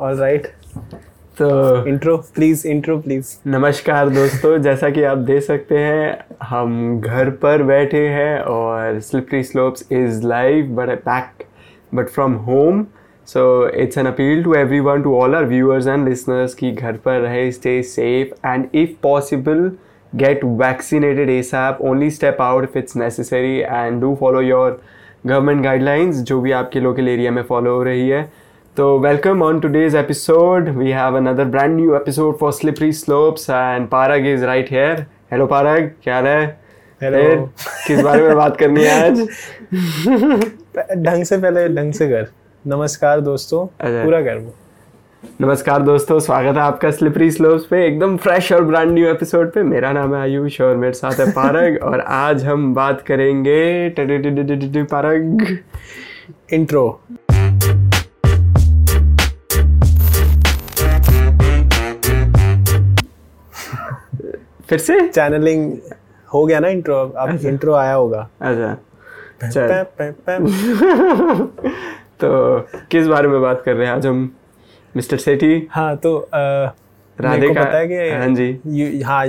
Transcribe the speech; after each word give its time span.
All 0.00 0.16
right 0.18 0.46
तो 1.38 1.46
intro 1.88 2.16
please 2.34 2.66
intro 2.68 2.98
please 2.98 3.34
नमस्कार 3.46 4.08
दोस्तों 4.08 4.56
जैसा 4.62 4.90
कि 4.90 5.02
आप 5.04 5.18
देख 5.30 5.42
सकते 5.42 5.78
हैं 5.78 6.36
हम 6.42 7.00
घर 7.00 7.30
पर 7.42 7.62
बैठे 7.62 8.06
हैं 8.08 8.38
और 8.40 9.00
slippery 9.00 9.42
slopes 9.44 9.88
is 9.92 10.26
live 10.26 10.74
but 10.76 11.04
back 11.04 11.46
but 11.94 12.08
from 12.08 12.34
home 12.48 12.84
so 13.28 13.46
it's 13.82 13.98
an 13.98 14.06
appeal 14.06 14.42
to 14.44 14.54
every 14.54 14.80
one 14.80 15.02
to 15.02 15.14
all 15.20 15.34
our 15.34 15.44
viewers 15.46 15.86
and 15.86 16.08
listeners 16.08 16.54
कि 16.54 16.72
घर 16.72 16.96
पर 17.04 17.20
रहे 17.20 17.50
stay 17.52 17.82
safe 17.82 18.46
and 18.46 18.68
if 18.74 18.90
possible 19.02 19.70
get 20.12 20.42
vaccinated 20.42 21.28
ASAP. 21.28 21.80
Only 21.80 22.10
step 22.10 22.40
out 22.40 22.64
if 22.64 22.76
it's 22.76 22.94
necessary 22.94 23.64
and 23.64 24.00
do 24.00 24.14
follow 24.16 24.40
your 24.40 24.78
government 25.26 25.64
guidelines 25.66 26.22
जो 26.22 26.40
भी 26.40 26.52
आपके 26.52 26.80
local 26.80 27.08
area 27.08 27.30
में 27.30 27.42
follow 27.42 27.74
हो 27.74 27.82
रही 27.82 28.08
है. 28.08 28.22
तो 28.76 28.98
welcome 28.98 29.42
on 29.42 29.60
today's 29.60 29.94
episode 29.96 30.68
we 30.68 30.90
have 30.90 31.16
another 31.16 31.44
brand 31.44 31.76
new 31.76 31.94
episode 31.94 32.36
for 32.36 32.52
slippery 32.52 32.92
slopes 32.92 33.50
and 33.50 33.88
Parag 33.88 34.26
is 34.26 34.44
right 34.44 34.70
here 34.70 35.06
hello 35.32 35.46
Parag 35.46 35.90
क्या 36.02 36.14
हाल 36.14 36.26
है. 36.26 36.60
फिर 37.00 37.36
किस 37.86 38.00
बारे 38.00 38.22
में 38.22 38.36
बात 38.36 38.56
करनी 38.56 38.84
है 38.84 39.10
आज? 39.10 39.20
ढंग 40.96 41.24
से 41.24 41.38
पहले 41.38 41.68
ढंग 41.68 41.92
से 41.92 42.08
कर। 42.08 42.26
नमस्कार 42.66 43.20
दोस्तों 43.20 43.66
अच्छा। 43.80 44.04
पूरा 44.04 44.22
कर 44.22 44.38
वो। 44.38 44.54
नमस्कार 45.40 45.82
दोस्तों 45.82 46.20
स्वागत 46.20 46.54
है 46.54 46.62
आपका 46.62 46.90
स्लिपरी 46.90 47.30
स्लोप्स 47.30 47.64
पे 47.64 47.86
एकदम 47.86 48.16
फ्रेश 48.16 48.52
और 48.52 48.64
ब्रांड 48.64 48.92
न्यू 48.92 49.06
एपिसोड 49.06 49.52
पे। 49.52 49.62
मेरा 49.62 49.92
नाम 49.92 50.14
है 50.14 50.20
आयुष 50.20 50.60
और 50.60 50.76
मेरे 50.76 50.92
साथ 50.92 51.20
है 51.20 51.30
पारग 51.30 51.78
और 51.82 52.00
आज 52.00 52.44
हम 52.44 52.74
बात 52.74 53.00
करेंगे 53.00 53.88
पारग 54.84 55.58
इंट्रो 56.52 57.00
फिर 64.68 64.78
से? 64.78 65.00
चैनलिंग 65.08 65.72
हो 66.28 66.44
गया 66.46 66.58
ना 66.60 66.68
इंट्रो 66.68 66.96
अब 66.96 67.44
इंट्रो 67.46 67.74
आया 67.74 67.94
होगा। 67.94 68.28
अच्छा। 69.42 69.82
तो 72.20 72.28
किस 72.90 73.06
बारे 73.06 73.28
में 73.28 73.40
बात 73.42 73.62
कर 73.64 73.74
रहे 73.74 73.86
हैं 73.86 73.94
आज 73.94 74.06
हम? 74.06 74.30
मिस्टर 74.96 75.16
सेठी? 75.18 75.66
हाँ 75.70 75.96
तो 75.96 76.16
राधे 76.34 77.48
को 77.48 77.54
पता 77.54 77.78
है 77.78 77.86
कि 77.88 77.94
हाँ 78.10 78.28
जी। 78.34 78.46
you- 78.78 79.04
हाँ 79.06 79.20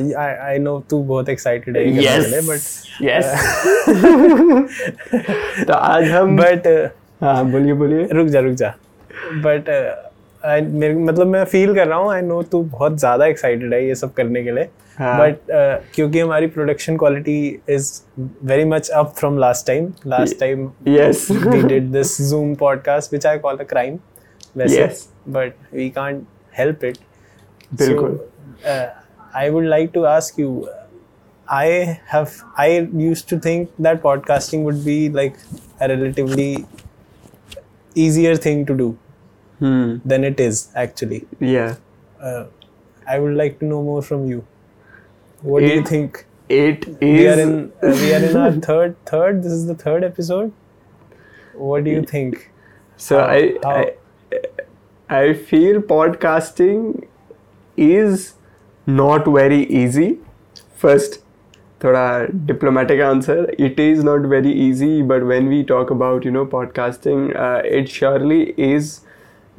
आई 0.48 0.58
नो 0.60 0.80
तू 0.90 1.02
बहुत 1.04 1.30
एक्साइटेड 1.30 1.78
है 1.78 1.84
यस 2.06 2.34
बट 2.50 2.60
यस 3.06 3.26
तो 5.68 5.74
आज 5.74 6.04
हम 6.12 6.36
बट 6.38 6.68
हाँ 7.24 7.44
बोलिए 7.52 7.74
बोलिए। 7.82 8.08
रुक 8.12 8.28
जा 8.28 8.40
रुक 8.40 8.54
जा। 8.62 8.74
बट 9.46 9.70
मेरे 10.72 10.94
मतलब 10.96 11.28
मैं 11.28 11.44
फील 11.52 11.74
कर 11.76 11.88
रहा 11.88 11.98
हूँ 12.00 12.12
आई 12.14 12.22
नो 12.22 12.42
तू 12.52 12.62
बहुत 12.72 12.98
ज़्यादा 13.00 13.26
एक्साइटेड 13.26 13.74
है 13.74 13.86
ये 13.88 13.96
सब 13.96 14.14
करने 14.14 14.44
के 14.44 14.52
लिए। 14.52 14.70
हाँ। 14.99 15.19
बट 15.19 15.39
क्योंकि 15.95 16.21
हमारी 16.21 16.47
production 16.47 16.97
quality 16.97 17.61
is 17.69 17.91
very 18.45 18.65
much 18.65 18.89
up 18.89 19.15
from 19.19 19.39
last 19.39 19.67
time 19.67 19.93
last 20.07 20.39
time 20.41 20.71
yes 20.89 21.27
we 21.31 21.63
did 21.73 21.93
this 21.97 22.13
Zoom 22.31 22.51
podcast, 22.63 23.15
which 23.17 23.27
I 23.33 23.39
call 23.47 23.63
a 23.65 23.69
crime. 23.73 23.97
वैसे, 24.57 24.77
Yes. 24.77 25.01
But 25.37 25.57
we 25.79 25.89
can't 25.97 26.23
help 26.59 26.85
it. 26.91 26.99
बिल्कुल। 27.75 28.19
So, 28.19 28.71
uh, 28.73 28.87
I 29.41 29.49
would 29.57 29.69
like 29.73 29.93
to 29.97 30.07
ask 30.13 30.39
you. 30.43 30.53
I 31.57 31.99
have. 32.13 32.35
I 32.65 32.67
used 33.03 33.29
to 33.29 33.39
think 33.45 33.71
that 33.87 34.03
podcasting 34.03 34.65
would 34.69 34.85
be 34.85 34.97
like 35.19 35.39
a 35.81 35.89
relatively 35.89 36.51
easier 37.97 38.35
thing 38.47 38.65
to 38.71 38.77
do 38.81 38.89
hmm 39.63 40.01
than 40.13 40.27
it 40.31 40.43
is 40.49 40.63
actually. 40.85 41.23
या 41.43 41.69
Uh, 42.31 42.41
I 43.15 43.19
would 43.19 43.37
like 43.41 43.55
to 43.61 43.69
know 43.69 43.83
more 43.85 44.01
from 44.03 44.25
you. 44.31 44.41
What 45.42 45.62
do 45.62 45.68
you 45.68 45.84
think? 45.84 46.26
It 46.50 46.88
is. 46.88 47.00
We 47.02 48.14
are 48.14 48.24
in, 48.26 48.36
our 48.38 48.52
third 48.52 48.96
third. 49.06 49.44
This 49.44 49.52
is 49.52 49.68
the 49.68 49.76
third 49.76 50.04
episode. 50.04 50.54
What 51.54 51.84
do 51.84 51.92
you 51.92 52.04
think? 52.04 52.52
So 52.98 53.20
I. 53.20 53.58
I 53.66 53.94
I 55.08 55.34
feel 55.34 55.82
podcasting 55.82 57.08
is 57.78 58.34
not 58.88 59.26
very 59.26 59.64
easy. 59.66 60.18
First, 60.76 61.20
thoda 61.80 62.06
diplomatic 62.48 63.00
answer. 63.00 63.54
It 63.60 63.80
is 63.80 64.04
not 64.04 64.22
very 64.22 64.52
easy, 64.52 65.02
but 65.02 65.26
when 65.26 65.48
we 65.48 65.64
talk 65.64 65.92
about 65.92 66.26
you 66.26 66.32
know 66.32 66.46
podcasting, 66.46 67.36
uh, 67.36 67.62
it 67.64 67.90
surely 67.90 68.54
is 68.58 69.02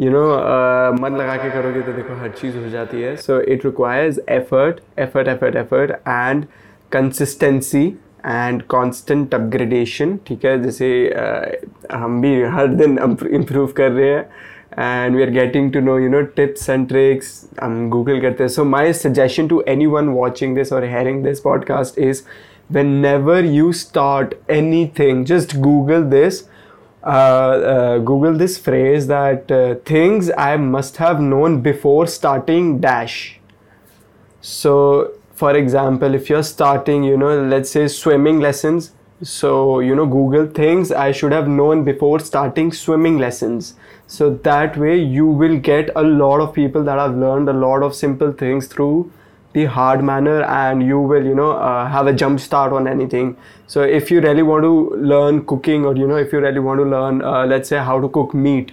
you 0.01 0.11
know 0.11 0.23
uh, 0.23 1.01
मन 1.01 1.17
लगा 1.17 1.37
के 1.37 1.51
करोगे 1.51 1.81
तो 1.83 1.93
देखो 1.93 2.15
हर 2.21 2.29
चीज़ 2.41 2.57
हो 2.57 2.69
जाती 2.71 3.03
है। 3.03 3.15
So 3.17 3.41
it 3.41 3.65
requires 3.65 4.19
effort 4.31 4.81
effort 4.99 5.29
effort 5.29 5.57
effort 5.57 5.91
and 5.91 6.45
consistency 6.93 7.87
and 8.27 8.63
constant 8.63 9.35
upgradation 9.35 10.19
ठीक 10.27 10.45
है? 10.45 10.63
जैसे 10.63 10.89
uh, 11.17 11.95
हम 11.95 12.21
भी 12.23 12.43
हर 12.55 12.67
दिन 12.75 12.99
इम्प्रूव 13.31 13.73
कर 13.77 13.91
रहे 13.91 14.11
हैं 14.11 14.29
and 14.79 15.17
we 15.17 15.23
are 15.23 15.31
getting 15.31 15.73
to 15.73 15.81
know 15.81 15.99
you 15.99 16.09
know 16.09 16.21
tips 16.37 16.69
and 16.71 16.87
tricks 16.89 17.29
हम 17.63 17.89
गूगल 17.91 18.21
करते 18.21 18.45
हैं। 18.45 18.49
So 18.49 18.65
my 18.65 18.93
suggestion 18.93 19.49
to 19.49 19.63
anyone 19.87 20.09
watching 20.09 20.55
this 20.57 20.73
or 20.73 20.85
hearing 20.85 21.23
this 21.25 21.41
podcast 21.41 21.99
is 21.99 22.23
whenever 23.03 23.45
you 23.45 23.73
start 23.73 24.35
anything 24.99 25.25
just 25.25 25.57
Google 25.59 26.03
this 26.11 26.43
google 27.07 28.37
this 28.37 28.59
phrase 28.59 29.07
that 29.07 29.51
uh, 29.51 29.77
things 29.85 30.31
i 30.37 30.57
must 30.57 30.97
have 30.97 31.21
known 31.21 31.61
before 31.61 32.07
starting 32.07 32.81
dash. 32.81 33.39
So 34.41 35.13
for 35.35 35.57
example 35.57 36.15
if 36.15 36.29
you're 36.29 36.43
starting 36.43 37.05
you 37.05 37.17
know 37.17 37.43
let's 37.43 37.71
say 37.71 37.87
swimming 37.87 38.41
lessons 38.41 38.93
so 39.23 39.81
you 39.81 39.95
know 39.95 40.07
google 40.07 40.47
things 40.47 40.91
i 40.91 41.13
should 41.13 41.33
have 41.33 41.49
known 41.49 41.85
before 41.85 42.19
starting 42.19 42.73
swimming 42.73 43.19
lessons. 43.19 43.75
So 44.09 44.31
that 44.31 44.77
way 44.77 44.99
you 44.99 45.27
will 45.27 45.59
get 45.59 45.91
a 45.95 46.03
lot 46.03 46.41
of 46.41 46.53
people 46.55 46.83
that 46.85 46.99
have 46.99 47.17
learned 47.17 47.49
a 47.49 47.53
lot 47.53 47.83
of 47.83 47.95
simple 47.95 48.33
things 48.33 48.67
through 48.67 49.13
the 49.57 49.65
hard 49.75 50.03
manner 50.05 50.39
and 50.55 50.87
you 50.87 51.01
will 51.11 51.29
you 51.33 51.35
know 51.35 51.51
uh, 51.53 51.89
have 51.89 52.07
a 52.07 52.13
jump 52.23 52.41
start 52.47 52.73
on 52.79 52.87
anything. 52.87 53.37
So 53.67 53.83
if 53.99 54.11
you 54.11 54.21
really 54.21 54.43
want 54.43 54.65
to 54.65 54.73
learn 55.13 55.45
cooking 55.53 55.87
or 55.91 55.97
you 55.97 56.07
know 56.07 56.17
if 56.25 56.33
you 56.33 56.41
really 56.41 56.65
want 56.67 56.81
to 56.81 56.89
learn 56.95 57.23
uh, 57.23 57.47
let's 57.53 57.71
say 57.75 57.79
how 57.91 57.99
to 58.01 58.11
cook 58.17 58.35
meat. 58.47 58.73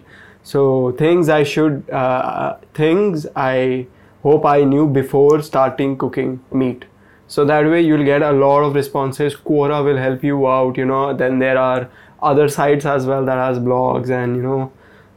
So 0.52 0.64
things 1.02 1.30
i 1.36 1.44
should 1.52 1.90
uh, 1.90 2.58
things 2.80 3.26
i 3.44 3.88
hope 4.24 4.46
i 4.54 4.64
knew 4.72 4.88
before 5.02 5.42
starting 5.42 5.98
cooking 6.06 6.34
meat. 6.64 6.84
So 7.28 7.46
that 7.52 7.70
way 7.74 7.82
you'll 7.82 8.08
get 8.08 8.26
a 8.30 8.32
lot 8.40 8.64
of 8.64 8.76
responses. 8.76 9.38
Quora 9.50 9.84
will 9.86 10.02
help 10.06 10.26
you 10.32 10.48
out 10.56 10.82
you 10.84 10.88
know. 10.94 11.04
Then 11.22 11.40
there 11.46 11.58
are 11.58 11.90
other 12.32 12.50
sites 12.58 12.90
as 12.96 13.06
well 13.12 13.24
that 13.30 13.38
has 13.44 13.62
blogs 13.70 14.10
and 14.18 14.36
you 14.36 14.44
know 14.50 14.72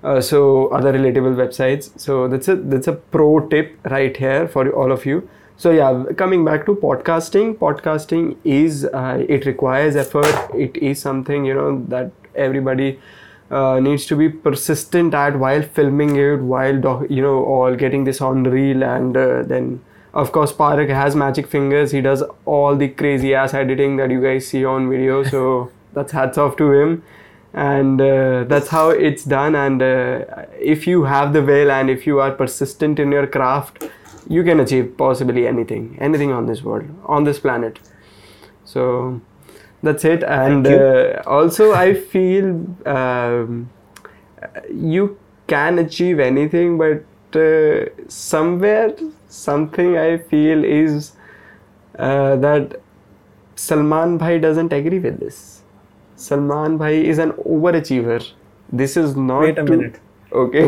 uh, 0.04 0.21
so 0.21 0.69
other 0.69 0.93
relatable 0.93 1.34
websites. 1.43 1.91
So 2.06 2.28
that's 2.28 2.54
a 2.54 2.54
that's 2.75 2.93
a 2.94 2.94
pro 3.16 3.33
tip 3.56 3.93
right 3.97 4.22
here 4.27 4.47
for 4.54 4.71
all 4.84 4.93
of 4.98 5.10
you 5.12 5.19
so 5.56 5.70
yeah 5.70 6.04
coming 6.16 6.44
back 6.44 6.66
to 6.66 6.74
podcasting 6.74 7.54
podcasting 7.56 8.36
is 8.44 8.84
uh, 8.84 9.24
it 9.28 9.46
requires 9.46 9.96
effort. 9.96 10.34
It 10.54 10.76
is 10.76 11.00
something 11.00 11.44
you 11.44 11.54
know 11.54 11.84
that 11.88 12.10
everybody 12.34 13.00
uh, 13.50 13.80
needs 13.80 14.06
to 14.06 14.16
be 14.16 14.28
persistent 14.28 15.14
at 15.14 15.38
while 15.38 15.62
filming 15.62 16.16
it 16.16 16.36
while 16.36 16.80
doc- 16.80 17.06
you 17.08 17.22
know 17.22 17.44
all 17.44 17.74
getting 17.74 18.04
this 18.04 18.20
on 18.20 18.44
reel 18.44 18.82
and 18.82 19.16
uh, 19.16 19.42
then 19.44 19.80
of 20.14 20.32
course 20.32 20.52
Parag 20.52 20.88
has 20.88 21.14
magic 21.14 21.46
fingers. 21.46 21.92
He 21.92 22.00
does 22.00 22.22
all 22.44 22.76
the 22.76 22.88
crazy 22.88 23.34
ass 23.34 23.54
editing 23.54 23.96
that 23.96 24.10
you 24.10 24.22
guys 24.22 24.46
see 24.46 24.64
on 24.64 24.88
video. 24.90 25.22
So 25.24 25.70
that's 25.92 26.12
hats 26.12 26.38
off 26.38 26.56
to 26.56 26.72
him. 26.72 27.02
And 27.52 28.00
uh, 28.00 28.44
that's 28.44 28.68
how 28.68 28.90
it's 28.90 29.24
done. 29.24 29.54
And 29.54 29.82
uh, 29.82 30.24
if 30.58 30.86
you 30.86 31.04
have 31.04 31.32
the 31.32 31.42
will 31.42 31.70
and 31.70 31.88
if 31.88 32.06
you 32.06 32.18
are 32.20 32.30
persistent 32.30 32.98
in 32.98 33.12
your 33.12 33.26
craft 33.26 33.84
you 34.28 34.42
can 34.44 34.60
achieve 34.60 34.96
possibly 34.96 35.46
anything 35.46 35.96
anything 36.00 36.32
on 36.32 36.46
this 36.46 36.62
world 36.62 36.84
on 37.04 37.24
this 37.24 37.38
planet. 37.40 37.78
So 38.64 39.20
that's 39.82 40.04
it. 40.04 40.22
And 40.24 40.66
uh, 40.66 41.22
also 41.26 41.72
i 41.72 41.94
feel 41.94 42.66
um, 42.86 43.70
you 44.72 45.18
can 45.46 45.78
achieve 45.78 46.18
anything 46.18 46.78
but 46.78 47.04
uh, 47.40 47.86
somewhere 48.08 48.94
something 49.28 49.96
i 49.96 50.16
feel 50.18 50.64
is 50.64 51.12
uh, 51.98 52.36
that 52.36 52.80
salman 53.56 54.18
bhai 54.18 54.38
doesn't 54.38 54.72
agree 54.72 54.98
with 54.98 55.20
this. 55.20 55.62
Salman 56.16 56.76
bhai 56.78 57.04
is 57.06 57.18
an 57.18 57.32
overachiever. 57.54 58.20
This 58.72 58.96
is 58.96 59.14
not 59.16 59.40
Wait 59.40 59.58
a 59.58 59.64
to- 59.64 59.76
minute. 59.76 60.00
okay 60.32 60.64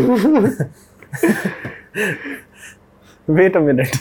wait 3.29 3.57
a 3.57 3.61
minute. 3.61 3.97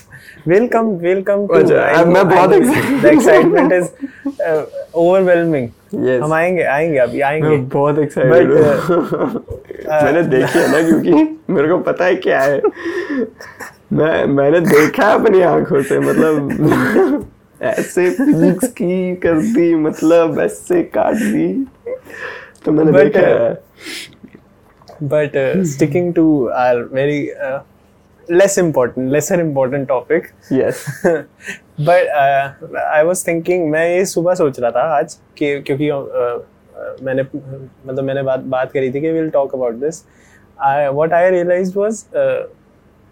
We'll 0.46 0.68
come. 0.70 1.00
We'll 1.00 1.24
come 1.24 1.48
to. 1.48 1.54
अच्छा, 1.54 2.06
मैं 2.06 2.30
बहुत 2.30 2.54
excited- 2.54 3.02
The 3.02 3.12
excitement 3.12 3.72
is 3.72 3.88
uh, 4.50 4.66
overwhelming. 4.96 5.72
Yes. 5.92 6.22
हम 6.24 6.34
आएँगे 6.34 6.64
आएँगे 6.64 6.98
अभी 6.98 7.22
आएँगे. 7.22 7.48
मैं 7.48 7.70
बहुत 7.70 7.96
uh, 7.96 8.18
हूँ 8.18 9.46
मैंने 9.88 10.24
देखी 10.24 10.60
है 10.60 10.72
ना 10.72 10.82
क्योंकि 10.90 11.38
मेरे 11.50 11.68
को 11.68 11.78
पता 11.78 12.06
है 12.06 12.16
क्या 12.16 12.42
है 12.42 12.62
मैं 13.94 14.26
मैंने 14.26 14.60
देखा 14.60 15.08
है 15.08 15.20
अपनी 15.20 15.42
आँखों 15.42 15.82
से 15.82 16.00
मतलब 16.00 17.26
ऐसे 17.62 18.10
पीक्स 18.10 18.68
की 18.68 19.16
कर 19.16 19.40
दी 19.54 19.76
मतलब 19.76 20.40
ऐसे 20.40 20.84
काट 20.84 21.16
दी 21.16 21.68
तो 22.66 22.72
मैंने 22.72 22.92
But, 22.92 23.04
देखा 23.04 23.20
uh, 23.20 23.28
है 23.30 25.28
uh, 25.36 25.64
sticking 25.64 26.14
to 26.14 26.50
our 26.50 26.86
very 26.94 27.32
uh, 27.48 27.60
less 28.30 28.58
important, 28.58 29.12
lesser 29.12 29.40
important 29.40 29.88
topic. 29.88 30.28
Yes 30.52 30.84
but 31.80 32.08
I 32.78 33.04
was 33.04 33.28
thinking 33.28 33.70
मैं 33.72 33.88
ये 33.90 34.06
सुबह 34.06 34.34
सोच 34.34 34.60
रहा 34.60 34.72
था 34.72 34.82
आज 34.98 35.14
कि 35.38 35.60
क्योंकि 35.62 35.90
uh, 35.90 35.98
uh, 35.98 37.04
मैंने 37.04 37.24
मतलब 37.24 38.04
मैंने 38.04 38.24
बात 38.24 38.40
बात 38.56 38.72
करी 38.72 38.92
थी 38.94 39.02
कि 39.02 39.12
will 39.12 39.30
talk 39.30 39.56
about 39.56 39.76
this 39.76 40.04
I 40.64 40.88
what 40.88 41.14
I 41.14 41.30
realized 41.30 41.78
was 41.78 42.04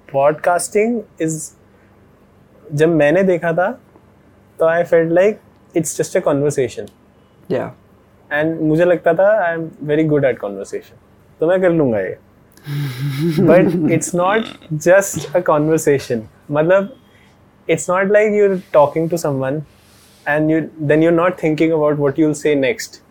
podcasting 0.10 1.02
is 1.22 1.52
जब 2.66 2.90
मैंने 2.90 3.24
देखा 3.24 3.54
था 3.54 3.72
तो 4.60 4.66
I 4.66 4.84
felt 4.84 5.12
like 5.12 5.40
it's 5.76 5.98
just 5.98 6.18
a 6.18 6.20
conversation 6.20 6.88
yeah 7.52 7.74
and 8.32 8.62
मुझे 8.62 8.86
लगता 8.86 9.14
था 9.14 9.32
I 9.40 9.54
am 9.54 9.70
very 9.84 10.04
good 10.04 10.26
at 10.26 10.40
conversation 10.40 10.98
तो 11.42 11.48
मैं 11.48 11.62
कर 11.62 11.70
लूँगा 11.70 12.00
ये. 12.00 12.18
but 12.66 13.68
it's 13.96 14.14
not 14.14 14.46
just 14.78 15.30
a 15.36 15.42
conversation. 15.42 16.28
Matlab, 16.50 16.96
it's 17.68 17.88
not 17.88 18.10
like 18.10 18.32
you're 18.32 18.60
talking 18.72 19.08
to 19.10 19.18
someone 19.18 19.66
and 20.26 20.50
you 20.50 20.72
then 20.80 21.02
you're 21.02 21.12
not 21.20 21.40
thinking 21.40 21.72
about 21.72 21.98
what 21.98 22.18
you'll 22.18 22.36
say 22.36 22.56
next. 22.56 23.02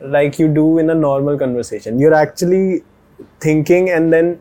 Like 0.00 0.38
you 0.38 0.48
do 0.48 0.78
in 0.78 0.90
a 0.90 0.94
normal 0.94 1.38
conversation. 1.38 1.98
You're 1.98 2.14
actually 2.14 2.82
thinking 3.40 3.90
and 3.90 4.12
then 4.12 4.40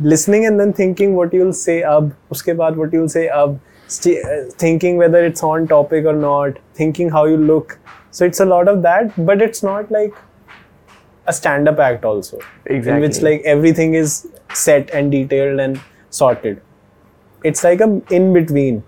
listening 0.00 0.46
and 0.46 0.60
then 0.60 0.72
thinking 0.72 1.14
what 1.14 1.32
you'll 1.32 1.52
say 1.52 1.82
ab 1.82 2.14
uske 2.30 2.52
baad 2.62 2.76
what 2.76 2.92
you'll 2.92 3.08
say 3.08 3.26
ab 3.28 3.58
uh, 3.88 4.42
thinking 4.62 4.96
whether 4.96 5.24
it's 5.24 5.42
on 5.42 5.66
topic 5.66 6.04
or 6.04 6.12
not 6.14 6.58
thinking 6.74 7.10
how 7.10 7.24
you 7.26 7.36
look. 7.36 7.78
So 8.10 8.24
it's 8.24 8.40
a 8.40 8.46
lot 8.46 8.68
of 8.68 8.82
that 8.82 9.12
but 9.26 9.42
it's 9.42 9.62
not 9.62 9.90
like 9.90 10.14
a 11.27 11.33
stand 11.33 11.69
up 11.71 11.79
act 11.79 12.05
also 12.05 12.37
in 12.37 12.75
which 12.75 12.87
Exactly. 12.87 13.23
like 13.29 13.45
everything 13.55 13.93
is 13.99 14.15
set 14.61 14.89
and 14.99 15.11
detailed 15.17 15.59
and 15.65 15.79
sorted 16.09 16.61
it's 17.43 17.63
like 17.67 17.81
a 17.85 17.89
in 18.17 18.33
between 18.33 18.81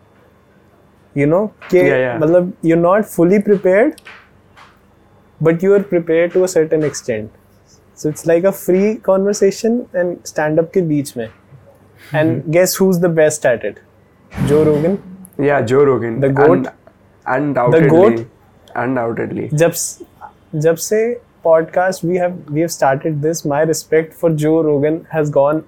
you 1.15 1.27
know 1.33 1.44
कि 1.71 1.81
Yeah, 1.83 1.97
yeah. 2.01 2.18
मतलब 2.25 2.51
you're 2.71 2.81
not 2.88 3.06
fully 3.15 3.39
prepared 3.47 4.01
but 5.42 5.63
you 5.63 5.74
are 5.74 5.83
prepared 5.94 6.33
to 6.33 6.44
a 6.44 6.47
certain 6.47 6.83
extent 6.83 7.31
so 7.94 8.09
it's 8.09 8.25
like 8.25 8.44
a 8.44 8.51
free 8.51 8.95
conversation 9.09 9.80
and 10.01 10.27
stand 10.33 10.59
up 10.63 10.71
के 10.74 10.81
बीच 10.94 11.15
में 11.18 11.27
and 12.21 12.44
guess 12.56 12.75
who's 12.81 13.00
the 13.06 13.12
best 13.19 13.45
at 13.51 13.63
it 13.71 13.80
Joe 14.50 14.63
Rogan 14.71 14.97
या 15.45 15.59
जो 15.69 15.83
रोगन 15.86 16.19
The 16.21 16.30
goat? 16.39 16.68
undoubtedly 17.36 17.89
goat? 17.94 18.19
undoubtedly 18.83 19.47
जब 19.53 19.71
स- 19.71 20.03
जब 20.65 20.75
से 20.88 21.00
podcast 21.44 22.03
we 22.03 22.15
have 22.24 22.38
we 22.57 22.62
have 22.62 22.71
started 22.75 23.21
this 23.21 23.44
my 23.53 23.62
respect 23.71 24.13
for 24.21 24.30
Joe 24.44 24.62
Rogan 24.68 24.95
has 25.12 25.30
gone 25.30 25.63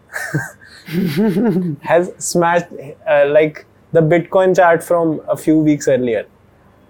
has 1.81 2.11
smashed 2.17 2.65
uh, 3.07 3.25
like 3.27 3.65
the 3.91 4.01
Bitcoin 4.01 4.55
chart 4.55 4.83
from 4.83 5.21
a 5.27 5.37
few 5.37 5.59
weeks 5.59 5.87
earlier 5.87 6.25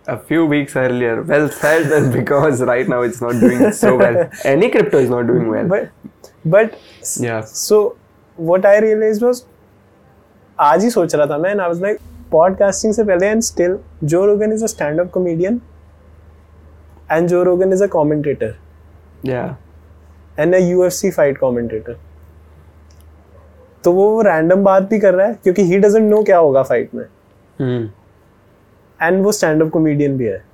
a 0.07 0.17
few 0.17 0.45
weeks 0.45 0.75
earlier 0.75 1.21
well 1.21 1.49
said 1.49 1.91
and 1.91 2.11
because 2.13 2.61
right 2.63 2.87
now 2.87 3.01
it's 3.01 3.21
not 3.21 3.33
doing 3.41 3.71
so 3.71 3.95
well 3.97 4.29
any 4.45 4.69
crypto 4.69 4.99
is 4.99 5.09
not 5.09 5.27
doing 5.27 5.49
well 5.49 5.67
but 5.67 5.89
but 6.45 6.77
s- 7.01 7.19
Yeah. 7.21 7.41
so 7.41 7.79
what 8.51 8.65
I 8.65 8.77
realized 8.79 9.21
was 9.29 9.45
आज 10.65 10.83
ही 10.83 10.89
सोच 10.89 11.15
रहा 11.15 11.25
था 11.29 11.37
मैं 11.37 11.51
and 11.55 11.61
I 11.61 11.67
was 11.71 11.81
like 11.87 11.99
podcasting 12.35 12.93
से 12.93 13.03
पहले 13.09 13.27
and 13.33 13.43
still 13.47 13.75
Joe 14.13 14.21
Rogan 14.29 14.53
is 14.59 14.63
a 14.67 14.69
stand-up 14.75 15.11
comedian 15.17 15.59
and 17.15 17.29
Joe 17.33 17.43
Rogan 17.49 17.75
is 17.75 17.81
a 17.81 17.87
commentator 17.97 18.49
yeah. 19.22 19.54
And 20.38 20.54
a 20.54 20.60
UFC 20.60 21.10
fight 21.14 21.38
commentator. 21.40 21.94
तो 23.84 23.92
वो 23.92 24.22
random 24.22 24.62
बात 24.64 24.82
भी 24.82 24.98
कर 25.00 25.14
रहा 25.14 25.26
है 25.26 25.34
क्योंकि 25.34 25.62
ही 25.62 25.78
डजेंट 25.78 26.08
नो 26.10 26.22
क्या 26.22 26.38
होगा 26.38 26.62
फाइट 26.62 26.94
में. 26.94 27.04
And 27.60 27.90
hmm. 29.00 29.24
वो 29.24 29.32
स्टैंड 29.32 29.62
अप 29.62 29.70
कॉमेडियन 29.70 30.16
भी 30.16 30.26
है. 30.26 30.44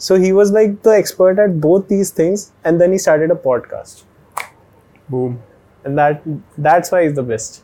So 0.00 0.14
he 0.14 0.32
was 0.32 0.52
like 0.52 0.74
the 0.86 0.94
expert 0.94 1.38
at 1.38 1.50
both 1.60 1.82
these 1.88 2.12
things 2.18 2.50
and 2.66 2.78
then 2.78 2.92
he 2.92 2.98
started 2.98 3.30
a 3.30 3.34
podcast 3.44 4.04
boom. 5.12 5.34
And 5.84 5.96
that 5.96 6.22
that's 6.60 6.92
why 6.92 7.06
is 7.06 7.14
the 7.14 7.24
best 7.24 7.62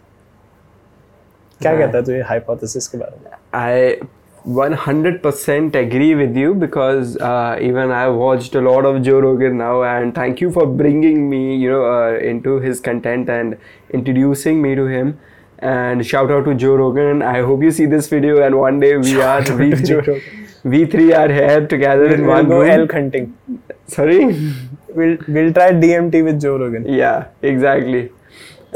क्या 1.60 1.76
कहता 1.78 1.98
है 1.98 2.04
तू 2.04 2.12
ये 2.12 2.20
हाइपोथेसिस 2.22 2.88
के 2.88 2.98
बारे 2.98 3.16
में? 3.24 3.30
I 3.54 4.06
100% 4.46 5.74
agree 5.76 6.14
with 6.14 6.36
you 6.36 6.54
because 6.54 7.16
uh, 7.18 7.56
even 7.60 7.90
I 7.90 8.08
watched 8.08 8.54
a 8.54 8.60
lot 8.60 8.84
of 8.84 9.02
Joe 9.02 9.20
Rogan 9.20 9.58
now, 9.58 9.82
and 9.82 10.14
thank 10.14 10.40
you 10.40 10.50
for 10.50 10.66
bringing 10.66 11.30
me, 11.30 11.56
you 11.56 11.70
know, 11.70 11.84
uh, 11.84 12.18
into 12.18 12.58
his 12.58 12.80
content 12.80 13.28
and 13.28 13.56
introducing 13.90 14.60
me 14.60 14.74
to 14.74 14.86
him. 14.86 15.20
And 15.58 16.04
shout 16.04 16.30
out 16.32 16.44
to 16.46 16.54
Joe 16.54 16.74
Rogan. 16.74 17.22
I 17.22 17.42
hope 17.42 17.62
you 17.62 17.70
see 17.70 17.86
this 17.86 18.08
video, 18.08 18.42
and 18.42 18.58
one 18.58 18.80
day 18.80 18.96
we 18.96 19.12
shout 19.12 19.48
are 19.48 19.56
we, 19.56 19.70
Joe, 19.74 20.20
we 20.64 20.86
three 20.86 21.12
are 21.12 21.28
here 21.28 21.66
together 21.68 22.08
we'll, 22.08 22.14
in 22.14 22.26
one 22.26 22.48
we'll 22.48 22.58
go 22.58 22.62
room. 22.62 22.80
elk 22.80 22.92
hunting. 22.92 23.38
Sorry, 23.86 24.24
we'll 24.88 25.18
we'll 25.28 25.52
try 25.52 25.70
DMT 25.70 26.24
with 26.24 26.40
Joe 26.40 26.56
Rogan. 26.58 26.84
Yeah, 26.92 27.28
exactly. 27.42 28.10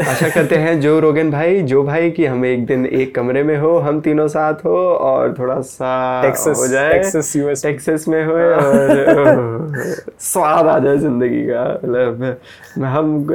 आशा 0.01 0.29
करते 0.29 0.57
हैं 0.57 0.81
जो 0.81 1.01
रोगन 1.01 1.31
भाई 1.31 1.63
जो 1.63 1.83
भाई 1.83 2.11
कि 2.11 2.27
हम 2.27 2.45
एक 2.45 2.67
दिन 2.67 2.87
एक 2.87 3.15
कमरे 3.15 3.43
में 3.43 3.59
हो 3.59 3.79
हम 3.79 4.01
तीनों 4.01 4.29
साथ 4.29 4.55
हो 4.55 4.77
और 4.95 5.35
थोड़ा 5.39 5.61
सा 5.61 6.23
टेक्सस 6.23 6.59
हो 6.59 6.67
जाए। 6.67 6.93
टेक्सस 6.93 7.63
टेक्सस 7.63 8.05
में 8.09 8.27
हो 8.27 8.33
और 8.33 9.73
स्वाद 10.21 10.67
आ 10.67 10.79
जाए 10.79 10.97
ज़िंदगी 10.97 11.47
का 11.47 11.81
मतलब 11.85 12.37
हम 12.85 13.27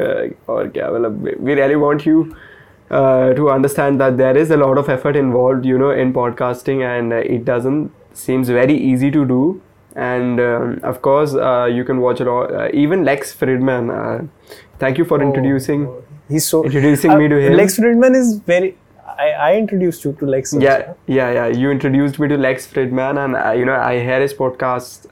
और 0.49 0.67
क्या 0.67 0.91
मतलब 0.91 1.35
we 1.41 1.55
really 1.55 1.75
want 1.75 2.07
you 2.07 2.23
to 3.37 3.45
understand 3.45 3.99
that 3.99 4.13
there 4.13 4.37
is 4.37 4.53
a 4.53 4.55
lot 4.55 4.77
of 4.77 4.91
effort 4.91 5.15
involve 5.15 5.65
you 5.65 5.77
know 5.77 5.93
in 5.93 6.11
podcasting 6.11 6.81
and 6.81 7.13
it 7.13 7.49
doesn't 7.49 7.89
seems 8.15 8.49
very 8.49 8.73
easy 8.73 9.09
to 9.09 9.23
do 9.23 9.59
and 9.95 10.39
um, 10.39 10.79
of 10.83 11.01
course 11.01 11.33
uh, 11.33 11.67
you 11.71 11.83
can 11.83 11.99
watch 11.99 12.21
it 12.21 12.27
all 12.27 12.47
uh, 12.55 12.69
even 12.73 13.07
uh, 13.07 13.21
he's 16.31 16.47
so 16.47 16.63
introducing 16.69 17.17
me 17.21 17.27
to 17.33 17.39
him. 17.45 17.53
Lex 17.61 17.77
Fridman 17.79 18.15
is 18.23 18.33
very 18.53 18.69
I, 19.23 19.29
I 19.47 19.55
introduced 19.57 20.03
you 20.05 20.11
to 20.19 20.25
Lex 20.33 20.53
also. 20.53 20.65
yeah 20.65 20.93
yeah 21.15 21.31
yeah 21.37 21.47
you 21.61 21.71
introduced 21.77 22.17
me 22.23 22.27
to 22.29 22.37
lex 22.43 22.65
fridman 22.73 23.17
and 23.23 23.35
uh, 23.39 23.51
you 23.61 23.65
know 23.69 23.75
i 23.87 23.99
hear 24.05 24.19
his 24.21 24.33
podcast 24.33 25.05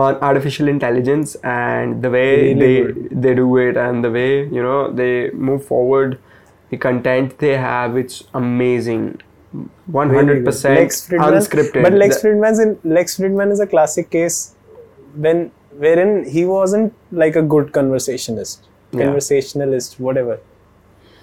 on 0.00 0.16
artificial 0.30 0.68
intelligence 0.72 1.34
and 1.52 2.02
the 2.06 2.10
way 2.16 2.26
Really 2.42 2.54
they 2.64 2.74
good. 2.92 3.22
they 3.26 3.34
do 3.40 3.46
it 3.66 3.76
and 3.84 4.04
the 4.08 4.10
way 4.16 4.28
you 4.56 4.62
know 4.66 4.80
they 5.02 5.12
move 5.50 5.64
forward 5.70 6.18
the 6.74 6.78
content 6.86 7.38
they 7.44 7.54
have 7.66 7.96
it's 8.02 8.18
amazing 8.42 9.06
100% 9.92 10.74
Lex 10.76 11.08
unscripted 11.08 11.82
But 11.82 11.92
Lex 11.92 12.22
Fridman's 12.22 12.58
in 12.58 12.78
Lex 12.84 13.16
Fridman 13.18 13.52
is 13.52 13.60
a 13.60 13.66
classic 13.66 14.10
case 14.10 14.54
when 15.14 15.50
wherein 15.84 16.24
he 16.28 16.44
wasn't 16.44 16.92
like 17.12 17.36
a 17.36 17.42
good 17.42 17.72
conversationist, 17.72 18.66
Yeah. 18.92 19.04
conversationalist, 19.04 19.98
whatever. 20.00 20.40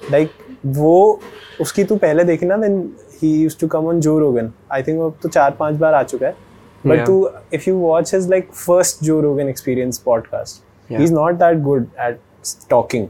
Like 0.10 0.30
वो 0.66 1.20
उसकी 1.62 1.84
तू 1.84 1.96
पहले 1.96 2.24
देखी 2.24 2.46
ना 2.46 2.56
when 2.62 2.80
he 3.22 3.30
used 3.46 3.60
to 3.60 3.68
come 3.76 3.88
on 3.94 4.02
Joe 4.08 4.18
Rogan. 4.24 4.52
I 4.72 4.82
think 4.82 5.00
वो 5.00 5.10
अब 5.10 5.18
तो 5.24 5.30
चार 5.30 5.52
पाँच 5.60 5.76
बार 5.80 5.94
आ 5.94 6.04
चुका 6.04 6.28
है. 6.28 6.36
But 6.86 6.96
Yeah. 6.98 7.06
तू 7.06 7.30
if 7.58 7.68
you 7.68 7.78
watch 7.80 8.12
his 8.18 8.28
like 8.34 8.54
first 8.66 9.04
Joe 9.10 9.20
Rogan 9.28 9.50
experience 9.56 10.00
podcast, 10.10 10.62
Yeah. 10.90 11.00
he's 11.04 11.12
not 11.18 11.38
that 11.42 11.64
good 11.66 11.90
at 12.06 12.20
talking 12.70 13.04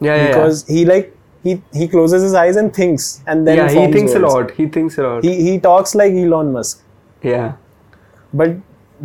yeah, 0.00 0.16
yeah, 0.16 0.26
because 0.28 0.62
he 0.76 0.84
like 0.90 1.12
he 1.44 1.52
he 1.80 1.86
closes 1.88 2.22
his 2.26 2.34
eyes 2.42 2.56
and 2.62 2.72
thinks 2.78 3.04
and 3.26 3.46
then 3.50 3.56
yeah, 3.60 3.68
he 3.74 3.84
thinks 3.92 4.14
a 4.20 4.22
lot 4.24 4.50
he 4.60 4.66
thinks 4.76 4.98
a 4.98 5.02
lot 5.06 5.24
He 5.28 5.34
he 5.48 5.52
talks 5.66 5.94
like 6.00 6.16
Elon 6.22 6.50
Musk. 6.56 6.82
yeah 7.22 7.52
But 8.40 8.56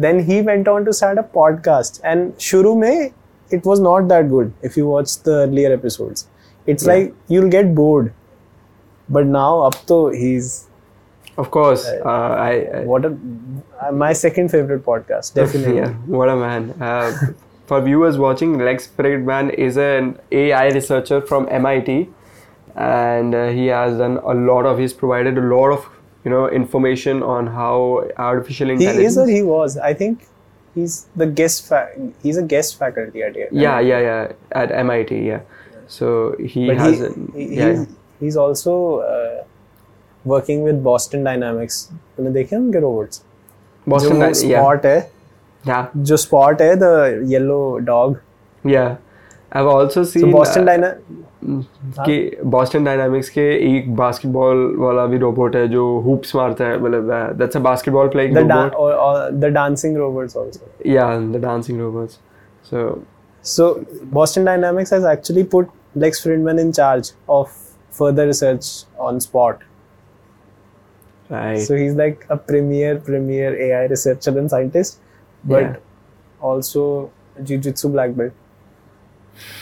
then 0.05 0.19
he 0.29 0.41
went 0.47 0.67
on 0.71 0.85
to 0.85 0.93
start 0.97 1.17
a 1.17 1.23
podcast. 1.37 1.99
And 2.11 2.33
shuru 2.47 2.71
mein, 2.81 3.13
it 3.57 3.65
was 3.71 3.79
not 3.85 4.07
that 4.11 4.29
good 4.33 4.53
if 4.69 4.77
you 4.79 4.87
watch 4.87 5.15
the 5.27 5.33
earlier 5.43 5.71
episodes. 5.77 6.25
It's 6.65 6.85
Yeah. 6.85 6.93
like 6.93 7.13
you'll 7.27 7.49
get 7.49 7.73
bored. 7.75 8.13
But 9.09 9.25
now 9.25 9.61
up 9.61 9.75
to 9.87 10.09
he's 10.09 10.67
of 11.37 11.49
course 11.51 11.85
uh, 11.87 12.09
I, 12.09 12.51
I 12.73 12.83
what 12.85 13.05
a 13.05 13.17
uh, 13.81 13.91
my 13.91 14.13
second 14.13 14.49
favorite 14.51 14.85
podcast, 14.85 15.33
definitely. 15.39 15.77
Yeah, 15.77 15.93
what 16.17 16.29
a 16.29 16.35
man. 16.35 16.73
Uh, 16.79 17.11
for 17.65 17.81
viewers 17.81 18.17
watching, 18.17 18.57
Lex 18.59 18.87
Fridman 18.97 19.53
is 19.53 19.77
an 19.77 20.19
AI 20.31 20.67
researcher 20.69 21.21
from 21.21 21.47
MIT, 21.49 22.09
and 22.75 23.33
uh, 23.35 23.47
he 23.49 23.67
has 23.67 23.97
done 23.97 24.17
a 24.17 24.33
lot 24.33 24.65
of. 24.65 24.77
He's 24.77 24.93
provided 24.93 25.37
a 25.37 25.41
lot 25.41 25.71
of 25.71 25.87
you 26.25 26.31
know 26.31 26.47
information 26.49 27.23
on 27.23 27.47
how 27.47 28.07
artificial 28.17 28.69
intelligence 28.69 28.99
He 28.99 29.05
is 29.05 29.17
or 29.17 29.27
he 29.27 29.41
was. 29.41 29.77
I 29.77 29.93
think 29.93 30.27
he's 30.75 31.07
the 31.15 31.25
guest. 31.25 31.67
Fa- 31.67 31.89
he's 32.21 32.37
a 32.37 32.43
guest 32.43 32.77
faculty 32.77 33.23
at 33.23 33.35
Yale. 33.35 33.47
yeah, 33.51 33.79
yeah, 33.79 33.99
yeah. 33.99 34.31
At 34.51 34.71
MIT, 34.71 35.25
yeah. 35.27 35.41
So 35.90 36.34
he 36.54 36.66
But 36.68 36.78
has. 36.78 36.98
he, 36.98 37.06
an- 37.06 37.32
he- 37.34 37.48
yeah, 37.56 37.72
he's, 37.72 37.86
he's 38.20 38.36
also 38.44 38.72
uh, 39.10 39.44
working 40.24 40.62
with 40.68 40.82
Boston 40.90 41.24
Dynamics. 41.30 41.76
तुमने 42.16 42.30
देखे 42.30 42.56
हैं 42.56 42.62
उनके 42.62 42.80
robots? 42.86 43.22
Boston. 43.86 44.20
जो 44.22 44.32
Dy- 44.32 44.50
yeah, 44.50 44.62
Spot 44.62 44.84
है, 44.86 45.10
yeah, 45.64 45.84
जो 45.96 46.16
Spot 46.26 46.60
है, 46.62 46.74
the 46.84 46.92
yellow 47.34 47.60
dog. 47.90 48.16
yeah. 48.76 48.96
I've 49.52 49.68
also 49.72 50.02
seen. 50.12 50.22
So 50.22 50.30
Boston 50.32 50.62
uh, 50.62 50.72
Dynamics. 50.72 51.22
कि 52.06 52.36
Boston 52.52 52.84
dynamics 52.84 53.28
के 53.30 53.42
एक 53.66 53.94
बास्केटबॉल 53.96 54.74
वाला 54.78 55.04
भी 55.06 55.18
रोबोट 55.18 55.56
है 55.56 55.66
जो 55.68 55.82
हुप्स 56.04 56.34
मारता 56.36 56.64
है 56.68 56.78
मतलब 56.82 57.10
that's 57.38 57.56
a 57.56 57.60
basketball 57.66 58.08
playing 58.14 58.34
The 58.36 58.42
da- 58.48 58.56
robot 58.56 58.72
or, 58.84 58.94
or 59.02 59.40
the 59.42 59.50
dancing 59.56 59.94
robots 60.00 60.36
also. 60.42 60.62
या 60.86 61.04
the 61.34 61.40
dancing 61.42 61.80
robots 61.80 62.18
so 62.70 62.88
So 63.44 63.66
Boston 64.18 64.44
Dynamics 64.50 64.90
has 64.96 65.04
actually 65.12 65.44
put 65.54 65.68
Lex 65.95 66.23
Fridman 66.23 66.59
in 66.59 66.71
charge 66.73 67.11
of 67.27 67.51
further 67.89 68.25
research 68.25 68.83
on 68.97 69.19
Spot. 69.19 69.61
Right. 71.29 71.57
So 71.57 71.75
he's 71.75 71.95
like 71.95 72.25
a 72.29 72.37
premier, 72.37 72.97
premier 72.97 73.55
AI 73.55 73.85
researcher 73.85 74.37
and 74.37 74.49
scientist, 74.49 74.99
but 75.43 75.63
yeah. 75.63 75.75
also 76.41 77.11
jujitsu 77.41 77.91
black 77.91 78.15
belt 78.15 78.33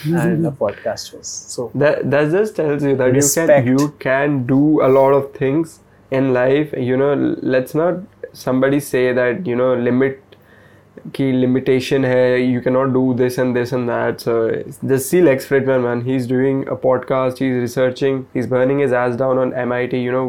and 0.04 0.46
a 0.46 0.50
podcast 0.50 1.12
host. 1.12 1.50
So 1.50 1.70
that 1.74 2.10
that 2.10 2.30
just 2.30 2.56
tells 2.56 2.82
you 2.82 2.96
that 2.96 3.12
respect. 3.12 3.66
you 3.66 3.76
can 3.76 3.78
you 3.78 3.88
can 3.98 4.46
do 4.46 4.82
a 4.82 4.88
lot 4.88 5.12
of 5.12 5.32
things 5.34 5.80
in 6.10 6.32
life. 6.32 6.72
You 6.76 6.96
know, 6.96 7.14
let's 7.42 7.74
not 7.74 8.00
somebody 8.32 8.80
say 8.80 9.12
that 9.12 9.46
you 9.46 9.56
know 9.56 9.74
limit 9.74 10.29
कि 11.14 11.32
limitation 11.32 12.04
है 12.04 12.40
you 12.42 12.60
can 12.60 12.72
not 12.72 12.88
do 12.88 13.12
this 13.14 13.38
and 13.38 13.54
this 13.54 13.72
and 13.72 13.88
that 13.90 14.20
so 14.20 14.32
this 14.88 15.10
see 15.10 15.20
Lex 15.20 15.46
Fridman 15.46 15.80
man 15.80 16.02
he 16.02 16.16
is 16.16 16.28
doing 16.32 16.64
a 16.64 16.74
podcast 16.74 17.42
he 17.42 17.48
is 17.50 17.60
researching 17.60 18.22
is 18.36 18.48
burning 18.48 18.82
is 18.82 18.94
edge 18.94 19.16
down 19.16 19.38
on 19.38 19.52
M 19.56 19.72
I 19.72 19.86
T 19.86 19.98
you 19.98 20.12
know 20.12 20.24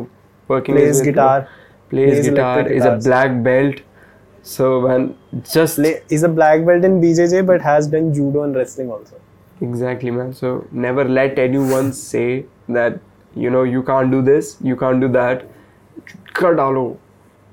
working 0.51 0.77
plays 0.77 2.29
guitar 2.29 2.71
is 2.71 2.87
a 2.87 2.95
black 2.95 3.43
belt 3.43 3.79
so 4.45 4.79
when 4.81 5.11
just 5.35 6.11
is 6.13 6.25
a 6.25 6.29
black 6.29 6.65
belt 6.65 6.85
in 6.85 6.99
B 7.01 7.13
J 7.13 7.27
J 7.27 7.41
but 7.41 7.61
has 7.61 7.91
done 7.91 8.11
judo 8.11 8.45
and 8.45 8.57
wrestling 8.57 8.91
also 8.91 9.19
exactly 9.65 10.11
man 10.11 10.31
so 10.31 10.65
never 10.73 11.07
let 11.07 11.39
anyone 11.57 11.91
say 11.91 12.45
that 12.71 12.99
you 13.37 13.49
know 13.49 13.65
you 13.65 13.81
can't 13.81 14.11
do 14.11 14.21
this 14.21 14.57
you 14.65 14.75
can't 14.75 14.99
do 14.99 15.07
that 15.07 15.43
कर 16.35 16.53
डालो 16.53 16.97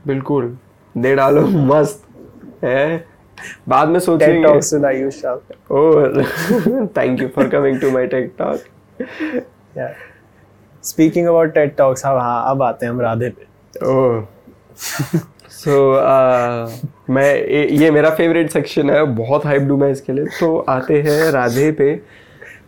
बिल्कुल। 0.07 0.57
दे 0.97 1.15
डालो 1.15 1.47
मस्त। 1.47 2.08
बाद 3.69 3.89
में 3.89 3.99
सोचेंगे। 4.01 4.49
Thank 6.97 7.21
you 7.23 7.29
for 7.29 7.49
coming 7.49 7.81
to 7.81 7.91
my 7.91 8.07
tech 8.07 8.33
talk 8.39 8.59
speaking 10.85 11.27
about 11.27 11.55
TED 11.55 11.77
talks 11.77 12.07
अब 12.07 12.17
हाँ 12.19 12.51
अब 12.51 12.63
आते 12.63 12.87
हैं 12.87 12.93
हम 12.93 13.01
राधे 13.01 13.29
पे। 13.31 13.47
ओह 13.87 14.27
सो 15.51 15.73
मैं 17.11 17.35
ये 17.47 17.91
मेरा 17.91 18.11
फेवरेट 18.11 18.51
सेक्शन 18.51 18.91
है 18.91 19.03
बहुत 19.17 19.45
हाइप 19.47 19.63
डू 19.63 19.77
मैं 19.77 19.91
इसके 19.93 20.13
लिए। 20.13 20.25
तो 20.41 20.59
आते 20.69 21.01
हैं 21.03 21.31
राधे 21.33 21.71
पे। 21.73 21.95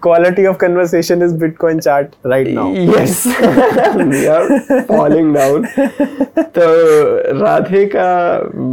Quality 0.01 0.45
of 0.47 0.57
conversation 0.59 1.21
is 1.23 1.33
Bitcoin 1.35 1.83
chart 1.85 2.17
right 2.23 2.47
now. 2.47 2.73
Yes, 2.73 3.27
we 3.27 4.27
are 4.27 4.61
falling 4.91 5.33
down. 5.35 5.67
तो 6.57 6.69
राधे 7.41 7.85
का 7.95 8.07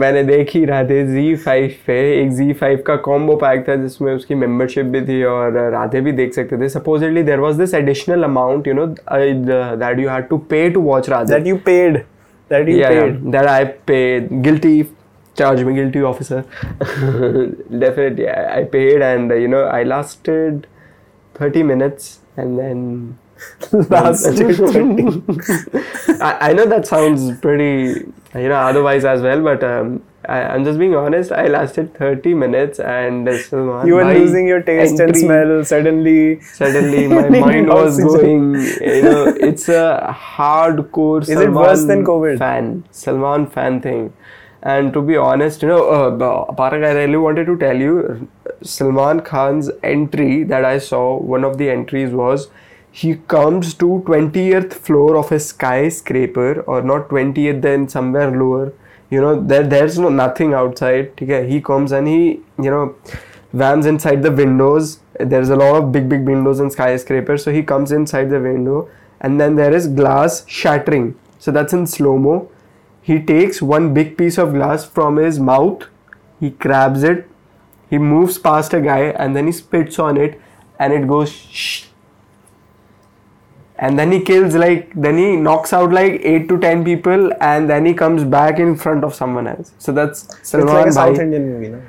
मैंने 0.01 0.23
देखी 0.23 0.63
राधे 0.65 1.03
Z5 1.13 1.73
पे 1.87 1.97
एक 2.21 2.31
Z5 2.37 2.81
का 2.87 2.95
कॉम्बो 3.07 3.35
पैक 3.43 3.67
था 3.67 3.75
जिसमें 3.81 4.13
उसकी 4.13 4.35
मेंबरशिप 4.35 4.85
भी 4.95 5.01
थी 5.07 5.21
और 5.33 5.57
राधे 5.71 6.01
भी 6.01 6.11
देख 6.21 6.33
सकते 6.33 6.61
थे 6.61 6.69
supposedly 6.69 7.23
there 7.23 7.39
was 7.39 7.57
this 7.61 7.73
additional 7.81 8.23
amount 8.23 8.67
you 8.67 8.73
know 8.73 8.85
that 8.97 9.99
you 9.99 10.09
had 10.09 10.27
to 10.29 10.37
pay 10.53 10.69
to 10.69 10.81
watch 10.91 11.09
Radhe 11.09 11.33
That 11.33 11.49
you 11.51 11.57
paid. 11.67 11.99
That 12.51 12.69
you 12.71 12.77
yeah, 12.79 12.95
paid. 12.95 13.13
yeah, 13.13 13.31
that 13.35 13.47
I 13.53 13.63
paid. 13.91 14.31
Guilty, 14.47 14.73
charge 15.35 15.63
me 15.69 15.73
guilty, 15.77 16.01
officer. 16.13 16.37
Definitely, 17.85 18.27
I, 18.29 18.59
I 18.59 18.63
paid, 18.75 19.01
and 19.01 19.31
uh, 19.31 19.35
you 19.35 19.49
know, 19.53 19.63
I 19.65 19.83
lasted 19.83 20.67
thirty 21.37 21.63
minutes, 21.63 22.19
and 22.35 22.57
then 22.59 23.17
Lasted 23.71 24.55
30. 24.55 25.21
I, 26.21 26.49
I 26.49 26.53
know 26.53 26.65
that 26.65 26.87
sounds 26.87 27.39
pretty, 27.39 28.01
you 28.33 28.49
know, 28.49 28.55
otherwise 28.55 29.05
as 29.05 29.21
well, 29.21 29.43
but 29.43 29.63
um, 29.63 30.01
I, 30.27 30.39
I'm 30.41 30.65
just 30.65 30.79
being 30.79 30.95
honest. 30.95 31.31
I 31.31 31.47
lasted 31.47 31.93
thirty 31.95 32.33
minutes, 32.33 32.79
and 32.79 33.29
Salman 33.41 33.87
You 33.87 33.95
were 33.95 34.05
losing 34.05 34.47
your 34.47 34.61
taste 34.61 34.99
and 34.99 35.15
smell. 35.15 35.63
Suddenly, 35.63 36.41
Suddenly, 36.41 37.07
my 37.17 37.29
mind 37.29 37.67
was 37.69 37.99
oxygen. 37.99 38.53
going. 38.53 38.65
You 38.81 39.01
know, 39.03 39.25
it's 39.39 39.69
a 39.69 40.15
hardcore. 40.19 41.21
Is 41.21 41.29
it 41.29 41.51
worse 41.51 41.85
than 41.85 42.03
COVID? 42.03 42.39
Fan, 42.39 42.85
Salman 42.91 43.47
fan 43.47 43.81
thing. 43.81 44.13
And 44.63 44.91
to 44.93 45.01
be 45.01 45.15
honest, 45.15 45.61
you 45.61 45.67
know, 45.67 45.87
uh, 45.89 46.53
Parag, 46.55 46.83
I 46.85 46.91
really 46.93 47.17
wanted 47.17 47.45
to 47.45 47.57
tell 47.57 47.77
you, 47.77 48.27
Salman 48.61 49.21
Khan's 49.21 49.69
entry 49.83 50.43
that 50.43 50.65
I 50.65 50.77
saw. 50.79 51.17
One 51.17 51.43
of 51.43 51.57
the 51.57 51.69
entries 51.69 52.11
was 52.11 52.49
he 52.91 53.15
comes 53.27 53.73
to 53.75 54.03
20th 54.07 54.73
floor 54.73 55.17
of 55.17 55.31
a 55.31 55.39
skyscraper, 55.39 56.61
or 56.61 56.81
not 56.81 57.09
20th, 57.09 57.61
then 57.61 57.87
somewhere 57.87 58.31
lower. 58.31 58.73
You 59.09 59.21
know, 59.21 59.39
there 59.41 59.63
there's 59.63 59.99
no 59.99 60.09
nothing 60.09 60.53
outside. 60.53 61.11
Okay, 61.21 61.47
he 61.47 61.61
comes 61.61 61.91
and 61.91 62.07
he, 62.07 62.41
you 62.57 62.71
know, 62.71 62.95
vans 63.53 63.85
inside 63.85 64.23
the 64.23 64.31
windows. 64.31 64.99
There's 65.19 65.49
a 65.49 65.55
lot 65.55 65.75
of 65.75 65.91
big, 65.91 66.09
big 66.09 66.25
windows 66.25 66.59
in 66.59 66.71
skyscrapers. 66.71 67.43
So 67.43 67.51
he 67.51 67.63
comes 67.63 67.91
inside 67.91 68.29
the 68.29 68.39
window, 68.39 68.89
and 69.21 69.39
then 69.39 69.55
there 69.55 69.73
is 69.73 69.87
glass 69.87 70.43
shattering. 70.47 71.15
So 71.39 71.51
that's 71.51 71.73
in 71.73 71.87
slow 71.87 72.17
mo. 72.17 72.49
He 73.01 73.21
takes 73.21 73.61
one 73.61 73.93
big 73.93 74.17
piece 74.17 74.37
of 74.37 74.53
glass 74.53 74.85
from 74.85 75.17
his 75.17 75.39
mouth. 75.39 75.83
He 76.39 76.49
grabs 76.49 77.03
it. 77.03 77.29
He 77.89 77.97
moves 77.97 78.37
past 78.37 78.73
a 78.73 78.81
guy, 78.81 79.11
and 79.25 79.35
then 79.35 79.45
he 79.45 79.51
spits 79.51 79.99
on 79.99 80.17
it, 80.17 80.39
and 80.79 80.93
it 80.93 81.07
goes 81.07 81.31
shh. 81.31 81.85
And 83.79 83.97
then 83.99 84.11
he 84.11 84.21
kills 84.21 84.55
like 84.55 84.93
then 84.95 85.17
he 85.17 85.35
knocks 85.35 85.71
out 85.71 85.91
like 85.91 86.21
eight 86.23 86.49
to 86.49 86.57
ten 86.59 86.83
people, 86.83 87.31
and 87.39 87.69
then 87.69 87.85
he 87.85 87.93
comes 87.93 88.23
back 88.23 88.59
in 88.59 88.75
front 88.75 89.03
of 89.03 89.13
someone 89.13 89.47
else. 89.47 89.71
So 89.77 89.91
that's 89.91 90.23
it's 90.39 90.53
like 90.53 90.63
a 90.63 90.65
Bhai. 90.65 90.91
South 90.91 91.19
Indian 91.19 91.47
movie, 91.49 91.69
no? 91.69 91.81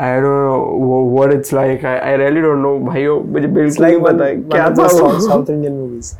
I 0.00 0.20
don't 0.20 0.44
know 0.80 0.98
what 1.14 1.32
it's 1.32 1.52
like 1.54 1.84
I 1.84 2.16
really 2.16 2.40
don't 2.40 2.58
know 2.58 2.78
भाइयों 2.86 3.20
मुझे 3.22 3.46
बिल्कुल 3.48 3.86
नहीं 3.86 4.00
पता 4.00 4.24
है 4.24 4.36
क्या 4.36 4.68
था 4.70 4.86
South 4.88 5.50
Indian 5.50 5.72
movies 5.72 6.12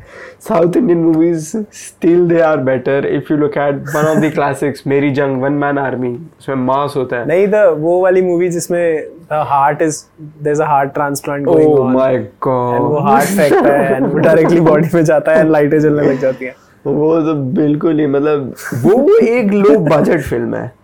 South 0.49 0.77
Indian 0.77 0.99
movies 1.01 1.57
still 1.77 2.27
they 2.29 2.41
are 2.41 2.57
better 2.67 3.07
if 3.07 3.33
you 3.33 3.39
look 3.39 3.57
at 3.59 3.83
one 3.95 4.07
of 4.07 4.19
the 4.19 4.31
classics 4.35 4.87
Meri 4.87 5.11
Jung 5.13 5.43
one 5.43 5.53
man 5.63 5.79
army 5.79 6.13
उसमें 6.39 6.57
मास 6.57 6.95
होता 6.97 7.17
है। 7.17 7.27
नहीं 7.29 7.47
द 7.49 7.65
वो 7.79 8.01
वाली 8.03 8.23
मूवी 8.23 8.49
जिसमें 8.51 9.05
the 9.33 9.45
heart 9.49 9.83
is 9.83 10.03
there 10.21 10.53
is 10.53 10.63
a 10.63 10.67
heart 10.67 10.93
transplant 10.95 11.45
going 11.45 11.73
on 11.73 11.79
oh 11.79 11.93
my 11.93 12.19
God 12.43 12.81
वो 12.83 12.99
heart 13.07 13.29
फेंकता 13.29 13.73
है 13.73 13.95
एंड 13.95 14.07
वो 14.07 14.19
डायरेक्टली 14.19 14.61
बॉडी 14.61 14.89
में 14.95 15.05
जाता 15.05 15.33
है 15.33 15.41
एंड 15.41 15.51
लाइटें 15.51 15.79
जलने 15.81 16.09
लग 16.09 16.19
जाती 16.21 16.45
हैं। 16.45 16.55
वो 16.85 17.21
तो 17.23 17.35
बिल्कुल 17.55 18.01
ही 18.01 18.07
मतलब 18.07 18.55
वो 18.85 19.19
एक 19.19 19.53
लो 19.53 19.79
बजट 19.79 20.21
फ़िल्म 20.21 20.55
है। 20.55 20.80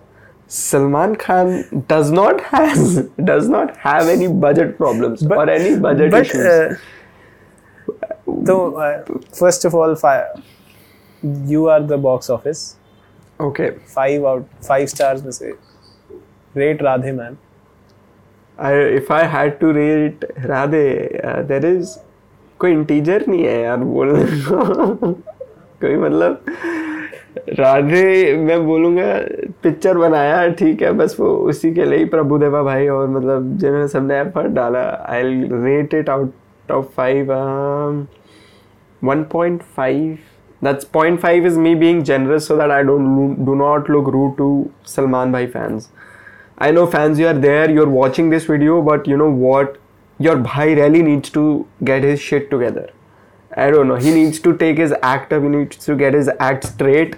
Salman 0.54 1.14
Khan 1.20 1.48
does 1.92 2.10
not 2.16 2.40
has 2.50 2.82
does 3.30 3.48
not 3.54 3.72
have 3.84 4.08
any 4.12 4.26
budget 4.44 4.76
problems 4.80 5.22
But- 5.30 5.38
or 5.38 5.50
any 5.54 5.72
budget 5.86 6.10
But 6.12 6.20
issues. 6.26 6.46
uh, 6.46 6.74
तो 8.50 8.56
uh, 8.84 9.18
first 9.40 9.64
of 9.70 9.74
all, 9.74 9.94
fi- 9.94 10.42
you 11.54 11.66
are 11.74 11.80
the 11.94 11.98
box 12.08 12.30
office. 12.38 12.62
okay 13.46 13.70
Five 13.94 14.24
out 14.32 14.44
five 14.68 14.88
stars 14.94 15.22
में 15.24 15.30
से 15.38 15.52
rate 16.60 16.82
Radhe 16.82 17.12
man. 17.16 17.34
I, 18.58 18.72
if 19.00 19.10
I 19.10 19.22
had 19.34 19.58
to 19.62 19.72
rate 19.78 20.24
Radhe 20.52 20.86
uh, 21.24 21.42
there 21.50 21.64
is 21.72 21.96
कोई 22.60 22.72
integer 22.72 23.24
नहीं 23.28 23.42
है 23.44 23.60
यार 23.62 23.76
बोलने 23.78 24.24
को 24.46 25.12
कोई 25.82 25.96
मतलब 26.04 26.44
राधे, 27.48 28.36
मैं 28.36 28.64
बोलूँगा 28.66 29.04
पिक्चर 29.62 29.98
बनाया, 29.98 30.48
ठीक 30.58 30.82
है, 30.82 30.90
बस 30.92 31.16
वो 31.20 31.26
उसी 31.48 31.72
के 31.74 31.84
लिए 31.84 32.04
प्रभुदेवा 32.14 32.62
भाई 32.62 32.86
और 32.88 33.08
मतलब 33.08 33.56
जिन्होंने 33.58 33.88
सबने 33.88 34.18
एफर्ट 34.20 34.52
डाला 34.54 34.80
I 35.10 35.22
rate 35.52 35.94
it 35.94 36.10
out 36.10 36.70
of 36.70 36.86
five 36.96 37.32
one 39.02 39.22
point 39.32 39.62
five 39.76 40.18
that's 40.64 40.84
point 40.94 41.20
five 41.20 41.46
is 41.46 41.58
me 41.58 41.74
being 41.74 42.02
generous 42.02 42.48
so 42.48 42.56
that 42.56 42.70
I 42.70 42.82
don't 42.82 43.38
do 43.46 43.54
not 43.54 43.90
look 43.90 44.08
rude 44.14 44.28
to 44.38 44.48
Salman 44.96 45.32
भाई 45.32 45.46
fans 45.46 45.90
I 46.62 46.72
know 46.72 46.86
fans 46.96 47.18
you 47.20 47.28
are 47.28 47.36
there 47.46 47.70
you 47.70 47.82
are 47.82 47.88
watching 47.88 48.30
this 48.30 48.50
video 48.50 48.80
but 48.82 49.08
you 49.08 49.16
know 49.16 49.30
what 49.46 49.78
your 50.20 50.36
भाई 50.36 50.74
really 50.74 51.02
needs 51.02 51.32
to 51.34 51.64
get 51.82 52.04
his 52.04 52.18
shit 52.20 52.50
together 52.50 52.92
I 53.52 53.66
don't 53.72 53.88
know. 53.88 53.96
He 54.04 54.10
needs 54.14 54.38
to 54.44 54.50
take 54.60 54.80
his 54.82 54.92
act 55.08 55.30
up. 55.34 55.44
He 55.44 55.50
needs 55.50 55.76
to 55.82 55.94
get 56.00 56.16
his 56.16 56.26
act 56.46 56.64
straight. 56.70 57.12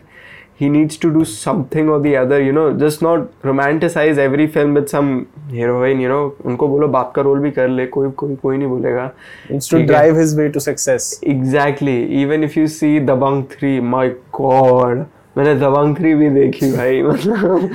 He 0.61 0.69
needs 0.69 0.97
to 1.03 1.09
do 1.17 1.25
something 1.25 1.89
or 1.89 1.99
the 2.05 2.15
other. 2.21 2.39
You 2.43 2.53
know, 2.53 2.63
just 2.85 3.03
not 3.03 3.27
romanticize 3.51 4.19
every 4.19 4.47
film 4.57 4.75
with 4.75 4.89
some 4.89 5.13
heroine. 5.51 6.01
You 6.01 6.09
know, 6.13 6.23
उनको 6.45 6.69
बोलो 6.69 6.89
बाप 6.97 7.13
का 7.17 7.23
role 7.23 7.39
भी 7.41 7.51
कर 7.59 7.69
ले 7.69 7.87
कोई 7.99 8.11
कोई 8.23 8.35
कोई 8.43 8.57
नहीं 8.59 8.69
बोलेगा. 8.69 9.11
It's 9.51 9.69
to 9.75 9.85
drive 9.93 10.17
his 10.23 10.35
way 10.41 10.49
to 10.57 10.65
success. 10.67 11.07
Exactly. 11.37 11.97
Even 12.23 12.49
if 12.49 12.57
you 12.61 12.67
see 12.79 12.99
Dabang 13.13 13.39
3, 13.55 13.79
my 13.95 14.09
God. 14.41 15.07
मैंने 15.37 15.55
दबंग 15.55 15.97
3 15.97 16.15
भी 16.19 16.29
देखी 16.35 16.71
भाई 16.73 17.03
मतलब 17.03 17.71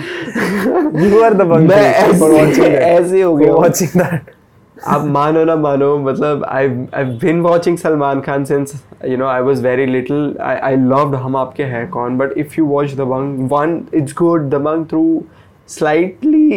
are 1.24 1.34
the 1.42 1.46
one 1.52 1.68
मैं 1.70 1.84
ऐसे 2.86 3.22
हो 3.22 3.36
गया 3.36 3.52
हूँ। 3.52 3.60
watching 3.64 3.94
that. 4.02 4.22
आप 4.88 5.06
मानो 5.06 5.44
ना 5.46 5.56
मानो 5.56 5.98
मतलब 5.98 6.44
I 6.46 7.40
watching 7.42 7.78
Salman 7.78 8.22
Khan 8.22 8.46
since 8.46 8.74
you 9.08 9.18
know 9.18 9.26
I 9.28 9.42
was 9.42 9.62
very 9.64 9.86
little 9.86 10.36
I 10.42 10.56
I 10.56 10.76
loved 10.76 11.16
Hum 11.16 11.36
Aapke 11.38 11.64
Hain 11.64 11.88
Koun 11.90 12.18
but 12.18 12.38
if 12.38 12.56
you 12.58 12.66
watch 12.66 12.94
Dabangg 12.96 13.48
one 13.52 13.80
it's 13.94 14.16
good 14.18 14.50
Dabangg 14.50 14.86
through 14.90 15.24
slightly 15.70 16.50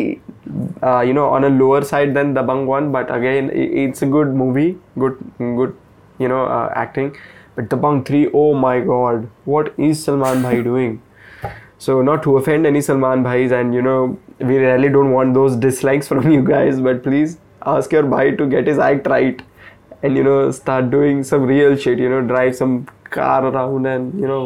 you 1.08 1.12
know 1.14 1.26
on 1.26 1.44
a 1.44 1.48
lower 1.58 1.82
side 1.92 2.14
then 2.14 2.34
Dabangg 2.34 2.68
one 2.68 2.90
but 2.92 3.10
again 3.10 3.50
it's 3.84 4.04
a 4.04 4.08
good 4.10 4.34
movie 4.34 4.68
good 4.98 5.18
good 5.42 5.74
you 6.20 6.28
know 6.28 6.44
acting 6.82 7.10
but 7.58 7.72
Dabangg 7.74 8.02
three 8.06 8.28
oh 8.34 8.52
my 8.60 8.80
God 8.80 9.26
what 9.48 9.74
is 9.78 10.04
Salman 10.04 10.42
भाई 10.42 10.62
doing 10.62 10.98
so, 11.78 12.02
not 12.02 12.22
to 12.22 12.36
offend 12.38 12.66
any 12.66 12.80
salman 12.80 13.22
bhais 13.24 13.52
and, 13.52 13.74
you 13.74 13.82
know, 13.82 14.18
we 14.40 14.56
really 14.56 14.88
don't 14.88 15.12
want 15.12 15.34
those 15.34 15.56
dislikes 15.56 16.08
from 16.08 16.30
you 16.36 16.42
guys, 16.42 16.80
but 16.80 17.02
please 17.02 17.36
ask 17.74 17.92
your 17.92 18.04
bhai 18.14 18.24
to 18.40 18.46
get 18.54 18.66
his 18.66 18.78
act 18.90 19.06
right 19.14 19.42
and 20.02 20.16
you 20.16 20.24
know 20.28 20.50
start 20.50 20.90
doing 20.90 21.24
some 21.32 21.44
real 21.54 21.76
shit 21.76 21.98
you 21.98 22.08
know 22.08 22.20
drive 22.20 22.54
some 22.54 22.76
car 23.16 23.40
around 23.46 23.86
and 23.86 24.20
you 24.20 24.26
know 24.26 24.44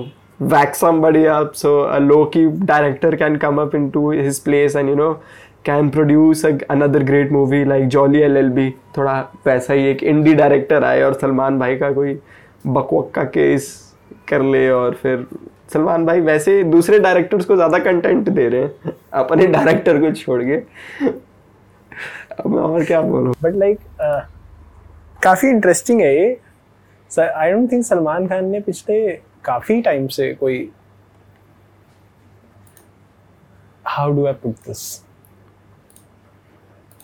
whack 0.52 0.74
somebody 0.74 1.26
up 1.26 1.54
so 1.56 1.70
a 1.96 2.00
low-key 2.00 2.46
director 2.72 3.16
can 3.16 3.38
come 3.38 3.58
up 3.58 3.74
into 3.74 4.08
his 4.10 4.38
place 4.40 4.74
and 4.74 4.88
you 4.88 4.96
know 4.96 5.12
can 5.64 5.90
produce 5.90 6.44
a, 6.44 6.58
another 6.70 7.02
great 7.04 7.30
movie 7.30 7.64
like 7.64 7.88
Jolly 7.88 8.20
LLB 8.28 8.70
थोड़ा 8.96 9.20
वैसा 9.46 9.74
ही 9.74 9.84
एक 9.88 10.02
इंडी 10.12 10.34
director 10.34 10.84
आए 10.84 11.02
और 11.02 11.14
सलमान 11.20 11.58
भाई 11.58 11.76
का 11.78 11.90
कोई 11.92 12.14
बकवक्का 12.66 13.24
case 13.36 13.68
कर 14.28 14.42
ले 14.42 14.68
और 14.70 14.94
फिर 15.02 15.26
सलमान 15.72 16.06
भाई 16.06 16.20
वैसे 16.20 16.62
दूसरे 16.70 16.98
डायरेक्टर्स 17.00 17.44
को 17.46 17.56
ज़्यादा 17.56 17.78
कंटेंट 17.78 18.28
दे 18.28 18.48
रहे 18.48 18.60
हैं 18.60 18.94
अपने 19.22 19.46
डायरेक्टर 19.46 20.00
को 20.00 20.10
छोड़ 20.22 20.42
के 20.44 20.56
अब 22.40 22.50
मैं 22.50 22.62
और 22.62 22.84
क्या 22.84 23.00
बोलूँ? 23.02 23.34
बट 23.42 23.54
लाइक 23.56 23.78
काफ़ी 25.22 25.48
इंटरेस्टिंग 25.48 26.00
है 26.00 26.14
ये। 26.14 26.40
I 27.20 27.52
don't 27.52 27.70
think 27.72 27.84
Salman 27.84 28.26
Khan 28.28 28.44
ने 28.50 28.60
पिछले 28.60 29.10
काफ़ी 29.44 29.80
टाइम 29.82 30.06
से 30.16 30.32
कोई 30.34 30.70
how 33.86 34.12
do 34.16 34.26
I 34.26 34.32
put 34.42 34.54
this 34.68 34.82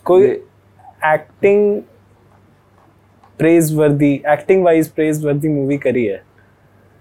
कोई 0.04 0.26
acting 0.26 1.82
praiseworthy 3.76 4.12
acting 4.28 4.64
wise 4.64 4.88
praiseworthy 5.24 5.48
movie 5.48 5.78
करी 5.78 6.04
है। 6.06 6.22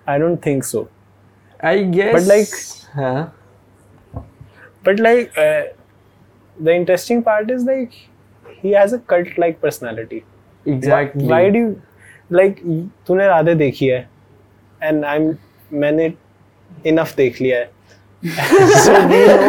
I 0.10 0.20
don't 0.20 0.46
think 0.46 0.64
so 0.64 0.88
I 1.66 1.84
guess 1.84 2.14
But 2.16 2.30
like- 2.32 2.56
हाँ। 2.96 3.32
But 4.88 5.00
like 5.06 5.38
uh, 5.44 5.62
the 6.58 6.74
interesting 6.80 7.22
part 7.28 7.48
he 8.66 8.72
has 8.80 8.94
a 8.98 9.00
cult 9.14 9.38
like 9.46 9.62
personality 9.68 10.22
exactly 10.74 11.28
why 11.32 11.44
do 11.56 11.64
you 11.64 11.72
like 12.40 12.60
तूने 13.08 13.28
राधे 13.28 13.56
देखी 13.56 13.88
है 13.88 14.00
and 14.84 15.06
I 15.06 15.16
am 15.18 15.36
मैंने 15.86 16.14
enough 16.92 17.16
देख 17.18 17.42
लिया 17.42 17.60
है 17.60 17.74
so 18.84 18.94
do 19.10 19.18
you 19.22 19.34
know 19.40 19.48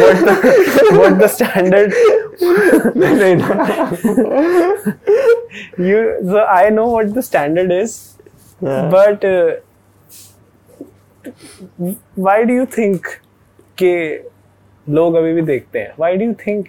what 0.00 0.18
the, 0.26 0.34
what 0.98 1.14
the 1.22 1.28
standard 1.36 1.94
you 5.78 6.00
so 6.32 6.44
I 6.44 6.68
know 6.70 6.88
what 6.96 7.14
the 7.14 7.22
standard 7.30 7.72
is 7.82 8.00
Yeah. 8.64 8.82
but 8.90 9.24
uh, 9.24 9.54
why 12.26 12.34
do 12.50 12.58
you 12.58 12.66
think 12.74 13.08
कि 13.78 13.90
लोग 14.98 15.14
अभी 15.16 15.32
भी 15.34 15.42
देखते 15.48 15.78
हैं 15.78 15.94
why 16.02 16.10
do 16.20 16.28
you 16.28 16.34
think 16.44 16.68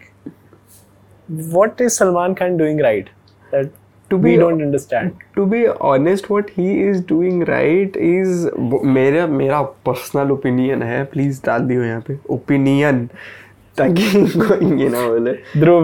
what 1.53 1.81
is 1.81 1.95
Salman 1.97 2.35
Khan 2.41 2.57
doing 2.57 2.81
right 2.89 3.09
that 3.51 3.71
To 4.11 4.17
we 4.23 4.31
be- 4.31 4.39
don't 4.39 4.61
understand 4.63 5.21
to 5.35 5.43
be 5.51 5.59
honest 5.89 6.27
what 6.31 6.49
he 6.55 6.65
is 6.87 6.97
doing 7.11 7.37
right 7.49 7.95
is 8.07 8.41
मेरा 8.97 9.25
मेरा 9.27 9.61
personal 9.87 10.31
opinion 10.31 10.83
है 10.83 11.03
please 11.13 11.39
डाल 11.45 11.61
दियो 11.69 11.83
यहाँ 11.83 12.01
पे 12.07 12.17
ओपिनियन 12.35 12.99
ताकि 13.77 14.03
ये 14.81 14.89
ना 14.89 15.05
बोले 15.07 15.31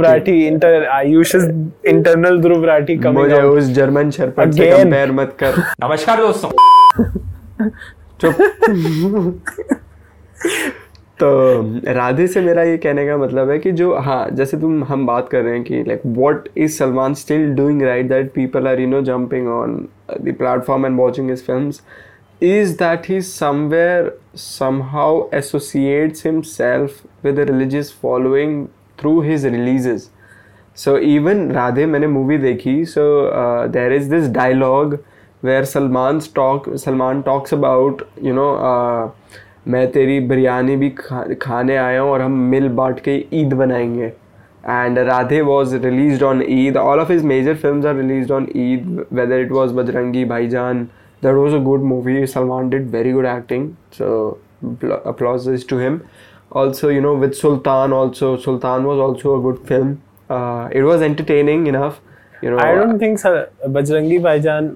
Rathi 0.06 0.36
inter 0.50 0.74
Ayush's 0.98 1.48
internal 1.94 2.38
Dhruv 2.44 2.68
Rathi 2.72 2.98
coming 3.06 3.20
मुझे 3.22 3.36
out 3.38 3.58
उस 3.58 3.72
जर्मन 3.80 4.12
शरपट 4.18 4.52
से. 4.54 4.70
कंपेयर 4.72 5.12
मत 5.22 5.36
कर 5.44 5.58
नमस्कार 5.84 6.22
दोस्तों 6.26 6.52
चुप 8.22 8.36
तो 11.20 11.30
राधे 11.88 12.26
से 12.28 12.42
मेरा 12.42 12.64
ये 12.64 12.78
कहने 12.78 13.06
का 13.08 13.16
मतलब 13.18 13.50
है 13.50 13.58
कि 13.60 13.72
जो 13.72 13.94
हाँ 13.98 14.30
जैसे 14.32 14.58
तुम, 14.58 14.84
हम 14.84 15.06
बात 15.06 15.30
कर 15.30 15.42
रहे 15.42 15.54
हैं 15.54 15.64
कि 15.64 15.84
like 15.84 16.02
what 16.06 16.48
is 16.58 16.78
Salman 16.78 17.14
still 17.14 17.50
doing 17.56 17.82
right 17.82 18.10
that 18.10 18.32
people 18.34 18.68
are 18.68 18.80
you 18.80 18.88
know 18.88 19.02
jumping 19.02 19.48
on 19.48 19.76
the 20.12 20.36
platform 20.38 20.86
and 20.86 21.00
watching 21.00 21.32
his 21.32 21.44
film 21.44 21.72
is 22.42 22.74
that 22.78 23.10
he 23.10 23.20
somewhere 23.22 24.12
somehow 24.92 25.22
associates 25.34 26.26
himself 26.48 27.26
with 27.26 27.40
religious 27.42 27.94
following 28.02 28.66
through 29.00 29.20
his 29.22 29.46
release 29.46 29.90
so 30.78 30.98
even 30.98 31.50
Radhe 31.52 31.86
मैंने 31.86 32.08
movie 32.08 32.38
देखी 32.38 32.84
so 32.86 33.02
there 33.70 33.94
is 33.94 34.10
this 34.10 34.30
dialogue 34.32 34.98
where 35.44 35.66
Salman 35.66 36.20
talk 36.36 36.76
Salman 36.78 37.22
talks 37.22 37.54
about 37.54 38.04
you 38.24 38.34
know 38.34 38.52
मैं 39.70 39.92
तेरी 39.92 40.20
बिरयानी 40.20 40.76
भी 40.76 40.90
खा, 40.90 41.24
खाने 41.42 41.76
आया 41.78 42.02
हूँ 42.02 42.12
और 42.12 42.22
हम 42.22 42.38
मिल 42.52 42.68
बांट 42.78 43.00
के 43.00 43.16
ईद 43.34 43.54
बनाएँगे 43.54 44.06
and 44.68 45.00
Radhe 45.00 45.42
was 45.42 45.76
release 45.76 46.24
on 46.24 46.44
Eid 46.48 46.78
all 46.78 47.00
of 47.00 47.12
his 47.12 47.24
major 47.26 47.56
film 47.56 47.88
are 47.88 47.96
release 47.96 48.32
on 48.34 48.48
Eid 48.56 49.06
whether 49.14 49.40
it 49.40 49.52
was 49.52 49.74
Bajrangi 49.74 50.26
Bhaijaan 50.26 50.84
that 51.24 51.36
was 51.36 51.56
a 51.56 51.60
good 51.64 51.84
movie 51.84 52.26
Salman 52.28 52.70
did 52.70 52.90
very 52.92 53.12
good 53.12 53.26
acting 53.28 53.70
so 53.94 54.10
applause 55.06 55.48
is 55.50 55.68
to 55.70 55.80
him 55.80 56.00
also 56.56 56.92
you 56.92 57.02
know 57.02 57.16
with 57.16 57.32
Sultan 57.36 57.94
also 57.94 58.36
Sultan 58.46 58.84
was 58.84 59.00
also 59.00 59.38
a 59.38 59.42
good 59.44 59.64
film 59.66 59.92
it 60.78 60.84
was 60.84 61.04
entertaining 61.04 61.68
enough 61.68 62.02
you 62.44 62.52
know 62.52 62.58
I 62.60 62.76
don't 62.76 63.02
think 63.02 63.20
sir 63.20 63.50
Bajrangi 63.70 64.20
Bhaijaan 64.20 64.76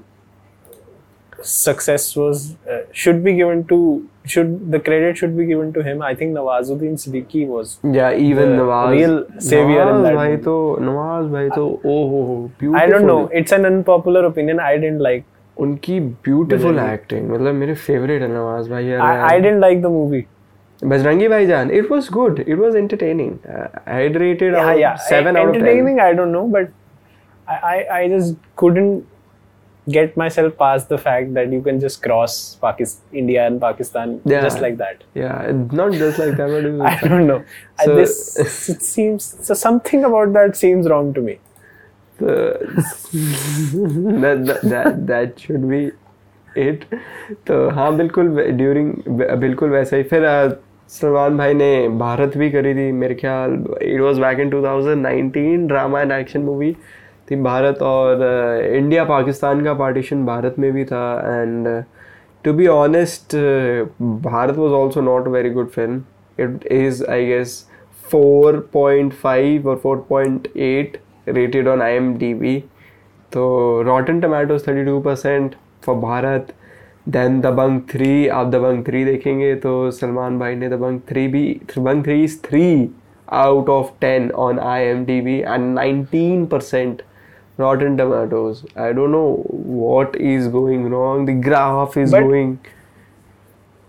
success 1.42 2.04
was 2.16 2.56
uh, 2.74 2.78
should 3.00 3.22
be 3.24 3.32
given 3.40 3.64
to 3.72 3.76
should 4.32 4.54
the 4.72 4.78
credit 4.86 5.16
should 5.16 5.36
be 5.40 5.44
given 5.50 5.72
to 5.74 5.82
him. 5.88 6.00
I 6.02 6.14
think 6.20 6.34
Nawazuddin 6.36 6.96
Siddiqui 7.02 7.46
was 7.46 7.74
Yeah, 7.98 8.12
even 8.28 8.56
the 8.56 8.62
Nawaz. 8.62 8.90
real 8.94 9.14
savior 9.38 9.82
in 9.82 9.88
Nawaz 9.88 10.02
that 10.06 10.14
भाई 10.16 10.30
movie. 10.30 10.42
तो 10.44 10.56
नवाज 10.88 11.30
भाई 11.32 11.48
तो 11.56 11.66
oh 11.76 12.00
हो 12.12 12.22
हो 12.30 12.38
beautiful. 12.62 12.80
I 12.80 12.86
don't 12.94 13.06
know. 13.10 13.20
It's 13.42 13.52
an 13.58 13.68
unpopular 13.72 14.24
opinion. 14.30 14.60
I 14.70 14.72
didn't 14.86 15.04
like. 15.08 15.24
उनकी 15.60 15.98
beautiful 16.00 16.72
Bajrangi. 16.72 16.92
Acting 16.94 17.30
मतलब 17.30 17.54
मेरे 17.60 17.74
favourite 17.74 18.22
है 18.22 18.28
नवाज 18.32 18.68
भाई 18.70 18.84
यार 18.86 19.00
I, 19.06 19.36
I 19.36 19.40
didn't 19.44 19.60
like 19.66 19.80
the 19.86 19.90
movie. 19.94 20.20
Bajrangi 20.90 21.28
Bhaijaan, 21.30 21.70
it 21.76 21.88
was 21.92 22.08
good. 22.16 22.36
It 22.54 22.58
was 22.64 22.76
entertaining. 22.80 23.30
Uh, 23.54 23.64
I 23.86 23.96
had 24.00 24.18
rated 24.22 24.52
Yeah, 24.52 24.66
out 24.72 24.78
yeah. 24.80 24.96
seven 25.06 25.36
out 25.38 25.48
of 25.48 25.54
ten. 25.54 25.62
Entertaining, 25.62 25.98
I 26.04 26.12
don't 26.18 26.30
know, 26.36 26.42
but 26.56 26.68
I, 27.54 27.56
I, 27.70 27.78
I 27.96 28.02
just 28.12 28.36
couldn't 28.62 29.06
get 29.86 30.16
myself 30.20 30.54
past 30.58 30.88
the 30.90 30.96
fact 31.02 31.28
that 31.34 31.52
you 31.56 31.60
can 31.66 31.78
just 31.82 32.02
cross 32.06 32.32
Pakistan, 32.62 33.18
India 33.20 33.44
and 33.46 33.60
Pakistan 33.60 34.16
Yeah. 34.32 34.40
just 34.46 34.60
like 34.64 34.76
that. 34.80 35.04
Yeah, 35.14 35.52
not 35.82 35.92
just 35.92 36.18
like 36.18 36.36
that, 36.40 36.50
but 36.56 36.64
it 36.70 36.80
I 36.80 36.94
was, 36.94 37.00
don't 37.12 37.26
know. 37.26 37.38
I, 37.78 37.84
So- 37.86 37.94
this 38.00 38.18
it 38.74 38.82
seems 38.82 39.28
so 39.50 39.54
something 39.54 40.04
about 40.10 40.32
that 40.34 40.56
seems 40.64 40.88
wrong 40.94 41.14
to 41.14 41.20
me. 41.30 41.38
that, 42.20 42.60
that, 44.46 44.60
that 44.74 45.06
that 45.06 45.40
should 45.40 45.68
be 45.72 45.82
it. 46.66 46.84
तो 47.46 47.68
हाँ 47.74 47.90
बिल्कुल 47.96 48.28
during 48.60 48.92
बिल्कुल 49.40 49.70
वैसा 49.70 49.96
ही 49.96 50.02
फिर 50.12 50.24
uh, 50.28 50.54
Salman 50.90 51.36
भाई 51.38 51.54
ने 51.54 51.88
भारत 51.98 52.36
भी 52.38 52.50
करी 52.50 52.72
थी 52.74 52.90
मेरे 53.00 53.14
ख्याल 53.14 53.52
it 53.82 54.00
was 54.00 54.18
back 54.20 54.38
in 54.40 54.50
2019 54.50 55.66
drama 55.68 56.00
and 56.00 56.12
action 56.12 56.40
movie 56.42 56.76
कि 57.33 57.41
भारत 57.41 57.81
और 57.83 58.23
इंडिया 58.75 59.03
पाकिस्तान 59.05 59.63
का 59.63 59.73
पार्टीशन 59.75 60.25
भारत 60.25 60.55
में 60.59 60.71
भी 60.73 60.85
था 60.85 61.05
and 61.25 61.67
to 62.45 62.53
be 62.53 62.67
honest 62.67 63.35
Bharat 64.23 64.55
was 64.57 64.73
also 64.73 65.01
not 65.01 65.27
very 65.27 65.49
good 65.49 65.69
film 65.71 66.01
it 66.37 66.65
is 66.71 67.03
I 67.05 67.25
guess 67.25 67.63
4.5 68.05 69.65
और 69.65 69.81
4.8 69.85 70.97
rated 71.29 71.67
on 71.67 71.81
I 71.81 71.93
M 71.93 72.13
D 72.17 72.33
B 72.33 72.57
तो 73.31 73.45
Rotten 73.81 74.19
Tomatoes 74.21 74.67
thirty 74.67 74.83
two 74.85 74.99
percent 75.01 75.55
for 75.85 75.95
Bharat 75.97 76.53
then 77.09 77.39
Dabangg 77.41 77.79
three 77.91 78.27
आप 78.31 78.47
Dabangg 78.47 78.83
three 78.85 79.03
देखेंगे 79.05 79.53
तो 79.55 79.71
सलमान 79.91 80.37
भाई 80.39 80.55
ने 80.55 80.69
Dabangg 80.69 80.99
three 81.09 81.27
भी 81.27 81.45
Dabangg 81.77 82.03
three 82.03 82.23
is 82.23 82.37
three 82.43 82.67
out 83.27 83.69
of 83.69 83.89
ten 84.01 84.29
on 84.41 84.59
I 84.59 84.83
M 84.83 85.03
D 85.05 85.19
B 85.21 85.37
and 85.39 85.73
nineteen 85.73 86.45
percent 86.45 87.01
Rotten 87.57 87.97
Tomatoes. 87.97 88.65
I 88.75 88.93
don't 88.93 89.11
know 89.11 89.43
what 89.49 90.15
is 90.15 90.47
going 90.47 90.89
wrong. 90.89 91.25
The 91.25 91.33
graph 91.33 91.97
is 91.97 92.11
But- 92.11 92.21
going 92.21 92.59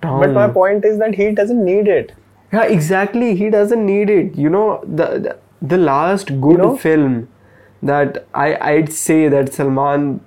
down. 0.03 0.21
But 0.21 0.33
my 0.33 0.49
point 0.49 0.85
is 0.85 0.99
that 0.99 1.15
he 1.15 1.31
doesn't 1.33 1.65
need 1.65 1.89
it. 1.89 2.13
Yeah, 2.53 2.65
exactly. 2.65 3.35
He 3.35 3.51
doesn't 3.51 3.85
need 3.85 4.11
it. 4.11 4.37
You 4.37 4.51
know, 4.51 4.67
the 4.85 5.07
the, 5.29 5.37
the 5.75 5.79
last 5.79 6.29
good 6.41 6.59
know? 6.59 6.77
film 6.77 7.29
that 7.83 8.27
I 8.35 8.49
I'd 8.73 8.93
say 8.93 9.29
that 9.29 9.53
Salman 9.55 10.21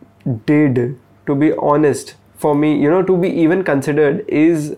did, 0.46 0.82
to 1.28 1.36
be 1.36 1.54
honest, 1.70 2.16
for 2.36 2.54
me, 2.56 2.76
you 2.82 2.90
know, 2.90 3.04
to 3.04 3.16
be 3.18 3.30
even 3.46 3.64
considered 3.64 4.26
is 4.28 4.76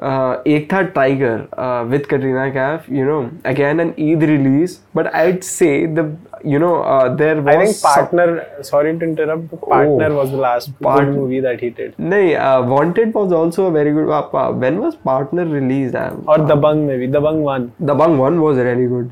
uh, 0.00 0.38
Ek 0.44 0.68
Tha 0.72 0.82
Tiger 0.94 1.48
uh, 1.66 1.84
with 1.88 2.08
Katrina 2.08 2.50
Kaif. 2.56 2.88
You 2.88 3.04
know, 3.04 3.30
again 3.44 3.78
an 3.86 3.94
Eid 4.08 4.22
release, 4.32 4.80
but 4.94 5.14
I'd 5.14 5.44
say 5.44 5.86
the 5.86 6.08
you 6.44 6.58
know 6.58 6.82
uh, 6.82 7.14
there 7.14 7.40
was 7.40 7.54
I 7.54 7.64
think 7.64 7.74
some- 7.76 7.92
Partner. 7.94 8.46
Sorry 8.62 8.96
to 8.98 9.04
interrupt. 9.04 9.50
but 9.50 9.60
Partner 9.68 10.08
Oh. 10.12 10.16
was 10.16 10.30
the 10.30 10.36
last 10.36 10.72
Part- 10.80 11.08
movie 11.08 11.40
that 11.40 11.60
he 11.60 11.70
did. 11.70 11.98
No, 11.98 12.20
uh, 12.34 12.62
Wanted 12.74 13.14
was 13.14 13.32
also 13.32 13.66
a 13.66 13.70
very 13.70 13.92
good. 13.92 14.08
Uh, 14.10 14.52
when 14.52 14.80
was 14.80 14.96
Partner 14.96 15.44
released? 15.44 15.94
Uh, 15.94 16.10
Or 16.26 16.38
Dabangg 16.52 16.86
maybe. 16.86 17.08
Dabangg 17.08 17.42
one. 17.42 17.72
The 17.80 17.94
Bang 17.94 18.18
one 18.18 18.40
was 18.40 18.56
really 18.58 18.86
good. 18.86 19.10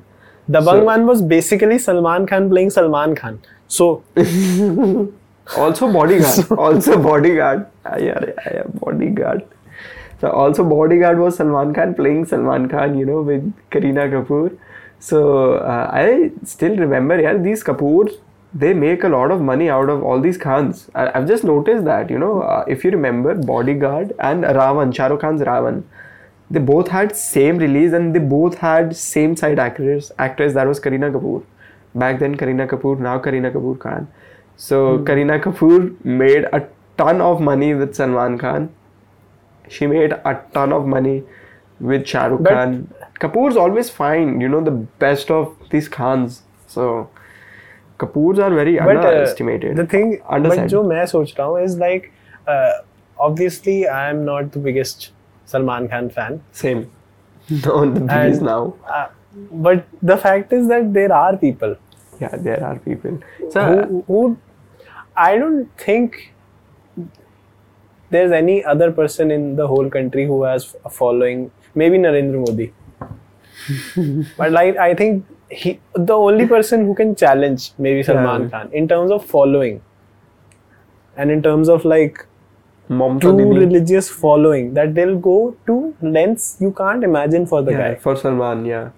Dabangg 0.50 0.80
So- 0.80 0.84
one 0.92 1.06
was 1.06 1.22
basically 1.22 1.78
Salman 1.78 2.26
Khan 2.26 2.48
playing 2.50 2.70
Salman 2.70 3.14
Khan. 3.14 3.38
So 3.68 4.02
also 5.56 5.92
bodyguard 5.92 6.50
also 6.66 6.98
bodyguard 7.02 7.66
Ah, 7.84 7.96
yeah, 7.96 8.18
yeah, 8.26 8.52
yeah, 8.54 8.62
bodyguard 8.80 9.42
so 10.20 10.28
also 10.30 10.62
bodyguard 10.72 11.18
was 11.18 11.36
salman 11.40 11.72
khan 11.78 11.94
playing 12.00 12.24
salman 12.32 12.68
khan 12.72 12.96
you 12.98 13.06
know 13.10 13.22
with 13.30 13.46
kareena 13.74 14.04
kapoor 14.14 14.50
so 15.08 15.20
uh, 15.54 15.86
i 15.92 16.30
still 16.44 16.76
remember 16.76 17.16
yeah 17.20 17.36
these 17.46 17.62
kapoors 17.64 18.12
they 18.62 18.72
make 18.74 19.04
a 19.04 19.08
lot 19.08 19.30
of 19.30 19.40
money 19.40 19.68
out 19.70 19.88
of 19.88 20.02
all 20.02 20.20
these 20.20 20.36
khans. 20.36 20.88
I, 20.94 21.10
i've 21.16 21.26
just 21.28 21.44
noticed 21.44 21.84
that 21.84 22.10
you 22.10 22.18
know 22.18 22.42
uh, 22.42 22.64
if 22.68 22.84
you 22.84 22.90
remember 22.90 23.34
bodyguard 23.34 24.12
and 24.18 24.42
Ra.One 24.42 24.92
shah 24.92 25.06
Rukh 25.06 25.20
khan's 25.20 25.42
Ra.One 25.50 25.84
they 26.50 26.58
both 26.70 26.88
had 26.88 27.14
same 27.16 27.58
release 27.58 27.92
and 27.92 28.12
they 28.14 28.18
both 28.18 28.56
had 28.58 28.96
same 28.96 29.36
side 29.36 29.60
actress 29.66 30.10
actress 30.18 30.52
that 30.54 30.66
was 30.66 30.80
kareena 30.80 31.10
kapoor. 31.16 31.44
Back 31.94 32.18
then 32.18 32.34
kareena 32.36 32.68
kapoor 32.68 32.98
now 32.98 33.20
kareena 33.20 33.52
kapoor 33.52 33.78
khan. 33.78 34.08
So 34.56 34.98
kareena 34.98 35.40
kapoor 35.44 35.78
made 36.04 36.48
a 36.52 36.66
ton 36.98 37.20
of 37.20 37.40
money 37.40 37.72
with 37.74 37.94
salman 37.94 38.36
khan. 38.36 38.68
She 39.68 39.86
made 39.86 40.12
a 40.12 40.34
ton 40.52 40.72
of 40.72 40.86
money 40.88 41.22
with 41.78 42.04
Shah 42.06 42.26
Rukh 42.26 42.42
But- 42.42 42.50
Khan. 42.50 42.92
Kapoor's 43.19 43.55
always 43.57 43.89
find, 43.89 44.41
you 44.41 44.47
know, 44.49 44.61
the 44.63 44.71
best 45.05 45.31
of 45.31 45.55
these 45.69 45.87
Khans. 45.87 46.41
So 46.67 47.09
Kapoors 47.99 48.39
are 48.39 48.53
very 48.53 48.77
but 48.77 48.97
uh, 48.97 48.99
underestimated. 48.99 49.75
the 49.77 49.85
thing 49.85 50.17
but 50.29 50.35
Undersaid. 50.37 50.69
जो 50.69 50.83
मैं 50.83 51.05
सोच 51.05 51.33
रहा 51.39 51.47
हूँ 51.47 51.61
is 51.65 51.77
like 51.77 52.11
uh, 52.47 52.73
obviously 53.29 53.77
I 53.87 54.09
am 54.09 54.25
not 54.25 54.51
the 54.51 54.59
biggest 54.59 55.11
Salman 55.45 55.87
Khan 55.87 56.09
fan. 56.09 56.41
Same. 56.51 56.85
No, 57.49 57.85
the 57.85 57.99
biggest 57.99 58.41
And- 58.41 58.41
now. 58.41 58.73
Uh, 58.87 59.07
but 59.51 59.85
the 60.01 60.17
fact 60.17 60.53
is 60.53 60.67
that 60.69 60.93
there 60.93 61.13
are 61.13 61.35
people 61.37 61.75
Yeah, 62.19 62.35
there 62.47 62.63
are 62.63 62.75
people. 62.79 63.19
So 63.55 63.63
who, 63.69 64.03
who 64.07 64.37
I 65.15 65.37
don't 65.37 65.69
think 65.85 66.15
there's 68.09 68.31
any 68.31 68.63
other 68.63 68.91
person 68.91 69.31
in 69.31 69.55
the 69.55 69.67
whole 69.67 69.89
country 69.89 70.25
who 70.25 70.43
has 70.43 70.75
a 70.85 70.89
following. 70.89 71.51
Maybe 71.73 71.97
Narendra 71.97 72.39
Modi, 72.47 72.71
but 74.36 74.52
like 74.52 74.76
I 74.76 74.94
think 74.94 75.26
he 75.50 75.80
the 75.94 76.14
only 76.14 76.46
person 76.46 76.84
who 76.86 76.94
can 76.94 77.14
challenge 77.16 77.72
maybe 77.78 78.02
Salman 78.02 78.42
Yeah. 78.42 78.48
Khan 78.50 78.70
in 78.72 78.88
terms 78.88 79.10
of 79.10 79.24
following 79.24 79.82
and 81.16 81.30
in 81.30 81.42
terms 81.42 81.68
of 81.68 81.84
like 81.84 82.26
Mamta 82.88 83.20
true 83.22 83.36
Didi. 83.36 83.66
religious 83.66 84.08
following 84.10 84.74
that 84.74 84.94
they'll 84.94 85.18
go 85.18 85.56
to 85.66 85.94
lengths 86.00 86.56
you 86.60 86.72
can't 86.72 87.04
imagine 87.04 87.46
for 87.46 87.62
the 87.62 87.72
yeah, 87.72 87.78
guy. 87.78 87.94
for 87.96 88.16
Salman, 88.16 88.64
yeah. 88.64 88.90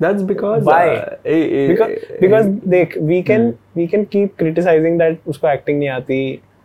That's 0.00 0.22
because 0.22 0.64
Why? 0.64 0.96
uh, 0.96 1.16
eh, 1.24 1.44
eh, 1.60 1.68
because 1.68 1.90
eh, 1.90 2.16
because 2.20 2.46
eh, 2.46 2.58
they 2.64 2.84
we 3.00 3.22
can 3.22 3.52
Hmm. 3.52 3.56
we 3.74 3.86
can 3.88 4.06
keep 4.06 4.36
criticizing 4.38 4.98
that 4.98 5.24
usko 5.32 5.48
acting 5.52 5.80
nahi 5.80 5.90
aati 5.96 6.20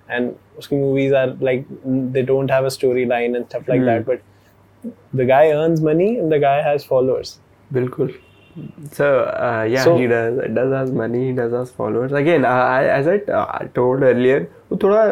and 0.07 0.35
uski 0.61 0.79
movies 0.83 1.13
are 1.21 1.29
like 1.49 1.65
they 2.17 2.23
don't 2.31 2.51
have 2.55 2.65
a 2.71 2.73
storyline 2.77 3.35
and 3.39 3.47
stuff 3.51 3.67
like 3.73 3.81
Hmm. 3.81 3.89
that 3.91 4.05
but 4.11 4.21
the 5.12 5.24
guy 5.24 5.50
earns 5.52 5.80
money 5.80 6.08
and 6.18 6.32
the 6.32 6.38
guy 6.38 6.56
has 6.62 6.84
followers 6.84 7.38
Bilkul. 7.72 8.14
So 8.92 9.08
uh, 9.24 9.64
yeah, 9.70 9.84
So- 9.84 9.96
he 9.98 10.06
does. 10.06 10.38
Does 10.54 10.72
has 10.72 10.90
money. 11.00 11.26
He 11.26 11.32
does 11.32 11.52
has 11.52 11.70
followers. 11.70 12.12
Again, 12.12 12.44
uh, 12.44 12.48
I, 12.48 12.84
as 12.94 13.06
I 13.06 13.16
uh, 13.40 13.66
told 13.74 14.02
earlier, 14.02 14.38
वो 14.70 14.78
थोड़ा 14.84 15.02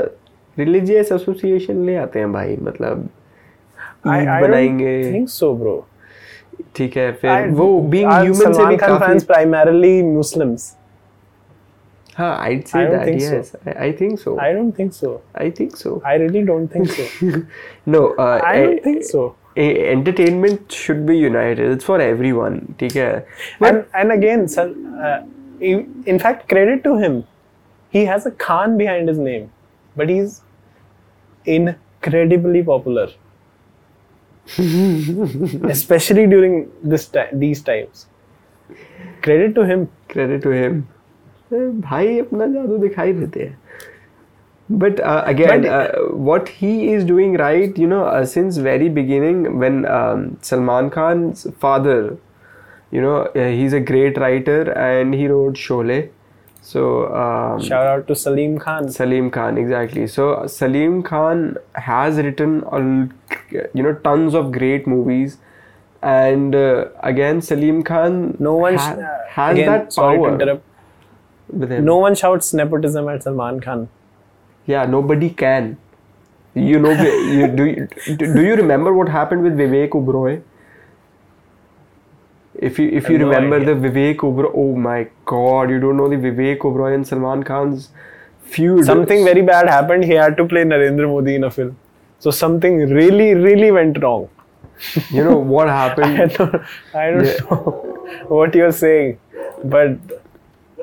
religious 0.58 1.10
association 1.18 1.84
ले 1.86 1.96
आते 1.96 2.18
हैं 2.18 2.32
भाई 2.32 2.56
मतलब 2.70 3.08
I, 4.06 4.16
Eid 4.22 4.28
I 4.28 4.40
बनाएंगे 4.42 4.94
don't 5.02 5.12
think 5.16 5.30
so 5.36 5.52
bro 5.62 5.76
ठीक 6.76 6.96
है 6.96 7.10
फिर 7.20 7.30
I- 7.30 7.52
वो 7.60 7.68
being 7.94 8.10
are 8.16 8.24
human 8.24 8.34
से 8.34 8.52
Salman 8.54 8.68
भी 8.70 8.76
Khan 8.84 8.98
fans 9.04 9.24
काफी 9.24 9.26
primarily 9.32 9.94
Muslims 10.16 10.66
हाँ 12.18 12.34
I'd 12.48 12.68
say 12.68 12.80
I 12.80 12.84
don't 12.84 12.92
that 12.98 13.04
think 13.08 13.20
so. 13.22 13.32
yes 13.36 13.54
I, 13.66 13.72
I 13.86 13.92
think 14.02 14.18
so 14.26 14.38
I 14.40 14.52
don't 14.58 14.72
think 14.76 14.94
so 15.00 15.10
I 15.46 15.50
think 15.58 15.76
so 15.76 15.96
I 16.12 16.14
really 16.22 16.44
don't 16.52 16.68
think 16.76 16.88
so 16.98 17.42
no 17.96 18.06
uh, 18.14 18.40
I 18.42 18.54
eh, 18.56 18.66
don't 18.66 18.82
think 18.88 19.04
so 19.14 19.24
Entertainment 19.57 20.71
should 20.71 20.97
be 21.05 21.17
united 21.17 21.71
it's 21.71 21.85
for 21.85 22.01
everyone 22.01 22.59
ठीक 22.79 22.95
है? 22.95 23.25
But 23.61 23.83
and 23.95 24.11
again 24.11 24.45
sir 24.47 24.67
in fact 25.63 26.47
credit 26.49 26.83
to 26.83 26.97
him 27.01 27.21
he 27.93 28.05
has 28.05 28.27
a 28.27 28.31
Khan 28.41 28.77
behind 28.77 29.09
his 29.09 29.19
name 29.19 29.47
but 29.95 30.09
he 30.09 30.19
is 30.19 30.39
incredibly 31.45 32.61
popular 32.63 33.19
especially 35.71 36.23
during 36.29 36.55
this 36.91 37.03
time 37.15 37.33
these 37.41 37.59
times. 37.67 37.99
Credit 39.25 39.51
to 39.57 39.65
him. 39.69 39.83
Credit 40.13 40.41
to 40.45 40.53
him. 40.55 40.79
Eh, 41.53 41.67
भाई 41.81 42.19
अपना 42.19 42.45
जादू 42.53 42.77
दिखाई 42.77 43.13
देते 43.13 43.43
हैं। 43.43 43.57
But 44.79 44.99
uh, 44.99 45.23
again 45.25 45.61
But- 45.63 45.69
uh, 45.69 46.01
what 46.29 46.49
he 46.49 46.91
is 46.93 47.03
doing 47.03 47.33
right 47.37 47.77
you 47.77 47.87
know 47.87 48.05
uh, 48.05 48.25
since 48.25 48.57
very 48.57 48.89
beginning 48.89 49.59
when 49.59 49.85
um, 49.85 50.37
salman 50.41 50.89
khan's 50.89 51.45
father 51.59 52.17
you 52.91 53.01
know 53.01 53.17
uh, 53.25 53.47
he's 53.59 53.73
a 53.73 53.79
great 53.79 54.17
writer 54.17 54.71
and 54.71 55.13
he 55.13 55.27
wrote 55.27 55.55
Sholay 55.55 56.09
so 56.63 57.13
um, 57.15 57.61
shout 57.61 57.87
out 57.87 58.07
to 58.07 58.15
Salim 58.15 58.59
Khan 58.59 58.87
Salim 58.91 59.31
Khan, 59.31 59.57
exactly. 59.57 60.05
So 60.05 60.45
Salim 60.45 61.01
Khan 61.01 61.57
has 61.73 62.17
written, 62.17 62.63
a, 62.71 62.77
you 63.73 63.81
know, 63.81 63.93
tons 63.95 64.35
of 64.35 64.51
great 64.51 64.85
movies, 64.85 65.39
and 66.03 66.53
uh, 66.53 66.85
again 67.01 67.41
Salim 67.41 67.81
Khan 67.81 68.37
no 68.39 68.53
one 68.57 68.75
ha- 68.75 68.95
has 69.29 69.53
again, 69.57 69.71
that 69.71 69.91
sorry 69.91 70.17
power 70.19 70.27
to 70.27 70.33
interrupt 70.35 70.63
with 71.49 71.71
him. 71.71 71.83
no 71.83 71.97
one 71.97 72.13
shouts 72.13 72.53
nepotism 72.53 73.09
at 73.09 73.23
Salman 73.23 73.59
Khan 73.59 73.89
Yeah, 74.65 74.85
nobody 74.85 75.29
can. 75.29 75.77
You 76.53 76.79
know, 76.79 76.91
you, 77.39 77.47
do, 77.47 77.65
you, 77.65 77.87
do 78.17 78.41
you 78.41 78.55
remember 78.55 78.93
what 78.93 79.09
happened 79.09 79.43
with 79.43 79.57
Vivek 79.57 79.89
Oberoi? 79.91 80.37
Eh? 80.37 80.39
If 82.67 82.77
you 82.79 82.89
if 82.89 83.09
you 83.09 83.17
no 83.17 83.27
remember 83.29 83.55
idea. 83.61 83.73
the 83.75 83.87
Vivek 83.89 84.17
Oberoi, 84.17 84.51
oh 84.53 84.75
my 84.75 85.07
God, 85.25 85.69
you 85.69 85.79
don't 85.79 85.97
know 85.97 86.09
the 86.09 86.17
Vivek 86.17 86.59
Oberoi 86.59 86.93
and 86.95 87.07
Salman 87.07 87.43
Khan's 87.43 87.89
feud. 88.43 88.85
something 88.85 89.23
very 89.23 89.41
bad 89.41 89.69
happened 89.69 90.03
he 90.03 90.11
had 90.11 90.35
to 90.37 90.45
play 90.45 90.63
Narendra 90.65 91.07
Modi 91.07 91.35
in 91.35 91.43
a 91.45 91.49
film 91.49 91.77
so 92.19 92.31
something 92.31 92.77
really 92.89 93.33
really 93.35 93.71
went 93.71 94.01
wrong 94.03 94.27
You 95.11 95.23
know 95.23 95.37
what 95.37 95.69
I 95.73 95.75
happened? 95.77 96.33
don't, 96.37 96.55
I 97.01 97.11
don't 97.11 97.25
Yeah. 97.25 97.37
know 97.49 98.07
what 98.39 98.55
you're 98.55 98.71
saying, 98.73 99.19
but 99.63 99.91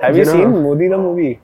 have 0.02 0.16
you, 0.16 0.22
You 0.22 0.24
know- 0.26 0.32
seen 0.32 0.62
Modi 0.62 0.88
the 0.88 0.98
movie? 0.98 1.40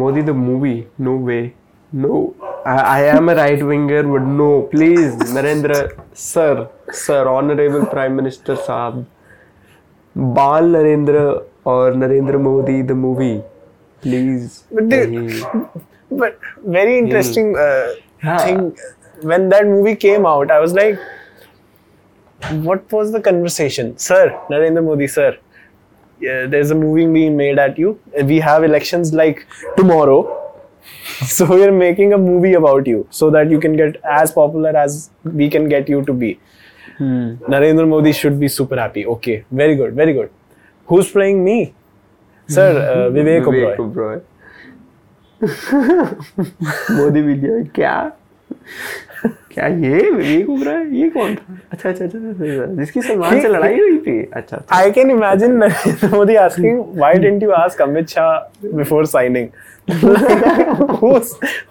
Modi 0.00 0.22
the 0.22 0.34
movie? 0.34 0.86
No 0.98 1.16
way. 1.16 1.54
No. 1.92 2.34
I, 2.64 2.76
I 2.98 3.00
am 3.16 3.28
a 3.28 3.34
right 3.34 3.62
winger, 3.70 4.02
but 4.02 4.22
no. 4.22 4.62
Please, 4.74 5.14
Narendra, 5.36 5.80
sir, 6.12 6.68
sir, 6.90 7.28
honorable 7.28 7.86
Prime 7.86 8.14
Minister 8.16 8.56
Saab. 8.56 9.04
Bal 10.14 10.64
Narendra 10.76 11.44
or 11.64 11.92
Narendra 11.92 12.40
Modi 12.40 12.82
the 12.82 12.94
movie. 12.94 13.42
Please. 14.00 14.64
But 14.70 14.84
Nahi. 14.88 15.82
But 16.10 16.38
very 16.78 16.98
interesting 16.98 17.56
uh, 17.56 17.94
Yeah. 18.22 18.38
thing. 18.44 18.76
When 19.22 19.48
that 19.50 19.66
movie 19.66 19.94
came 19.96 20.26
out, 20.26 20.50
I 20.50 20.58
was 20.60 20.72
like, 20.74 20.98
what 22.68 22.90
was 22.92 23.12
the 23.12 23.20
conversation? 23.20 23.96
Sir, 23.98 24.24
Narendra 24.50 24.84
Modi, 24.84 25.06
sir, 25.06 25.36
yeah, 26.22 26.46
there's 26.46 26.70
a 26.70 26.74
movie 26.74 27.06
being 27.06 27.36
made 27.36 27.58
at 27.58 27.78
you. 27.78 27.98
We 28.24 28.38
have 28.40 28.64
elections 28.64 29.12
like 29.12 29.46
tomorrow. 29.76 30.38
So 31.26 31.46
we're 31.46 31.70
making 31.70 32.12
a 32.12 32.18
movie 32.18 32.54
about 32.54 32.88
you 32.88 33.06
so 33.10 33.30
that 33.30 33.48
you 33.50 33.60
can 33.60 33.76
get 33.76 33.96
as 34.04 34.32
popular 34.32 34.76
as 34.76 35.10
we 35.24 35.48
can 35.48 35.68
get 35.68 35.88
you 35.88 36.04
to 36.04 36.12
be. 36.12 36.40
Hmm. 36.98 37.34
Narendra 37.52 37.86
Modi 37.88 38.12
should 38.12 38.40
be 38.40 38.48
super 38.48 38.76
happy. 38.76 39.06
Okay, 39.06 39.44
very 39.50 39.76
good, 39.76 39.94
very 39.94 40.12
good. 40.12 40.30
Who's 40.86 41.10
playing 41.10 41.44
me? 41.44 41.72
Sir, 42.48 42.68
uh, 42.78 43.10
Vivek, 43.16 43.44
Vivek 43.44 43.76
Oberoi. 43.76 44.22
Modi 46.96 47.22
will 47.22 47.36
be 47.36 47.70
क्या 49.26 49.66
ये 49.66 50.42
घूम 50.42 50.62
रहा 50.62 50.74
है? 50.74 50.96
ये 50.96 51.08
कौन 51.10 51.34
था? 51.34 51.58
अच्छा 51.72 51.88
अच्छा 51.88 52.04
अच्छा, 52.04 52.18
अच्छा, 52.18 52.30
अच्छा, 52.30 52.62
अच्छा। 52.62 52.74
जिसकी 52.78 53.02
सलमान 53.02 53.40
से 53.40 53.48
लड़ाई 53.48 53.78
हुई 53.80 53.98
थी? 54.06 54.22
अच्छा 54.36 54.62
I 54.76 54.90
can 54.92 55.10
imagine 55.10 55.62
Modi 56.14 56.34
asking 56.44 56.80
why 56.96 57.14
didn't 57.14 57.42
you 57.42 57.50
ask 57.58 57.82
Amit 57.82 58.08
Shah 58.08 58.68
before 58.76 59.06
signing 59.06 59.48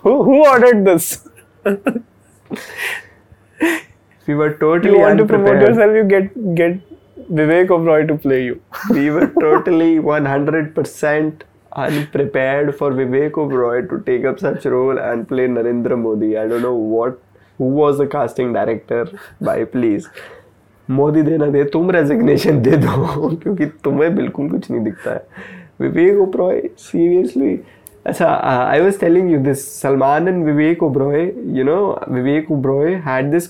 who 0.04 0.14
who 0.24 0.44
ordered 0.46 0.78
this 0.88 1.14
we 4.28 4.34
were 4.34 4.50
totally 4.60 5.02
want 5.02 5.20
to 5.20 5.26
promote 5.26 5.62
yourself 5.62 5.96
you 5.98 6.04
get 6.16 6.32
get 6.60 6.82
Vivek 7.32 7.72
Oberoi 7.72 8.04
to 8.04 8.16
play 8.26 8.40
you 8.40 8.56
we 8.92 9.10
were 9.10 9.26
totally 9.40 9.98
100% 10.00 11.44
unprepared 11.82 12.70
for 12.80 12.88
Vivek 12.96 13.38
Oberoi 13.42 13.78
to 13.90 13.98
take 14.08 14.26
up 14.32 14.40
such 14.40 14.66
role 14.72 14.98
and 15.04 15.28
play 15.28 15.44
Narendra 15.52 15.98
Modi. 16.00 16.32
I 16.38 16.42
don't 16.48 16.66
know 16.68 16.74
what 16.96 17.14
who 17.62 17.69
was 17.71 18.02
a 18.02 18.06
casting 18.12 18.54
director 18.54 19.17
by 19.43 19.63
please 19.65 20.08
Modi 20.89 21.21
देना 21.21 21.45
दे, 21.47 21.63
तुम 21.63 21.91
resignation 21.91 22.62
दे 22.62 22.78
दो, 22.78 23.36
क्योंकि 23.36 23.65
तुम्हें 23.84 24.15
बिल्कुल 24.15 24.50
कुछ 24.50 24.69
नहीं 24.71 24.84
दिखता 24.84 25.12
है। 25.12 25.26
विवेक 25.82 26.19
ओब्रॉय 26.19 26.62
सीरियसली 26.80 27.60
अच्छा 28.06 28.28
I 28.28 28.82
was 28.82 29.00
telling 29.00 29.32
you 29.32 29.38
this 29.39 29.65
Salman 29.82 30.28
and 30.28 30.43
Vivek 30.45 30.84
Oberoi 30.84 31.21
you 31.58 31.63
know 31.63 31.80
Vivek 32.10 32.52
Oberoi 32.52 32.93
had 33.06 33.32
this 33.32 33.47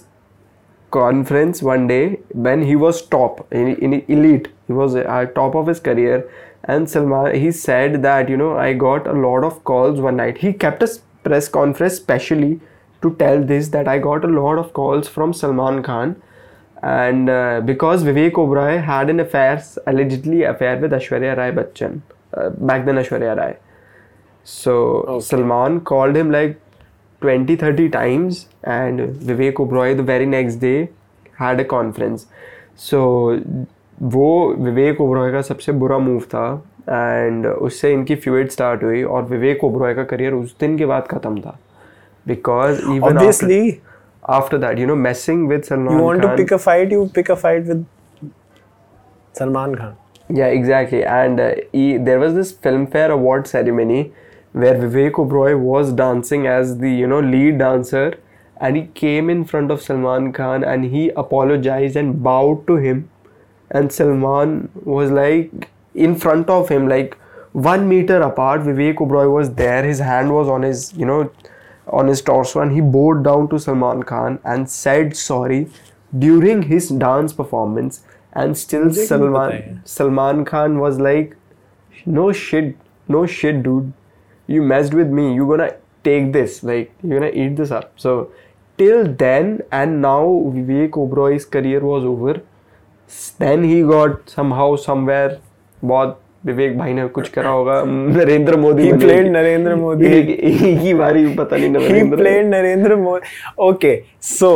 conference 0.91 1.63
one 1.63 1.87
day 1.87 1.99
when 2.37 2.63
he 2.63 2.75
was 2.75 3.01
top 3.11 3.37
in 3.53 3.93
elite 4.09 4.47
he 4.47 4.75
was 4.75 4.97
top 5.35 5.55
of 5.55 5.67
his 5.67 5.79
career 5.79 6.27
and 6.69 6.87
Salman 6.87 7.31
he 7.35 7.51
said 7.51 7.95
that 8.01 8.29
you 8.29 8.37
know 8.37 8.53
I 8.57 8.73
got 8.83 9.07
a 9.07 9.13
lot 9.13 9.45
of 9.45 9.59
calls 9.65 9.99
one 9.99 10.15
night 10.15 10.37
he 10.41 10.51
kept 10.61 10.83
press 11.23 11.47
conference 11.47 11.95
specially 11.95 12.57
to 13.01 13.15
tell 13.15 13.43
this 13.43 13.69
that 13.69 13.87
I 13.87 13.97
got 13.99 14.23
a 14.23 14.27
lot 14.27 14.57
of 14.57 14.73
calls 14.73 15.07
from 15.07 15.33
Salman 15.33 15.81
Khan 15.83 16.21
and 16.81 17.29
uh, 17.29 17.61
because 17.63 18.03
Vivek 18.03 18.31
Oberoi 18.33 18.83
had 18.83 19.09
an 19.09 19.19
affair 19.19 19.63
allegedly 19.87 20.43
affair 20.43 20.77
with 20.77 20.91
Ashwarya 20.91 21.37
Rai 21.37 21.51
Bachchan 21.51 22.01
uh, 22.33 22.49
back 22.49 22.85
then 22.85 22.95
Ashwarya 22.95 23.37
Rai 23.37 23.55
so 24.43 24.73
okay. 25.01 25.25
Salman 25.25 25.81
called 25.81 26.15
him 26.15 26.31
like 26.31 26.59
20 27.21 27.55
30 27.55 27.89
times 27.89 28.47
and 28.63 28.99
Vivek 28.99 29.53
Oberoi 29.53 29.95
the 29.95 30.03
very 30.03 30.25
next 30.25 30.55
day 30.55 30.89
had 31.37 31.59
a 31.59 31.65
conference 31.65 32.25
so 32.75 33.37
वो 34.01 34.53
विवेक 34.57 35.01
ओबरॉय 35.01 35.31
का 35.31 35.41
सबसे 35.41 35.71
बुरा 35.81 35.97
move 35.99 36.21
था 36.29 36.45
and 36.89 37.45
उससे 37.47 37.91
इनकी 37.93 38.15
feud 38.23 38.47
start 38.49 38.83
हुई 38.83 39.03
और 39.03 39.23
विवेक 39.23 39.63
ओबरॉय 39.63 39.93
का 39.95 40.03
करियर 40.03 40.33
उस 40.33 40.55
दिन 40.59 40.77
के 40.77 40.85
बाद 40.85 41.07
खत्म 41.07 41.41
था 41.41 41.57
because 42.25 42.81
even 42.81 43.03
obviously 43.03 43.69
after, 43.69 43.81
after 44.27 44.57
that, 44.59 44.77
you 44.77 44.85
know, 44.85 44.95
messing 44.95 45.47
with 45.47 45.65
Salman. 45.65 45.97
You 45.97 46.03
want 46.03 46.21
Khan, 46.21 46.31
to 46.31 46.37
pick 46.37 46.51
a 46.51 46.59
fight, 46.59 46.91
you 46.91 47.09
pick 47.13 47.29
a 47.29 47.35
fight 47.35 47.65
with 47.65 47.85
Salman 49.33 49.75
Khan. 49.75 49.97
Yeah, 50.29 50.47
exactly. 50.47 51.03
And 51.03 51.39
uh, 51.39 51.55
he, 51.71 51.97
there 51.97 52.19
was 52.19 52.33
this 52.33 52.53
Filmfare 52.53 53.09
Award 53.11 53.47
ceremony 53.47 54.13
where 54.53 54.75
Vivek 54.75 55.13
Oberoi 55.13 55.59
was 55.59 55.93
dancing 55.93 56.47
as 56.47 56.77
the 56.77 56.91
you 56.91 57.07
know 57.07 57.19
lead 57.19 57.57
dancer, 57.57 58.17
and 58.57 58.77
he 58.77 58.83
came 58.93 59.29
in 59.29 59.45
front 59.45 59.71
of 59.71 59.81
Salman 59.81 60.31
Khan 60.33 60.63
and 60.63 60.85
he 60.85 61.09
apologized 61.09 61.95
and 61.95 62.21
bowed 62.23 62.65
to 62.67 62.75
him, 62.75 63.09
and 63.69 63.91
Salman 63.91 64.69
was 64.83 65.11
like 65.11 65.69
in 65.95 66.15
front 66.15 66.49
of 66.49 66.69
him 66.69 66.87
like 66.87 67.17
one 67.53 67.87
meter 67.89 68.21
apart. 68.21 68.61
Vivek 68.61 68.95
Oberoi 68.95 69.33
was 69.33 69.53
there, 69.55 69.83
his 69.83 69.99
hand 69.99 70.33
was 70.33 70.47
on 70.47 70.61
his 70.61 70.93
you 70.95 71.05
know 71.05 71.31
on 71.90 72.08
his 72.08 72.22
torso, 72.22 72.60
and 72.60 72.72
he 72.72 72.80
bowed 72.80 73.22
down 73.24 73.48
to 73.48 73.58
Salman 73.58 74.02
Khan 74.02 74.38
and 74.44 74.68
said 74.68 75.16
sorry 75.16 75.68
during 76.18 76.62
his 76.62 76.88
dance 76.88 77.32
performance. 77.32 78.00
And 78.32 78.56
still 78.60 78.84
मुझे 78.84 79.06
क्यों 79.06 79.18
नहीं 79.18 79.28
पता 79.30 79.44
Salman 79.48 79.52
है? 79.52 79.82
Salman 79.86 80.44
Khan 80.44 80.78
was 80.78 80.98
like, 81.00 81.36
no 82.06 82.32
shit, 82.32 82.74
no 83.08 83.24
shit, 83.26 83.62
dude. 83.62 83.92
You 84.46 84.62
messed 84.62 84.94
with 84.94 85.08
me. 85.08 85.34
You're 85.34 85.48
gonna 85.56 85.70
take 86.04 86.32
this. 86.32 86.62
Like, 86.62 86.92
you're 87.02 87.18
gonna 87.20 87.32
eat 87.32 87.56
this 87.56 87.70
up. 87.70 87.92
So, 87.96 88.28
till 88.78 89.04
then, 89.22 89.62
and 89.72 90.02
now 90.02 90.20
Vivek 90.56 90.98
Oberoi's 91.04 91.44
career 91.46 91.80
was 91.80 92.04
over. 92.04 92.34
S- 93.08 93.32
Then 93.38 93.64
he 93.64 93.82
got 93.82 94.28
somehow, 94.28 94.76
somewhere, 94.76 95.38
बहुत 95.84 96.19
विवेक 96.45 96.77
भाई 96.77 96.93
ने 96.93 97.07
कुछ 97.07 97.29
करा 97.29 97.49
होगा 97.49 97.83
Narendra 97.87 98.57
Modi 98.57 98.91
plane 98.93 99.29
Narendra 99.31 99.75
Modi 99.83 100.05
एक, 100.05 100.29
एक 100.29 100.79
ही 100.81 100.93
बारी 100.93 101.25
पता 101.35 101.57
नहीं 101.57 102.09
plain 102.11 102.47
Narendra 102.47 102.95
Modi 102.95 103.53
okay 103.67 104.01
so 104.21 104.51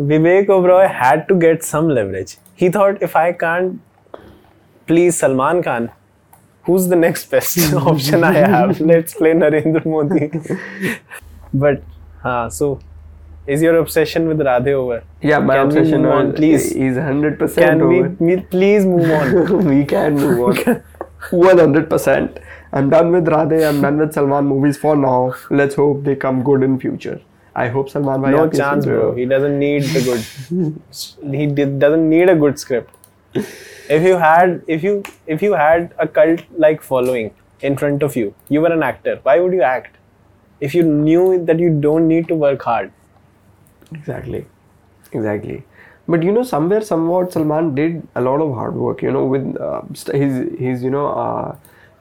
Vivek 0.00 0.50
Oberoi 0.50 0.86
had 1.02 1.26
to 1.26 1.34
get 1.44 1.62
some 1.62 1.90
leverage 1.90 2.36
he 2.60 2.70
thought 2.70 3.02
if 3.02 3.18
I 3.18 3.32
can't 3.44 3.78
please 4.88 5.14
Salman 5.16 5.62
Khan 5.62 5.88
who 6.68 6.78
the 6.90 6.94
next 6.94 7.30
best 7.32 7.74
option 7.74 8.24
I 8.24 8.42
have 8.52 8.74
let's 8.86 9.14
play 9.18 9.34
Narendra 9.34 9.82
Modi 9.86 10.30
but 11.56 11.80
हाँ 12.24 12.48
so 12.50 12.78
Is 13.54 13.62
your 13.62 13.76
obsession 13.78 14.26
with 14.26 14.40
Radhe 14.40 14.72
over? 14.72 15.04
Yeah, 15.22 15.38
my 15.38 15.54
can 15.54 15.66
obsession 15.66 16.04
on, 16.04 16.32
please 16.32 16.72
is 16.72 16.96
100% 16.96 17.80
over. 17.80 18.08
Can 18.08 18.16
we 18.18 18.36
please 18.38 18.84
move 18.84 19.08
on? 19.08 19.66
we 19.68 19.84
can 19.84 20.14
move 20.14 20.40
on. 20.40 20.82
100%. 21.30 22.42
I'm 22.72 22.90
done 22.90 23.12
with 23.12 23.26
Radhe. 23.26 23.68
I'm 23.68 23.80
done 23.80 23.98
with 23.98 24.12
Salman 24.12 24.46
movies 24.46 24.76
for 24.76 24.96
now. 24.96 25.34
Let's 25.50 25.74
hope 25.74 26.04
they 26.04 26.16
come 26.16 26.42
good 26.42 26.62
in 26.62 26.78
future. 26.78 27.20
I 27.54 27.68
hope 27.68 27.88
Salman 27.88 28.20
bhai 28.20 28.30
no 28.32 28.48
chance, 28.50 28.84
bro. 28.84 29.14
He 29.14 29.24
doesn't 29.24 29.58
need 29.58 29.82
the 29.84 30.02
good. 30.08 31.34
he 31.34 31.46
did, 31.46 31.78
doesn't 31.78 32.08
need 32.08 32.28
a 32.28 32.34
good 32.34 32.58
script. 32.58 32.90
If 33.34 34.02
you 34.02 34.16
had, 34.16 34.62
if 34.66 34.82
you, 34.82 35.02
if 35.26 35.42
you 35.42 35.52
had 35.54 35.94
a 35.98 36.08
cult-like 36.08 36.82
following 36.82 37.34
in 37.60 37.76
front 37.76 38.02
of 38.02 38.16
you, 38.16 38.34
you 38.48 38.60
were 38.60 38.72
an 38.72 38.82
actor. 38.82 39.20
Why 39.22 39.38
would 39.40 39.52
you 39.52 39.62
act? 39.62 39.96
If 40.60 40.74
you 40.74 40.82
knew 40.82 41.44
that 41.46 41.58
you 41.58 41.70
don't 41.80 42.08
need 42.08 42.28
to 42.28 42.34
work 42.34 42.62
hard. 42.62 42.92
Exactly. 43.92 44.46
Exactly 45.12 45.64
But 46.07 46.23
you 46.27 46.31
know, 46.35 46.43
somewhere, 46.43 46.81
somewhat, 46.85 47.33
Salman 47.33 47.67
did 47.75 47.97
a 48.15 48.21
lot 48.21 48.41
of 48.45 48.53
hard 48.53 48.77
work. 48.83 49.01
You 49.01 49.11
know, 49.15 49.25
with 49.33 49.43
uh, 49.65 49.81
st- 49.99 50.15
his 50.21 50.39
his 50.61 50.83
you 50.85 50.89
know 50.93 51.03
uh, 51.23 51.51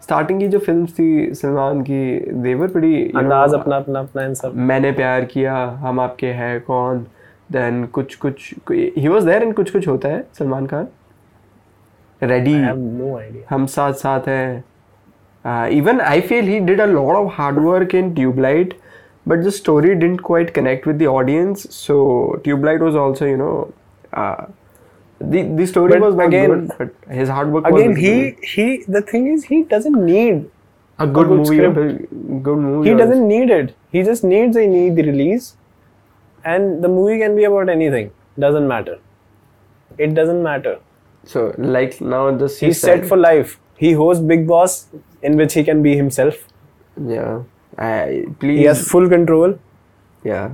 starting 0.04 0.38
की 0.40 0.48
जो 0.54 0.58
films 0.68 0.92
थी 0.98 1.08
सलमान 1.40 1.82
की 1.88 1.98
they 2.44 2.54
were 2.60 2.68
pretty 2.76 2.92
you 2.92 3.12
know, 3.12 3.22
अंदाज 3.22 3.54
अपना 3.54 3.76
अपना 3.76 4.00
अपना 4.00 4.24
इन 4.24 4.34
सब. 4.34 4.54
मैंने 4.70 4.92
प्यार 4.92 5.24
किया 5.32 5.54
हम 5.82 6.00
आपके 6.00 6.32
हैं 6.40 6.60
कौन 6.70 7.04
देन 7.52 7.84
कुछ 7.94 8.14
कुछ 8.24 8.54
ही 8.70 9.08
वॉज 9.08 9.24
देयर 9.24 9.42
इन 9.42 9.52
कुछ 9.52 9.70
कुछ 9.70 9.88
होता 9.88 10.08
है 10.08 10.24
Salman 10.38 10.66
Khan 10.66 10.86
ready 12.22 12.54
I 12.54 12.64
have 12.66 12.80
no 13.00 13.10
idea. 13.18 13.42
हम 13.50 13.66
साथ 13.66 13.92
साथ 14.04 14.28
हैं 14.28 15.68
even 15.78 16.00
I 16.00 16.20
feel 16.20 16.48
he 16.48 16.58
did 16.60 16.80
a 16.80 16.86
lot 16.86 17.14
of 17.16 17.34
hard 17.38 17.58
work 17.64 17.94
in 17.94 18.12
tubelight 18.14 18.74
but 19.28 19.44
the 19.44 19.48
story 19.58 19.94
didn't 19.94 20.20
quite 20.26 20.50
connect 20.54 20.86
with 20.88 21.02
the 21.02 21.06
audience 21.18 21.66
so 21.76 22.00
tubelight 22.44 22.82
was 22.82 22.96
also 22.96 23.26
you 23.26 23.36
know 23.36 23.52
uh, 24.15 24.45
the 25.19 25.41
the 25.59 25.65
story 25.67 25.91
But 25.93 26.01
was 26.01 26.15
again- 26.27 26.49
good 26.53 26.71
but 26.79 27.15
his 27.21 27.29
hard 27.29 27.51
work 27.55 27.67
Again, 27.71 27.89
was 27.91 27.99
he 27.99 28.35
he. 28.53 28.65
The 28.97 29.01
thing 29.11 29.27
is, 29.33 29.45
he 29.53 29.63
doesn't 29.75 29.99
need. 30.11 30.43
a 31.03 31.05
good, 31.15 31.27
good 31.29 31.37
movie 31.37 31.57
script. 31.59 31.77
a 31.77 32.41
good 32.47 32.59
movie 32.65 32.89
He 32.89 32.95
doesn't 32.99 33.27
need 33.29 33.49
it. 33.55 33.71
He 33.95 34.03
just 34.09 34.23
needs 34.33 34.59
a 34.59 34.65
need 34.73 34.95
the 34.99 35.03
release, 35.07 35.47
and 36.53 36.83
the 36.85 36.91
movie 36.97 37.17
can 37.23 37.35
be 37.39 37.45
about 37.49 37.71
anything. 37.73 38.11
Doesn't 38.43 38.67
matter. 38.73 38.95
It 40.05 40.13
doesn't 40.19 40.43
matter. 40.49 40.75
so 41.31 41.41
like 41.75 41.93
now 42.13 42.21
just 42.43 42.59
He's 42.63 42.79
set 42.87 43.05
for 43.11 43.17
life. 43.25 43.53
He 43.83 43.91
hosts 44.01 44.23
Bigg 44.31 44.43
Boss, 44.51 44.73
in 45.29 45.37
which 45.41 45.53
he 45.59 45.63
can 45.69 45.81
be 45.87 45.95
himself. 46.01 46.41
yeah 47.13 47.43
I, 47.85 48.25
please 48.41 48.59
He 48.59 48.65
has 48.71 48.83
full 48.91 49.07
control, 49.13 49.55
yeah 50.31 50.53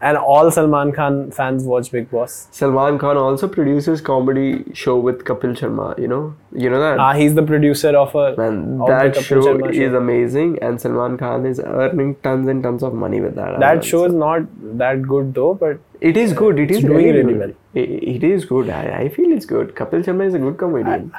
and 0.00 0.16
all 0.16 0.50
Salman 0.50 0.92
Khan 0.92 1.30
fans 1.30 1.64
watch 1.64 1.90
Bigg 1.92 2.10
Boss. 2.10 2.48
Salman 2.50 2.98
Khan 2.98 3.16
also 3.16 3.48
produces 3.48 4.00
comedy 4.00 4.64
show 4.72 4.98
with 4.98 5.24
Kapil 5.24 5.56
Sharma. 5.58 5.98
You 5.98 6.08
know, 6.08 6.34
you 6.52 6.70
know 6.70 6.80
that. 6.80 6.98
Ah, 6.98 7.12
he's 7.12 7.34
the 7.34 7.42
producer 7.42 7.90
of 7.90 8.14
a 8.14 8.36
man. 8.36 8.80
Of 8.80 8.88
that 8.88 9.16
show, 9.16 9.42
show, 9.42 9.68
is 9.68 9.92
amazing, 9.92 10.58
and 10.62 10.80
Salman 10.80 11.18
Khan 11.18 11.44
is 11.44 11.60
earning 11.60 12.14
tons 12.16 12.48
and 12.48 12.62
tons 12.62 12.82
of 12.82 12.94
money 12.94 13.20
with 13.20 13.34
that. 13.34 13.60
That 13.60 13.84
show 13.84 14.04
is 14.04 14.14
not 14.14 14.46
that 14.78 15.02
good 15.02 15.34
though, 15.34 15.52
but 15.54 15.80
it 16.00 16.16
is 16.16 16.32
good. 16.32 16.58
It 16.58 16.70
is 16.70 16.80
doing 16.80 17.14
really, 17.14 17.34
well. 17.34 17.52
It 17.74 18.24
is 18.24 18.46
good. 18.46 18.70
I, 18.70 19.02
I 19.02 19.08
feel 19.10 19.32
it's 19.32 19.46
good. 19.46 19.74
Kapil 19.74 20.02
Sharma 20.04 20.26
is 20.26 20.34
a 20.34 20.38
good 20.38 20.56
comedian. 20.56 21.12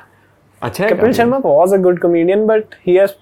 I, 0.62 0.70
Kapil 0.70 1.16
Sharma 1.20 1.42
was 1.44 1.72
a 1.72 1.78
good 1.78 2.02
comedian, 2.02 2.48
but 2.48 2.76
he 2.82 2.96
has. 2.96 3.16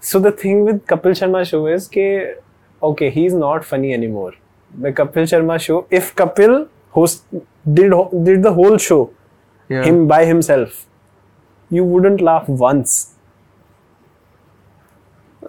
So 0.00 0.18
the 0.18 0.32
thing 0.32 0.64
with 0.64 0.86
Kapil 0.86 1.12
Sharma 1.20 1.46
show 1.46 1.66
is 1.66 1.88
that 1.88 2.42
okay, 2.82 3.10
he's 3.10 3.34
not 3.34 3.64
funny 3.64 3.92
anymore. 3.92 4.34
The 4.74 4.92
Kapil 4.92 5.24
Sharma 5.32 5.58
show, 5.60 5.86
if 5.90 6.14
Kapil 6.14 6.68
host 6.90 7.24
did 7.72 7.92
did 8.24 8.42
the 8.42 8.52
whole 8.52 8.76
show 8.78 9.10
Yeah. 9.68 9.84
him 9.84 10.06
by 10.06 10.24
himself, 10.24 10.86
you 11.70 11.84
wouldn't 11.84 12.20
laugh 12.20 12.48
once. 12.48 13.14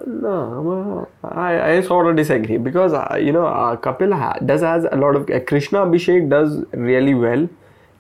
No, 0.06 1.08
I, 1.23 1.71
I 1.71 1.82
sort 1.82 2.08
of 2.08 2.15
disagree 2.15 2.58
because 2.58 2.93
uh, 2.93 3.17
you 3.19 3.32
know 3.32 3.45
uh, 3.47 3.75
Kapil 3.77 4.13
ha- 4.13 4.38
does 4.45 4.62
has 4.62 4.86
a 4.91 4.95
lot 4.95 5.15
of 5.15 5.30
uh, 5.30 5.39
Krishna 5.39 5.80
Abhishek 5.80 6.30
does 6.30 6.63
really 6.71 7.13
well. 7.15 7.47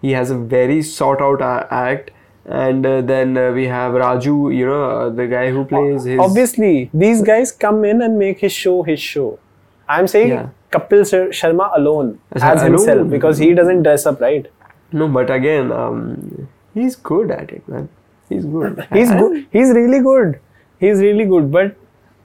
He 0.01 0.11
has 0.11 0.29
a 0.29 0.37
very 0.37 0.81
sought 0.83 1.21
out 1.21 1.41
uh, 1.41 1.65
act, 1.71 2.11
and 2.45 2.85
uh, 2.85 3.01
then 3.01 3.35
uh, 3.35 3.51
we 3.51 3.65
have 3.65 3.93
Raju, 3.93 4.55
you 4.55 4.65
know, 4.67 4.83
uh, 4.89 5.09
the 5.09 5.25
guy 5.25 5.49
who 5.49 5.65
plays 5.65 6.03
his. 6.03 6.19
Obviously, 6.19 6.89
these 6.93 7.23
guys 7.23 7.51
come 7.51 7.83
in 7.83 8.01
and 8.03 8.19
make 8.19 8.39
his 8.39 8.51
show 8.51 8.83
his 8.83 8.99
show. 8.99 9.39
I'm 9.87 10.07
saying 10.07 10.29
Yeah. 10.29 10.49
Kapil 10.71 11.03
Sharma 11.39 11.69
alone 11.77 12.19
As 12.31 12.43
as, 12.43 12.61
himself 12.61 13.09
because 13.09 13.37
he 13.37 13.53
doesn't 13.53 13.83
dress 13.83 14.05
up 14.05 14.19
right. 14.19 14.45
No, 14.91 15.07
but 15.07 15.29
again, 15.29 15.71
um, 15.71 16.49
he's 16.73 16.95
good 16.95 17.31
at 17.31 17.51
it, 17.51 17.67
man. 17.67 17.89
He's 18.29 18.45
good. 18.45 18.85
He's 18.93 19.09
good. 19.09 19.47
He's 19.51 19.69
really 19.69 19.99
good. 20.01 20.39
He's 20.79 20.99
really 20.99 21.25
good. 21.25 21.49
But 21.49 21.77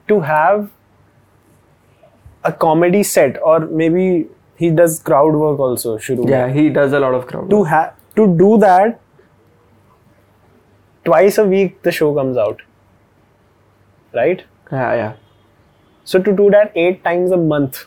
to 0.09 0.19
have 0.19 0.69
a 2.43 2.51
comedy 2.51 3.03
set, 3.03 3.41
or 3.41 3.61
maybe 3.61 4.27
he 4.57 4.69
does 4.69 4.99
crowd 4.99 5.33
work 5.33 5.59
also. 5.59 5.97
Shuru. 5.97 6.29
Yeah, 6.29 6.51
he 6.51 6.69
does 6.69 6.91
a 6.91 6.99
lot 6.99 7.13
of 7.13 7.25
crowd. 7.27 7.49
To 7.49 7.63
have 7.63 7.95
to 8.17 8.27
do 8.37 8.57
that 8.57 8.99
twice 11.05 11.37
a 11.37 11.45
week, 11.45 11.81
the 11.83 11.91
show 11.91 12.13
comes 12.13 12.35
out. 12.37 12.61
Right. 14.13 14.43
Yeah, 14.71 14.93
yeah. 14.95 15.13
So 16.05 16.21
to 16.21 16.31
do 16.35 16.49
that 16.51 16.71
eight 16.75 17.03
times 17.03 17.31
a 17.31 17.37
month, 17.37 17.85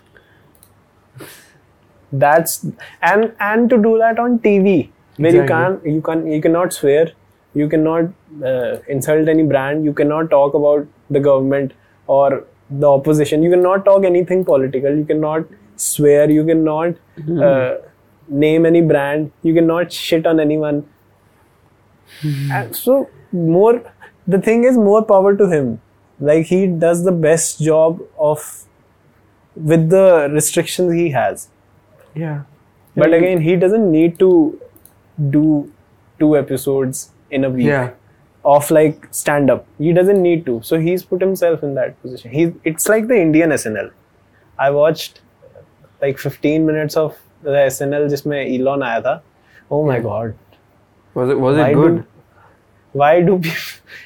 that's 2.12 2.64
and 3.02 3.32
and 3.40 3.68
to 3.70 3.76
do 3.76 3.98
that 3.98 4.18
on 4.18 4.38
TV 4.38 4.90
where 5.16 5.32
you 5.34 5.44
can't 5.44 5.84
you 5.84 6.00
can 6.00 6.26
you 6.26 6.40
cannot 6.40 6.72
swear, 6.72 7.12
you 7.54 7.68
cannot 7.68 8.04
uh, 8.44 8.76
insult 8.88 9.28
any 9.28 9.42
brand, 9.42 9.84
you 9.84 9.92
cannot 9.92 10.30
talk 10.30 10.54
about 10.54 10.86
the 11.10 11.20
government 11.20 11.72
or 12.06 12.44
the 12.70 12.88
opposition, 12.88 13.42
you 13.42 13.50
cannot 13.50 13.84
talk 13.84 14.04
anything 14.04 14.44
political, 14.44 14.96
you 14.96 15.04
cannot 15.04 15.46
swear, 15.76 16.30
you 16.30 16.44
cannot 16.44 16.94
uh, 17.40 17.76
name 18.28 18.66
any 18.66 18.80
brand, 18.80 19.30
you 19.42 19.54
cannot 19.54 19.92
shit 19.92 20.26
on 20.26 20.40
anyone. 20.40 20.86
And 22.50 22.74
so 22.74 23.10
more 23.32 23.82
the 24.26 24.40
thing 24.40 24.64
is 24.64 24.76
more 24.76 25.04
power 25.04 25.36
to 25.36 25.48
him 25.48 25.80
like 26.18 26.46
he 26.46 26.66
does 26.66 27.04
the 27.04 27.12
best 27.12 27.60
job 27.60 28.00
of 28.18 28.64
with 29.54 29.88
the 29.90 30.28
restrictions 30.32 30.92
he 30.92 31.10
has. 31.10 31.48
Yeah. 32.14 32.42
But 32.94 33.10
yeah. 33.10 33.16
again 33.16 33.40
he 33.40 33.56
doesn't 33.56 33.90
need 33.90 34.18
to 34.18 34.60
do 35.30 35.72
two 36.18 36.36
episodes 36.36 37.10
in 37.30 37.44
a 37.44 37.50
week 37.50 37.66
yeah. 37.66 37.90
of 38.44 38.70
like 38.70 39.06
stand 39.10 39.50
up 39.50 39.66
he 39.78 39.92
doesn't 39.92 40.22
need 40.22 40.46
to. 40.46 40.60
So 40.62 40.78
he's 40.78 41.02
put 41.02 41.20
himself 41.20 41.62
in 41.62 41.74
that 41.74 42.00
position. 42.02 42.30
He 42.30 42.52
it's 42.64 42.88
like 42.88 43.08
the 43.08 43.20
indian 43.20 43.50
snl 43.50 43.90
i 44.58 44.70
watched 44.70 45.20
like 46.00 46.18
15 46.18 46.64
minutes 46.64 46.96
of 46.96 47.18
the 47.42 47.50
snl 47.50 48.06
jisme 48.12 48.36
elon 48.58 48.82
aaya 48.82 49.02
tha 49.06 49.22
oh 49.70 49.84
my 49.86 49.98
god. 50.00 50.34
Was 51.14 51.30
it 51.30 51.38
was 51.40 51.56
it 51.56 51.60
why 51.60 51.72
good? 51.74 51.96
Do, 51.96 52.04
why 52.92 53.20
do 53.20 53.38
people 53.38 53.94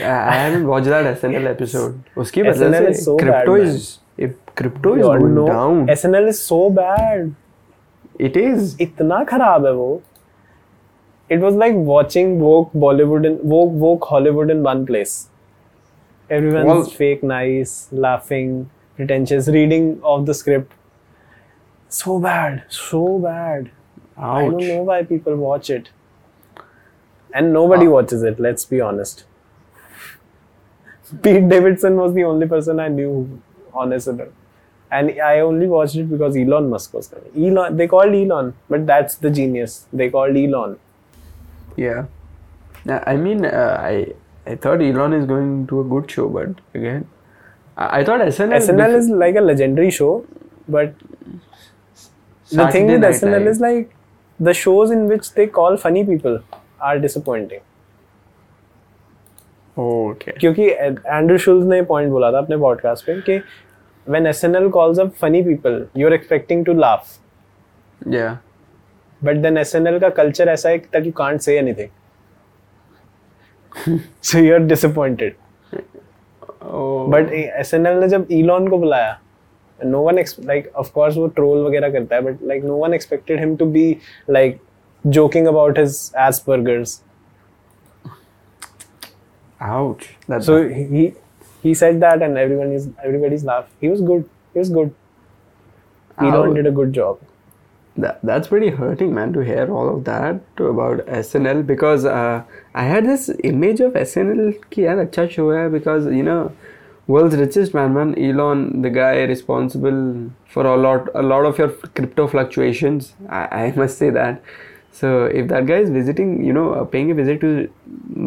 I 0.00 0.34
haven't 0.34 0.66
watched 0.66 0.86
that 0.86 1.06
SNL 1.18 1.46
episode. 1.50 2.00
उसकी 2.18 2.42
वजह 2.42 2.66
SNL 2.68 2.86
से 2.86 2.90
is 2.94 3.04
so 3.04 3.16
crypto 3.22 3.52
man. 3.56 3.66
is 3.68 3.98
if 4.26 4.34
crypto 4.60 4.94
is 4.94 5.06
going 5.06 5.34
know, 5.34 5.46
down. 5.46 5.86
SNL 5.94 6.28
is 6.32 6.42
so 6.48 6.58
bad 6.70 7.34
It 8.28 8.36
is. 8.42 8.76
इतना 8.80 9.22
खराब 9.30 9.66
है 9.66 9.72
वो 9.72 9.88
it 11.36 11.40
was 11.44 11.56
like 11.60 11.74
watching 11.90 12.34
woke 12.40 12.72
Bollywood 12.84 13.24
and 13.30 13.40
woke 13.52 13.72
woke 13.84 14.04
Hollywood 14.10 14.50
in 14.54 14.62
one 14.66 14.84
place. 14.90 15.14
Everyone's 16.30 16.68
Well- 16.72 16.92
fake 17.00 17.24
nice, 17.30 17.72
laughing, 18.06 18.52
pretentious, 18.98 19.48
reading 19.56 19.88
of 20.12 20.26
the 20.30 20.34
script. 20.34 20.72
So 21.88 22.18
bad, 22.26 22.62
so 22.76 23.02
bad. 23.26 23.70
Ouch. 24.18 24.36
I 24.36 24.44
don't 24.44 24.66
know 24.68 24.82
why 24.92 25.02
people 25.10 25.36
watch 25.36 25.68
it. 25.78 25.90
And 27.34 27.52
nobody 27.52 27.86
Ah. 27.86 27.96
watches 27.96 28.22
it, 28.32 28.40
let's 28.48 28.64
be 28.74 28.80
honest. 28.80 29.25
Pete 31.22 31.48
Davidson 31.48 31.96
was 31.96 32.14
the 32.14 32.24
only 32.24 32.46
person 32.46 32.80
I 32.80 32.88
knew 32.88 33.40
on 33.72 33.90
SNL. 33.90 34.30
And 34.90 35.10
I 35.20 35.40
only 35.40 35.66
watched 35.66 35.96
it 35.96 36.08
because 36.10 36.36
Elon 36.36 36.70
Musk 36.70 36.94
was 36.94 37.08
coming. 37.08 37.30
Elon, 37.36 37.76
they 37.76 37.88
called 37.88 38.14
Elon, 38.14 38.54
but 38.68 38.86
that's 38.86 39.16
the 39.16 39.30
genius. 39.30 39.86
They 39.92 40.10
called 40.10 40.36
Elon. 40.36 40.78
Yeah. 41.76 42.06
I 42.88 43.16
mean, 43.16 43.44
uh, 43.44 43.76
I 43.80 44.12
I 44.46 44.54
thought 44.54 44.80
Elon 44.80 45.12
is 45.12 45.26
going 45.26 45.66
to 45.68 45.80
a 45.80 45.84
good 45.84 46.10
show, 46.10 46.28
but 46.28 46.50
again, 46.72 47.08
I, 47.76 48.00
I 48.00 48.04
thought 48.04 48.20
SNL. 48.20 48.60
SNL 48.60 48.94
is 48.94 49.08
like 49.08 49.34
a 49.34 49.40
legendary 49.40 49.90
show, 49.90 50.24
but 50.68 50.94
the 52.50 52.68
thing 52.68 52.86
with 52.86 53.00
Night 53.00 53.14
SNL 53.14 53.46
is 53.46 53.60
like 53.60 53.94
the 54.38 54.54
shows 54.54 54.92
in 54.92 55.08
which 55.08 55.32
they 55.32 55.48
call 55.48 55.76
funny 55.76 56.04
people 56.04 56.40
are 56.80 56.98
disappointing. 57.00 57.60
Okay 59.76 60.32
क्योंकि 60.32 60.68
Andrew 60.70 61.36
Schulz 61.38 61.66
ने 61.66 61.80
point 61.82 62.10
बोला 62.10 62.30
था 62.32 62.38
अपने 62.38 62.56
podcast 62.56 63.06
पे 63.06 63.20
कि 63.20 63.36
when 64.06 64.26
SNL 64.26 64.68
calls 64.68 64.98
up 64.98 65.12
funny 65.20 65.42
people 65.42 65.86
you 65.96 66.06
are 66.06 66.14
expecting 66.14 66.64
to 66.66 66.72
laugh 66.72 67.18
या 68.00 68.38
but 69.22 69.36
then 69.36 69.58
SNL 69.58 69.98
का 69.98 70.08
culture 70.12 70.48
ऐसा 70.48 70.68
है 70.68 70.78
that 70.78 71.06
you 71.06 71.12
can't 71.12 71.40
say 71.40 71.58
anything 71.58 71.88
so 74.22 74.38
you 74.38 74.54
are 74.54 74.60
disappointed 74.60 75.34
but 77.10 77.32
SNL 77.32 77.98
ने 78.00 78.08
जब 78.08 78.26
इलॉन 78.30 78.68
को 78.68 78.78
बुलाया 78.78 79.18
no 79.78 80.00
one 80.02 80.18
like 80.40 80.70
of 80.76 80.92
course 80.92 81.16
वो 81.16 81.26
troll 81.26 81.64
वगैरह 81.66 81.90
करता 81.92 82.16
है 82.16 82.22
but 82.22 82.42
like 82.42 82.64
no 82.64 82.76
one 82.76 82.94
expected 82.94 83.40
him 83.40 83.56
to 83.56 83.66
be 83.66 83.96
like 84.30 84.60
joking 85.04 85.46
about 85.46 85.78
his 85.78 85.98
age 86.18 86.42
burgers 86.48 87.02
Ouch. 89.60 90.16
So 90.40 90.68
he 90.68 91.14
he 91.62 91.74
said 91.74 92.00
that, 92.00 92.22
and 92.22 92.38
everyone 92.38 92.72
is 92.72 92.88
everybody's 93.04 93.44
laugh. 93.44 93.66
He 93.80 93.88
was 93.88 94.00
good. 94.00 94.28
He 94.52 94.58
was 94.58 94.70
good. 94.70 94.94
Elon 96.18 96.54
did 96.54 96.66
a 96.66 96.70
good 96.70 96.92
job. 96.92 97.18
That, 97.98 98.20
that's 98.22 98.48
pretty 98.48 98.68
hurting, 98.68 99.14
man, 99.14 99.32
to 99.32 99.40
hear 99.40 99.70
all 99.72 99.88
of 99.96 100.04
that 100.04 100.40
about 100.58 100.98
SNL 101.06 101.66
because 101.66 102.04
uh, 102.04 102.42
I 102.74 102.84
had 102.84 103.06
this 103.06 103.30
image 103.42 103.80
of 103.80 103.94
SNL 103.94 104.70
ki 104.70 105.28
show 105.30 105.50
hai 105.50 105.68
because 105.68 106.04
you 106.06 106.22
know 106.22 106.52
world's 107.06 107.36
richest 107.36 107.72
man 107.72 107.94
man 107.94 108.14
Elon 108.18 108.82
the 108.82 108.90
guy 108.90 109.22
responsible 109.22 110.30
for 110.48 110.66
a 110.66 110.76
lot 110.76 111.08
a 111.14 111.22
lot 111.22 111.46
of 111.46 111.56
your 111.56 111.68
crypto 111.68 112.26
fluctuations 112.26 113.14
I, 113.28 113.66
I 113.66 113.72
must 113.76 113.96
say 113.96 114.10
that 114.10 114.42
guy 115.02 115.78
is 115.82 115.90
visiting 115.90 116.44
you 116.44 116.52
know 116.52 116.72
uh, 116.72 116.84
paying 116.84 117.10
a 117.10 117.14
visit 117.14 117.40
to 117.40 117.68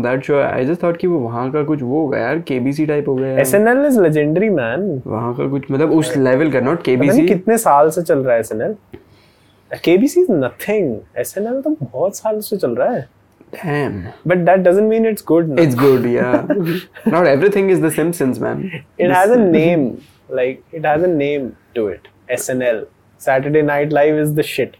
that 0.03 0.23
show 0.23 0.39
I 0.41 0.65
just 0.65 0.82
thought 0.82 0.97
कि 0.97 1.08
वो 1.08 1.19
वहाँ 1.19 1.51
का 1.51 1.63
कुछ 1.63 1.82
वो 1.82 2.01
होगा 2.01 2.17
यार 2.17 2.39
KBC 2.39 2.88
type 2.88 3.10
हो 3.10 3.15
गया। 3.15 3.43
SNL 3.43 3.86
is 3.89 3.97
legendary 3.97 4.49
man 4.49 5.08
वहाँ 5.08 5.34
का 5.34 5.47
कुछ 5.49 5.71
मतलब 5.71 5.91
उस 5.91 6.17
लेवल 6.17 6.51
का 6.51 6.60
नॉट 6.60 6.84
KBC 6.84 7.27
कितने 7.27 7.58
साल 7.58 7.89
से 7.89 8.01
चल 8.01 8.19
रहा 8.19 8.36
है 8.36 8.43
SNL 8.43 8.75
KBC 9.73 10.17
is 10.17 10.29
nothing 10.29 10.91
SNL 11.25 11.63
तो 11.63 11.77
बहुत 11.82 12.17
साल 12.17 12.39
से 12.39 12.58
चल 12.58 12.75
रहा 12.75 12.91
है 12.91 13.08
damn 13.51 13.93
but 14.25 14.45
that 14.45 14.63
doesn't 14.63 14.89
mean 14.89 15.05
it's 15.05 15.23
good 15.23 15.47
no? 15.49 15.62
It's 15.62 15.75
good, 15.75 16.03
yeah. 16.05 16.45
Not 17.13 17.27
everything 17.27 17.69
is 17.69 17.79
The 17.82 17.89
Simpsons, 17.89 18.39
man. 18.39 18.84
it 18.97 19.12
has 19.12 19.32
a 19.32 19.38
name 19.38 20.01
like 20.29 20.63
it 20.71 20.86
has 20.86 21.01
a 21.03 21.08
name 21.08 21.55
to 21.75 21.88
it 21.88 22.08
SNL 22.29 22.86
Saturday 23.17 23.63
Night 23.63 23.91
Live 23.91 24.20
is 24.26 24.36
the 24.36 24.43
shit 24.43 24.78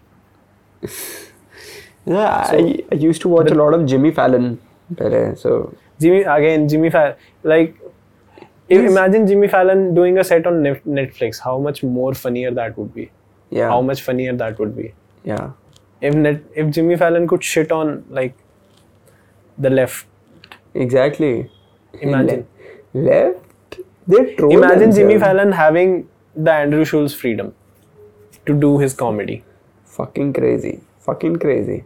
Yeah, 2.10 2.43
So- 2.51 2.57
I, 2.57 2.80
I 2.91 2.95
used 2.95 3.22
to 3.28 3.30
watch 3.30 3.51
a 3.51 3.55
lot 3.55 3.74
of 3.80 3.86
Jimmy 3.86 4.12
Fallon. 4.12 4.60
So 5.43 5.53
Jimmy 5.99 6.22
again 6.24 6.68
Jimmy 6.74 6.89
Fallon 6.89 7.16
like 7.43 7.76
Yes. 8.72 8.91
imagine 8.91 9.26
Jimmy 9.28 9.47
Fallon 9.47 9.95
doing 9.95 10.18
a 10.20 10.24
set 10.24 10.45
on 10.49 10.57
Netflix 10.64 11.39
how 11.43 11.57
much 11.68 11.82
more 11.84 12.14
funnier 12.14 12.51
that 12.57 12.78
would 12.78 12.93
be 12.93 13.05
yeah, 13.49 13.68
how 13.70 13.82
much 13.82 14.03
funnier 14.07 14.34
that 14.41 14.60
would 14.60 14.76
be 14.76 14.93
yeah, 15.24 15.51
if 16.10 16.14
net 16.26 16.43
if 16.64 16.70
Jimmy 16.78 16.97
Fallon 17.03 17.28
could 17.32 17.43
shit 17.43 17.72
on 17.72 18.05
like 18.10 18.36
the 19.57 19.70
left 19.72 20.05
exactly. 20.76 21.49
Imagine. 22.01 22.45
Le- 22.93 23.01
left. 23.10 23.80
They 24.07 24.36
troll 24.36 24.53
Imagine 24.57 24.91
Jimmy. 24.91 25.20
Fallon 25.20 25.51
having 25.51 26.07
the 26.36 26.51
Andrew 26.51 26.86
Schulz 26.86 27.14
freedom 27.14 27.53
to 28.45 28.53
do 28.68 28.78
his 28.78 28.93
comedy. 28.93 29.43
Fucking 29.86 30.34
crazy. 30.34 30.80
Fucking 30.99 31.38
crazy. 31.38 31.84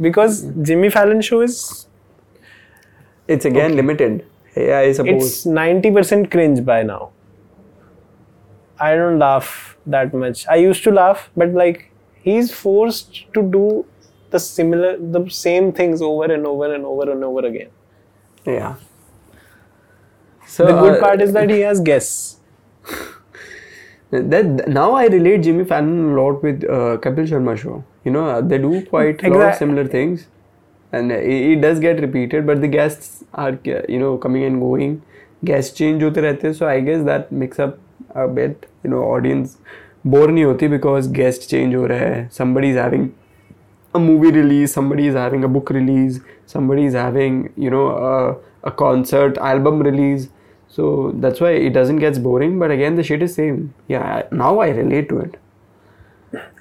Because 0.00 0.42
Jimmy 0.62 0.90
Fallon 0.90 1.20
show 1.20 1.40
is 1.40 1.86
It's 3.26 3.44
again 3.44 3.76
limited. 3.76 4.24
Yeah, 4.56 4.78
I 4.78 4.92
suppose. 4.92 5.24
it's 5.26 5.44
90% 5.46 6.30
cringe 6.30 6.64
by 6.64 6.82
now. 6.82 7.10
I 8.80 8.94
don't 8.94 9.18
laugh 9.18 9.76
that 9.86 10.14
much. 10.14 10.46
I 10.48 10.56
used 10.56 10.82
to 10.84 10.90
laugh, 10.90 11.30
but 11.36 11.52
like 11.52 11.90
he's 12.22 12.52
forced 12.52 13.32
to 13.34 13.42
do 13.42 13.86
the 14.30 14.38
similar, 14.38 14.96
the 14.96 15.28
same 15.28 15.72
things 15.72 16.02
over 16.02 16.32
and 16.32 16.46
over 16.46 16.74
and 16.74 16.84
over 16.84 17.10
and 17.10 17.24
over 17.24 17.46
again. 17.46 17.70
yeah. 18.44 18.76
So 20.46 20.66
the 20.66 20.72
good 20.80 20.94
uh, 20.94 21.00
part 21.00 21.20
is 21.20 21.32
that 21.34 21.50
he 21.50 21.60
has 21.60 21.80
guests. 21.80 22.38
that 24.10 24.66
now 24.66 24.92
I 24.94 25.06
relate 25.06 25.42
Jimmy 25.42 25.64
Fallon 25.64 26.12
a 26.12 26.20
lot 26.22 26.42
with 26.42 26.64
uh, 26.64 26.96
Kapil 27.06 27.28
Sharma 27.28 27.56
show 27.56 27.84
You 28.05 28.11
know, 28.17 28.23
uh, 28.35 28.41
they 28.53 28.57
do 28.67 28.71
quite 28.93 29.23
a 29.23 29.29
lot 29.33 29.41
of 29.41 29.47
Exact- 29.47 29.59
similar 29.63 29.85
things, 29.95 30.27
and 30.99 31.11
uh, 31.17 31.19
it, 31.35 31.47
it 31.53 31.61
does 31.65 31.79
get 31.85 32.01
repeated. 32.05 32.45
But 32.51 32.61
the 32.65 32.71
guests 32.75 33.23
are 33.45 33.53
uh, 33.77 33.81
you 33.95 33.99
know 34.03 34.11
coming 34.27 34.45
and 34.51 34.61
going. 34.65 34.95
Guests 35.51 35.77
change 35.81 36.03
होते 36.03 36.21
रहते 36.21 36.47
हैं, 36.47 36.53
so 36.59 36.67
I 36.73 36.79
guess 36.89 37.01
that 37.09 37.31
makes 37.43 37.63
up 37.67 37.79
a 38.23 38.27
bit. 38.39 38.67
You 38.85 38.91
know, 38.93 39.03
audience 39.15 39.57
bore 40.13 40.31
नहीं 40.31 40.43
होती 40.43 40.69
because 40.75 41.09
guest 41.19 41.49
change 41.53 41.75
हो 41.81 41.85
रहा 41.93 42.11
है. 42.13 42.21
Somebody 42.39 42.71
is 42.75 42.79
having 42.83 43.09
a 43.95 43.99
movie 43.99 44.31
release, 44.37 44.73
somebody 44.77 45.07
is 45.13 45.17
having 45.23 45.43
a 45.43 45.51
book 45.57 45.69
release, 45.79 46.19
somebody 46.53 46.85
is 46.91 46.95
having 47.01 47.41
you 47.65 47.73
know 47.75 47.83
a, 48.11 48.13
a 48.69 48.71
concert 48.83 49.37
album 49.53 49.83
release. 49.89 50.29
So 50.75 50.85
that's 51.23 51.41
why 51.45 51.51
it 51.69 51.73
doesn't 51.73 52.03
get 52.03 52.21
boring. 52.27 52.57
But 52.65 52.71
again, 52.75 52.95
the 52.95 53.03
shit 53.09 53.21
is 53.29 53.35
same. 53.39 53.59
Yeah, 53.95 54.05
I- 54.13 54.35
now 54.43 54.51
I 54.59 54.69
relate 54.81 55.09
to 55.09 55.19
it. 55.25 55.35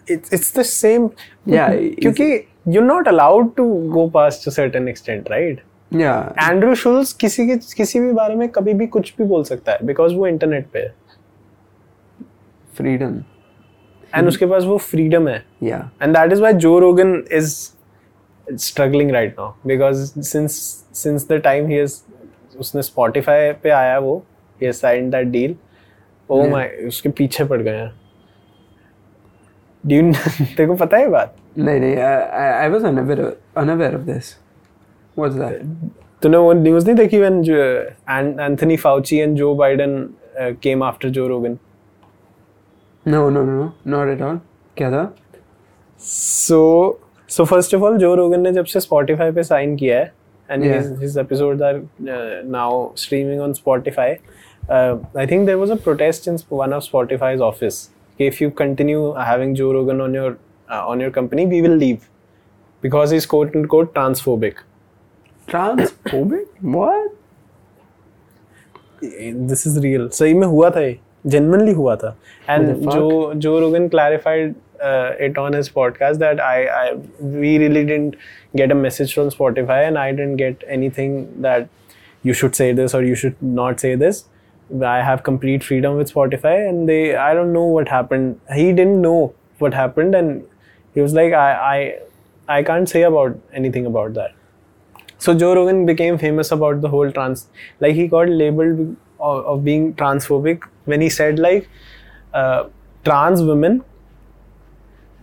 It's, 0.07 0.31
it's 0.31 0.51
the 0.51 0.63
same. 0.63 1.09
Yeah, 1.45 1.75
Because 2.05 2.45
you're 2.65 2.85
not 2.85 3.07
allowed 3.07 3.55
to 3.57 3.65
go 3.93 4.09
past 4.09 4.47
a 4.47 4.51
certain 4.51 4.87
extent, 4.87 5.27
right? 5.29 5.59
Yeah, 5.91 6.33
Andrew 6.49 6.73
Schulz 6.75 7.11
किसी 7.23 7.45
के 7.47 7.55
किसी 7.75 7.99
भी 7.99 8.11
बारे 8.13 8.35
में 8.35 8.47
कभी 8.55 8.73
भी 8.79 8.87
कुछ 8.95 9.13
भी 9.17 9.23
बोल 9.25 9.43
सकता 9.43 9.71
है 9.71 9.85
बिकॉज़ 9.87 10.13
वो 10.15 10.27
इंटरनेट 10.27 10.65
पे 10.73 10.79
है 10.79 10.93
freedom. 12.79 13.13
एंड 14.15 14.27
उसके 14.27 14.45
पास 14.45 14.63
वो 14.63 14.77
फ्रीडम 14.77 15.27
है 15.27 15.43
Yeah, 15.63 15.85
and 16.01 16.15
that 16.15 16.33
is 16.35 16.41
why 16.45 16.51
Joe 16.65 16.79
Rogan 16.85 17.13
is 17.39 17.53
struggling 18.47 19.09
right 19.17 19.39
now 19.39 19.47
because 19.71 20.03
since 20.31 20.57
since 21.03 21.25
the 21.31 21.39
time 21.47 21.71
he 21.71 21.79
has 21.83 21.95
उसने 22.59 22.81
Spotify 22.81 23.39
पे 23.63 23.69
आया 23.69 23.97
वो 23.99 24.21
signed 24.81 25.15
that 25.15 25.31
deal 25.33 25.55
oh 26.29 26.41
Yeah. 26.43 26.53
my 26.53 26.65
उसके 26.87 27.09
पीछे 27.17 27.43
पड़ 27.53 27.61
गए 27.61 27.75
हैं 27.77 27.91
डू 29.85 29.95
you... 29.95 30.15
तेरे 30.57 30.67
को 30.67 30.75
पता 30.75 30.97
है 30.97 31.09
बात? 31.09 31.35
नहीं 31.57 31.79
नहीं 31.79 31.97
I 31.97 32.69
was 32.69 32.83
unaware 32.85 33.21
unaware 33.57 33.95
of 33.95 34.01
this 34.01 34.35
what's 35.17 35.35
that 35.35 35.61
तूने 36.23 36.37
वो 36.37 36.53
न्यूज़ 36.53 36.85
नहीं 36.85 36.95
देखी 36.95 37.19
when 37.19 38.39
Anthony 38.39 38.77
Fauci 38.77 39.17
and 39.17 39.37
Joe 39.37 39.53
Biden 39.55 40.09
came 40.37 40.83
after 40.83 41.09
Joe 41.09 41.27
Rogan 41.27 41.57
no 43.07 43.29
no 43.29 43.43
no 43.43 43.71
not 43.87 44.07
at 44.07 44.21
all 44.21 44.39
क्या 44.77 44.91
था? 44.91 45.15
So 45.99 46.61
so 47.29 47.45
first 47.45 47.75
of 47.75 47.83
all 47.83 47.97
Joe 47.97 48.15
Rogan 48.15 48.41
ने 48.41 48.51
जब 48.53 48.65
से 48.65 48.79
Spotify 48.79 49.31
पे 49.31 49.43
साइन 49.43 49.75
किया 49.75 49.99
है 49.99 50.13
and 50.49 50.63
yeah. 50.63 50.73
his, 50.73 50.99
his 50.99 51.17
episodes 51.17 51.61
are 51.61 51.81
uh, 52.09 52.41
now 52.45 52.91
streaming 52.95 53.41
on 53.41 53.53
Spotify. 53.53 54.19
Uh, 54.69 54.97
I 55.15 55.25
think 55.25 55.45
there 55.45 55.57
was 55.57 55.69
a 55.69 55.75
protest 55.75 56.27
in 56.27 56.37
one 56.49 56.73
of 56.73 56.83
Spotify's 56.83 57.41
office. 57.41 57.89
कि 58.18 58.26
If 58.32 58.40
you 58.40 58.50
continue 58.50 59.12
having 59.14 59.54
Joe 59.54 59.72
Rogan 59.72 60.00
on 60.00 60.14
your 60.14 60.38
uh, 60.70 60.86
on 60.86 61.00
your 61.00 61.10
company, 61.10 61.46
we 61.46 61.62
will 61.62 61.76
leave 61.76 62.08
because 62.80 63.10
he's 63.10 63.26
quote 63.26 63.56
unquote 63.56 63.94
transphobic. 63.94 64.62
Transphobic? 65.48 66.46
What? 66.60 67.12
This 69.52 69.66
is 69.66 69.78
real. 69.84 70.08
सही 70.08 70.34
में 70.34 70.46
हुआ 70.46 70.70
था 70.70 70.80
ये 70.80 70.98
genuinely 71.26 71.74
हुआ 71.74 71.96
था 71.96 72.16
and 72.48 72.68
the 72.68 72.74
fuck? 72.74 72.94
Joe 72.94 73.34
Joe 73.46 73.60
Rogan 73.60 73.88
clarified 73.90 74.54
uh, 74.82 75.12
it 75.28 75.38
on 75.38 75.52
his 75.52 75.68
podcast 75.68 76.18
that 76.18 76.40
I, 76.40 76.66
I 76.66 76.94
we 77.20 77.58
really 77.58 77.84
didn't 77.84 78.16
get 78.56 78.70
a 78.70 78.74
message 78.74 79.14
from 79.14 79.30
Spotify 79.30 79.86
and 79.88 79.98
I 79.98 80.10
didn't 80.10 80.36
get 80.36 80.64
anything 80.66 81.42
that 81.42 81.68
you 82.22 82.34
should 82.34 82.54
say 82.54 82.72
this 82.72 82.94
or 82.94 83.02
you 83.02 83.14
should 83.14 83.40
not 83.42 83.80
say 83.80 83.94
this. 83.94 84.24
I 84.83 85.01
have 85.01 85.23
complete 85.23 85.63
freedom 85.63 85.95
with 85.97 86.13
Spotify 86.13 86.67
and 86.69 86.87
they 86.89 87.15
I 87.15 87.33
don't 87.33 87.53
know 87.53 87.65
what 87.65 87.87
happened. 87.87 88.39
He 88.53 88.73
didn't 88.73 89.01
know 89.01 89.33
what 89.59 89.73
happened 89.73 90.15
and 90.15 90.43
he 90.93 91.01
was 91.01 91.13
like 91.13 91.33
I 91.33 91.51
I 91.75 92.57
I 92.59 92.63
can't 92.63 92.89
say 92.89 93.03
about 93.03 93.37
anything 93.53 93.85
about 93.85 94.13
that. 94.15 94.33
So 95.17 95.33
Joe 95.33 95.55
Rogan 95.55 95.85
became 95.85 96.17
famous 96.17 96.51
about 96.51 96.81
the 96.81 96.89
whole 96.89 97.11
trans, 97.11 97.47
like 97.79 97.95
he 97.95 98.07
got 98.07 98.29
labeled 98.29 98.95
of, 99.19 99.45
of 99.45 99.63
being 99.63 99.93
transphobic 99.95 100.63
when 100.85 101.01
he 101.01 101.09
said 101.09 101.39
like 101.39 101.67
uh, 102.33 102.65
trans 103.03 103.41
women, 103.41 103.83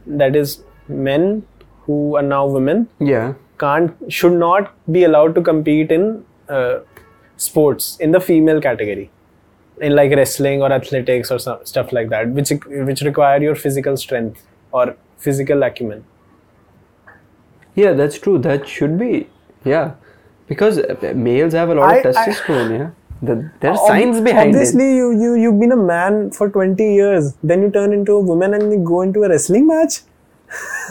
that 0.06 0.36
is 0.36 0.62
men 0.88 1.46
who 1.82 2.16
are 2.16 2.22
now 2.22 2.46
women, 2.46 2.88
Yeah. 2.98 3.34
can't 3.58 3.94
should 4.12 4.32
not 4.32 4.72
be 4.90 5.04
allowed 5.04 5.34
to 5.36 5.42
compete 5.42 5.92
in 5.92 6.24
uh, 6.48 6.80
sports 7.36 7.96
in 7.98 8.10
the 8.12 8.20
female 8.20 8.60
category, 8.60 9.10
in 9.80 9.94
like 9.96 10.10
wrestling 10.12 10.62
or 10.62 10.72
athletics 10.72 11.30
or 11.30 11.38
some, 11.38 11.64
stuff 11.64 11.92
like 11.92 12.08
that, 12.10 12.28
which 12.30 12.50
which 12.66 13.00
require 13.02 13.40
your 13.42 13.54
physical 13.54 13.96
strength 13.96 14.42
or 14.72 14.96
physical 15.18 15.62
acumen. 15.62 16.04
Yeah, 17.74 17.92
that's 17.92 18.18
true. 18.18 18.38
That 18.38 18.68
should 18.68 18.98
be. 18.98 19.28
Yeah. 19.64 19.94
Because 20.46 20.78
uh, 20.78 21.12
males 21.16 21.52
have 21.54 21.70
a 21.70 21.74
lot 21.74 21.90
I- 21.90 21.96
of 21.98 22.16
I- 22.16 22.26
testosterone, 22.28 22.78
yeah. 22.78 22.90
The, 23.22 23.50
there's 23.60 23.78
Ob- 23.78 23.86
science 23.86 24.20
behind 24.20 24.50
Obviously, 24.50 24.84
it. 24.90 24.96
you 24.96 25.10
you 25.22 25.34
you've 25.34 25.58
been 25.58 25.72
a 25.72 25.76
man 25.76 26.30
for 26.30 26.50
twenty 26.50 26.94
years, 26.94 27.34
then 27.42 27.62
you 27.62 27.70
turn 27.70 27.92
into 27.94 28.12
a 28.12 28.20
woman 28.20 28.52
and 28.52 28.70
you 28.70 28.78
go 28.84 29.00
into 29.00 29.22
a 29.22 29.28
wrestling 29.30 29.66
match. 29.66 30.00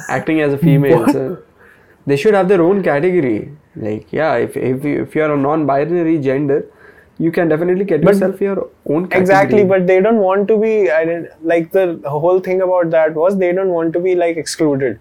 Acting 0.09 0.41
as 0.41 0.53
a 0.53 0.57
female. 0.57 1.07
So 1.09 1.37
they 2.07 2.17
should 2.17 2.33
have 2.33 2.47
their 2.47 2.61
own 2.61 2.81
category. 2.81 3.51
Like, 3.75 4.11
yeah, 4.11 4.35
if, 4.35 4.57
if, 4.57 4.83
you, 4.83 5.03
if 5.03 5.15
you 5.15 5.21
are 5.23 5.33
a 5.33 5.37
non 5.37 5.65
binary 5.67 6.17
gender, 6.17 6.65
you 7.18 7.32
can 7.32 7.48
definitely 7.48 7.84
get 7.84 8.02
But- 8.02 8.14
yourself 8.14 8.40
your 8.40 8.56
own 8.86 9.06
category. 9.08 9.20
Exactly, 9.20 9.64
but 9.64 9.86
they 9.86 10.00
don't 10.00 10.18
want 10.28 10.48
to 10.48 10.56
be. 10.64 10.72
I 10.90 11.04
didn't 11.04 11.28
like 11.52 11.70
the 11.72 11.86
whole 12.06 12.40
thing 12.48 12.60
about 12.62 12.90
that 12.96 13.14
was 13.14 13.38
they 13.38 13.52
don't 13.52 13.70
want 13.80 13.92
to 13.98 14.00
be 14.00 14.14
like 14.14 14.36
excluded. 14.36 14.98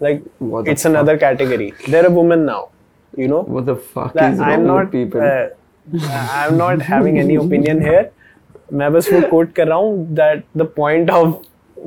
Like 0.00 0.22
What 0.38 0.64
the 0.66 0.72
it's 0.72 0.84
another 0.84 1.16
category. 1.18 1.72
They're 1.88 2.06
a 2.06 2.10
woman 2.10 2.44
now. 2.44 2.68
You 3.16 3.28
know. 3.28 3.42
What 3.42 3.66
the 3.66 3.76
fuck 3.76 4.12
That 4.14 4.32
is 4.34 4.40
I'm 4.40 4.48
wrong 4.48 4.66
not. 4.66 4.84
with 4.84 4.92
people? 4.92 5.20
Uh, 5.20 5.48
I'm 6.42 6.56
not 6.58 6.82
having 6.82 7.18
any 7.18 7.36
opinion 7.46 7.80
here. 7.80 8.04
मैं 8.72 8.92
बस 8.92 9.12
वो 9.12 9.20
quote 9.30 9.52
कर 9.56 9.66
रहा 9.68 9.76
हूँ 9.78 10.14
that 10.20 10.42
the 10.60 10.64
point 10.78 11.10
of 11.10 11.32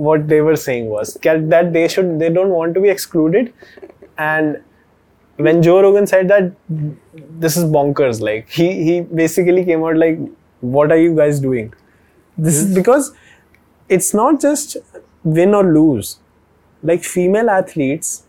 what 0.07 0.27
they 0.31 0.39
were 0.47 0.55
saying 0.63 0.89
was 0.95 1.13
that 1.27 1.49
that 1.53 1.71
they 1.77 1.87
should 1.93 2.11
they 2.19 2.29
don't 2.35 2.51
want 2.57 2.75
to 2.75 2.81
be 2.83 2.89
excluded 2.89 3.51
and 4.25 4.57
when 5.36 5.62
Joe 5.62 5.80
Rogan 5.82 6.06
said 6.06 6.28
that 6.28 6.52
this 6.68 7.56
is 7.56 7.64
bonkers. 7.64 8.20
Like 8.20 8.48
he 8.48 8.68
he 8.84 9.00
basically 9.00 9.64
came 9.64 9.82
out 9.84 9.96
like 9.96 10.18
what 10.60 10.92
are 10.92 10.98
you 10.98 11.14
guys 11.16 11.40
doing? 11.40 11.72
This 12.36 12.56
is 12.56 12.74
because 12.74 13.12
it's 13.88 14.12
not 14.14 14.40
just 14.40 14.76
win 15.24 15.54
or 15.54 15.64
lose. 15.64 16.18
Like 16.82 17.04
female 17.04 17.50
athletes 17.50 18.24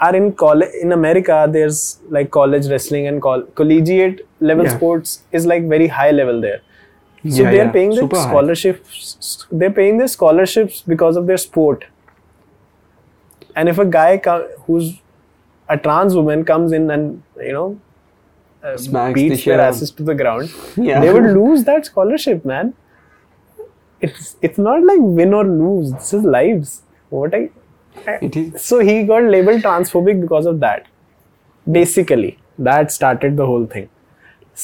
are 0.00 0.16
in 0.16 0.32
college 0.32 0.70
in 0.80 0.92
america 0.92 1.34
there's 1.54 1.80
like 2.16 2.30
college 2.30 2.66
wrestling 2.68 3.06
and 3.08 3.20
col- 3.20 3.42
collegiate 3.60 4.22
level 4.50 4.64
Yeah. 4.64 4.76
sports 4.76 5.22
is 5.30 5.44
like 5.46 5.68
very 5.68 5.88
high 5.88 6.10
level 6.10 6.40
there. 6.40 6.60
So 7.28 7.42
Yeah, 7.42 7.50
they're 7.50 7.64
yeah, 7.66 7.70
paying 7.72 7.90
their 7.90 7.98
super 8.04 8.16
high. 8.16 8.28
scholarships 8.28 9.46
they're 9.52 9.74
paying 9.80 9.98
their 9.98 10.08
scholarships 10.08 10.80
because 10.94 11.16
of 11.16 11.26
their 11.26 11.36
sport. 11.36 11.84
And 13.54 13.68
if 13.68 13.78
a 13.78 13.84
guy 13.84 14.16
who's 14.66 14.88
a 15.69 15.77
trans 15.77 16.15
woman 16.15 16.43
comes 16.45 16.71
in 16.71 16.89
and 16.91 17.21
you 17.49 17.53
know 17.53 17.67
uh, 18.63 18.77
Smacks 18.77 19.15
the 19.19 19.29
beats 19.29 19.41
shit 19.41 19.51
their 19.51 19.61
out. 19.61 19.67
asses 19.73 19.91
to 19.91 20.03
the 20.03 20.15
ground 20.15 20.49
Yeah. 20.77 20.99
they 21.05 21.11
would 21.13 21.29
lose 21.37 21.63
that 21.69 21.85
scholarship 21.91 22.45
man 22.53 22.73
it's 24.01 24.35
it's 24.41 24.57
not 24.57 24.83
like 24.83 24.99
win 25.19 25.33
or 25.33 25.43
lose 25.45 25.91
this 25.93 26.13
is 26.13 26.23
lives 26.37 26.81
what 27.09 27.33
i 27.41 27.49
It 28.27 28.35
is. 28.39 28.63
so 28.63 28.79
he 28.87 28.93
got 29.09 29.23
labeled 29.35 29.61
transphobic 29.65 30.21
because 30.21 30.45
of 30.53 30.59
that 30.63 30.87
basically 31.71 32.37
that 32.69 32.91
started 32.91 33.37
the 33.37 33.45
whole 33.51 33.65
thing 33.75 33.87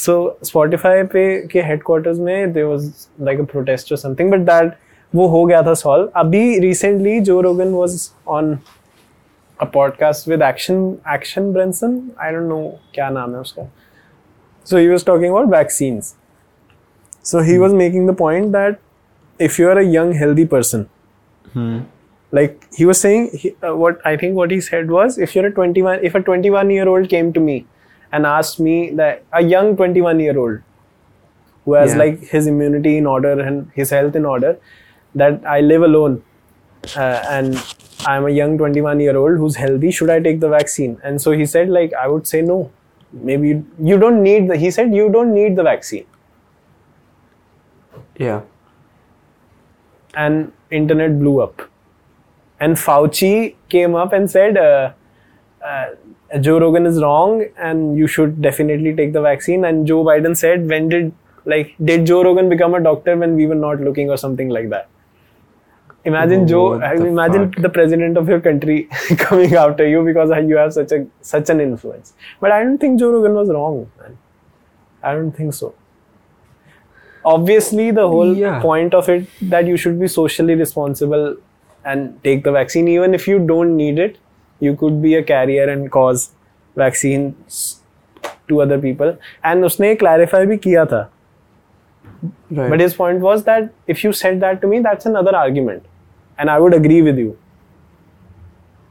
so 0.02 0.16
spotify 0.50 0.94
पे 1.14 1.24
के 1.54 1.64
headquarters 1.70 2.20
में 2.28 2.54
there 2.58 2.68
was 2.74 3.08
like 3.30 3.40
a 3.40 3.48
protest 3.54 3.92
or 3.92 3.98
something 4.06 4.30
but 4.36 4.46
that 4.52 4.78
वो 5.16 5.28
हो 5.28 5.46
गया 5.46 5.62
था 5.68 5.74
solve 5.84 6.12
अभी 6.18 6.44
recently 6.66 7.16
Joe 7.30 7.40
Rogan 7.46 7.72
was 7.78 7.96
on 8.36 8.52
a 9.60 9.68
podcast 9.78 10.28
with 10.34 10.42
Action 10.42 10.84
Action 11.18 11.52
Brenson 11.58 11.98
I 12.28 12.32
don't 12.36 12.50
know 12.54 12.64
क्या 12.96 13.10
नाम 13.18 13.36
है 13.36 13.42
उसका 13.42 13.68
so 14.72 14.78
he 14.84 14.88
was 14.94 15.04
talking 15.10 15.32
about 15.36 15.50
vaccines 15.54 16.10
so 17.30 17.42
he 17.50 17.58
was 17.64 17.74
making 17.82 18.06
the 18.12 18.14
point 18.22 18.52
that 18.58 18.80
if 19.48 19.58
you 19.62 19.70
are 19.70 19.78
a 19.84 19.86
young 19.94 20.12
healthy 20.24 20.46
person 20.56 20.88
like 22.32 22.68
he 22.74 22.86
was 22.86 23.00
saying 23.02 23.30
he, 23.34 23.50
uh, 23.68 23.76
what 23.76 24.00
i 24.06 24.16
think 24.16 24.36
what 24.42 24.52
he 24.56 24.60
said 24.68 24.92
was 24.98 25.18
if 25.28 25.36
you're 25.36 25.48
a 25.48 25.54
21 25.54 26.04
if 26.10 26.16
a 26.16 26.22
21 26.22 26.70
year 26.76 26.88
old 26.92 27.10
came 27.14 27.32
to 27.38 27.42
me 27.48 27.56
and 28.12 28.26
asked 28.26 28.60
me 28.68 28.76
that 29.02 29.24
a 29.34 29.42
young 29.44 29.76
21 29.76 30.20
year 30.26 30.38
old 30.38 30.60
who 31.66 31.74
has 31.80 31.92
Yeah. 31.92 31.98
like 32.04 32.22
his 32.36 32.48
immunity 32.54 32.98
in 33.02 33.06
order 33.16 33.34
and 33.48 33.70
his 33.82 33.90
health 33.98 34.16
in 34.16 34.26
order 34.26 34.54
that 35.24 35.42
I 35.46 35.60
live 35.62 35.84
alone 35.90 36.24
uh, 36.96 37.20
and 37.38 37.56
I'm 38.05 38.27
a 38.27 38.31
young 38.31 38.59
21 38.59 39.01
year 39.01 39.17
old 39.17 39.39
who's 39.39 39.57
healthy 39.57 39.91
should 39.91 40.11
I 40.11 40.21
take 40.21 40.41
the 40.41 40.49
vaccine 40.49 41.01
and 41.03 41.21
so 41.21 41.33
he 41.33 41.47
said 41.47 41.69
like 41.69 41.95
I 41.95 42.09
would 42.09 42.27
say 42.27 42.43
no 42.43 42.71
maybe 43.13 43.49
you, 43.49 43.67
you 43.79 43.99
don't 43.99 44.23
need 44.23 44.49
the 44.51 44.57
he 44.57 44.71
said 44.71 44.95
you 44.95 45.09
don't 45.09 45.33
need 45.35 45.57
the 45.57 45.63
vaccine 45.63 46.07
Yeah. 48.19 48.43
and 50.15 50.53
internet 50.71 51.19
blew 51.19 51.41
up. 51.41 51.63
And 52.59 52.77
Fauci 52.77 53.55
came 53.69 53.95
up 53.95 54.13
and 54.13 54.31
said, 54.31 54.57
uh, 54.57 54.93
uh, 55.65 55.87
Joe 56.41 56.59
Rogan 56.59 56.87
is 56.87 57.03
wrong 57.03 57.45
and 57.59 57.97
you 57.97 58.07
should 58.07 58.41
definitely 58.41 58.95
take 58.97 59.13
the 59.13 59.21
vaccine. 59.21 59.65
And 59.65 59.87
Joe 59.87 60.05
Biden 60.05 60.37
said, 60.37 60.69
when 60.69 60.89
did, 60.89 61.13
like, 61.45 61.75
did 61.85 62.07
Joe 62.07 62.25
Rogan 62.25 62.49
become 62.49 62.75
a 62.75 62.83
doctor 62.83 63.17
when 63.17 63.37
we 63.37 63.47
were 63.47 63.55
not 63.55 63.81
looking 63.81 64.09
or 64.11 64.17
something 64.17 64.49
like 64.49 64.71
that? 64.71 64.89
Imagine 66.06 66.42
Oh, 66.44 66.46
Joe, 66.52 66.70
what 66.80 66.98
the 66.98 67.06
imagine 67.06 67.52
fuck? 67.54 67.62
the 67.64 67.70
president 67.70 68.18
of 68.18 68.28
your 68.28 68.40
country 68.42 68.78
coming 69.20 69.54
after 69.64 69.88
you 69.88 70.04
because 70.04 70.32
you 70.52 70.58
have 70.58 70.74
such 70.74 70.92
a 70.92 71.06
such 71.22 71.50
an 71.52 71.60
influence. 71.66 72.14
But 72.40 72.52
I 72.52 72.64
don't 72.64 72.80
think 72.80 73.00
Joe 73.00 73.12
Rogan 73.12 73.36
was 73.36 73.50
wrong, 73.50 73.78
man. 74.00 74.18
I 75.04 75.14
don't 75.14 75.32
think 75.42 75.54
so. 75.54 75.74
Obviously, 77.24 77.92
the 77.92 78.08
whole 78.08 78.36
Yeah. 78.36 78.60
point 78.62 78.96
of 79.00 79.10
it 79.10 79.28
that 79.56 79.68
you 79.68 79.78
should 79.78 80.00
be 80.00 80.08
socially 80.08 80.56
responsible 80.56 81.36
and 81.86 82.18
take 82.24 82.44
the 82.44 82.52
vaccine, 82.52 82.88
even 82.88 83.14
if 83.14 83.28
you 83.28 83.38
don't 83.54 83.76
need 83.78 84.00
it, 84.00 84.18
you 84.60 84.76
could 84.76 85.02
be 85.04 85.14
a 85.16 85.24
carrier 85.24 85.70
and 85.70 85.92
cause 85.92 86.26
vaccines 86.76 87.62
to 88.48 88.62
other 88.66 88.80
people. 88.80 89.16
And 89.44 89.64
उसने 89.70 89.96
clarify 90.04 90.46
भी 90.54 90.58
किया 90.66 90.86
था. 90.94 91.08
Right. 92.52 92.70
But 92.70 92.80
his 92.80 92.94
point 92.96 93.20
was 93.30 93.44
that 93.46 93.70
if 93.88 94.04
you 94.04 94.12
said 94.14 94.40
that 94.42 94.62
to 94.62 94.68
me, 94.68 94.80
that's 94.80 95.06
another 95.06 95.36
argument. 95.36 95.84
And 96.39 96.51
I 96.51 96.59
would 96.59 96.75
agree 96.75 97.03
with 97.03 97.19
you. 97.19 97.39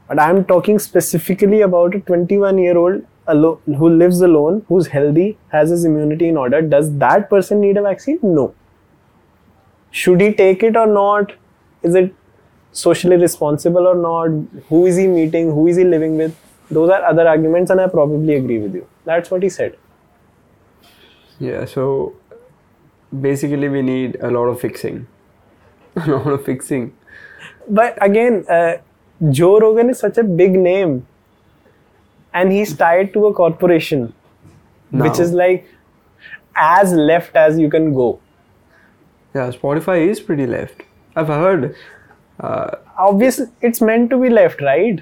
But 0.08 0.20
I'm 0.20 0.44
talking 0.44 0.78
specifically 0.78 1.60
about 1.62 1.94
a 1.94 2.00
21 2.00 2.58
year 2.58 2.76
old 2.76 3.04
alo- 3.28 3.60
who 3.66 3.88
lives 3.88 4.20
alone, 4.20 4.64
who's 4.68 4.88
healthy, 4.88 5.38
has 5.48 5.70
his 5.70 5.84
immunity 5.84 6.28
in 6.28 6.36
order. 6.36 6.62
Does 6.62 6.96
that 6.98 7.28
person 7.30 7.60
need 7.60 7.76
a 7.76 7.82
vaccine? 7.82 8.18
No. 8.22 8.54
Should 9.90 10.20
he 10.20 10.32
take 10.32 10.62
it 10.62 10.76
or 10.76 10.86
not? 10.86 11.32
Is 11.82 11.94
it 11.94 12.14
socially 12.72 13.16
responsible 13.16 13.86
or 13.86 13.94
not? 13.94 14.62
Who 14.68 14.86
is 14.86 14.96
he 14.96 15.06
meeting? 15.06 15.50
Who 15.52 15.66
is 15.66 15.76
he 15.76 15.84
living 15.84 16.16
with? 16.16 16.36
Those 16.70 16.90
are 16.90 17.02
other 17.04 17.26
arguments, 17.26 17.70
and 17.70 17.80
I 17.80 17.88
probably 17.88 18.34
agree 18.34 18.58
with 18.58 18.74
you. 18.74 18.86
That's 19.04 19.30
what 19.30 19.42
he 19.42 19.48
said. 19.48 19.76
Yeah, 21.38 21.64
so 21.64 22.14
basically 23.20 23.68
we 23.68 23.82
need 23.82 24.16
a 24.20 24.30
lot 24.30 24.46
of 24.46 24.60
fixing. 24.60 25.06
a 25.96 26.10
lot 26.10 26.26
of 26.26 26.44
fixing 26.44 26.96
But 27.69 27.97
again, 28.01 28.45
uh, 28.49 28.77
Joe 29.29 29.59
Rogan 29.59 29.89
is 29.89 29.99
such 29.99 30.17
a 30.17 30.23
big 30.23 30.57
name, 30.57 31.05
and 32.33 32.51
he's 32.51 32.75
tied 32.75 33.13
to 33.13 33.27
a 33.27 33.33
corporation, 33.33 34.13
which 34.91 35.17
Now. 35.17 35.23
is 35.25 35.31
like 35.33 35.65
as 36.55 36.93
left 36.93 37.35
as 37.35 37.59
you 37.59 37.69
can 37.69 37.93
go. 37.93 38.19
Yeah, 39.35 39.51
Spotify 39.51 40.07
is 40.07 40.19
pretty 40.19 40.45
left. 40.47 40.83
I've 41.15 41.27
heard. 41.27 41.75
Uh, 42.39 42.71
Obviously, 42.97 43.45
it's 43.61 43.81
meant 43.81 44.09
to 44.09 44.17
be 44.17 44.29
left, 44.29 44.61
right? 44.61 45.01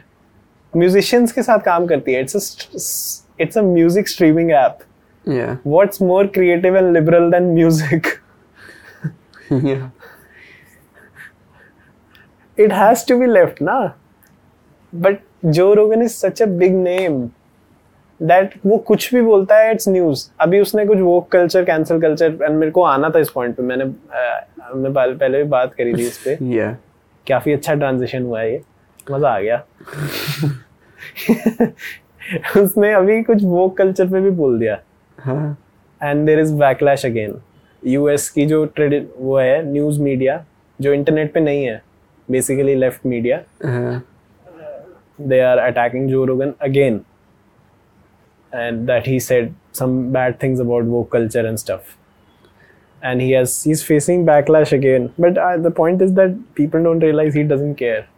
Musicians 0.76 1.32
के 1.34 1.43
साथ 1.43 1.63
काम 1.65 1.88
करती 1.88 2.13
है. 2.13 2.22
It's 2.24 2.36
a 2.36 2.41
st- 2.41 3.26
it's 3.45 3.55
a 3.55 3.63
music 3.63 4.07
streaming 4.07 4.51
app. 4.51 4.84
yeah. 5.26 5.55
What's 5.63 5.99
more 6.09 6.28
creative 6.36 6.76
and 6.76 6.95
It 12.59 12.72
has 12.72 13.05
to 13.05 13.18
be 13.20 13.26
left, 13.26 13.61
na. 13.61 13.92
But 14.92 15.20
Joe 15.50 15.74
Rogan 15.74 16.02
is 16.02 16.14
such 16.16 16.40
a 16.40 16.46
big 16.46 16.72
name 16.72 17.16
that 18.20 18.52
वो 18.66 18.78
कुछ 18.78 19.14
भी 19.14 19.20
बोलता 19.22 19.57
है 19.57 19.70
इट्स 19.70 19.88
न्यूज़ 19.88 20.28
अभी 20.40 20.61
उसने 20.61 20.86
कुछ 20.86 20.98
वो 20.98 21.20
कल्चर 21.32 21.64
कैंसिल 21.64 22.00
कल्चर 22.00 22.38
एंड 22.42 22.57
मेरे 22.57 22.70
को 22.72 22.82
आना 22.82 23.11
था 23.11 23.18
इस 23.18 23.30
पॉइंट 23.30 23.57
पे। 23.57 23.62
मैंने 23.62 23.84
अ, 23.84 24.46
हमने 24.62 24.90
पहले 24.90 25.14
पहले 25.14 25.38
भी 25.38 25.48
बात 25.50 25.74
करी 25.74 25.94
थी 25.94 26.07
इस 26.07 26.18
पे। 26.18 26.36
Yeah. 26.36 26.74
काफ़ी 27.28 27.52
अच्छा 27.52 27.74
ट्रांजिशन 27.74 28.22
हुआ 28.22 28.40
है 28.40 28.52
ये। 28.52 28.62
मज़ा 29.11 29.28
आ 29.28 29.40
गया। 29.40 29.62
उसने 32.62 32.92
अभी 32.92 33.22
कुछ 33.22 33.42
वो 33.44 33.68
कल्चर 33.68 34.07
पे 34.11 34.20
भी 34.20 34.30
बोल 34.30 34.59
दिया। 34.59 34.74
And 36.02 36.26
there 36.26 36.40
is 36.40 36.55
backlash 36.55 37.07
again 37.07 37.34
US 37.86 38.28
की 38.30 38.46
जो 38.46 38.64
ट्रेडि 38.64 38.98
वो 39.18 39.38
है 39.38 39.62
न्यूज़ 39.72 40.00
मीडिया 40.02 40.44
जो 40.80 40.92
इंटरनेट 40.92 41.32
पे 41.32 41.40
नहीं 41.40 41.64
है 41.64 41.82
basically 42.29 42.77
left 42.77 43.05
media. 43.05 43.45
Uh-huh. 43.62 44.01
They 45.18 45.41
are 45.41 45.64
attacking 45.66 46.09
Joe 46.09 46.27
Rogan 46.27 46.55
again, 46.61 47.05
and 48.53 48.89
that 48.89 49.07
he 49.07 49.20
said 49.20 49.55
some 49.72 50.11
bad 50.12 50.41
things 50.41 50.61
about 50.61 50.85
woke 50.85 51.11
culture 51.11 51.47
and 51.47 51.59
stuff. 51.59 51.97
And 53.03 53.20
he 53.20 53.33
has 53.33 53.62
he's 53.62 53.83
facing 53.83 54.25
backlash 54.27 54.72
again. 54.72 55.12
But 55.18 55.39
uh, 55.39 55.57
the 55.59 55.70
point 55.70 56.03
is 56.03 56.14
that 56.14 56.37
people 56.55 56.83
don't 56.83 57.01
realize 57.01 57.35
he 57.35 57.43
doesn't 57.43 57.77
care. 57.77 58.09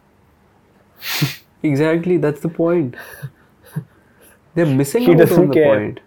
exactly, 1.63 2.17
that's 2.17 2.41
the 2.41 2.49
point. 2.49 2.95
They're 4.55 4.65
missing 4.65 5.03
he 5.03 5.13
out 5.13 5.31
on 5.31 5.47
the 5.49 5.53
care. 5.53 5.75
point. 5.75 5.99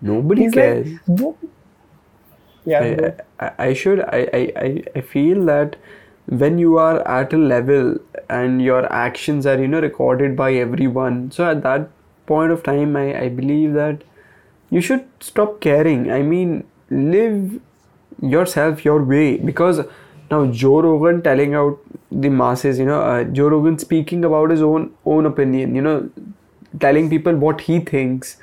Nobody 0.00 0.42
he's 0.42 0.52
cares. 0.54 0.88
Like, 1.06 1.34
yeah. 2.64 3.10
I, 3.40 3.50
I 3.58 3.72
should 3.74 4.00
I, 4.00 4.28
I, 4.32 4.82
I, 4.94 5.00
feel 5.00 5.44
that 5.46 5.76
when 6.26 6.58
you 6.58 6.78
are 6.78 7.06
at 7.06 7.32
a 7.32 7.36
level 7.36 7.98
and 8.28 8.62
your 8.62 8.90
actions 8.92 9.46
are 9.46 9.58
you 9.58 9.68
know 9.68 9.80
recorded 9.80 10.36
by 10.36 10.54
everyone 10.54 11.30
so 11.30 11.48
at 11.48 11.62
that 11.62 11.88
point 12.26 12.52
of 12.52 12.62
time 12.62 12.96
I, 12.96 13.18
I 13.24 13.28
believe 13.28 13.74
that 13.74 14.02
you 14.70 14.80
should 14.80 15.06
stop 15.20 15.60
caring. 15.60 16.10
I 16.10 16.22
mean 16.22 16.64
live 16.90 17.60
yourself 18.20 18.84
your 18.84 19.02
way. 19.02 19.36
Because 19.36 19.80
now 20.30 20.46
joe 20.46 20.80
rogan 20.80 21.22
telling 21.22 21.54
out 21.54 21.78
the 22.10 22.28
masses 22.28 22.78
you 22.78 22.84
know 22.84 23.00
uh, 23.00 23.22
joe 23.24 23.48
rogan 23.48 23.78
speaking 23.78 24.24
about 24.24 24.50
his 24.50 24.62
own 24.62 24.92
own 25.04 25.26
opinion 25.26 25.74
you 25.76 25.82
know 25.82 26.10
telling 26.80 27.08
people 27.08 27.36
what 27.36 27.60
he 27.62 27.80
thinks. 27.80 28.36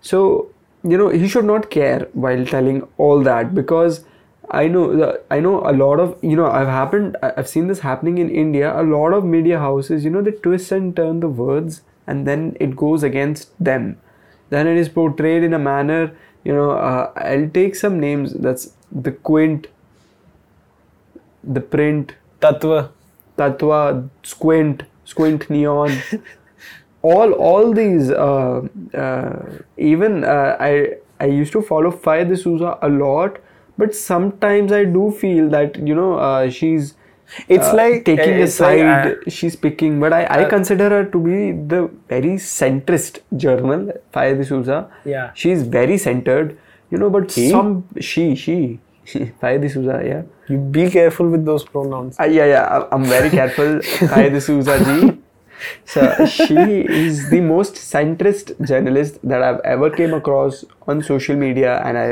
So 0.00 0.50
you 0.84 0.96
know 0.96 1.08
he 1.08 1.28
should 1.28 1.44
not 1.44 1.70
care 1.70 2.08
while 2.12 2.44
telling 2.46 2.86
all 2.98 3.22
that 3.22 3.54
because 3.54 4.04
i 4.50 4.66
know 4.66 5.16
i 5.30 5.38
know 5.40 5.60
a 5.68 5.72
lot 5.72 6.00
of 6.00 6.16
you 6.22 6.36
know 6.36 6.46
i've 6.46 6.68
happened 6.68 7.16
i've 7.22 7.48
seen 7.48 7.66
this 7.68 7.80
happening 7.80 8.18
in 8.18 8.30
india 8.30 8.72
a 8.80 8.82
lot 8.82 9.12
of 9.12 9.24
media 9.24 9.58
houses 9.58 10.04
you 10.04 10.10
know 10.10 10.22
they 10.22 10.30
twist 10.30 10.72
and 10.72 10.94
turn 10.96 11.20
the 11.20 11.28
words 11.28 11.82
and 12.06 12.26
then 12.26 12.56
it 12.58 12.74
goes 12.76 13.02
against 13.02 13.52
them 13.62 13.98
then 14.50 14.66
it 14.66 14.76
is 14.76 14.88
portrayed 14.88 15.42
in 15.42 15.52
a 15.52 15.58
manner 15.58 16.12
you 16.44 16.54
know 16.54 16.70
uh, 16.70 17.12
i'll 17.16 17.48
take 17.50 17.74
some 17.74 18.00
names 18.00 18.32
that's 18.34 18.72
the 18.90 19.12
quint 19.12 19.66
the 21.42 21.60
print 21.60 22.14
Tatva. 22.40 22.90
Tatwa, 23.38 24.10
Squint, 24.22 24.82
Squint 25.04 25.48
Neon, 25.48 25.96
all 27.02 27.32
all 27.32 27.72
these. 27.72 28.10
Uh, 28.10 28.66
uh, 28.92 29.58
even 29.76 30.24
uh, 30.24 30.56
I 30.58 30.96
I 31.20 31.26
used 31.26 31.52
to 31.52 31.62
follow 31.62 31.90
Faye 31.90 32.24
D'Souza 32.24 32.78
a 32.82 32.88
lot, 32.88 33.38
but 33.78 33.94
sometimes 33.94 34.72
I 34.72 34.84
do 34.84 35.10
feel 35.10 35.48
that 35.50 35.76
you 35.90 35.94
know 35.94 36.14
uh, 36.18 36.50
she's. 36.50 36.94
It's 37.46 37.66
uh, 37.66 37.74
like- 37.76 38.04
taking 38.06 38.34
a 38.34 38.44
it's 38.44 38.58
like, 38.58 38.78
side. 38.80 39.06
uh, 39.26 39.30
she's 39.30 39.54
picking, 39.54 40.00
but 40.00 40.14
I, 40.14 40.22
I 40.24 40.44
uh, 40.44 40.48
consider 40.48 40.88
her 40.88 41.04
to 41.04 41.18
be 41.24 41.52
the 41.52 41.90
very 42.08 42.36
centrist 42.36 43.18
journal. 43.36 43.92
Faye 44.14 44.34
D'Souza. 44.34 44.90
Yeah. 45.04 45.30
She's 45.34 45.62
very 45.62 45.98
centered, 45.98 46.56
you 46.90 46.96
know. 46.96 47.10
But 47.10 47.30
He? 47.32 47.50
some 47.50 47.84
she 48.00 48.34
she 48.34 48.80
Faye 49.42 49.58
D'Souza, 49.58 50.00
yeah. 50.06 50.22
You 50.48 50.56
be 50.56 50.88
careful 50.90 51.28
with 51.28 51.44
those 51.44 51.64
pronouns. 51.64 52.18
Uh, 52.18 52.24
yeah, 52.24 52.46
yeah, 52.46 52.84
I'm 52.90 53.04
very 53.04 53.28
careful. 53.28 53.80
Hi, 54.14 54.28
D'Souza 54.30 54.78
ji. 54.84 55.18
So 55.84 56.24
she 56.24 56.54
is 57.02 57.28
the 57.30 57.40
most 57.42 57.74
centrist 57.74 58.52
journalist 58.66 59.18
that 59.24 59.42
I've 59.42 59.60
ever 59.64 59.90
came 59.90 60.14
across 60.14 60.64
on 60.86 61.02
social 61.02 61.36
media, 61.36 61.82
and 61.84 61.98
I 61.98 62.08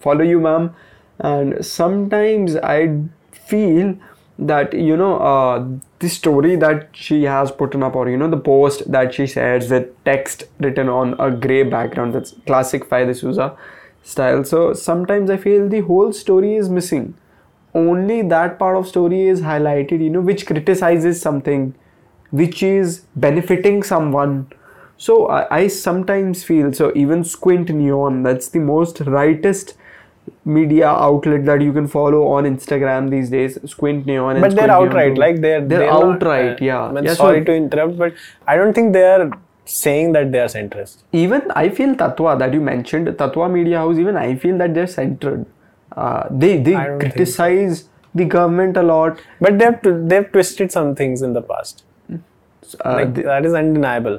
follow 0.00 0.22
you, 0.24 0.40
ma'am. 0.40 0.74
And 1.20 1.64
sometimes 1.64 2.56
I 2.56 3.02
feel 3.32 3.96
that 4.38 4.72
you 4.72 4.96
know 4.96 5.16
uh, 5.18 5.66
the 5.98 6.08
story 6.08 6.54
that 6.56 6.90
she 6.92 7.24
has 7.24 7.50
put 7.50 7.74
up, 7.74 7.96
or 7.96 8.08
you 8.08 8.16
know 8.16 8.30
the 8.30 8.36
post 8.36 8.90
that 8.90 9.14
she 9.14 9.26
shares 9.26 9.70
with 9.70 9.88
text 10.04 10.44
written 10.60 10.88
on 10.88 11.14
a 11.18 11.30
grey 11.30 11.62
background. 11.64 12.14
That's 12.14 12.34
classic 12.46 12.84
Faye 12.84 13.04
D'Souza 13.12 13.56
style. 14.02 14.44
So 14.44 14.72
sometimes 14.74 15.30
I 15.30 15.36
feel 15.36 15.68
the 15.68 15.80
whole 15.80 16.12
story 16.12 16.54
is 16.56 16.68
missing 16.68 17.14
only 17.74 18.22
that 18.22 18.58
part 18.58 18.76
of 18.76 18.88
story 18.88 19.26
is 19.28 19.40
highlighted 19.42 20.00
you 20.02 20.10
know 20.10 20.20
which 20.20 20.46
criticizes 20.46 21.20
something 21.20 21.74
which 22.30 22.62
is 22.62 23.04
benefiting 23.16 23.82
someone 23.82 24.46
So 25.04 25.28
I, 25.28 25.56
I 25.56 25.68
sometimes 25.68 26.44
feel 26.44 26.72
so 26.72 26.92
even 26.94 27.24
Squint 27.24 27.70
Neon, 27.70 28.22
that's 28.24 28.48
the 28.50 28.58
most 28.60 29.00
rightest 29.00 29.74
media 30.44 30.86
outlet 30.88 31.44
that 31.46 31.60
you 31.60 31.72
can 31.72 31.86
follow 31.86 32.26
on 32.28 32.44
Instagram 32.44 33.10
these 33.10 33.30
days. 33.30 33.58
Squint 33.70 34.06
Neon. 34.06 34.36
And 34.36 34.40
but 34.42 34.54
they're 34.56 34.66
Neon 34.68 34.86
outright 34.88 35.14
too. 35.14 35.20
like 35.20 35.40
they're 35.40 35.60
They're 35.72 35.86
not, 35.86 36.04
outright, 36.04 36.62
uh, 36.62 36.64
yeah. 36.70 36.82
I 36.82 36.92
mean, 36.92 37.04
Yeah, 37.04 37.10
so- 37.14 37.24
sorry 37.24 37.44
to 37.44 37.54
interrupt 37.54 37.98
but 37.98 38.14
i 38.46 38.56
don't 38.56 38.72
think 38.78 38.92
they 38.92 39.04
are 39.04 39.30
saying 39.64 40.12
that 40.12 40.30
they 40.32 40.40
are 40.40 40.48
centrist 40.56 41.02
even 41.12 41.42
I 41.62 41.68
feel 41.78 41.94
Tatwa 41.94 42.38
that 42.38 42.54
you 42.54 42.60
mentioned, 42.60 43.08
Tatwa 43.08 43.50
Media 43.52 43.78
House, 43.78 43.98
even 43.98 44.16
I 44.16 44.34
feel 44.36 44.56
that 44.58 44.72
they're 44.74 44.86
centered. 44.86 45.44
Uh, 45.96 46.22
they 46.30 46.56
they 46.68 46.74
criticize 47.02 47.84
the 48.14 48.24
government 48.24 48.76
a 48.78 48.82
lot. 48.82 49.20
but 49.46 49.58
they've 49.58 50.08
they've 50.12 50.30
twisted 50.32 50.72
some 50.78 50.94
things 51.02 51.20
in 51.28 51.34
the 51.40 51.42
past 51.52 51.84
Uh, 52.14 52.94
like 53.00 53.12
they- 53.18 53.22
that 53.28 53.44
is 53.50 53.54
undeniable 53.60 54.18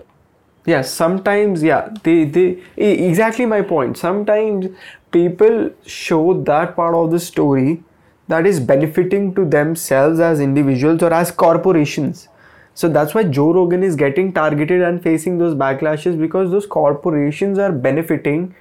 yeah, 0.69 0.81
sometimes 0.81 1.63
yeah, 1.63 1.89
they 2.03 2.15
they 2.25 2.45
exactly 2.77 3.45
my 3.51 3.61
point. 3.69 3.97
Sometimes 3.97 4.65
people 5.11 5.71
show 5.85 6.41
that 6.43 6.75
part 6.75 6.95
of 6.95 7.11
the 7.11 7.19
story 7.19 7.83
that 8.27 8.45
is 8.45 8.59
benefiting 8.59 9.33
to 9.35 9.45
themselves 9.45 10.19
as 10.19 10.39
individuals 10.39 11.01
or 11.01 11.13
as 11.13 11.31
corporations. 11.31 12.27
So 12.75 12.87
that's 12.87 13.13
why 13.13 13.23
Joe 13.23 13.51
Rogan 13.53 13.83
is 13.83 13.95
getting 13.95 14.31
targeted 14.33 14.81
and 14.81 15.01
facing 15.01 15.37
those 15.37 15.53
backlashes 15.55 16.19
because 16.19 16.51
those 16.51 16.65
corporations 16.65 17.57
are 17.57 17.71
benefiting 17.71 18.55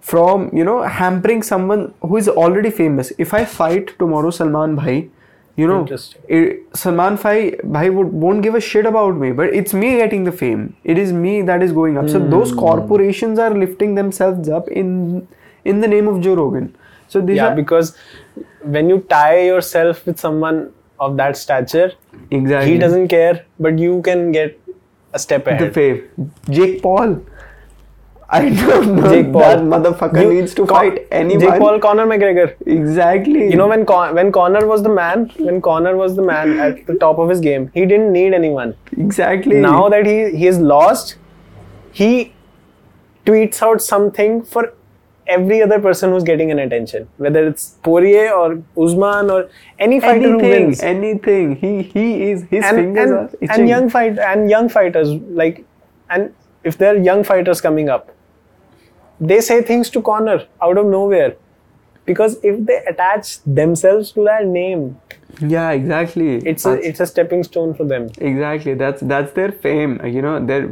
from 0.00 0.50
you 0.56 0.64
know 0.64 0.82
hampering 0.82 1.42
someone 1.42 1.92
who 2.02 2.16
is 2.16 2.28
already 2.28 2.70
famous. 2.70 3.12
If 3.18 3.34
I 3.34 3.44
fight 3.44 3.98
tomorrow 3.98 4.30
Salman 4.30 4.76
Bhai, 4.76 5.10
you 5.56 5.66
know, 5.66 5.92
it, 6.28 6.60
Salman 6.74 7.16
Bhai, 7.16 7.56
Bhai 7.64 7.90
would, 7.90 8.12
won't 8.12 8.42
give 8.42 8.54
a 8.54 8.60
shit 8.60 8.86
about 8.86 9.16
me, 9.16 9.32
but 9.32 9.48
it's 9.52 9.74
me 9.74 9.96
getting 9.96 10.22
the 10.24 10.30
fame. 10.32 10.76
It 10.84 10.98
is 10.98 11.12
me 11.12 11.42
that 11.42 11.62
is 11.62 11.72
going 11.72 11.98
up. 11.98 12.08
So 12.08 12.20
those 12.20 12.52
Hmm. 12.52 12.58
corporations 12.58 13.38
are 13.40 13.50
lifting 13.52 13.96
themselves 13.96 14.48
up 14.48 14.68
in 14.68 15.26
in 15.74 15.80
the 15.86 15.88
name 15.94 16.08
of 16.14 16.20
Joe 16.26 16.34
Rogan. 16.42 16.68
So 17.14 17.20
these 17.28 17.36
yeah 17.40 17.46
are 17.48 17.56
because 17.62 17.94
when 18.76 18.88
you 18.94 18.98
tie 19.14 19.40
yourself 19.52 20.04
with 20.10 20.18
someone 20.26 20.60
of 21.06 21.16
that 21.18 21.36
stature 21.40 21.86
exactly 22.36 22.72
he 22.72 22.78
doesn't 22.84 23.08
care 23.12 23.34
but 23.66 23.78
you 23.82 24.00
can 24.08 24.24
get 24.36 24.58
a 25.18 25.18
step 25.24 25.46
ahead. 25.46 25.60
the 25.64 25.68
fame. 25.76 26.32
Jake 26.56 26.80
Paul. 26.86 27.20
I 28.36 28.40
don't 28.46 28.96
know. 28.96 29.10
Jake 29.10 29.28
Paul. 29.36 29.40
That 29.42 29.60
motherfucker 29.74 30.22
You- 30.24 30.32
needs 30.34 30.54
to 30.56 30.66
Con- 30.66 30.76
fight 30.78 31.06
anyone. 31.18 31.40
Jake 31.44 31.60
Paul, 31.62 31.78
Conor 31.84 32.06
McGregor. 32.10 32.48
Exactly. 32.78 33.44
You 33.52 33.56
know 33.60 33.68
when 33.74 33.86
Con- 33.92 34.14
when 34.20 34.32
Conor 34.38 34.64
was 34.72 34.82
the 34.88 34.92
man, 34.98 35.22
when 35.50 35.62
Conor 35.68 35.94
was 36.00 36.16
the 36.18 36.26
man 36.30 36.52
at 36.66 36.82
the 36.90 36.96
top 37.04 37.18
of 37.26 37.30
his 37.34 37.40
game, 37.46 37.70
he 37.78 37.86
didn't 37.92 38.12
need 38.18 38.34
anyone. 38.40 38.74
exactly. 39.06 39.62
Now 39.68 39.88
that 39.94 40.10
he 40.14 40.18
he 40.42 40.50
is 40.54 40.58
lost, 40.72 41.14
he 42.02 42.12
tweets 43.30 43.62
out 43.70 43.80
something 43.86 44.36
for 44.42 44.66
every 45.28 45.62
other 45.62 45.78
person 45.78 46.10
who's 46.10 46.24
getting 46.24 46.50
an 46.50 46.58
attention, 46.58 47.08
whether 47.18 47.46
it's 47.46 47.76
Poirier 47.82 48.32
or 48.32 48.62
Usman 48.76 49.30
or 49.30 49.48
any 49.78 50.00
fighter 50.00 50.30
who 50.32 50.38
anything, 50.38 50.66
wins. 50.66 50.80
anything. 50.80 51.56
He 51.56 51.82
he 51.82 52.30
is 52.30 52.44
his 52.44 52.64
and 52.64 52.76
fingers 52.76 53.10
are 53.10 53.18
and, 53.18 53.34
itching. 53.40 53.50
and 53.50 53.68
young 53.68 53.90
fight 53.90 54.18
and 54.18 54.50
young 54.50 54.68
fighters 54.68 55.10
like 55.42 55.64
and 56.10 56.32
if 56.64 56.78
there 56.78 56.94
are 56.94 56.98
young 56.98 57.24
fighters 57.24 57.60
coming 57.60 57.88
up 57.88 58.14
they 59.20 59.40
say 59.40 59.62
things 59.62 59.90
to 59.90 60.02
Conor 60.02 60.46
out 60.62 60.78
of 60.78 60.86
nowhere 60.86 61.36
because 62.04 62.38
if 62.42 62.64
they 62.66 62.78
attach 62.86 63.42
themselves 63.44 64.12
to 64.12 64.24
that 64.24 64.46
name 64.46 64.98
yeah, 65.40 65.70
exactly. 65.70 66.36
it's 66.36 66.64
a, 66.64 66.72
it's 66.80 67.00
a 67.00 67.06
stepping 67.06 67.42
stone 67.44 67.74
for 67.74 67.84
them 67.84 68.08
exactly 68.18 68.74
that's 68.74 69.02
that's 69.02 69.32
their 69.32 69.52
fame 69.52 70.00
you 70.04 70.22
know 70.22 70.44
their 70.44 70.70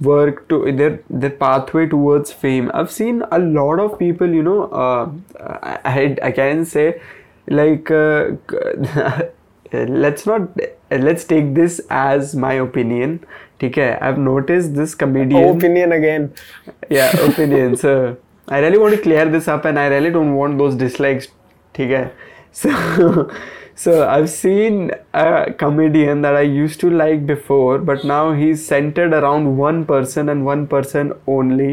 work 0.00 0.48
to 0.48 0.72
their 0.72 1.00
their 1.10 1.30
pathway 1.30 1.86
towards 1.86 2.32
fame. 2.32 2.70
I've 2.74 2.90
seen 2.90 3.22
a 3.32 3.38
lot 3.38 3.80
of 3.80 3.98
people 3.98 4.28
you 4.28 4.42
know 4.42 4.64
uh, 4.64 5.10
I, 5.84 6.16
I 6.22 6.30
can 6.32 6.64
say 6.64 7.00
like 7.48 7.90
uh, 7.90 8.32
let's 9.72 10.26
not 10.26 10.48
let's 10.90 11.24
take 11.24 11.54
this 11.54 11.80
as 11.90 12.34
my 12.34 12.54
opinion 12.54 13.24
okay? 13.62 13.98
I've 14.00 14.18
noticed 14.18 14.74
this 14.74 14.94
comedian. 14.94 15.56
Opinion 15.56 15.92
again. 15.92 16.32
Yeah 16.88 17.10
opinion. 17.20 17.76
So 17.76 18.16
i 18.50 18.60
really 18.60 18.78
want 18.78 18.94
to 18.94 19.00
clear 19.02 19.28
this 19.28 19.46
up 19.46 19.66
and 19.66 19.78
i 19.78 19.88
really 19.88 20.10
don't 20.10 20.34
want 20.34 20.56
those 20.56 20.74
dislikes 20.74 21.28
okay? 21.74 22.10
So 22.52 23.30
so 23.82 23.94
i've 24.12 24.28
seen 24.30 24.90
a 25.14 25.52
comedian 25.62 26.22
that 26.26 26.36
i 26.36 26.46
used 26.60 26.80
to 26.80 26.90
like 26.90 27.26
before 27.26 27.78
but 27.90 28.04
now 28.12 28.32
he's 28.40 28.64
centered 28.70 29.12
around 29.18 29.56
one 29.56 29.84
person 29.90 30.28
and 30.28 30.44
one 30.44 30.66
person 30.66 31.12
only 31.26 31.70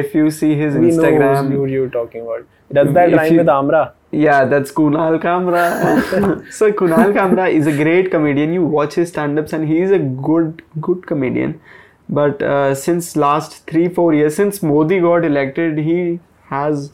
if 0.00 0.14
you 0.14 0.30
see 0.30 0.54
his 0.62 0.74
we 0.74 0.80
know 0.80 1.02
instagram 1.02 1.52
who 1.56 1.66
you're 1.74 1.92
talking 1.98 2.22
about 2.22 2.46
does 2.80 2.92
that 2.98 3.12
rhyme 3.20 3.32
you- 3.32 3.38
with 3.38 3.48
amra 3.58 3.84
yeah, 4.12 4.44
that's 4.46 4.72
Kunal 4.72 5.20
Kamra. 5.20 6.52
so 6.52 6.72
Kunal 6.72 7.12
Kamra 7.12 7.52
is 7.52 7.66
a 7.66 7.72
great 7.72 8.10
comedian. 8.10 8.52
You 8.52 8.64
watch 8.64 8.94
his 8.94 9.08
stand-ups 9.10 9.52
and 9.52 9.68
he 9.68 9.80
is 9.80 9.90
a 9.90 9.98
good, 9.98 10.62
good 10.80 11.06
comedian. 11.06 11.60
But 12.08 12.40
uh, 12.40 12.74
since 12.74 13.16
last 13.16 13.66
three, 13.66 13.88
four 13.88 14.14
years, 14.14 14.36
since 14.36 14.62
Modi 14.62 15.00
got 15.00 15.24
elected, 15.24 15.78
he 15.78 16.20
has 16.48 16.92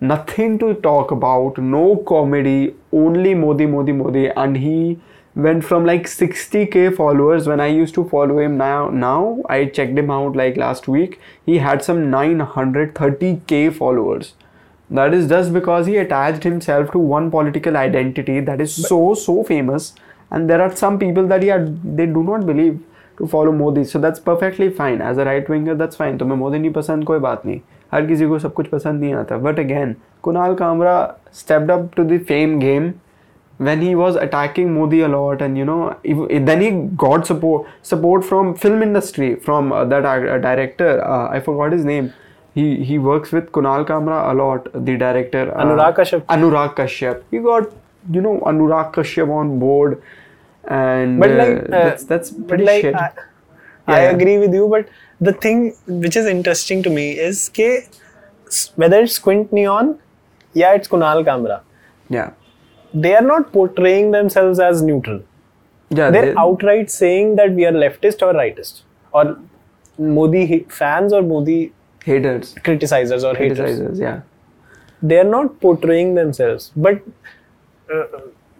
nothing 0.00 0.58
to 0.58 0.74
talk 0.74 1.10
about. 1.10 1.58
No 1.58 1.96
comedy, 1.96 2.74
only 2.92 3.34
Modi, 3.34 3.66
Modi, 3.66 3.92
Modi, 3.92 4.26
and 4.28 4.56
he 4.56 4.98
went 5.34 5.64
from 5.64 5.84
like 5.84 6.06
60k 6.06 6.96
followers 6.96 7.46
when 7.46 7.60
I 7.60 7.66
used 7.66 7.94
to 7.94 8.08
follow 8.08 8.38
him. 8.38 8.56
Now, 8.56 8.88
now 8.88 9.42
I 9.48 9.66
checked 9.66 9.98
him 9.98 10.10
out 10.10 10.34
like 10.34 10.56
last 10.56 10.88
week. 10.88 11.20
He 11.44 11.58
had 11.58 11.84
some 11.84 12.10
930k 12.10 13.74
followers 13.74 14.34
that 14.88 15.12
is 15.12 15.28
just 15.28 15.52
because 15.52 15.86
he 15.86 15.96
attached 15.96 16.44
himself 16.44 16.90
to 16.92 16.98
one 16.98 17.30
political 17.30 17.76
identity 17.76 18.40
that 18.40 18.60
is 18.60 18.72
so 18.88 19.14
so 19.14 19.42
famous 19.42 19.94
and 20.30 20.48
there 20.48 20.62
are 20.62 20.74
some 20.76 20.98
people 20.98 21.26
that 21.26 21.42
yeah 21.42 21.66
they 21.84 22.06
do 22.06 22.22
not 22.22 22.46
believe 22.46 22.78
to 23.18 23.26
follow 23.26 23.50
modi 23.50 23.84
so 23.84 23.98
that's 23.98 24.20
perfectly 24.20 24.70
fine 24.70 25.00
as 25.00 25.18
a 25.18 25.24
right 25.24 25.48
winger 25.48 25.74
that's 25.74 25.96
fine 25.96 26.18
तुम्हें 26.18 26.36
मोदी 26.38 26.58
नहीं 26.58 26.72
पसंद 26.72 27.04
कोई 27.04 27.18
बात 27.18 27.46
नहीं 27.46 27.60
हर 27.93 28.05
किसी 28.07 28.27
को 28.27 28.39
सब 28.39 28.53
कुछ 28.53 28.67
पसंद 28.67 29.01
नहीं 29.01 29.13
आता 29.15 29.37
but 29.45 29.59
again 29.63 29.95
kunal 30.27 30.57
kamra 30.63 30.97
stepped 31.43 31.71
up 31.75 31.87
to 31.99 32.03
the 32.11 32.19
fame 32.31 32.59
game 32.59 32.91
when 33.67 33.81
he 33.85 33.93
was 33.97 34.15
attacking 34.15 34.73
Modi 34.73 35.01
a 35.01 35.07
lot, 35.07 35.41
and 35.47 35.55
you 35.55 35.65
know, 35.65 35.95
then 36.03 36.61
he 36.61 36.69
got 37.01 37.27
support 37.27 37.67
support 37.89 38.23
from 38.29 38.55
film 38.55 38.81
industry 38.85 39.35
from 39.35 39.71
uh, 39.71 39.85
that 39.91 40.03
uh, 40.05 40.39
director. 40.45 40.87
Uh, 41.05 41.29
I 41.29 41.39
forgot 41.39 41.71
his 41.71 41.85
name. 41.85 42.07
He 42.55 42.63
he 42.83 42.97
works 43.09 43.31
with 43.31 43.51
Kunal 43.57 43.85
Kamra 43.91 44.31
a 44.31 44.33
lot. 44.39 44.71
The 44.87 44.97
director 45.03 45.43
uh, 45.55 45.63
Anurag 45.65 45.95
Kashyap. 45.99 46.25
Anurag 46.37 46.73
Kashyap. 46.79 47.21
He 47.29 47.37
got 47.49 47.69
you 48.11 48.21
know 48.21 48.33
Anurag 48.53 48.93
Kashyap 48.95 49.29
on 49.41 49.53
board, 49.59 50.01
and 50.79 51.19
but 51.19 51.29
uh, 51.29 51.35
like 51.43 51.55
uh, 51.69 51.83
that's 51.85 52.03
that's 52.15 52.31
but 52.31 52.47
pretty 52.47 52.65
like 52.71 52.81
shit. 52.81 52.95
I, 52.95 53.11
I 53.87 54.01
Yeah. 54.01 54.09
agree 54.17 54.37
with 54.39 54.53
you 54.61 54.67
but 54.67 54.89
the 55.21 55.33
thing 55.33 55.75
which 55.87 56.15
is 56.15 56.25
interesting 56.25 56.81
to 56.83 56.89
me 56.89 57.11
is 57.29 57.49
ke, 57.49 57.67
whether 58.75 59.01
it's 59.01 59.19
Quint 59.19 59.53
Neon 59.53 59.97
yeah 60.53 60.73
it's 60.73 60.87
Kunal 60.87 61.23
Kamra 61.23 61.61
yeah, 62.09 62.31
they 62.93 63.15
are 63.15 63.21
not 63.21 63.51
portraying 63.53 64.11
themselves 64.11 64.59
as 64.59 64.81
neutral 64.81 65.21
yeah. 65.89 66.09
they're 66.09 66.33
they- 66.33 66.35
outright 66.37 66.89
saying 66.91 67.35
that 67.35 67.53
we 67.53 67.65
are 67.65 67.71
leftist 67.71 68.21
or 68.21 68.33
rightist 68.33 68.81
or 69.13 69.37
Modi 69.97 70.65
fans 70.69 71.13
or 71.13 71.21
Modi 71.21 71.71
haters, 72.03 72.55
criticizers 72.55 73.23
or 73.23 73.35
haters. 73.35 73.99
Yeah, 73.99 74.21
they 75.03 75.19
are 75.19 75.29
not 75.35 75.59
portraying 75.59 76.15
themselves 76.15 76.71
but 76.75 77.01
uh, 77.93 78.05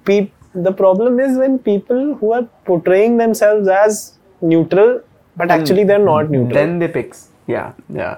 peop- 0.05 0.33
the 0.53 0.71
problem 0.71 1.19
is 1.19 1.37
when 1.37 1.57
people 1.57 2.15
who 2.15 2.33
are 2.33 2.43
portraying 2.65 3.17
themselves 3.17 3.67
as 3.67 4.17
neutral 4.41 5.01
but 5.36 5.50
actually 5.50 5.84
they're 5.84 6.04
not 6.04 6.30
neutral 6.30 6.54
then 6.54 6.78
they 6.78 6.88
picks. 6.88 7.28
Yeah, 7.46 7.72
yeah. 7.94 8.16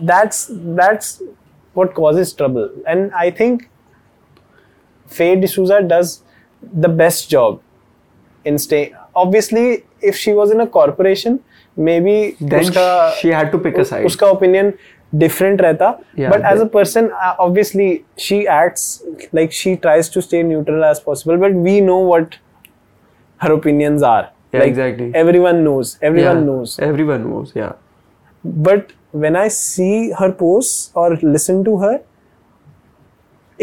that's 0.00 0.46
that's 0.80 1.22
what 1.78 1.92
causes 1.94 2.32
trouble 2.38 2.70
and 2.92 3.12
i 3.22 3.30
think 3.40 3.66
faye 5.18 5.34
d'souza 5.42 5.80
does 5.92 6.14
the 6.86 6.88
best 7.02 7.28
job 7.34 7.60
in 8.52 8.58
staying 8.64 8.94
obviously 9.24 9.64
if 10.12 10.16
she 10.22 10.32
was 10.40 10.50
in 10.56 10.60
a 10.60 10.66
corporation 10.78 11.38
maybe 11.76 12.36
Then 12.40 12.60
uska, 12.64 12.86
she 13.20 13.28
had 13.28 13.52
to 13.52 13.58
pick 13.58 13.76
a 13.78 13.84
side. 13.84 14.06
uska 14.10 14.30
opinion 14.38 14.72
different 15.24 15.60
रहता 15.66 15.86
Yeah, 16.22 16.30
but 16.32 16.42
as 16.54 16.60
a 16.60 16.64
but- 16.64 16.72
person 16.78 17.10
uh, 17.26 17.34
obviously 17.46 17.88
she 18.16 18.36
acts 18.56 18.84
like 19.38 19.52
she 19.60 19.76
tries 19.86 20.08
to 20.16 20.22
stay 20.30 20.42
neutral 20.50 20.84
as 20.90 21.00
possible 21.08 21.36
but 21.44 21.52
we 21.68 21.80
know 21.80 21.98
what 22.12 22.36
her 23.44 23.52
opinions 23.60 24.02
are 24.02 24.26
Yeah, 24.55 24.63
like 24.63 24.69
exactly. 24.73 25.11
everyone 25.23 25.63
knows 25.67 25.97
everyone 26.09 26.37
yeah. 26.41 26.45
knows 26.49 26.79
Everyone 26.91 27.29
knows. 27.29 27.53
Yeah. 27.61 27.73
but 28.67 28.91
when 29.23 29.35
I 29.41 29.47
see 29.55 30.11
her 30.19 30.31
posts 30.39 30.91
or 31.03 31.05
listen 31.35 31.63
to 31.67 31.77
her, 31.83 31.93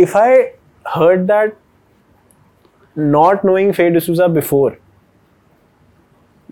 if 0.04 0.16
I 0.20 0.28
heard 0.94 1.26
that 1.32 1.56
not 2.96 3.44
knowing 3.48 3.72
Faye 3.80 3.90
D'Souza 3.96 4.28
before, 4.38 4.70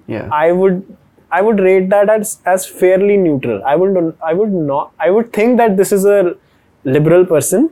Yeah. 0.06 0.28
I 0.32 0.52
would 0.52 0.78
I 1.38 1.40
would 1.46 1.60
rate 1.60 1.88
that 1.90 2.08
as 2.10 2.30
as 2.52 2.66
fairly 2.66 3.16
neutral. 3.16 3.62
I 3.64 3.74
would 3.76 3.98
I 4.30 4.32
would 4.38 4.52
not 4.70 4.92
I 4.98 5.10
would 5.16 5.32
think 5.32 5.58
that 5.58 5.76
this 5.76 5.92
is 5.98 6.04
a 6.04 6.34
liberal 6.84 7.24
person. 7.26 7.70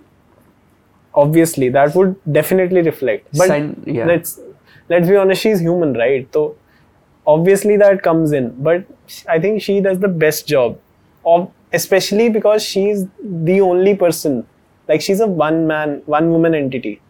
Obviously, 1.15 1.69
that 1.71 1.95
would 1.97 2.15
definitely 2.41 2.83
reflect. 2.83 3.27
But 3.37 3.49
Sign- 3.49 3.83
yeah. 3.87 4.05
let's 4.07 4.39
let's 4.89 5.09
be 5.09 5.17
honest, 5.17 5.43
she's 5.43 5.61
human, 5.61 5.95
right? 5.95 6.29
So 6.33 6.57
obviously 7.27 7.77
that 7.77 8.03
comes 8.03 8.33
in. 8.33 8.51
But 8.63 8.87
I 9.29 9.39
think 9.39 9.63
she 9.63 9.81
does 9.81 9.99
the 9.99 10.09
best 10.09 10.47
job. 10.47 10.79
Of 11.25 11.51
especially 11.73 12.29
because 12.31 12.63
she's 12.63 13.07
the 13.23 13.61
only 13.61 13.95
person. 13.95 14.47
Like 14.89 15.01
she's 15.03 15.21
a 15.21 15.27
one 15.27 15.67
man, 15.67 16.03
one 16.07 16.31
woman 16.31 16.55
entity. 16.55 17.01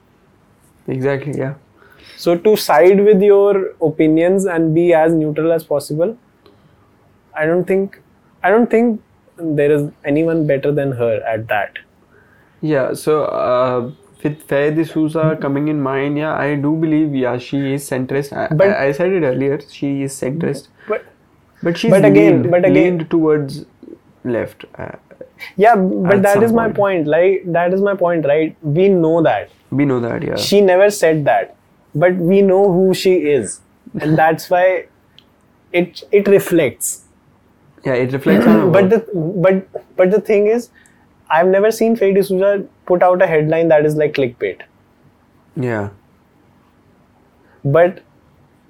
Exactly. 0.89 1.39
Yeah. 1.39 1.55
So 2.17 2.37
to 2.37 2.57
side 2.57 3.05
with 3.05 3.23
your 3.23 3.75
opinions 3.81 4.45
and 4.47 4.75
be 4.75 4.93
as 4.93 5.15
neutral 5.15 5.53
as 5.53 5.63
possible, 5.63 6.17
I 7.35 7.47
don't 7.47 7.65
think 7.65 8.01
I 8.43 8.51
don't 8.51 8.69
think 8.69 9.01
there 9.37 9.71
is 9.71 9.91
anyone 10.05 10.47
better 10.47 10.73
than 10.73 10.93
her 10.93 11.23
at 11.23 11.47
that. 11.49 11.79
Yeah, 12.61 12.93
so 12.95 13.25
uh, 13.25 13.93
with 14.25 14.43
Faye 14.43 14.71
D'Souza 14.71 15.39
coming 15.41 15.69
in 15.69 15.81
mind, 15.81 16.19
yeah, 16.19 16.35
I 16.35 16.55
do 16.57 16.75
believe, 16.77 17.15
yeah, 17.15 17.39
she 17.39 17.75
is 17.75 17.89
centrist. 17.89 18.33
I, 18.37 18.49
But- 18.55 18.71
I, 18.71 18.87
I 18.87 18.93
said 18.93 19.13
it 19.13 19.23
earlier, 19.23 19.61
she 19.69 20.03
is 20.03 20.13
centrist. 20.21 20.69
But 20.89 21.05
But 21.63 21.77
she's 21.79 21.91
But 21.91 22.05
again- 22.05 22.33
leaned, 22.43 22.51
but 22.51 22.65
again- 22.65 22.75
leaned 22.75 23.11
towards 23.11 23.65
left. 24.25 24.65
Uh, 24.77 24.91
yeah, 25.57 25.77
but 25.77 26.23
that 26.23 26.39
is 26.43 26.51
is 26.51 26.53
my 26.53 26.67
point. 26.67 26.77
point. 26.77 27.07
Like 27.15 27.43
that 27.59 27.73
is 27.79 27.81
my 27.89 27.95
point, 27.95 28.27
right? 28.27 28.57
We 28.79 28.89
know 28.89 29.23
that. 29.29 29.51
we 29.79 29.85
know 29.89 30.01
that, 30.01 30.23
yeah. 30.27 30.37
She 30.37 30.61
never 30.69 30.91
said 30.99 31.25
that. 31.27 31.55
But 31.95 32.15
we 32.31 32.43
know 32.43 32.61
who 32.77 32.95
she 32.95 33.13
is. 33.33 33.61
And 34.01 34.17
that's 34.23 34.49
why 34.55 34.65
it 35.83 36.03
it 36.21 36.29
reflects. 36.35 36.91
yeah, 37.87 37.95
it 38.05 38.13
reflects 38.13 38.47
But 38.77 38.89
the 38.95 38.99
but 39.47 39.61
but 40.01 40.11
the 40.17 40.21
thing 40.31 40.47
is, 40.57 40.71
I've 41.39 41.51
never 41.57 41.71
seen 41.81 41.97
Faye 42.03 42.13
D'Souza 42.19 42.53
put 42.91 43.03
out 43.03 43.23
a 43.23 43.27
headline 43.27 43.69
that 43.69 43.87
is 43.93 43.97
like 44.03 44.15
clickbait. 44.19 44.63
Yeah, 45.69 45.89
But 47.65 48.03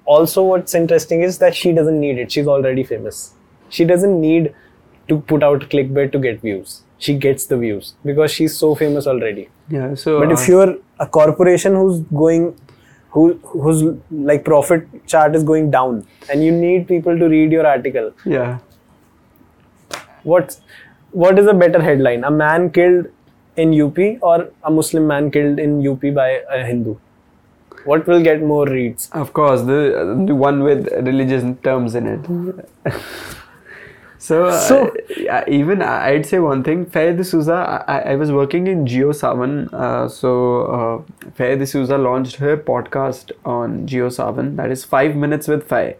also, 0.05 0.43
what's 0.43 0.73
interesting 0.77 1.21
is 1.25 1.37
that 1.41 1.55
she 1.55 1.71
doesn't 1.71 1.99
need 2.03 2.17
it. 2.21 2.31
She's 2.31 2.47
already 2.47 2.83
famous. 2.83 3.33
She 3.69 3.85
doesn't 3.85 4.19
need 4.19 4.53
to 5.11 5.17
put 5.31 5.43
out 5.49 5.65
clickbait 5.73 6.11
to 6.13 6.21
get 6.23 6.41
views. 6.41 6.81
She 6.97 7.13
gets 7.25 7.45
the 7.51 7.57
views 7.57 7.93
because 8.03 8.31
she's 8.31 8.57
so 8.61 8.73
famous 8.79 9.05
already. 9.11 9.49
yeah. 9.75 9.93
So, 10.05 10.19
But 10.19 10.29
uh, 10.29 10.33
if 10.37 10.47
you're 10.47 10.71
a 10.99 11.07
corporation 11.19 11.75
who's 11.81 11.99
going, 12.23 12.47
who 13.11 13.27
whose 13.51 13.83
like 14.31 14.43
profit 14.49 14.87
chart 15.13 15.35
is 15.41 15.45
going 15.51 15.69
down, 15.75 16.01
and 16.31 16.43
you 16.47 16.51
need 16.51 16.87
people 16.87 17.21
to 17.21 17.29
read 17.35 17.51
your 17.57 17.67
article, 17.75 18.11
yeah, 18.25 18.57
what's 20.23 20.61
what 21.11 21.39
is 21.39 21.47
a 21.47 21.53
better 21.53 21.81
headline? 21.81 22.23
A 22.23 22.31
man 22.31 22.69
killed 22.71 23.07
in 23.65 23.73
UP 23.85 23.97
or 24.21 24.35
a 24.63 24.71
Muslim 24.79 25.07
man 25.07 25.29
killed 25.37 25.59
in 25.67 25.77
UP 25.91 26.01
by 26.19 26.27
a 26.57 26.63
Hindu? 26.71 26.95
What 27.85 28.07
will 28.07 28.21
get 28.29 28.41
more 28.53 28.65
reads? 28.67 29.09
of 29.23 29.33
course, 29.33 29.61
the 29.73 29.79
the 30.29 30.35
one 30.45 30.63
with 30.69 30.87
religious 31.11 31.45
terms 31.69 31.95
in 32.01 32.07
it. 32.15 32.95
So, 34.21 34.37
uh, 34.45 34.57
So- 34.59 34.93
yeah, 35.17 35.45
even 35.47 35.81
I'd 35.81 36.25
say 36.25 36.39
one 36.39 36.61
thing. 36.63 36.85
Faye 36.95 37.13
D'Souza, 37.19 37.85
I, 37.87 37.99
I 37.99 38.15
was 38.15 38.31
working 38.33 38.67
in 38.67 38.85
JioSaavn. 38.85 39.73
Uh, 39.73 40.09
so, 40.09 40.33
uh, 40.79 41.29
Faye 41.35 41.55
D'Souza 41.55 41.97
launched 41.97 42.35
her 42.35 42.57
podcast 42.57 43.31
on 43.45 43.87
JioSaavn. 43.87 44.57
That 44.57 44.71
is 44.71 44.83
five 44.83 45.15
minutes 45.15 45.47
with 45.47 45.63
Faye. 45.69 45.95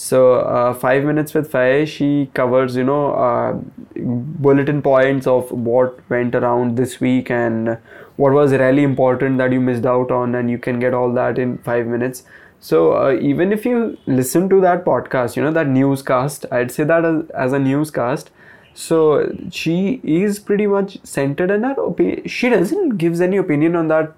So, 0.00 0.34
uh, 0.34 0.74
five 0.74 1.04
minutes 1.04 1.34
with 1.34 1.50
Faye, 1.50 1.84
she 1.84 2.30
covers, 2.32 2.76
you 2.76 2.84
know, 2.84 3.14
uh, 3.14 3.54
bulletin 3.96 4.80
points 4.80 5.26
of 5.26 5.50
what 5.50 5.98
went 6.08 6.36
around 6.36 6.76
this 6.76 7.00
week 7.00 7.32
and 7.32 7.78
what 8.14 8.32
was 8.32 8.52
really 8.52 8.84
important 8.84 9.38
that 9.38 9.52
you 9.52 9.60
missed 9.60 9.84
out 9.84 10.12
on, 10.12 10.36
and 10.36 10.48
you 10.48 10.56
can 10.56 10.78
get 10.78 10.94
all 10.94 11.12
that 11.14 11.36
in 11.36 11.58
five 11.58 11.88
minutes. 11.88 12.22
So, 12.60 12.92
uh, 12.92 13.18
even 13.20 13.52
if 13.52 13.66
you 13.66 13.98
listen 14.06 14.48
to 14.50 14.60
that 14.60 14.84
podcast, 14.84 15.34
you 15.34 15.42
know, 15.42 15.50
that 15.50 15.66
newscast, 15.66 16.46
I'd 16.52 16.70
say 16.70 16.84
that 16.84 17.04
as, 17.04 17.30
as 17.30 17.52
a 17.52 17.58
newscast. 17.58 18.30
So, 18.74 19.36
she 19.50 20.00
is 20.04 20.38
pretty 20.38 20.68
much 20.68 20.98
centered 21.02 21.50
in 21.50 21.64
her 21.64 21.72
opinion. 21.72 22.28
She 22.28 22.48
doesn't 22.50 22.98
gives 22.98 23.20
any 23.20 23.36
opinion 23.36 23.74
on 23.74 23.88
that, 23.88 24.14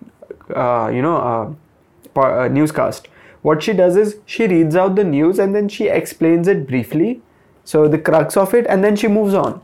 uh, 0.54 0.90
you 0.92 1.00
know, 1.00 1.16
uh, 1.16 2.20
uh, 2.20 2.48
newscast. 2.48 3.08
What 3.42 3.62
she 3.62 3.72
does 3.72 3.96
is 3.96 4.18
she 4.26 4.46
reads 4.46 4.76
out 4.76 4.96
the 4.96 5.04
news 5.04 5.38
and 5.38 5.54
then 5.54 5.68
she 5.68 5.88
explains 5.88 6.48
it 6.48 6.66
briefly. 6.66 7.22
So 7.64 7.88
the 7.88 7.98
crux 7.98 8.36
of 8.36 8.52
it, 8.54 8.66
and 8.66 8.82
then 8.82 8.96
she 8.96 9.06
moves 9.06 9.34
on. 9.34 9.60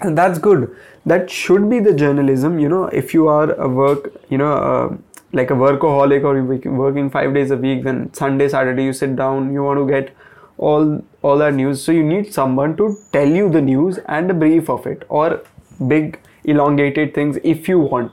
And 0.00 0.16
that's 0.18 0.38
good. 0.38 0.74
That 1.06 1.30
should 1.30 1.68
be 1.70 1.78
the 1.78 1.92
journalism. 1.94 2.58
You 2.58 2.68
know, 2.68 2.84
if 2.86 3.14
you 3.14 3.28
are 3.28 3.52
a 3.54 3.68
work, 3.68 4.12
you 4.28 4.38
know, 4.38 4.52
uh, 4.52 4.96
like 5.32 5.50
a 5.50 5.54
workaholic 5.54 6.24
or 6.24 6.36
you're 6.36 6.74
working 6.74 7.10
five 7.10 7.32
days 7.32 7.50
a 7.50 7.56
week, 7.56 7.84
then 7.84 8.12
Sunday, 8.12 8.48
Saturday 8.48 8.84
you 8.84 8.92
sit 8.92 9.16
down, 9.16 9.52
you 9.52 9.62
want 9.62 9.78
to 9.78 9.86
get 9.86 10.14
all 10.58 11.02
all 11.22 11.38
that 11.38 11.54
news. 11.54 11.82
So 11.82 11.92
you 11.92 12.02
need 12.02 12.32
someone 12.34 12.76
to 12.76 12.98
tell 13.12 13.28
you 13.28 13.48
the 13.50 13.60
news 13.60 13.98
and 14.06 14.30
a 14.30 14.34
brief 14.34 14.68
of 14.68 14.86
it, 14.86 15.04
or 15.08 15.42
big 15.86 16.18
elongated 16.44 17.14
things 17.14 17.38
if 17.44 17.68
you 17.68 17.78
want. 17.78 18.12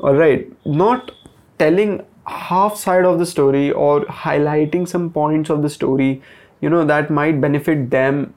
All 0.00 0.14
right, 0.14 0.50
not 0.64 1.12
telling 1.58 2.04
half 2.26 2.76
side 2.76 3.04
of 3.04 3.18
the 3.18 3.26
story 3.26 3.70
or 3.72 4.04
highlighting 4.06 4.86
some 4.88 5.10
points 5.10 5.50
of 5.50 5.62
the 5.62 5.70
story 5.70 6.22
you 6.60 6.70
know 6.70 6.84
that 6.84 7.10
might 7.10 7.40
benefit 7.40 7.90
them 7.90 8.34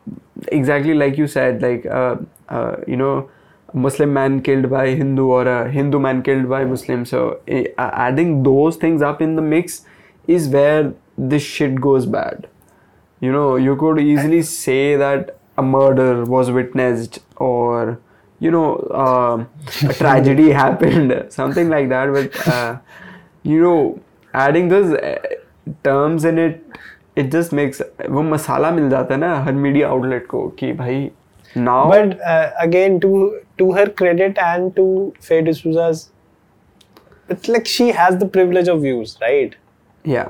exactly 0.48 0.94
like 0.94 1.18
you 1.18 1.28
said 1.28 1.62
like 1.62 1.86
uh, 1.86 2.16
uh, 2.50 2.76
you 2.88 2.98
know 2.98 3.30
muslim 3.74 4.14
man 4.14 4.42
killed 4.42 4.70
by 4.70 4.88
hindu 4.90 5.26
or 5.28 5.48
a 5.48 5.70
hindu 5.70 6.00
man 6.00 6.24
killed 6.24 6.50
by 6.50 6.64
muslim. 6.64 7.06
So 7.06 7.40
uh, 7.52 7.64
adding 7.78 8.44
those 8.44 8.78
things 8.78 9.02
up 9.02 9.22
in 9.22 9.36
the 9.36 9.42
mix 9.42 9.82
is 10.28 10.48
where 10.48 10.94
this 11.18 11.44
shit 11.44 11.80
goes 11.82 12.06
bad. 12.06 12.48
You 13.20 13.32
know 13.32 13.58
you 13.58 13.76
could 13.76 14.00
easily 14.00 14.42
say 14.44 14.96
that 14.96 15.38
a 15.58 15.64
murder 15.64 16.24
was 16.24 16.52
witnessed 16.52 17.20
or 17.36 18.00
you 18.40 18.52
know 18.52 18.80
um 19.06 19.50
a 19.90 19.94
tragedy 19.94 20.52
happened 20.62 21.26
something 21.30 21.70
like 21.70 21.90
that 21.90 22.12
but 22.12 22.48
uh, 22.48 22.78
you 23.45 23.61
know 23.63 24.01
adding 24.35 24.69
those 24.69 24.93
uh, 24.93 25.19
terms 25.85 26.25
in 26.25 26.39
it 26.39 26.79
it 27.17 27.31
just 27.37 27.53
makes 27.61 27.81
वो 28.17 28.23
मसाला 28.23 28.71
मिल 28.71 28.89
जाता 28.91 29.15
है 29.15 29.21
ना 29.21 29.35
हर 29.45 29.53
media 29.53 29.89
outlet 29.89 30.27
को 30.27 30.49
कि 30.59 30.73
भाई 30.83 31.11
now 31.57 31.79
But 31.91 32.13
uh, 32.33 32.51
again, 32.65 33.01
to 33.05 33.41
to 33.61 33.73
her 33.77 33.85
credit 34.01 34.37
and 34.49 34.69
to 34.77 34.83
Faye 35.29 35.41
D'Souza's, 35.47 36.03
it's 37.29 37.49
like 37.55 37.67
she 37.67 37.89
has 37.97 38.19
the 38.21 38.29
privilege 38.37 38.69
of 38.75 38.83
views, 38.83 39.17
right? 39.23 39.57
yeah 40.13 40.29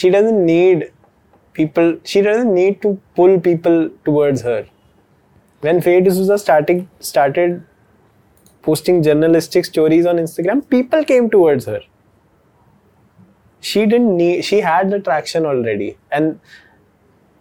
She 0.00 0.10
doesn't 0.16 0.44
need 0.48 0.84
people. 1.60 1.88
She 2.10 2.20
doesn't 2.26 2.54
need 2.58 2.76
to 2.82 2.92
pull 3.20 3.40
people 3.46 3.90
towards 4.10 4.42
her. 4.42 4.58
When 5.60 5.80
Faye 5.80 6.00
D'Souza 6.00 6.38
started 6.44 6.86
started 7.08 7.56
posting 8.68 9.02
journalistic 9.02 9.64
stories 9.64 10.06
on 10.06 10.16
Instagram, 10.16 10.62
people 10.76 11.04
came 11.04 11.30
towards 11.30 11.66
her. 11.72 11.80
She 13.71 13.85
didn't 13.85 14.15
need. 14.17 14.43
She 14.49 14.59
had 14.61 14.91
the 14.95 14.99
traction 15.07 15.45
already, 15.45 15.89
and 16.11 16.39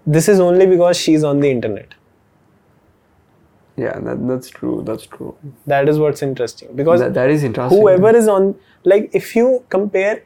this 0.06 0.28
is 0.28 0.40
only 0.40 0.66
because 0.66 0.96
she's 0.96 1.24
on 1.24 1.40
the 1.40 1.50
internet. 1.50 1.94
yeah 3.76 3.98
that, 4.00 4.26
that's 4.28 4.48
true 4.48 4.82
that's 4.84 5.06
true. 5.06 5.36
That 5.66 5.88
is 5.88 5.98
what's 5.98 6.22
interesting. 6.22 6.74
Because 6.74 7.00
that, 7.00 7.14
that 7.14 7.30
is 7.30 7.44
interesting. 7.44 7.78
whoever 7.78 8.14
is 8.16 8.28
on 8.28 8.54
like 8.84 9.10
if 9.12 9.36
you 9.36 9.64
compare 9.68 10.22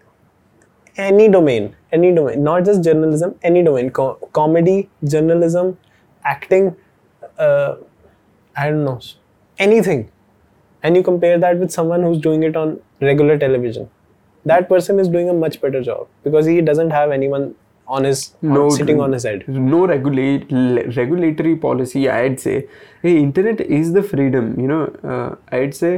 any 0.97 1.29
domain 1.29 1.75
any 1.93 2.13
domain 2.15 2.43
not 2.45 2.65
just 2.65 2.85
journalism 2.85 3.35
any 3.43 3.63
domain 3.63 3.91
co- 3.91 4.19
comedy 4.33 4.89
journalism 5.05 5.77
acting 6.25 6.75
uh, 7.39 7.77
i 8.57 8.69
don't 8.71 8.85
know 8.85 9.01
anything. 9.59 10.11
And 10.83 10.97
you 10.97 11.03
compare 11.03 11.39
that 11.39 11.59
with 11.59 11.71
someone 11.71 12.03
who's 12.03 12.19
doing 12.19 12.43
it 12.45 12.57
on 12.57 12.81
regular 13.01 13.39
television 13.39 13.91
that 14.46 14.68
person 14.70 15.00
is 15.00 15.08
doing 15.08 15.30
a 15.30 15.34
much 15.34 15.60
better 15.62 15.82
job 15.82 16.08
because 16.24 16.46
he 16.46 16.62
doesn't 16.62 16.92
have 16.92 17.12
anyone 17.12 17.54
on 17.88 18.04
his 18.04 18.22
on- 18.44 18.72
sitting 18.72 19.00
on 19.06 19.12
his 19.18 19.24
head 19.30 19.48
no 19.48 19.86
regulate 19.88 20.52
le- 20.52 20.86
regulatory 21.00 21.56
policy 21.56 22.04
i'd 22.10 22.40
say 22.40 22.58
hey 23.04 23.16
internet 23.18 23.62
is 23.80 23.94
the 23.98 24.04
freedom 24.12 24.54
you 24.60 24.68
know 24.68 24.84
uh, 25.14 25.36
i'd 25.60 25.76
say 25.82 25.94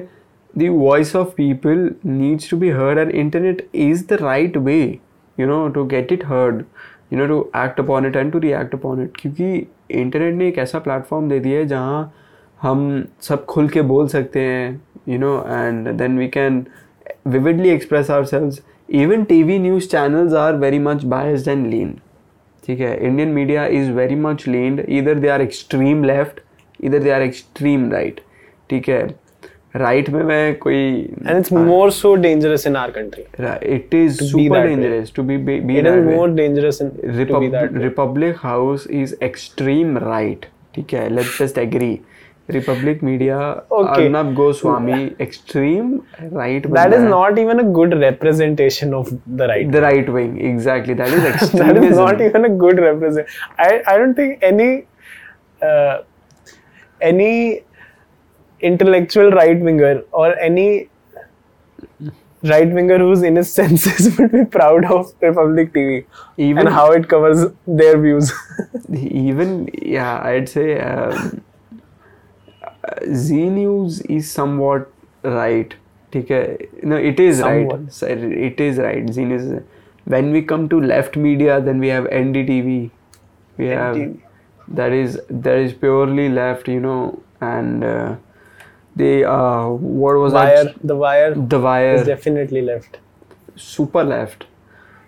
the 0.54 0.68
voice 0.70 1.14
of 1.16 1.36
people 1.36 1.90
needs 2.04 2.48
to 2.48 2.58
be 2.66 2.70
heard 2.80 2.98
and 2.98 3.12
internet 3.12 3.62
is 3.88 4.06
the 4.08 4.18
right 4.18 4.58
way 4.70 5.00
you 5.38 5.46
know 5.46 5.62
to 5.70 5.86
get 5.96 6.12
it 6.12 6.24
heard 6.24 6.66
you 7.10 7.18
know 7.18 7.28
to 7.28 7.40
act 7.54 7.80
upon 7.80 8.06
it 8.06 8.16
and 8.22 8.32
to 8.36 8.40
react 8.46 8.74
upon 8.80 9.04
it 9.06 9.14
क्योंकि 9.20 9.50
internet 10.00 10.34
ने 10.36 10.48
एक 10.48 10.58
ऐसा 10.60 10.80
platform 10.88 11.30
दे 11.30 11.40
दिया 11.40 11.60
है 11.60 11.66
जहाँ 11.68 12.00
हम 12.62 12.82
सब 13.28 13.46
खुल 13.54 13.70
के 13.76 13.82
बोल 13.92 14.08
सकते 14.16 14.40
हैं 14.40 14.82
you 15.12 15.18
know 15.24 15.36
and 15.58 15.88
then 16.00 16.18
we 16.22 16.28
can 16.38 16.56
vividly 17.36 17.70
express 17.78 18.10
ourselves 18.18 18.60
even 18.90 19.26
tv 19.32 19.60
news 19.62 19.88
channels 19.94 20.34
are 20.42 20.54
very 20.66 20.80
much 20.90 21.08
biased 21.16 21.54
and 21.56 21.72
lean 21.76 21.96
ठीक 22.64 22.80
है 22.80 22.96
Indian 23.08 23.30
media 23.34 23.66
is 23.76 23.90
very 23.96 24.16
much 24.22 24.48
leaned 24.48 24.80
इधर 25.00 25.20
दे 25.20 25.28
आर 25.30 25.42
एक्सट्रीम 25.42 26.04
लेफ्ट 26.04 26.40
इधर 26.84 27.00
दे 27.04 27.10
आर 27.12 27.22
एक्सट्रीम 27.22 27.90
राइट 27.92 28.20
ठीक 28.70 28.90
है 28.90 29.06
right 29.76 30.10
में 30.10 30.22
मैं 30.24 30.56
कोई 30.60 30.82
And 31.28 31.40
it's 31.42 31.52
more 31.68 31.90
so 31.98 32.12
dangerous 32.26 32.66
in 32.70 32.76
our 32.82 32.92
country. 32.98 33.24
It 33.76 33.94
is 33.96 34.18
To 34.20 34.24
be 34.24 34.30
super 34.32 34.56
that 34.56 34.66
way. 34.66 34.76
dangerous 34.76 35.14
to 35.20 35.26
be 35.30 35.38
be, 35.50 35.56
be 35.70 35.78
It 35.80 35.88
that 35.88 35.98
is 36.00 36.06
way. 36.08 36.16
more 36.18 36.28
dangerous 36.40 36.82
in, 36.86 36.90
to 36.90 37.08
be 37.08 37.18
Repub- 37.20 37.48
that 37.56 37.74
way. 37.74 37.84
Republic 37.86 38.44
House 38.46 38.88
is 39.02 39.16
extreme 39.30 39.98
right. 40.06 40.46
ठीक 40.76 40.94
है 40.94 41.08
let's 41.18 41.38
just 41.42 41.62
agree. 41.66 41.94
Republic 42.55 43.03
Media, 43.03 43.63
okay. 43.71 44.05
Arnab 44.05 44.35
Goswami, 44.35 45.15
extreme 45.21 46.07
right 46.31 46.65
wing. 46.65 46.75
That 46.75 46.93
is 46.93 47.03
not 47.03 47.39
even 47.39 47.61
a 47.61 47.65
good 47.65 47.99
representation 47.99 48.95
of 48.95 49.11
the 49.27 49.49
right. 49.49 49.71
The 49.71 49.81
wing. 49.81 49.91
right 49.91 50.13
wing, 50.13 50.41
exactly. 50.53 50.95
That 50.95 51.09
is 51.09 51.53
that 51.63 51.77
is 51.77 51.97
not 51.97 52.21
even 52.21 52.45
a 52.45 52.49
good 52.49 52.79
represent. 52.79 53.29
I 53.59 53.83
I 53.87 53.99
don't 53.99 54.15
think 54.15 54.39
any 54.43 54.87
uh, 55.63 56.03
any 57.01 57.63
intellectual 58.61 59.31
right 59.31 59.61
winger 59.61 60.03
or 60.13 60.39
any 60.39 60.89
right 62.45 62.73
winger 62.73 62.99
who's 62.99 63.23
in 63.23 63.37
his 63.37 63.53
senses 63.61 64.19
would 64.19 64.33
be 64.33 64.45
proud 64.45 64.85
of 64.85 65.13
Republic 65.21 65.73
TV 65.73 66.05
even 66.37 66.67
and 66.67 66.75
how 66.75 66.91
it 66.91 67.09
covers 67.09 67.47
their 67.67 68.01
views. 68.01 68.33
even 68.93 69.69
yeah, 69.83 70.21
I'd 70.23 70.49
say. 70.49 70.81
Um, 70.81 71.43
Zee 73.15 73.49
News 73.51 74.01
is 74.09 74.31
somewhat 74.39 74.87
right, 75.25 75.75
ठीक 76.13 76.31
है? 76.31 76.59
No 76.85 76.97
right. 76.97 77.21
Is 77.21 77.41
right 77.41 78.03
it 78.33 78.61
is 78.61 78.81
right 78.81 79.63
when 80.05 80.33
we 80.33 80.43
come 80.43 80.69
to 80.71 80.79
left 80.81 81.17
media 81.25 81.57
then 81.67 81.83
we 81.83 81.89
have 81.89 82.07
ndtv 82.21 82.73
we 83.59 83.67
have 83.67 83.99
that 84.79 84.93
is 84.93 85.19
that 85.31 85.59
is 85.67 85.75
purely 85.83 86.29
left 86.29 86.71
you 86.73 86.81
know 86.81 86.97
and 87.41 87.85
uh, 87.85 88.15
the 88.97 89.25
uh, 89.25 89.69
what 89.69 90.17
was 90.17 90.33
wire 90.33 90.65
that? 90.65 90.75
the 90.83 90.97
wire 90.97 91.35
the 91.35 91.59
wire. 91.59 91.95
is 91.95 92.07
definitely 92.07 92.63
left. 92.63 92.99
Super 93.57 94.05
left. 94.05 94.47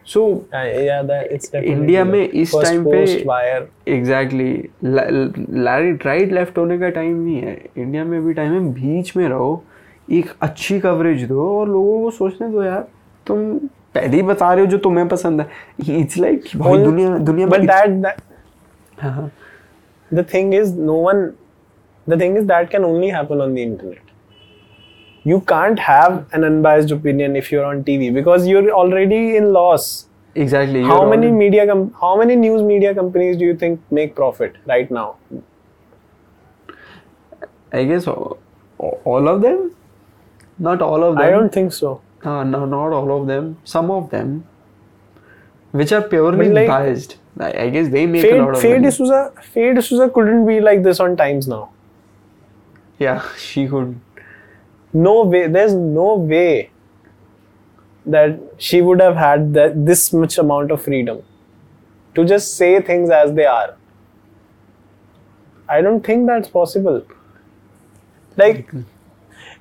So 0.06 0.22
India 0.54 2.04
में 2.04 2.28
इस 2.28 2.52
time 2.54 2.84
पे 2.84 3.02
exactly 3.92 4.52
right 4.84 6.06
right 6.06 6.32
left 6.32 6.58
होने 6.58 6.78
का 6.78 6.88
time 6.88 7.16
नहीं 7.24 7.36
है. 7.36 7.56
India 7.76 8.04
में 8.04 8.24
भी 8.24 8.32
time 8.34 8.52
है 8.52 8.60
बीच 8.72 9.16
में 9.16 9.28
रहो. 9.28 9.62
एक 10.12 10.30
अच्छी 10.42 10.78
कवरेज 10.80 11.24
दो 11.28 11.48
और 11.58 11.68
लोगों 11.68 12.00
को 12.02 12.10
सोचने 12.10 12.48
दो 12.48 12.62
यार. 12.62 12.86
तुम 13.26 13.56
पहले 13.94 14.16
ही 14.16 14.22
बता 14.22 14.52
रहे 14.52 14.64
हो 14.64 14.70
जो 14.70 14.78
तुम्हें 14.78 15.08
पसंद 15.08 15.40
है. 15.40 15.46
इट्स 16.00 16.18
लाइक 16.18 16.44
भाई 16.56 16.82
दुनिया 16.84 17.18
दुनिया 17.18 17.46
but 17.46 17.60
that 17.70 17.90
the 20.10 20.26
thing 20.34 20.54
is 20.54 20.78
no 20.80 20.94
one 21.02 21.30
the 22.06 22.20
thing 22.20 22.36
is 22.38 22.44
that 22.46 22.70
can 22.70 22.84
only 22.84 23.08
happen 23.10 23.40
on 23.40 23.54
the 23.54 23.58
internet 23.58 24.03
you 25.24 25.40
can't 25.40 25.78
have 25.78 26.26
an 26.32 26.44
unbiased 26.44 26.90
opinion 26.90 27.36
if 27.36 27.50
you're 27.50 27.64
on 27.64 27.82
tv 27.84 28.12
because 28.12 28.46
you're 28.46 28.70
already 28.70 29.36
in 29.36 29.52
loss. 29.52 30.06
Exactly 30.34 30.82
how 30.82 31.08
many 31.08 31.28
all- 31.28 31.40
media 31.42 31.66
com- 31.66 31.92
how 32.00 32.16
many 32.16 32.36
news 32.36 32.62
media 32.62 32.94
companies 32.94 33.36
do 33.36 33.44
you 33.44 33.56
think 33.56 33.80
make 33.90 34.14
profit 34.14 34.56
right 34.66 34.90
now? 34.90 35.16
I 37.72 37.84
guess 37.84 38.06
all, 38.06 38.38
of 39.28 39.40
them? 39.42 39.74
Not 40.58 40.82
all 40.82 41.02
of 41.02 41.16
them. 41.16 41.24
i 41.24 41.30
don't 41.30 41.52
think 41.52 41.72
so. 41.72 42.00
Uh, 42.22 42.44
no 42.44 42.64
not 42.64 42.92
all 42.92 43.20
of 43.20 43.26
them. 43.26 43.56
Some 43.64 43.90
of 43.90 44.10
them 44.10 44.44
which 45.72 45.92
are 45.92 46.02
purely 46.02 46.50
like- 46.50 46.68
biased. 46.68 47.18
I, 47.36 47.68
guess 47.68 47.88
they 47.88 48.06
make 48.06 48.24
a 48.30 48.36
lot 48.36 48.50
of 48.54 48.60
fade 48.62 48.80
money. 48.80 48.90
D'Souza 48.90 49.32
Faye 49.42 49.74
D'Souza 49.74 50.08
couldn't 50.08 50.46
be 50.46 50.60
like 50.60 50.84
this 50.84 51.00
on 51.00 51.16
times 51.16 51.48
now. 51.48 51.70
Yeah 52.98 53.22
she 53.36 53.66
could 53.66 53.98
no 54.94 55.22
way 55.24 55.46
there's 55.48 55.74
no 55.74 56.14
way 56.14 56.70
that 58.06 58.38
she 58.58 58.80
would 58.80 59.00
have 59.00 59.16
had 59.16 59.54
that, 59.54 59.86
this 59.86 60.12
much 60.12 60.38
amount 60.38 60.70
of 60.70 60.82
freedom 60.82 61.22
to 62.14 62.24
just 62.24 62.56
say 62.56 62.80
things 62.80 63.10
as 63.10 63.32
they 63.32 63.46
are. 63.46 63.76
I 65.68 65.80
don't 65.80 66.04
think 66.04 66.26
that's 66.26 66.48
possible. 66.48 67.02
Like 68.36 68.70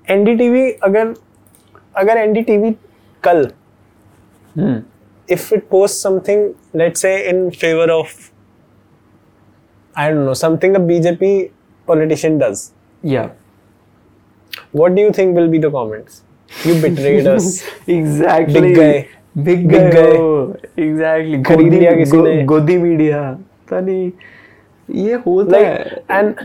ndtv 0.10 0.78
agar 0.84 1.16
agar 1.96 2.16
ndtv 2.28 2.76
kal 3.22 3.46
hmm. 4.56 4.80
if 5.28 5.52
it 5.54 5.70
posts 5.70 6.02
something 6.02 6.54
let's 6.74 7.00
say 7.00 7.30
in 7.30 7.52
favor 7.52 7.90
of 7.92 8.32
i 9.96 10.10
don't 10.10 10.26
know 10.26 10.34
something 10.34 10.76
a 10.76 10.80
bjp 10.80 11.52
politician 11.86 12.38
does. 12.38 12.72
Yeah 13.02 13.32
what 14.81 14.95
do 14.95 15.03
you 15.03 15.11
think 15.19 15.37
will 15.41 15.51
be 15.55 15.59
the 15.67 15.71
comments 15.77 16.23
you 16.67 16.75
betrayed 16.83 17.27
us 17.35 17.47
exactly 17.97 18.61
Big 18.61 18.77
guy. 18.77 18.93
big 19.49 19.69
Big 19.69 19.71
guy, 19.71 19.91
guy. 19.95 20.17
oh, 20.19 20.57
exactly 20.85 21.43
खरीद 21.49 21.67
गोदी- 21.67 21.79
लिया 21.81 21.93
किसी 21.97 22.17
गो- 22.17 22.25
ने। 22.27 22.43
गोदी 22.53 22.77
media 22.85 23.21
पता 23.69 23.81
नहीं 23.89 24.11
ये 25.05 25.15
होता 25.27 25.57
like 25.57 25.67
है 25.67 26.03
and 26.19 26.43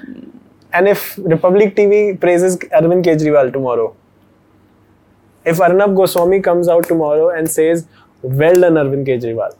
and 0.78 0.90
if 0.94 1.04
republic 1.34 1.76
tv 1.80 2.00
praises 2.26 2.58
arvind 2.80 3.06
kejriwal 3.10 3.52
tomorrow 3.58 3.88
if 5.54 5.62
arnab 5.68 5.96
goswami 6.02 6.40
comes 6.50 6.70
out 6.76 6.88
tomorrow 6.94 7.30
and 7.38 7.52
says 7.56 7.86
well 8.42 8.62
done 8.66 8.80
arvind 8.84 9.08
kejriwal 9.12 9.56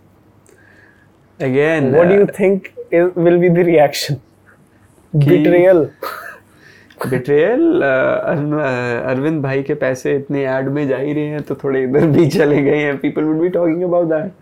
again 1.40 1.92
what 1.98 2.08
do 2.10 2.16
you 2.16 2.28
uh, 2.28 2.34
think 2.40 2.70
is, 2.92 3.10
will 3.16 3.40
be 3.46 3.50
the 3.60 3.66
reaction 3.72 4.20
कि- 5.14 5.30
betrayal 5.32 5.82
Betrayal 7.07 7.83
Arvind 7.83 9.43
भाई 9.43 9.63
के 9.63 9.75
पैसे 9.83 10.15
इतने 10.17 10.45
add 10.47 10.69
में 10.69 10.87
जा 10.89 10.97
ही 10.97 11.13
रहे 11.13 11.27
हैं 11.27 11.43
तो 11.43 11.55
थोड़े 11.65 11.83
इधर 11.83 12.07
भी 12.17 12.27
चले 12.29 12.63
गए 12.63 12.79
हैं 12.79 12.99
people 12.99 13.25
would 13.25 13.41
be 13.41 13.49
talking 13.49 13.83
about 13.83 14.09
that 14.09 14.33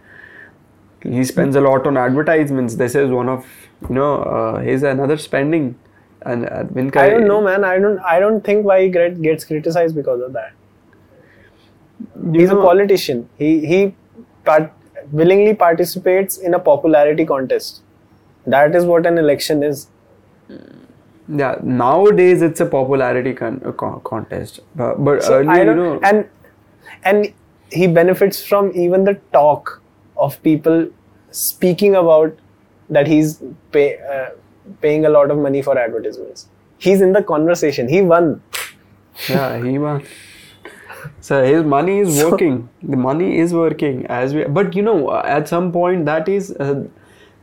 he 1.07 1.25
spends 1.25 1.57
a 1.57 1.61
lot 1.61 1.87
on 1.87 1.97
advertisements 1.97 2.77
this 2.77 2.95
is 2.95 3.11
one 3.11 3.29
of 3.29 3.45
you 3.89 3.95
know 3.95 4.13
uh, 4.23 4.59
his 4.61 4.83
another 4.83 5.17
spending 5.17 5.75
and 6.23 6.45
Arvind 6.45 6.97
i 6.97 7.09
don't 7.11 7.29
know 7.29 7.41
man 7.41 7.65
i 7.65 7.79
don't 7.79 7.99
i 8.13 8.19
don't 8.19 8.41
think 8.41 8.65
why 8.65 8.83
he 8.83 8.89
get, 8.89 9.21
gets 9.23 9.45
criticized 9.45 9.95
because 9.95 10.21
of 10.21 10.33
that 10.33 10.53
you 12.33 12.41
he's 12.41 12.51
know, 12.51 12.61
a 12.61 12.65
politician 12.65 13.29
he 13.39 13.67
he 13.67 13.95
part, 14.45 14.73
willingly 15.13 15.55
participates 15.55 16.39
in 16.39 16.55
a 16.55 16.59
popularity 16.59 17.25
contest 17.25 17.83
that 18.47 18.75
is 18.75 18.85
what 18.85 19.07
an 19.07 19.19
election 19.19 19.63
is 19.63 19.89
yeah 21.29 21.57
nowadays 21.62 22.43
it's 22.43 22.61
a 22.61 22.66
popularity 22.66 23.33
con- 23.35 23.61
uh, 23.64 23.72
con- 23.72 24.01
contest 24.05 24.61
but, 24.77 25.03
but 25.05 25.22
So 25.22 25.35
earlier 25.39 25.51
I 25.51 25.64
you 25.64 25.74
know 25.74 26.01
and 26.03 26.29
and 27.05 27.33
he 27.70 27.87
benefits 27.87 28.45
from 28.45 28.70
even 28.74 29.05
the 29.05 29.14
talk 29.33 29.83
of 30.16 30.41
people 30.43 30.89
speaking 31.31 31.95
about 31.97 32.39
that 32.89 33.07
he's 33.07 33.43
pay, 33.72 33.99
uh, 33.99 34.31
paying 34.81 35.05
a 35.05 35.09
lot 35.09 35.31
of 35.31 35.39
money 35.39 35.61
for 35.62 35.77
advertisements. 35.77 36.47
He's 36.79 37.01
in 37.01 37.12
the 37.12 37.22
conversation. 37.22 37.89
He 37.89 38.01
won. 38.03 38.41
yeah 39.29 39.62
he 39.64 39.79
won 39.79 40.05
so 41.20 41.43
his 41.45 41.64
money 41.64 41.99
is 42.01 42.22
working 42.24 42.68
the 42.83 42.97
money 42.97 43.39
is 43.39 43.53
working 43.55 44.07
as 44.07 44.35
we 44.35 44.45
but 44.45 44.74
you 44.77 44.83
know 44.83 45.16
at 45.16 45.49
some 45.49 45.72
point 45.72 46.05
that 46.05 46.29
is 46.29 46.51
uh, 46.53 46.85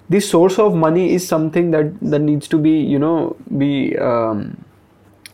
the 0.09 0.19
source 0.19 0.59
of 0.59 0.75
money 0.75 1.13
is 1.13 1.27
something 1.27 1.71
that 1.71 1.99
that 2.01 2.19
needs 2.19 2.47
to 2.47 2.57
be 2.57 2.71
you 2.93 2.99
know 2.99 3.35
be 3.57 3.97
um, 3.97 4.63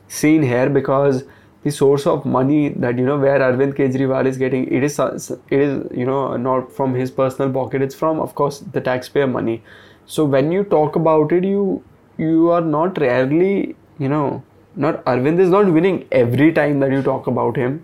seen 0.07 0.43
here 0.43 0.69
because 0.69 1.23
the 1.63 1.71
source 1.71 2.05
of 2.07 2.25
money 2.25 2.69
that 2.69 2.97
you 2.97 3.05
know 3.05 3.17
where 3.17 3.39
Arvind 3.39 3.73
Kejriwal 3.75 4.25
is 4.27 4.37
getting 4.37 4.67
it 4.71 4.83
is 4.83 4.99
it 4.99 5.59
is 5.59 5.85
you 5.91 6.05
know 6.05 6.37
not 6.37 6.71
from 6.71 6.93
his 6.93 7.11
personal 7.11 7.51
pocket. 7.51 7.81
It's 7.81 7.95
from 7.95 8.19
of 8.19 8.35
course 8.35 8.59
the 8.59 8.81
taxpayer 8.81 9.27
money. 9.27 9.61
So 10.05 10.25
when 10.25 10.51
you 10.51 10.63
talk 10.63 10.95
about 10.95 11.31
it 11.31 11.43
you 11.43 11.83
you 12.17 12.49
are 12.51 12.61
not 12.61 12.97
rarely 12.97 13.75
you 13.97 14.09
know 14.09 14.43
not 14.75 15.03
Arvind 15.05 15.39
is 15.39 15.49
not 15.49 15.71
winning 15.73 16.07
every 16.11 16.51
time 16.53 16.79
that 16.79 16.91
you 16.91 17.01
talk 17.01 17.27
about 17.27 17.57
him. 17.57 17.83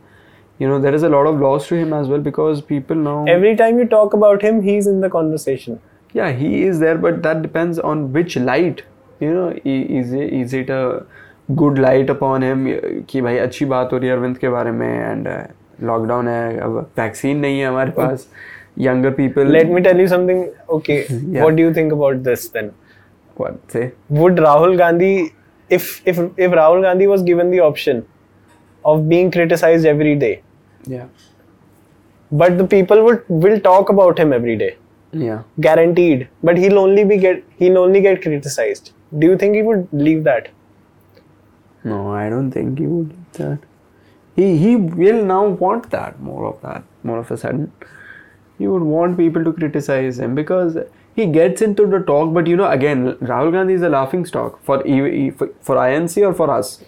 You 0.59 0.69
know 0.69 0.79
there 0.79 0.95
is 0.95 1.03
a 1.03 1.09
lot 1.09 1.27
of 1.27 1.39
loss 1.41 1.67
to 1.67 1.75
him 1.75 1.93
as 1.93 2.07
well 2.07 2.19
because 2.21 2.61
people 2.61 2.95
now 2.95 3.25
Every 3.25 3.55
time 3.57 3.77
you 3.77 3.85
talk 3.85 4.13
about 4.13 4.41
him, 4.41 4.61
he's 4.61 4.87
in 4.87 5.01
the 5.01 5.09
conversation. 5.09 5.81
Yeah 6.17 6.31
he 6.41 6.49
is 6.63 6.79
there 6.85 6.97
but 7.05 7.21
that 7.27 7.41
depends 7.45 7.79
on 7.91 8.01
which 8.17 8.35
light 8.49 8.83
you 9.19 9.33
know 9.33 9.47
is 9.63 10.13
it, 10.13 10.33
is 10.41 10.53
it 10.59 10.69
a 10.69 10.81
good 11.61 11.79
light 11.85 12.09
upon 12.15 12.45
him 12.49 12.65
कि 13.09 13.21
भाई 13.21 13.37
अच्छी 13.37 13.65
बात 13.73 13.93
हो 13.93 13.97
रही 13.97 14.09
है 14.09 14.15
अरविंद 14.15 14.37
के 14.37 14.49
बारे 14.49 14.71
में 14.81 14.87
एंड 14.87 15.27
लॉकडाउन 15.87 16.27
है 16.27 16.59
अब 16.67 16.77
वैक्सीन 16.99 17.37
नहीं 17.45 17.59
है 17.59 17.67
हमारे 17.67 17.91
पास 17.97 18.27
younger 18.85 19.11
people 19.17 19.51
Let 19.55 19.69
me 19.75 19.81
tell 19.83 19.99
you 20.03 20.07
something. 20.13 20.39
Okay, 20.77 20.95
Yeah. 21.09 21.43
what 21.43 21.55
do 21.59 21.65
you 21.65 21.73
think 21.75 21.93
about 21.97 22.23
this 22.23 22.47
then? 22.55 22.71
what 23.41 23.75
say 23.75 23.83
Would 24.17 24.41
Rahul 24.45 24.77
Gandhi, 24.81 25.11
if 25.77 25.87
if 26.13 26.19
if 26.47 26.57
Rahul 26.59 26.81
Gandhi 26.87 27.07
was 27.11 27.23
given 27.29 27.53
the 27.53 27.61
option 27.67 28.01
of 28.91 29.07
being 29.13 29.31
criticized 29.35 29.89
every 29.93 30.15
day, 30.23 30.33
yeah 30.95 31.05
but 32.43 32.57
the 32.61 32.67
people 32.75 33.03
would 33.07 33.23
will 33.45 33.59
talk 33.69 33.93
about 33.95 34.21
him 34.23 34.33
every 34.39 34.55
day, 34.61 34.69
Yeah. 35.23 35.43
guaranteed. 35.61 36.27
But 36.43 36.57
he'll 36.57 36.79
only 36.79 37.03
be 37.05 37.17
get 37.17 37.43
he'll 37.57 37.77
only 37.77 38.01
get 38.01 38.21
criticized. 38.21 38.91
Do 39.17 39.27
you 39.27 39.37
think 39.37 39.55
he 39.55 39.61
would 39.61 39.87
leave 39.91 40.23
that? 40.25 40.49
No, 41.83 42.11
I 42.11 42.29
don't 42.29 42.51
think 42.51 42.79
he 42.79 42.87
would 42.87 43.09
leave 43.09 43.31
that. 43.33 43.59
He 44.35 44.57
he 44.57 44.75
will 44.75 45.23
now 45.23 45.45
want 45.47 45.89
that 45.91 46.19
more 46.19 46.45
of 46.45 46.61
that 46.61 46.83
more 47.03 47.19
of 47.19 47.31
a 47.31 47.37
sudden. 47.37 47.71
He 48.57 48.67
would 48.67 48.83
want 48.83 49.17
people 49.17 49.43
to 49.45 49.53
criticize 49.53 50.19
him 50.19 50.35
because 50.35 50.77
he 51.15 51.25
gets 51.27 51.61
into 51.61 51.85
the 51.87 51.99
talk. 51.99 52.33
But 52.33 52.47
you 52.47 52.57
know, 52.57 52.69
again, 52.69 53.13
Rahul 53.31 53.51
Gandhi 53.51 53.75
is 53.75 53.81
a 53.81 53.89
laughing 53.89 54.25
stock 54.25 54.61
for 54.63 54.79
for, 55.37 55.49
for 55.61 55.75
INC 55.75 56.27
or 56.27 56.33
for 56.33 56.49
us, 56.51 56.83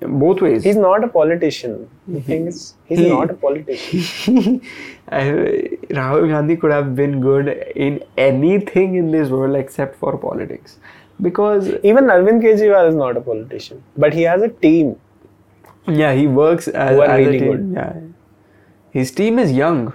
both 0.00 0.40
ways. 0.42 0.64
He's 0.64 0.76
not 0.76 1.04
a 1.04 1.08
politician. 1.08 1.88
The 2.06 2.20
thing 2.20 2.46
is, 2.46 2.74
he's 2.86 2.98
He- 3.00 3.08
not 3.08 3.30
a 3.30 3.34
politician. 3.34 4.60
Rahul 5.10 6.28
Gandhi 6.28 6.56
could 6.56 6.72
have 6.72 6.94
been 6.96 7.20
good 7.20 7.48
in 7.76 8.02
anything 8.16 8.94
in 8.96 9.10
this 9.10 9.30
world 9.30 9.56
except 9.56 9.96
for 9.96 10.16
politics, 10.18 10.78
because 11.20 11.68
Even 11.82 12.04
Arvind 12.06 12.42
Kejriwal 12.42 12.88
is 12.88 12.94
not 12.94 13.16
a 13.16 13.20
politician, 13.20 13.82
but 13.96 14.12
he 14.14 14.22
has 14.22 14.42
a 14.42 14.48
team. 14.48 14.96
yeah, 15.88 16.12
he 16.12 16.26
works 16.26 16.68
as, 16.68 16.98
as 17.00 17.18
really 17.18 17.36
a 17.36 17.40
team. 17.40 17.52
good. 17.52 17.72
Yeah, 17.74 18.00
his 18.90 19.10
team 19.12 19.38
is 19.38 19.52
young, 19.52 19.92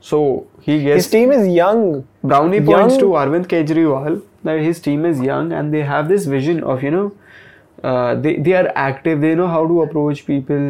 so 0.00 0.46
he 0.60 0.82
gets 0.82 1.04
His 1.04 1.10
team 1.12 1.32
is 1.32 1.46
young. 1.48 2.06
Brownie 2.24 2.60
points 2.60 2.96
to 2.98 3.04
Arvind 3.22 3.46
Kejriwal 3.46 4.22
that 4.44 4.58
his 4.60 4.80
team 4.80 5.04
is 5.04 5.20
young 5.20 5.52
and 5.52 5.72
they 5.72 5.82
have 5.82 6.08
this 6.08 6.26
vision 6.26 6.62
of 6.64 6.82
you 6.82 6.90
know 6.90 7.12
uh, 7.83 8.15
they 8.15 8.35
they 8.47 8.53
are 8.53 8.71
active 8.75 9.21
they 9.21 9.35
know 9.35 9.47
how 9.47 9.65
to 9.67 9.81
approach 9.81 10.25
people 10.25 10.69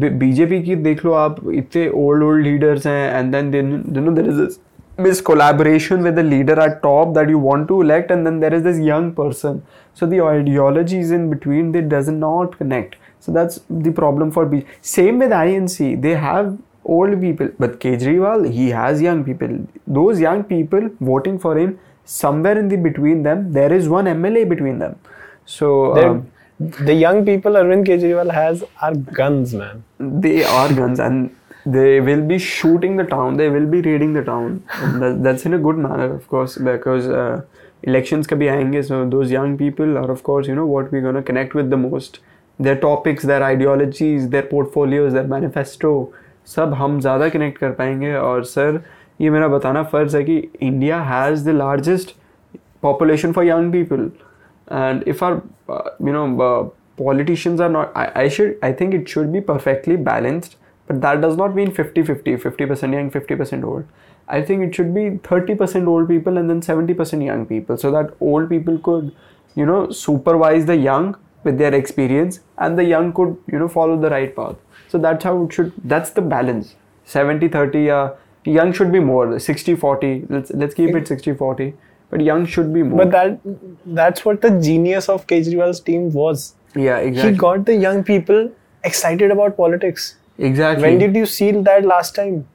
B- 0.00 0.08
BJP 0.18 0.62
की 0.62 0.74
देख 0.82 1.04
लो 1.04 1.12
आप 1.12 1.36
इतने 1.54 1.88
old 2.02 2.22
old 2.24 2.44
leaders 2.44 2.86
हैं 2.86 3.18
and 3.18 3.34
then 3.34 3.72
you 3.96 4.04
know 4.04 4.14
there 4.18 4.28
is 4.32 4.38
this 4.42 4.58
this 5.06 5.20
collaboration 5.20 6.02
with 6.02 6.16
the 6.16 6.22
leader 6.22 6.58
at 6.60 6.82
top 6.82 7.14
that 7.14 7.28
you 7.28 7.38
want 7.38 7.66
to 7.68 7.80
elect 7.80 8.10
and 8.10 8.26
then 8.26 8.40
there 8.40 8.54
is 8.54 8.62
this 8.62 8.78
young 8.78 9.12
person 9.12 9.62
so 10.00 10.06
the 10.06 10.20
ideologies 10.20 11.10
in 11.10 11.28
between 11.30 11.72
they 11.72 11.82
does 11.94 12.08
not 12.08 12.58
connect 12.58 12.96
so 13.20 13.32
that's 13.32 13.60
the 13.68 13.92
problem 13.92 14.30
for 14.30 14.44
B. 14.46 14.64
Same 14.80 15.18
with 15.18 15.30
INC 15.30 16.02
they 16.02 16.14
have 16.14 16.58
old 16.84 17.20
people 17.20 17.48
but 17.58 17.80
Kejriwal 17.80 18.50
he 18.50 18.68
has 18.70 19.00
young 19.00 19.24
people 19.24 19.58
those 19.86 20.20
young 20.20 20.44
people 20.44 20.90
voting 21.00 21.38
for 21.38 21.56
him 21.56 21.78
somewhere 22.04 22.58
in 22.58 22.68
the 22.68 22.76
between 22.76 23.22
them 23.22 23.52
there 23.52 23.72
is 23.72 23.88
one 23.88 24.06
MLA 24.06 24.48
between 24.48 24.78
them 24.78 24.96
so 25.46 25.70
They're- 25.94 26.08
um, 26.10 26.26
the 26.88 26.94
young 26.94 27.24
people 27.26 27.52
Arvind 27.60 27.86
Kejriwal 27.86 28.32
has 28.32 28.64
are 28.80 28.94
guns, 28.94 29.54
man. 29.54 29.82
they 30.26 30.44
are 30.44 30.68
guns 30.72 31.00
and 31.00 31.30
they 31.64 32.00
will 32.00 32.22
be 32.28 32.38
shooting 32.38 32.96
the 33.00 33.04
town 33.04 33.36
they 33.40 33.48
will 33.48 33.66
be 33.72 33.80
raiding 33.86 34.12
the 34.18 34.22
town 34.28 34.62
and 34.82 35.02
that, 35.02 35.22
that's 35.24 35.44
in 35.46 35.54
a 35.54 35.58
good 35.66 35.76
manner 35.86 36.08
of 36.14 36.28
course 36.28 36.56
because 36.68 37.08
uh, 37.08 37.40
elections 37.90 38.26
kabhi 38.32 38.48
aayenge 38.54 38.80
so 38.88 38.98
those 39.16 39.30
young 39.34 39.52
people 39.62 39.98
are 40.02 40.08
of 40.16 40.22
course 40.30 40.48
you 40.52 40.56
know 40.60 40.66
what 40.72 40.90
we're 40.92 41.04
going 41.06 41.18
to 41.20 41.26
connect 41.30 41.54
with 41.60 41.68
the 41.74 41.80
most 41.84 42.18
their 42.68 42.78
topics 42.86 43.28
their 43.32 43.42
ideologies 43.50 44.28
their 44.34 44.48
portfolios 44.54 45.14
their 45.18 45.28
manifesto 45.36 45.94
सब 46.54 46.72
हम 46.78 46.98
ज़्यादा 47.00 47.28
connect 47.28 47.58
कर 47.58 47.70
पाएंगे 47.80 48.12
और 48.18 48.44
sir 48.52 48.80
ये 49.20 49.30
मेरा 49.30 49.48
बताना 49.48 49.82
फ़र्ज़ 49.92 50.16
है 50.16 50.22
कि 50.24 50.36
India 50.68 51.00
has 51.10 51.44
the 51.48 51.52
largest 51.62 52.14
population 52.86 53.32
for 53.36 53.42
young 53.48 53.66
people 53.72 54.00
and 54.67 55.03
if 55.07 55.23
our 55.23 55.41
uh, 55.69 55.89
you 55.99 56.11
know 56.11 56.41
uh, 56.41 56.69
politicians 56.97 57.59
are 57.59 57.69
not 57.69 57.91
I, 57.95 58.11
I 58.23 58.27
should 58.27 58.57
i 58.61 58.71
think 58.71 58.93
it 58.93 59.07
should 59.07 59.31
be 59.31 59.41
perfectly 59.41 59.95
balanced 59.95 60.57
but 60.87 61.01
that 61.01 61.21
does 61.21 61.37
not 61.37 61.53
mean 61.53 61.71
50 61.71 62.03
50 62.03 62.37
50% 62.37 62.93
young 62.93 63.11
50% 63.11 63.63
old. 63.63 63.85
I 64.29 64.41
think 64.41 64.63
it 64.63 64.75
should 64.75 64.93
be 64.93 65.09
30% 65.29 65.87
old 65.87 66.07
people 66.07 66.37
and 66.37 66.49
then 66.49 66.61
70% 66.61 67.23
young 67.23 67.45
people 67.45 67.77
so 67.77 67.91
that 67.91 68.13
old 68.19 68.49
people 68.49 68.77
could 68.79 69.13
you 69.55 69.65
know 69.65 69.89
supervise 69.89 70.65
the 70.65 70.75
young 70.75 71.17
with 71.43 71.57
their 71.57 71.73
experience 71.73 72.39
and 72.57 72.77
the 72.77 72.83
young 72.83 73.13
could 73.13 73.37
you 73.51 73.59
know 73.59 73.67
follow 73.67 73.99
the 73.99 74.09
right 74.09 74.35
path. 74.35 74.55
So 74.87 74.97
that's 74.97 75.23
how 75.23 75.43
it 75.43 75.53
should 75.53 75.73
that's 75.83 76.11
the 76.11 76.21
balance. 76.21 76.75
70 77.05 77.49
30 77.49 77.89
uh, 77.89 78.09
young 78.45 78.71
should 78.73 78.91
be 78.91 78.99
more 78.99 79.39
60 79.39 79.75
40 79.75 80.25
let's 80.29 80.51
let's 80.51 80.73
keep 80.73 80.95
it 80.95 81.07
60 81.07 81.33
40 81.33 81.73
but 82.09 82.21
young 82.21 82.45
should 82.45 82.73
be 82.73 82.83
more 82.83 82.99
But 83.05 83.11
that 83.11 83.39
that's 84.01 84.23
what 84.25 84.41
the 84.41 84.51
genius 84.67 85.09
of 85.09 85.25
Kejriwal's 85.27 85.81
team 85.89 86.11
was. 86.13 86.45
yeah 86.75 86.97
exactly 87.09 87.31
He 87.33 87.37
got 87.43 87.65
the 87.71 87.75
young 87.87 88.03
people 88.13 88.49
excited 88.91 89.31
about 89.35 89.57
politics. 89.57 90.07
exactly 90.51 90.83
When 90.87 90.97
did 91.03 91.15
you 91.23 91.25
see 91.25 91.51
that 91.67 91.85
last 91.91 92.15
time? 92.15 92.47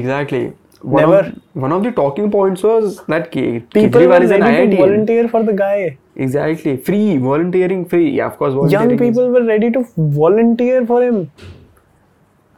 exactly 0.00 0.42
one 0.82 1.02
Never. 1.02 1.18
of, 1.28 1.38
one 1.64 1.72
of 1.76 1.82
the 1.86 1.90
talking 1.96 2.30
points 2.34 2.62
was 2.62 3.00
that 3.14 3.26
Ke- 3.32 3.34
People 3.34 3.80
were 3.82 3.88
Kejriwal 3.88 4.22
is 4.28 4.30
an 4.36 4.40
ready 4.48 4.70
to 4.70 4.76
IIT 4.76 4.78
volunteer 4.84 5.28
for 5.32 5.42
the 5.48 5.52
guy. 5.52 5.98
exactly 6.26 6.76
free 6.88 7.18
volunteering 7.24 7.84
free 7.94 8.06
yeah 8.18 8.26
of 8.32 8.38
course 8.38 8.54
Young 8.54 8.70
volunteering 8.70 9.00
is- 9.00 9.08
people 9.18 9.30
were 9.38 9.44
ready 9.50 9.70
to 9.78 9.84
volunteer 10.22 10.86
for 10.92 11.02
him. 11.02 11.20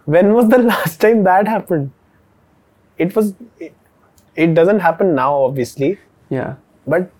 When 0.04 0.32
was 0.34 0.48
the 0.48 0.58
last 0.70 1.00
time 1.00 1.22
that 1.24 1.46
happened? 1.48 1.90
It 2.98 3.14
was. 3.16 3.34
It, 3.60 3.74
it 4.34 4.54
doesn't 4.54 4.80
happen 4.80 5.14
now, 5.14 5.32
obviously, 5.44 5.98
yeah 6.36 6.54
but 6.86 7.10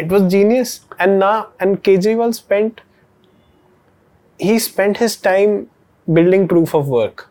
it 0.00 0.08
was 0.12 0.30
genius. 0.30 0.80
And 0.98 1.18
now, 1.18 1.48
and 1.58 1.82
Kejriwal 1.82 2.34
spent. 2.34 2.80
He 4.38 4.58
spent 4.58 4.98
his 4.98 5.16
time 5.16 5.70
building 6.12 6.46
proof 6.48 6.74
of 6.74 6.88
work. 6.88 7.30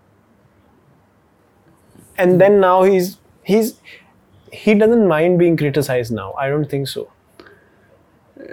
And 2.17 2.41
then 2.41 2.59
now 2.59 2.84
he's 2.84 3.17
he's 3.43 3.80
he 4.51 4.73
doesn't 4.73 5.07
mind 5.07 5.38
being 5.38 5.57
criticized 5.57 6.11
now. 6.11 6.34
I 6.45 6.47
don't 6.49 6.69
think 6.76 6.88
so. 6.88 7.07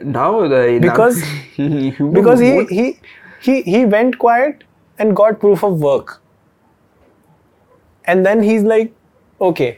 now 0.02 0.40
uh, 0.40 0.48
the 0.48 0.78
Because- 0.82 1.22
because 2.18 2.40
he, 2.40 2.50
he 2.66 2.84
he 3.46 3.62
he 3.62 3.84
went 3.94 4.18
quiet 4.18 4.64
and 4.98 5.16
got 5.20 5.40
proof 5.40 5.64
of 5.68 5.80
work 5.86 6.12
and 8.12 8.26
then 8.28 8.42
he's 8.48 8.62
like 8.62 8.92
okay 9.48 9.70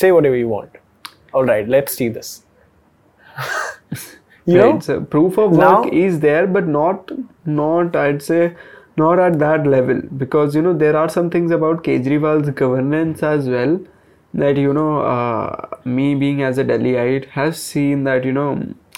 say 0.00 0.10
whatever 0.16 0.36
you 0.36 0.48
want 0.48 0.78
all 1.36 1.44
right 1.52 1.68
let's 1.76 1.96
see 2.02 2.08
this. 2.18 2.34
You 4.48 4.58
know 4.58 4.66
right, 4.72 4.82
so 4.86 4.96
proof 5.12 5.38
of 5.44 5.54
now- 5.60 5.82
work 5.82 5.92
is 5.92 6.18
there 6.24 6.46
but 6.56 6.68
not 6.74 7.08
not 7.44 7.96
i'd 8.02 8.20
say 8.26 8.42
not 8.96 9.18
at 9.18 9.38
that 9.40 9.66
level. 9.66 10.00
Because 10.16 10.54
you 10.54 10.62
know 10.62 10.72
there 10.72 10.96
are 10.96 11.08
some 11.08 11.30
things 11.30 11.50
about 11.50 11.84
kejriwal's 11.84 12.50
governance 12.50 13.22
as 13.22 13.48
well 13.48 13.78
that 14.34 14.56
you 14.56 14.72
know 14.72 15.00
uh, 15.00 15.68
me 15.84 16.14
being 16.14 16.42
as 16.42 16.58
a 16.58 16.64
delhiite 16.64 17.26
has 17.30 17.62
seen 17.62 18.04
that 18.04 18.24
you 18.24 18.32
know 18.32 18.48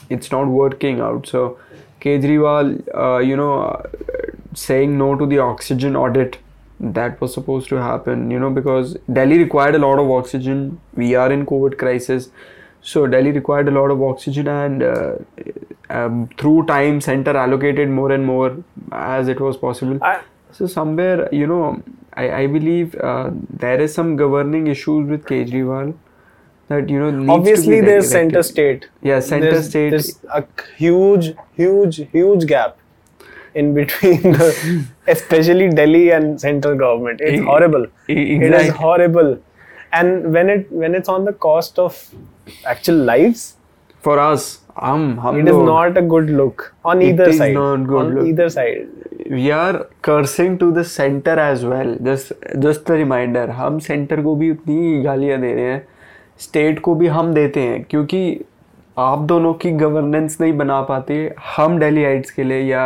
it's 0.08 0.30
not 0.30 0.46
working 0.46 1.00
out. 1.00 1.26
So 1.26 1.58
kejriwal 2.00 2.70
uh, 2.94 3.18
you 3.18 3.36
know 3.36 3.54
uh, 3.62 3.82
saying 4.54 4.96
no 4.98 5.14
to 5.16 5.26
the 5.26 5.38
oxygen 5.38 5.96
audit 5.96 6.38
that 6.80 7.20
was 7.20 7.34
supposed 7.34 7.68
to 7.68 7.76
happen 7.76 8.30
you 8.30 8.38
know 8.38 8.50
because 8.50 8.96
delhi 9.12 9.38
required 9.38 9.74
a 9.74 9.78
lot 9.78 9.98
of 9.98 10.10
oxygen. 10.10 10.80
We 10.94 11.14
are 11.14 11.32
in 11.32 11.44
covid 11.46 11.78
crisis. 11.78 12.30
So 12.80 13.06
delhi 13.06 13.32
required 13.32 13.68
a 13.68 13.72
lot 13.72 13.90
of 13.90 14.02
oxygen 14.02 14.48
and 14.48 14.82
uh, 14.82 15.12
um, 15.90 16.28
through 16.38 16.66
time 16.66 17.00
center 17.00 17.36
allocated 17.36 17.88
more 17.88 18.12
and 18.12 18.24
more 18.24 18.56
as 18.92 19.28
it 19.28 19.40
was 19.40 19.56
possible. 19.56 19.98
I, 20.02 20.20
so 20.52 20.66
somewhere 20.66 21.28
you 21.32 21.46
know 21.46 21.82
i, 22.14 22.30
I 22.42 22.46
believe 22.46 22.94
uh, 22.96 23.30
there 23.64 23.80
is 23.80 23.94
some 23.94 24.16
governing 24.16 24.66
issues 24.66 25.08
with 25.08 25.24
kejriwal 25.24 25.94
that 26.68 26.88
you 26.88 26.98
know 26.98 27.32
obviously 27.32 27.80
there's 27.80 28.10
center 28.10 28.42
state. 28.42 28.88
Yeah 29.02 29.20
center 29.20 29.52
there's, 29.52 29.68
state. 29.68 29.90
there's 29.90 30.18
a 30.32 30.44
huge 30.76 31.34
huge 31.54 31.96
huge 32.12 32.46
gap 32.46 32.78
in 33.54 33.72
between 33.74 34.22
the 34.38 34.48
especially 35.16 35.68
delhi 35.80 36.10
and 36.18 36.40
central 36.40 36.74
government 36.84 37.20
it's 37.20 37.40
E- 37.40 37.44
horrible 37.50 37.86
e- 38.08 38.36
it 38.48 38.54
is 38.60 38.68
horrible 38.80 39.30
and 39.92 40.32
when 40.34 40.50
it 40.54 40.70
when 40.82 40.94
it's 40.94 41.08
on 41.08 41.24
the 41.24 41.32
cost 41.46 41.78
of 41.78 42.00
actual 42.66 42.96
lives 43.12 43.44
for 44.02 44.18
us 44.18 44.48
um, 44.88 45.06
hum 45.18 45.38
It 45.40 45.48
is 45.48 45.56
not 45.68 45.96
a 45.98 46.02
good 46.02 46.28
look 46.30 46.72
on 46.84 47.02
either 47.02 47.24
It 47.24 47.34
is 47.34 47.38
side. 47.38 47.54
not 47.54 47.86
good 47.88 47.98
on 48.00 48.14
look. 48.14 48.26
either 48.32 48.48
side. 48.48 48.86
we 49.30 49.50
are 49.50 49.86
cursing 50.08 50.52
to 50.60 50.70
the 50.76 50.84
center 50.90 51.32
as 51.46 51.64
well 51.70 51.94
just 52.10 52.32
just 52.66 52.92
a 52.92 52.98
reminder 53.00 53.46
हम 53.62 53.78
center 53.88 54.22
को 54.28 54.34
भी 54.42 54.50
उतनी 54.50 55.02
गालियाँ 55.08 55.40
दे 55.40 55.52
रहे 55.54 55.72
हैं 55.72 55.82
state 56.46 56.80
को 56.88 56.94
भी 57.00 57.06
हम 57.16 57.32
देते 57.34 57.60
हैं 57.60 57.82
क्योंकि 57.90 58.22
आप 58.98 59.18
दोनों 59.32 59.52
की 59.62 59.70
गवर्नेंस 59.80 60.36
नहीं 60.40 60.52
बना 60.58 60.80
पाते 60.92 61.16
हम 61.56 61.78
डेलीइट्स 61.78 62.30
के 62.38 62.44
लिए 62.44 62.60
या 62.70 62.84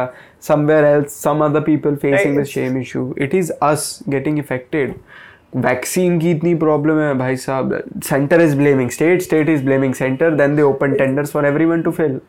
somewhere 0.48 0.84
else 0.92 1.16
some 1.26 1.42
other 1.46 1.60
people 1.66 1.96
facing 2.04 2.38
the 2.40 2.46
same 2.52 2.78
issue. 2.82 3.04
It 3.26 3.34
is 3.40 3.52
us 3.72 3.84
getting 4.16 4.40
affected. 4.44 4.94
Vaccine 5.56 6.18
की 6.18 6.30
इतनी 6.30 6.54
प्रॉब्लम 6.54 6.98
है 7.00 7.14
भाई 7.18 7.36
साहब। 7.36 7.72
Centre 8.04 8.40
is 8.40 8.56
blaming 8.56 8.90
state 8.90 9.22
state 9.22 9.48
is 9.48 9.64
blaming 9.64 9.94
centre 9.94 10.30
then 10.36 10.54
they 10.56 10.62
open 10.62 10.92
tenders 10.98 11.30
for 11.32 11.46
everyone 11.46 11.82
to 11.82 11.90
fill 11.98 12.20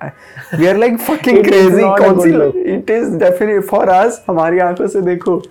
we 0.59 0.66
are 0.68 0.78
like 0.78 0.97
fucking 0.99 1.38
It 1.38 1.43
is 1.43 1.49
crazy 1.49 1.84
कौन 2.03 2.20
सी. 2.24 2.74
It 2.74 2.89
is 2.91 3.18
definite 3.20 3.64
for 3.66 3.89
us 3.89 4.24
हमारी 4.30 4.59
आँखों 4.66 4.88
से 4.88 5.01
देखो। 5.01 5.41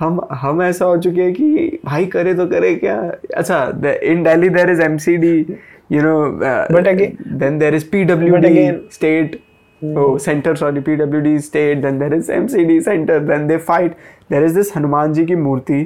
हम 0.00 0.20
हम 0.40 0.62
ऐसा 0.62 0.84
हो 0.84 0.96
चुके 1.06 1.22
हैं 1.22 1.32
कि 1.34 1.78
भाई 1.84 2.06
करे 2.14 2.34
तो 2.34 2.46
करे 2.46 2.74
क्या? 2.74 2.96
अच्छा 3.36 3.62
in 4.02 4.22
Delhi 4.22 4.48
there 4.48 4.70
is 4.70 4.82
MCD 4.82 5.34
you 5.94 6.00
know 6.04 6.20
But 6.74 6.86
again- 6.92 7.18
then 7.40 7.58
there 7.58 7.74
is 7.80 7.84
pwd 7.90 8.30
But 8.36 8.46
again- 8.48 8.78
state 8.98 9.36
oh, 9.82 10.18
center 10.18 10.56
sorry 10.56 10.80
pwd 10.80 11.42
state 11.42 11.82
then 11.82 11.98
there 11.98 12.14
is 12.14 12.28
mcd 12.28 12.82
center 12.82 13.20
then 13.20 13.46
they 13.46 13.58
fight. 13.58 13.96
There 14.28 14.44
is 14.44 14.54
this 14.54 14.70
hanuman 14.70 15.14
ji 15.14 15.26
ki 15.26 15.34
murti 15.36 15.84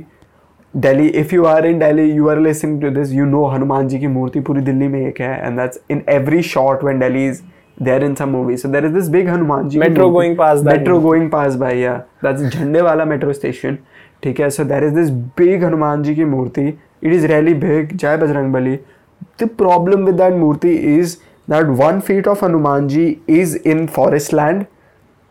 Delhi 0.75 1.07
if 1.09 1.35
you 1.35 1.45
are 1.45 1.67
in 1.67 1.79
Delhi 1.79 2.03
you 2.05 2.29
are 2.29 2.39
listening 2.41 2.81
to 2.83 2.91
this 2.91 3.13
you 3.13 3.25
know 3.27 3.45
Hanuman 3.45 3.89
ji 3.89 3.99
की 3.99 4.07
मूर्ति 4.07 4.41
पूरी 4.41 4.61
दिल्ली 4.61 4.89
में 4.89 5.01
एक 5.01 5.21
है 5.21 5.47
and 5.47 5.57
that's 5.59 5.81
in 5.91 6.03
every 6.09 6.43
shot 6.43 6.85
when 6.85 6.99
Delhi 6.99 7.27
is 7.29 7.41
there 7.83 8.05
in 8.05 8.15
some 8.15 8.29
movie 8.29 8.57
so 8.57 8.69
there 8.69 8.85
is 8.87 8.93
this 8.95 9.09
big 9.09 9.29
Hanuman 9.29 9.69
ji 9.69 9.79
metro 9.79 10.09
going 10.11 10.37
pass 10.39 10.63
metro 10.65 11.01
going 11.01 11.31
pass 11.31 11.55
by 11.55 11.79
या 11.79 11.97
that's 12.25 12.57
झंडे 12.57 12.81
वाला 12.81 13.05
metro 13.05 13.33
station 13.33 13.79
ठीक 14.23 14.41
है 14.41 14.51
so 14.51 14.65
there 14.65 14.85
is 14.85 14.95
this 14.95 15.11
big 15.41 15.65
Hanuman 15.65 16.03
ji 16.03 16.15
की 16.15 16.25
मूर्ति 16.25 16.67
it 16.69 17.13
is 17.13 17.27
really 17.27 17.55
big 17.65 17.97
जय 17.97 18.17
Bajrang 18.17 18.53
Bali 18.53 18.77
the 19.43 19.49
problem 19.59 20.05
with 20.07 20.15
that 20.15 20.35
murti 20.35 20.75
is 20.95 21.17
that 21.50 21.68
one 21.68 22.02
feet 22.02 22.28
of 22.28 22.40
Hanuman 22.40 22.90
ji 22.90 23.20
is 23.28 23.56
in 23.56 23.88
forest 23.88 24.34
land. 24.34 24.68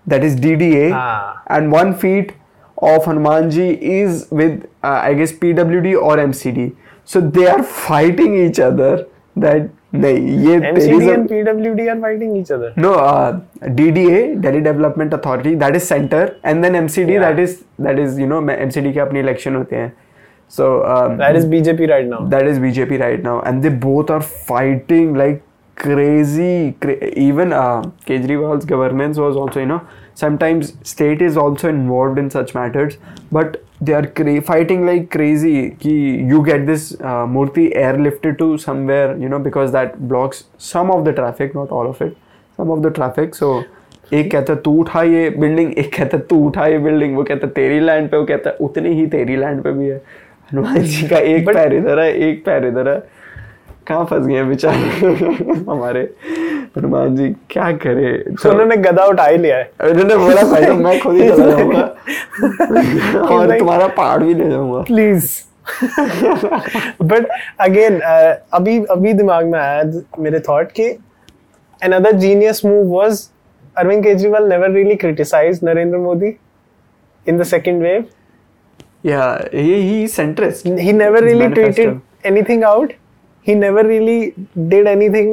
That 0.06 0.22
is 0.24 0.36
DDA. 0.36 0.92
Ah. 0.94 1.42
And 1.48 1.72
one 1.72 1.94
feet 1.94 2.32
of 2.78 3.04
Hanuman 3.06 3.50
ji 3.50 3.68
is 3.70 4.28
with, 4.30 4.64
uh, 4.82 5.00
I 5.10 5.14
guess, 5.14 5.32
PWD 5.32 5.94
or 6.00 6.16
MCD. 6.18 6.72
So 7.04 7.20
they 7.20 7.46
are 7.46 7.62
fighting 7.62 8.36
each 8.46 8.60
other. 8.60 9.06
That 9.36 9.70
नहीं 9.94 10.36
ये 10.46 10.58
तेरी 10.60 10.70
MCD 10.76 11.00
सब- 11.00 11.14
and 11.14 11.28
PWD 11.30 11.88
are 11.88 12.00
fighting 12.00 12.36
each 12.36 12.50
other. 12.52 12.72
no, 12.76 12.92
uh, 12.94 13.40
DDA, 13.80 14.34
Delhi 14.40 14.60
Development 14.60 15.12
Authority, 15.12 15.54
that 15.54 15.76
is 15.76 15.86
center, 15.88 16.22
and 16.44 16.64
then 16.64 16.74
MCD, 16.74 17.12
Yeah. 17.12 17.20
that 17.20 17.38
is 17.38 17.64
that 17.78 17.98
is 17.98 18.18
you 18.18 18.26
know 18.26 18.40
MCD 18.54 18.92
के 18.92 19.00
अपने 19.00 19.22
election 19.22 19.56
होते 19.56 19.76
हैं. 19.76 19.92
So 20.48 20.66
um, 20.94 21.16
That 21.18 21.36
is 21.36 21.46
BJP 21.46 21.88
right 21.90 22.08
now. 22.08 22.20
that 22.34 22.48
is 22.52 22.58
BJP 22.58 23.00
right 23.00 23.22
now, 23.22 23.40
and 23.40 23.62
they 23.62 23.72
both 23.86 24.10
are 24.10 24.22
fighting 24.52 25.14
like 25.14 25.42
crazy. 25.79 26.75
Cra- 26.81 27.09
even 27.29 27.53
uh, 27.53 27.81
Kejriwal's 28.05 28.65
governance 28.65 29.17
was 29.17 29.35
also 29.35 29.59
you 29.59 29.65
know 29.65 29.81
sometimes 30.13 30.75
state 30.83 31.21
is 31.21 31.37
also 31.45 31.69
involved 31.69 32.19
in 32.19 32.29
such 32.29 32.53
matters, 32.53 32.97
but 33.31 33.63
they 33.81 33.93
are 33.93 34.05
cra- 34.19 34.41
fighting 34.51 34.85
like 34.85 35.09
crazy. 35.17 35.55
Ki 35.83 35.97
you 36.33 36.45
get 36.45 36.65
this 36.71 36.93
uh, 37.01 37.25
Murti 37.35 37.65
airlifted 37.87 38.37
to 38.45 38.57
somewhere 38.67 39.17
you 39.17 39.29
know 39.35 39.39
because 39.49 39.75
that 39.79 39.99
blocks 40.13 40.45
some 40.57 40.91
of 40.91 41.05
the 41.05 41.13
traffic, 41.13 41.55
not 41.55 41.71
all 41.79 41.89
of 41.95 42.01
it, 42.01 42.17
some 42.57 42.71
of 42.77 42.87
the 42.87 42.95
traffic. 43.01 43.35
So 43.43 43.53
एक 44.13 44.29
कहता 44.31 44.53
है 44.53 44.59
तू 44.65 44.71
उठा 44.81 45.01
ये 45.03 45.29
building 45.29 45.73
एक 45.77 45.93
कहता 45.95 46.17
है 46.17 46.23
तू 46.29 46.37
उठा 46.45 46.65
ये 46.67 46.77
बिल्डिंग 46.85 47.15
वो 47.17 47.23
कहता 47.23 47.47
है 47.47 47.53
तेरी 47.53 47.79
लैंड 47.79 48.09
पे 48.11 48.17
वो 48.17 48.25
कहता 48.25 48.49
है 48.49 48.55
उतनी 48.65 48.93
ही 48.99 49.05
तेरी 49.07 49.35
लैंड 49.37 49.61
पे 49.63 49.71
भी 49.71 49.87
है 49.87 49.97
हनुमान 50.51 50.77
जी 50.81 51.07
का 51.07 51.17
एक 51.33 51.45
पैर 51.47 51.73
इधर 51.73 51.99
है 51.99 52.13
एक 52.27 52.43
पैर 52.45 52.65
इधर 52.67 52.89
है 52.89 52.97
कहाँ 53.89 54.05
फंस 54.05 54.27
गए 54.27 54.43
बेचारे? 54.43 54.77
हमारे 55.69 56.01
हनुमान 56.77 57.15
जी 57.15 57.35
क्या 57.49 57.71
करे? 57.83 58.17
तो 58.43 58.49
उन्होंने 58.49 58.77
गदा 58.77 59.05
उठा 59.05 59.25
ही 59.25 59.37
लिया 59.37 59.57
है। 59.57 59.71
उन्होंने 59.81 60.17
बोला 60.17 60.41
भाई 60.41 60.65
तो 60.65 60.73
मैं 60.73 60.99
खुद 60.99 61.15
ही 61.15 61.29
और 63.19 63.59
तुम्हारा 63.59 63.87
पहाड़ 63.87 64.23
भी 64.23 64.33
ले 64.33 64.49
जाऊँगा। 64.49 64.81
प्लीज़ 64.81 65.41
बट 67.03 67.27
अगेन 67.59 67.99
uh, 67.99 68.35
अभी 68.53 68.85
अभी 68.89 69.13
दिमाग 69.13 69.45
में 69.45 69.59
आया 69.59 69.83
मेरे 70.19 70.39
थॉट 70.39 70.71
के 70.71 70.95
another 71.81 72.11
genius 72.11 72.65
move 72.65 72.97
was 72.97 73.29
Arvind 73.77 74.03
Kejriwal 74.03 74.49
never 74.49 74.71
really 74.71 74.95
criticise 74.95 75.59
Narendra 75.63 75.97
Modi 75.97 76.35
in 77.27 77.37
the 77.37 77.43
second 77.43 77.83
wave 77.83 78.05
या 79.05 79.41
he 79.53 80.07
centrist 80.07 80.79
he 80.79 80.93
never 80.93 81.23
really 81.23 81.47
tweeted 81.47 81.99
anything 82.25 82.63
out 82.63 82.93
He 83.49 83.55
never 83.55 83.83
really 83.83 84.33
did 84.73 84.87
anything, 84.87 85.29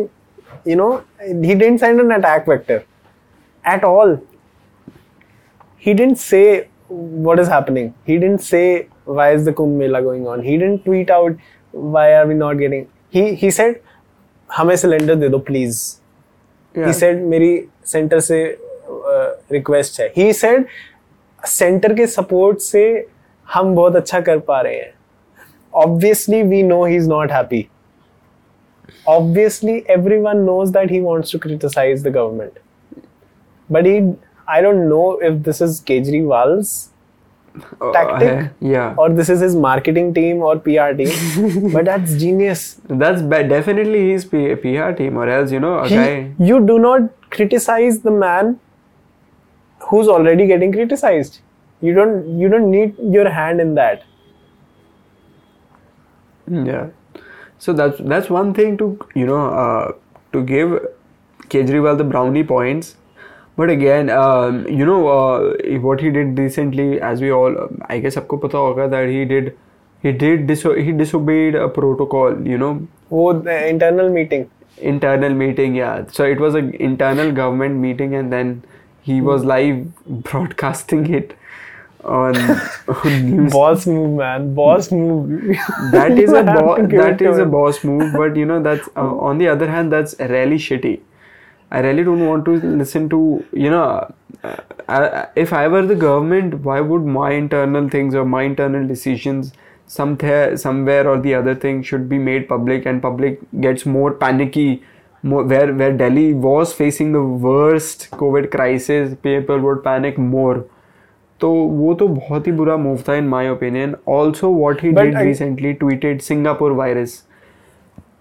you 0.65 0.77
know, 0.77 0.91
he 1.49 1.55
didn't 1.55 1.79
send 1.81 2.01
an 2.01 2.13
attack 2.13 2.47
vector 2.47 2.85
at 3.65 3.85
all. 3.85 4.17
He 5.77 5.95
didn't 5.95 6.19
say 6.19 6.69
what 6.89 7.39
is 7.39 7.49
happening. 7.49 7.93
He 8.05 8.19
didn't 8.19 8.43
say 8.43 8.89
why 9.05 9.33
is 9.33 9.45
the 9.45 9.53
Kumbh 9.53 9.77
Mela 9.83 10.03
going 10.03 10.27
on. 10.27 10.43
He 10.43 10.57
didn't 10.57 10.85
tweet 10.85 11.11
out 11.11 11.37
why 11.73 12.07
are 12.15 12.27
we 12.27 12.35
not 12.35 12.55
getting. 12.55 12.89
He 13.11 13.27
he 13.43 13.51
said 13.51 13.77
हमें 14.51 14.75
cylinder 14.77 15.15
दे 15.15 15.29
दो 15.29 15.39
please 15.51 15.85
Yeah. 16.79 16.87
he 16.87 16.93
said 17.01 17.21
मेरी 17.35 17.53
centre 17.93 18.21
से 18.21 18.39
request 19.53 20.01
है 20.01 20.13
he 20.15 20.27
said 20.41 20.65
centre 21.59 21.95
के 21.95 22.07
support 22.07 22.59
से 22.61 22.83
हम 23.55 23.75
बहुत 23.77 23.97
अच्छा 23.97 24.21
कर 24.29 24.39
पा 24.51 24.61
रहे 24.61 24.75
हैं 24.75 24.93
obviously 25.85 26.43
we 26.51 26.61
know 26.69 26.83
he's 26.91 27.09
not 27.13 27.33
happy 27.37 27.63
obviously 29.07 29.89
everyone 29.89 30.45
knows 30.47 30.73
that 30.73 30.91
he 30.91 31.01
wants 31.01 31.31
to 31.31 31.39
criticize 31.39 32.03
the 32.03 32.11
government. 32.11 32.59
But 33.71 33.85
he 33.87 34.15
i 34.49 34.61
don't 34.65 34.89
know 34.89 35.19
if 35.29 35.43
this 35.47 35.61
is 35.61 35.81
kejriwal's 35.89 36.75
Uh, 37.85 37.91
tactic 37.93 38.51
yeah. 38.71 38.95
or 39.03 39.05
this 39.19 39.29
is 39.35 39.41
his 39.45 39.55
marketing 39.61 40.09
team 40.17 40.43
or 40.49 40.51
pr 40.65 40.89
team 40.99 41.71
but 41.77 41.87
that's 41.89 42.15
genius. 42.23 42.65
That's 43.03 43.23
ba- 43.33 43.47
definitely 43.53 44.03
his 44.11 44.27
P- 44.33 44.57
PR 44.65 44.91
team 44.99 45.17
or 45.23 45.25
else 45.37 45.55
you 45.57 45.61
know 45.65 45.71
a 45.79 45.87
he, 45.93 45.97
guy 46.01 46.11
you 46.51 46.59
do 46.71 46.77
not 46.83 47.07
criticize 47.39 47.99
the 48.09 48.13
man 48.25 48.53
who's 49.89 50.09
already 50.17 50.47
getting 50.53 50.77
criticized. 50.77 51.41
You 51.89 51.95
don't 52.01 52.39
you 52.45 52.51
don't 52.57 52.71
need 52.75 52.95
your 53.17 53.29
hand 53.39 53.65
in 53.67 53.75
that. 53.81 54.05
Yeah. 56.51 56.87
So 57.60 57.74
that's 57.74 58.00
that's 58.00 58.30
one 58.30 58.54
thing 58.54 58.78
to 58.78 58.88
you 59.14 59.26
know 59.26 59.42
uh, 59.64 59.92
to 60.34 60.44
give 60.44 60.80
Kejriwal 61.50 61.98
the 61.98 62.04
brownie 62.04 62.44
points. 62.44 62.96
But 63.58 63.70
again, 63.70 64.10
um, 64.10 64.66
you 64.68 64.86
know 64.86 65.08
uh, 65.08 65.80
what 65.80 66.02
he 66.02 66.10
did 66.10 66.40
recently, 66.40 67.02
as 67.02 67.22
we 67.22 67.32
all, 67.32 67.58
I 67.90 68.00
guess, 68.00 68.18
आपको 68.18 68.38
पता 68.46 68.58
होगा 68.58 68.90
that 68.92 69.10
he 69.10 69.26
did 69.26 69.52
he 70.02 70.12
did 70.24 70.48
diso- 70.48 70.78
he 70.86 70.92
disobeyed 70.92 71.56
a 71.56 71.68
protocol. 71.68 72.48
You 72.48 72.58
know, 72.58 72.74
वो 73.12 73.34
internal 73.70 74.10
meeting 74.10 74.48
internal 74.82 75.34
meeting. 75.44 75.76
Yeah. 75.76 76.06
So 76.12 76.24
it 76.24 76.40
was 76.40 76.56
an 76.56 76.74
internal 76.76 77.32
government 77.32 77.76
meeting, 77.76 78.16
and 78.16 78.34
then 78.34 78.64
he 79.02 79.22
was 79.22 79.46
live 79.46 79.86
broadcasting 80.32 81.14
it 81.14 81.38
on, 83.05 83.31
news. 83.31 83.53
Boss 83.53 83.87
move 83.87 84.17
man. 84.19 84.55
Boss 84.55 84.91
move. 84.93 85.57
That 85.93 86.19
is 86.19 86.33
a 86.33 86.43
bo- 86.43 86.87
that 87.03 87.21
is 87.21 87.39
a 87.39 87.45
boss 87.45 87.83
move 87.85 88.13
but 88.13 88.37
you 88.37 88.47
know 88.47 88.63
that's 88.63 88.89
uh, 88.97 89.17
on 89.31 89.39
the 89.39 89.49
other 89.49 89.69
hand 89.71 89.93
that's 89.93 90.15
really 90.21 90.57
shitty. 90.57 91.01
I 91.71 91.81
really 91.81 92.05
don't 92.05 92.25
want 92.25 92.45
to 92.45 92.53
listen 92.53 93.09
to 93.09 93.45
you 93.53 93.71
know 93.71 94.15
uh, 94.45 94.57
uh, 94.89 95.27
if 95.35 95.53
i 95.53 95.67
were 95.67 95.85
the 95.87 95.95
government 95.95 96.55
why 96.67 96.81
would 96.81 97.05
my 97.05 97.31
internal 97.33 97.89
things 97.89 98.15
or 98.15 98.25
my 98.25 98.43
internal 98.43 98.87
decisions 98.87 99.53
somewhere 99.87 100.57
somewhere 100.57 101.09
or 101.09 101.21
the 101.21 101.35
other 101.35 101.55
thing 101.55 101.83
should 101.83 102.09
be 102.09 102.19
made 102.19 102.49
public 102.49 102.87
and 102.87 103.03
public 103.03 103.41
gets 103.61 103.87
more 103.87 104.13
panicky 104.13 104.83
more, 105.23 105.43
where 105.45 105.73
where 105.75 105.97
delhi 105.97 106.33
was 106.35 106.73
facing 106.73 107.13
the 107.13 107.23
worst 107.23 108.09
covid 108.23 108.51
crisis 108.51 109.15
people 109.23 109.59
would 109.61 109.83
panic 109.83 110.19
more 110.19 110.65
तो 111.41 111.53
वो 111.53 111.95
तो 111.95 112.09
बहुत 112.09 112.47
ही 112.47 112.53
बुरा 112.53 112.77
move 112.77 112.99
था 113.09 113.15
in 113.15 113.29
my 113.29 113.49
opinion 113.49 113.95
also 114.11 114.53
what 114.55 114.83
he 114.83 114.93
did 114.93 115.17
recently 115.19 115.73
tweeted 115.73 116.21
Singapore 116.21 116.73
virus 116.73 117.23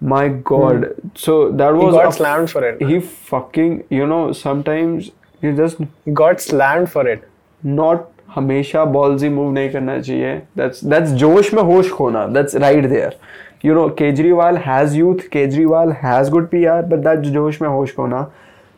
my 0.02 0.28
God 0.48 0.86
so 1.16 1.42
that 1.50 1.72
was 1.74 1.94
got 1.94 2.48
for 2.48 2.66
it 2.66 2.82
he 2.82 2.98
fucking 3.30 3.78
you 3.92 4.06
know 4.06 4.32
sometimes 4.32 5.10
he 5.42 5.52
just 5.54 5.82
got 6.08 6.38
slammed 6.40 6.88
for 6.88 7.10
it 7.10 7.22
not 7.62 8.04
हमेशा 8.34 8.84
ballsy 8.84 9.28
move 9.28 9.52
नहीं 9.52 9.70
करना 9.70 9.98
चाहिए. 9.98 10.34
That's 10.56 10.84
that's 10.84 11.10
जोश 11.10 11.52
में 11.54 11.62
होश 11.62 11.90
खोना. 11.90 12.26
That's 12.26 12.56
right 12.56 12.86
there 12.88 13.16
you 13.64 13.74
know 13.74 13.88
Kejriwal 13.98 14.56
has 14.56 14.96
youth 14.96 15.28
Kejriwal 15.32 15.92
has 16.02 16.30
good 16.30 16.48
PR 16.48 16.82
but 16.82 16.98
that's 17.04 17.28
जोश 17.28 17.60
में 17.62 17.68
होश 17.68 17.94
खोना. 17.96 18.20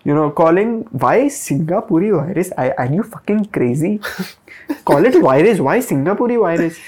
You 0.05 0.15
know 0.15 0.31
calling 0.31 0.83
why 1.05 1.29
Singapore 1.29 2.01
virus 2.01 2.51
I, 2.57 2.71
are 2.71 2.87
you 2.93 3.03
fucking 3.03 3.47
crazy 3.47 4.01
call 4.85 5.05
it 5.05 5.21
virus 5.21 5.59
why 5.61 5.81
Singapore 5.81 6.29
virus 6.29 6.79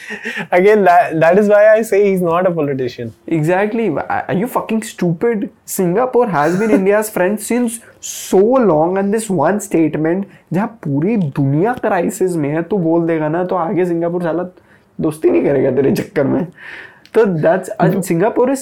again 0.51 0.85
that, 0.85 1.19
that 1.20 1.39
is 1.39 1.49
why 1.49 1.69
i 1.74 1.82
say 1.82 2.11
he's 2.11 2.23
not 2.23 2.47
a 2.47 2.51
politician 2.51 3.15
Exactly. 3.27 3.89
Are 3.89 4.35
you 4.35 4.47
fucking 4.47 4.82
stupid? 4.82 5.51
Singapore 5.65 6.28
has 6.28 6.59
been 6.59 6.70
India's 6.70 7.11
friend 7.11 7.41
since 7.41 7.81
so 8.01 8.39
long 8.39 8.99
and 8.99 9.15
this 9.15 9.28
one 9.31 9.61
statement 9.61 10.27
जहाँ 10.53 10.66
पूरी 10.85 11.16
दुनिया 11.16 11.73
crisis 11.74 12.37
में 12.37 12.49
है 12.51 12.62
तू 12.70 12.78
बोल 12.78 13.07
देगा 13.07 13.28
ना 13.28 13.45
तो 13.45 13.57
आगे 13.57 13.85
सिंगापुर 13.87 14.23
साला 14.23 14.43
दोस्ती 15.01 15.31
नहीं 15.31 15.43
करेगा 15.45 15.70
तेरे 15.77 15.93
चक्कर 15.93 16.24
में 16.27 16.45
तो 17.15 17.24
that's 17.24 18.07
Singapore 18.09 18.51
is 18.53 18.61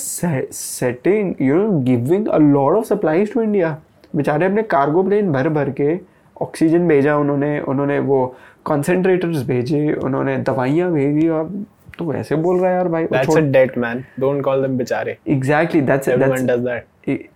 setting 0.55 1.35
you 1.43 1.55
know 1.55 1.81
giving 1.85 2.29
a 2.29 2.39
lot 2.39 2.77
of 2.77 2.85
supplies 2.87 3.33
to 3.33 3.43
India 3.43 3.77
बेचारे 4.16 4.47
अपने 4.47 4.62
कार्गो 4.74 5.02
प्लेन 5.02 5.32
भर 5.32 5.48
भर 5.48 5.70
के 5.80 5.98
ऑक्सीजन 6.43 6.89
भेजा 6.89 7.16
उन्होंने 7.16 7.59
उन्होंने 7.60 7.98
वो 8.01 8.24
कॉन्सेंट्रेटर्स 8.64 9.43
भेजे 9.47 9.93
उन्होंने 9.94 10.36
दवाइयाँ 10.39 10.90
भेजी। 10.93 11.28
और 11.28 11.51
तो 11.98 12.12
ऐसे 12.14 12.36
बोल 12.36 12.60
रहा 12.60 12.70
है 12.70 12.76
यार 12.76 12.89
भाई 12.89 13.05
that's 13.05 13.36
a 13.36 13.40
date 13.40 13.78
man 13.78 14.05
don't 14.20 14.43
call 14.44 14.62
them 14.62 14.76
बेचारे. 14.78 15.16
Exactly 15.28 15.80
that's 15.80 16.09
everyone 16.09 16.47
does 16.47 16.60
that 16.64 17.28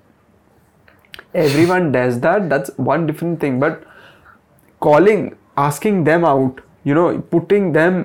everyone 1.36 1.90
does 1.92 2.16
that 2.26 2.42
that's 2.50 2.72
one 2.80 3.06
different 3.06 3.42
thing 3.42 3.60
but 3.60 3.84
calling 4.82 5.28
asking 5.58 6.04
them 6.04 6.26
out 6.26 6.60
you 6.86 6.94
know 6.94 7.08
putting 7.32 7.72
them 7.74 8.04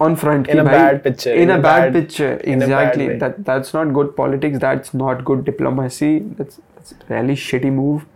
on 0.00 0.16
front 0.16 0.48
in 0.48 0.58
a 0.58 0.64
bhai, 0.64 0.72
bad 0.72 1.02
picture 1.04 1.32
in, 1.34 1.42
in 1.42 1.50
a, 1.50 1.58
bad, 1.62 1.92
bad, 1.92 2.02
picture 2.02 2.40
exactly. 2.44 3.08
bad 3.08 3.20
that 3.20 3.44
that's 3.44 3.74
not 3.74 3.92
good 3.92 4.14
politics 4.16 4.58
that's 4.58 4.94
not 4.94 5.24
good 5.24 5.44
diplomacy 5.44 6.20
that's, 6.38 6.60
that's 6.74 6.94
really 7.08 7.34
shitty 7.34 7.72
move. 7.72 8.06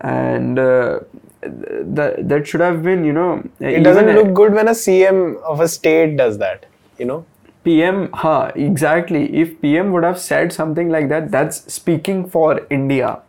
And 0.00 0.58
uh, 0.58 1.00
that 1.42 2.28
that 2.28 2.46
should 2.46 2.60
have 2.60 2.82
been 2.82 3.04
you 3.04 3.12
know 3.12 3.48
it 3.60 3.82
doesn't 3.84 4.14
look 4.16 4.34
good 4.34 4.52
when 4.52 4.68
a 4.68 4.72
cm 4.72 5.40
of 5.42 5.60
a 5.60 5.68
state 5.68 6.16
does 6.16 6.38
that 6.38 6.66
you 6.98 7.04
know? 7.04 7.24
Pm 7.64 8.10
ha 8.12 8.52
exactly. 8.54 9.22
If 9.36 9.60
pm 9.60 9.92
would 9.92 10.04
have 10.04 10.18
said 10.18 10.52
something 10.52 10.88
like 10.88 11.08
that 11.08 11.30
that's 11.30 11.72
speaking 11.72 12.28
for 12.28 12.66
india. 12.70 13.20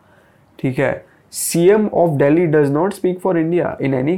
Okay. 0.58 1.02
cm 1.30 1.88
of 2.02 2.18
delhi 2.18 2.46
does 2.52 2.70
not 2.70 2.94
speak 2.98 3.20
for 3.20 3.36
india 3.36 3.76
in 3.78 3.94
any 3.94 4.14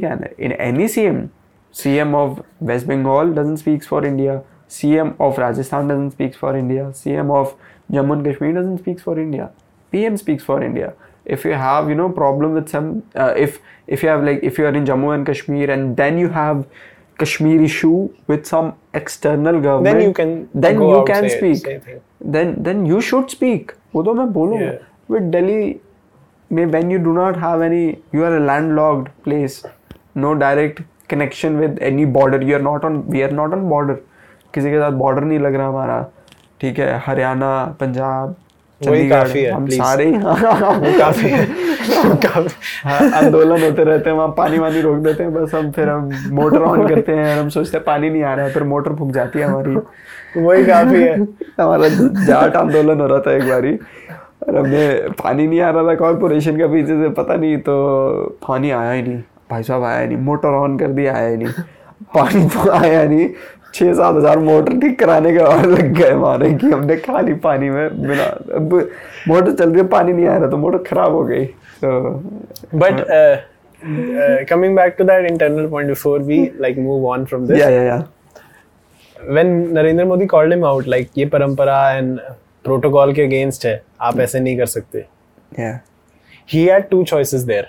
in 0.49 0.53
any 0.53 0.85
cm 0.97 1.29
CM 1.74 2.14
of 2.16 2.44
West 2.60 2.88
Bengal 2.88 3.34
doesn't 3.34 3.58
speak 3.58 3.84
for 3.84 4.06
India. 4.06 4.42
CM 4.70 5.14
of 5.20 5.38
Rajasthan 5.38 5.88
doesn't 5.90 6.12
speak 6.12 6.36
for 6.36 6.56
India. 6.58 6.86
CM 7.02 7.32
of 7.40 7.56
Jammu 7.92 8.14
and 8.14 8.26
Kashmir 8.26 8.54
doesn't 8.54 8.80
speak 8.80 9.00
for 9.00 9.20
India. 9.20 9.50
PM 9.92 10.18
speaks 10.18 10.44
for 10.44 10.64
India. 10.64 10.94
If 11.26 11.44
you 11.46 11.54
have 11.54 11.90
you 11.90 11.96
know 11.96 12.10
problem 12.10 12.54
with 12.54 12.70
some 12.70 13.04
uh, 13.16 13.34
if 13.36 13.60
if 13.88 14.04
you 14.04 14.10
have 14.10 14.24
like 14.24 14.40
if 14.44 14.58
you 14.58 14.66
are 14.66 14.74
in 14.82 14.86
Jammu 14.86 15.14
and 15.16 15.26
Kashmir 15.26 15.70
and 15.70 15.96
then 15.98 16.18
you 16.18 16.30
have 16.30 16.66
Kashmir 17.20 17.62
issue 17.62 18.10
with 18.28 18.46
some 18.46 18.74
external 18.94 19.60
government 19.62 19.98
Then 19.98 20.02
you 20.08 20.14
can. 20.14 20.50
then 20.54 20.78
go 20.78 20.90
you 20.92 20.98
out, 21.00 21.08
can 21.08 21.30
say- 21.30 21.38
speak 21.38 21.58
say 21.66 21.80
thing. 21.80 22.02
then 22.38 22.56
then 22.70 22.86
you 22.86 23.02
should 23.10 23.30
speak 23.38 23.72
वो 23.96 24.04
तो 24.04 24.14
मैं 24.14 24.32
बोलूँगा 24.34 24.72
Yeah. 24.72 24.80
with 25.14 25.30
Delhi 25.36 25.80
में 26.52 26.66
when 26.74 26.90
you 26.96 27.00
do 27.06 27.14
not 27.20 27.38
have 27.46 27.62
any 27.70 27.84
you 28.18 28.24
are 28.30 28.34
a 28.38 28.44
landlocked 28.50 29.12
place 29.28 29.56
no 30.26 30.34
direct 30.44 30.82
connection 31.13 31.59
with 31.61 31.79
any 31.83 32.05
border 32.19 32.43
you 32.43 32.55
are 32.57 32.63
not 32.63 32.85
on 32.85 33.03
we 33.09 33.23
are 33.23 33.31
not 33.33 33.55
on 33.55 33.69
border 33.69 33.95
किसी 34.55 34.71
के 34.71 34.79
साथ 34.79 34.93
border 35.03 35.25
नहीं 35.25 35.39
लग 35.39 35.55
रहा 35.55 35.67
हमारा। 35.69 36.05
ठीक 36.61 36.79
है 36.79 36.97
हरियाणा 37.07 37.51
पंजाब 37.81 38.35
वही 38.81 39.09
काफ़ी 39.09 39.45
हम 39.45 39.67
सारे 39.69 40.05
है 40.07 40.21
काफ़ी 40.99 41.31
हाँ, 42.85 43.01
आंदोलन 43.15 43.63
होते 43.63 43.85
रहते 43.85 44.11
हैं 44.11 44.17
वहाँ 44.17 44.29
पानी 44.37 44.59
वानी 44.59 44.81
रोक 44.81 44.99
देते 45.05 45.23
हैं 45.23 45.33
बस 45.35 45.55
हम 45.55 45.71
फिर 45.73 45.89
हम 45.89 46.11
मोटर 46.35 46.63
ऑन 46.63 46.87
करते 46.89 47.13
हैं 47.13 47.39
हम 47.39 47.49
सोचते 47.49 47.77
हैं 47.77 47.85
पानी 47.85 48.11
नहीं 48.11 48.23
आ 48.23 48.35
रहा 48.35 48.47
है 48.47 48.53
फिर 48.53 48.63
मोटर 48.65 48.95
फूक 48.97 49.11
जाती 49.13 49.39
है 49.39 49.45
हमारी। 49.45 49.75
वही 50.37 50.65
काफ़ी 50.65 51.03
है। 51.03 51.15
हमारा 51.61 51.89
जाट 52.25 52.57
आंदोलन 52.57 53.01
हो 53.01 53.07
रहा 53.07 53.19
था 53.19 53.33
एक 53.33 53.49
बारी 53.49 53.75
और 53.75 54.57
हमने 54.57 54.87
पानी 55.19 55.47
नहीं 55.47 55.61
आ 55.61 55.71
रहा 55.71 55.89
था 55.89 55.95
कॉरपोरेशन 55.97 56.59
का 56.59 56.67
पीछे 56.67 57.03
से 57.03 57.09
पता 57.21 57.35
नहीं 57.35 57.57
तो 57.59 57.75
पानी 58.49 58.71
आया 58.71 58.93
ही 58.93 59.03
नहीं। 59.03 59.23
भाई 59.51 59.63
साहब 59.63 59.85
आया 59.85 60.07
नहीं। 60.07 60.19
मोटर 60.19 60.55
ऑन 60.57 60.79
कर 60.79 60.89
दिया 60.93 61.15
आया 61.17 61.37
नहीं। 61.37 61.53
पानी 62.15 62.45
तो 62.49 62.71
आया 62.71 63.03
नहीं। 63.05 63.29
छः 63.75 63.93
सात 63.95 64.15
हज़ार 64.15 64.39
मोटर 64.39 64.79
ठीक 64.81 64.99
कराने 65.01 65.33
के 65.33 65.39
बाद 65.39 65.67
लग 65.67 65.93
गए 65.95 66.15
मारे 66.17 66.53
कि 66.55 66.67
हमने 66.67 66.97
खाली 66.99 67.35
पानी 67.43 67.71
में 67.71 68.03
बिना 68.03 68.25
अब 68.57 68.75
मोटर 69.29 69.53
चल 69.53 69.71
रही 69.71 69.83
पानी 69.89 70.13
नहीं 70.13 70.27
आ 70.27 70.37
रहा 70.37 70.49
तो 70.51 70.57
मोटर 70.57 70.79
खराब 70.89 71.13
हो 71.15 71.25
गई। 71.25 71.45
But 72.77 73.05
coming 74.49 74.77
back 74.77 74.95
to 74.99 75.05
that 75.05 75.31
internal 75.31 75.69
point 75.71 75.89
before 75.89 76.23
we 76.23 76.41
like 76.61 76.79
move 76.79 77.07
on 77.11 77.25
from 77.25 77.47
this 77.47 77.63
when 79.17 79.49
Narendra 79.73 80.05
Modi 80.05 80.27
called 80.27 80.53
him 80.55 80.65
out 80.65 80.89
like 80.89 81.11
ये 81.19 81.25
परंपरा 81.35 81.91
एंड 81.93 82.19
प्रोटोकॉल 82.65 83.13
के 83.15 83.23
अगेंस्ट 83.23 83.67
है 83.67 83.83
आप 84.01 84.21
ऐसे 84.21 84.41
नहीं 84.41 84.57
कर 84.59 84.67
सकते 84.67 85.05
he 86.49 86.65
had 86.65 86.89
two 86.91 87.03
choices 87.05 87.43
there 87.43 87.69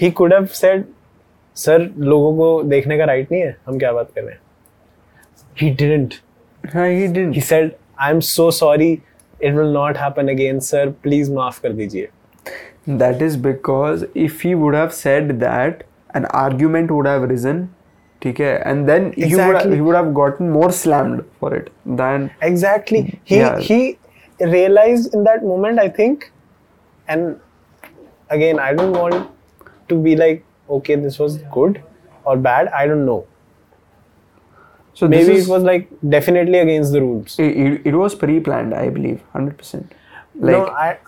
he 0.00 0.10
could 0.10 0.32
have 0.34 0.44
said 0.46 0.84
sir 1.56 1.82
लोगों 1.98 2.36
को 2.36 2.62
देखने 2.68 2.96
का 2.98 3.04
राइट 3.04 3.32
नहीं 3.32 3.42
है 3.42 3.56
हम 3.66 3.78
क्या 3.78 3.92
बात 3.92 4.10
कर 4.14 4.22
रहे 4.22 4.32
हैं? 4.32 4.40
ही 5.56 5.70
डिडंट 5.70 6.14
हाँ 6.64 6.88
he 6.88 7.06
didn't 7.06 7.34
he 7.34 7.40
said 7.40 7.72
I 8.00 8.10
am 8.10 8.20
so 8.20 8.50
sorry 8.50 8.90
it 8.92 9.52
will 9.54 9.72
not 9.72 9.96
happen 9.96 10.28
again 10.28 10.58
sir 10.60 10.90
please 11.02 11.32
माफ़ 11.32 11.60
कर 11.62 11.72
दीजिए. 11.72 12.08
That 12.88 13.22
is 13.22 13.38
because 13.42 14.04
if 14.16 14.40
he 14.44 14.54
would 14.54 14.74
have 14.74 14.88
said 14.88 15.32
that 15.32 15.82
an 16.16 16.24
argument 16.24 16.90
would 16.90 17.08
have 17.08 17.24
risen 17.30 17.66
ठीक 18.22 18.40
है? 18.40 18.54
And 18.60 18.86
then 18.86 19.12
he 19.18 19.80
would 19.80 19.96
have 19.96 20.12
gotten 20.12 20.48
more 20.50 20.70
slammed 20.70 21.22
for 21.40 21.56
it 21.56 21.68
then 21.88 22.28
exactly 22.44 23.00
he 23.30 23.42
he 23.62 23.96
realized 24.40 25.14
in 25.14 25.24
that 25.24 25.42
moment 25.44 25.80
I 25.80 25.88
think 25.98 26.24
and 27.08 27.34
again 28.30 28.58
I 28.58 28.72
don't 28.74 28.96
want 28.96 29.14
to 29.90 30.00
be 30.08 30.16
like, 30.16 30.44
okay, 30.78 30.94
this 30.94 31.18
was 31.18 31.38
good 31.58 31.82
or 32.24 32.36
bad. 32.36 32.68
I 32.68 32.86
don't 32.86 33.06
know. 33.06 33.26
So 34.94 35.08
maybe 35.08 35.32
is, 35.32 35.46
it 35.46 35.50
was 35.50 35.62
like 35.62 35.88
definitely 36.08 36.58
against 36.58 36.92
the 36.92 37.00
rules. 37.00 37.38
It, 37.38 37.86
it 37.86 37.94
was 37.94 38.14
pre-planned, 38.14 38.74
I 38.74 38.88
believe, 38.90 39.22
hundred 39.32 39.56
percent. 39.56 39.92
Like 40.34 40.56
no, 40.56 40.66
I, 40.66 40.98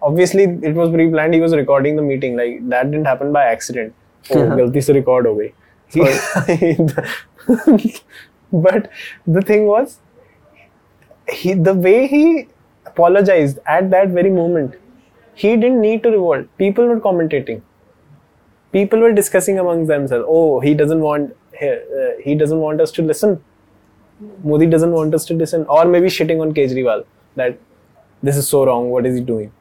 obviously 0.00 0.44
it 0.44 0.74
was 0.74 0.90
pre-planned. 0.90 1.34
He 1.34 1.40
was 1.40 1.54
recording 1.54 1.96
the 1.96 2.02
meeting. 2.02 2.36
Like 2.36 2.68
that 2.70 2.90
didn't 2.90 3.06
happen 3.06 3.32
by 3.32 3.44
accident. 3.44 3.94
Oh, 4.30 4.46
galti 4.60 4.82
se 4.82 4.94
record 4.94 5.26
ho 5.26 5.34
oh. 5.34 5.50
but 8.66 8.90
the 9.26 9.42
thing 9.42 9.66
was, 9.66 9.98
he 11.28 11.54
the 11.54 11.74
way 11.74 12.06
he 12.06 12.48
apologized 12.86 13.58
at 13.66 13.90
that 13.90 14.08
very 14.08 14.30
moment, 14.30 14.74
he 15.34 15.56
didn't 15.56 15.80
need 15.80 16.02
to 16.02 16.10
revolt. 16.10 16.46
People 16.58 16.86
were 16.86 17.00
commentating. 17.00 17.62
People 18.72 19.00
were 19.00 19.12
discussing 19.12 19.58
amongst 19.58 19.88
themselves. 19.88 20.24
Oh, 20.28 20.60
he 20.60 20.74
doesn't 20.74 21.00
want 21.00 21.36
he, 21.58 21.68
uh, 21.68 21.76
he 22.22 22.34
doesn't 22.34 22.58
want 22.58 22.80
us 22.80 22.90
to 22.92 23.02
listen. 23.02 23.42
Modi 24.42 24.66
doesn't 24.66 24.92
want 24.92 25.14
us 25.14 25.24
to 25.26 25.34
listen, 25.34 25.66
or 25.68 25.84
maybe 25.84 26.06
shitting 26.06 26.40
on 26.40 26.52
Kejriwal 26.54 27.04
that 27.36 27.58
this 28.22 28.36
is 28.36 28.48
so 28.48 28.64
wrong. 28.66 28.90
What 28.90 29.06
is 29.06 29.18
he 29.18 29.22
doing? 29.22 29.52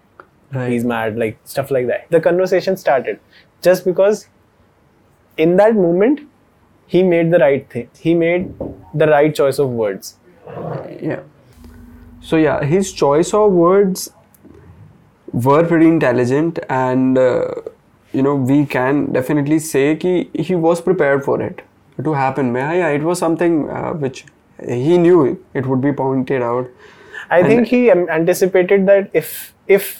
Right. 0.51 0.71
He's 0.71 0.85
mad, 0.85 1.17
like 1.17 1.37
stuff 1.43 1.71
like 1.71 1.87
that. 1.87 2.09
The 2.09 2.21
conversation 2.21 2.77
started 2.77 3.19
just 3.61 3.83
because 3.83 4.27
in 5.37 5.57
that 5.57 5.75
moment 5.75 6.21
he 6.87 7.03
made 7.03 7.31
the 7.31 7.39
right 7.39 7.69
thing. 7.69 7.89
He 7.99 8.13
made 8.13 8.53
the 8.93 9.07
right 9.07 9.33
choice 9.33 9.59
of 9.59 9.69
words. 9.69 10.17
yeah. 11.01 11.21
So 12.21 12.37
yeah, 12.37 12.63
his 12.63 12.91
choice 12.93 13.33
of 13.33 13.51
words 13.51 14.11
were 15.31 15.63
pretty 15.65 15.87
intelligent, 15.87 16.59
and 16.69 17.17
uh, 17.17 17.53
you 18.19 18.23
know 18.27 18.35
we 18.51 18.57
can 18.75 19.01
definitely 19.17 19.59
say 19.67 19.85
कि 20.05 20.13
he 20.49 20.55
was 20.67 20.81
prepared 20.89 21.23
for 21.27 21.41
it 21.49 21.61
to 22.07 22.13
happen. 22.21 22.53
Yeah, 22.61 22.73
yeah, 22.81 22.95
it 22.99 23.03
was 23.09 23.19
something 23.25 23.59
uh, 23.79 23.91
which 24.05 24.23
he 24.85 24.97
knew 25.05 25.19
it 25.61 25.65
would 25.71 25.81
be 25.85 25.91
pointed 26.01 26.41
out. 26.41 26.69
I 27.29 27.39
And- 27.39 27.47
think 27.51 27.67
he 27.75 27.83
anticipated 27.91 28.85
that 28.93 29.09
if 29.23 29.35
if 29.79 29.91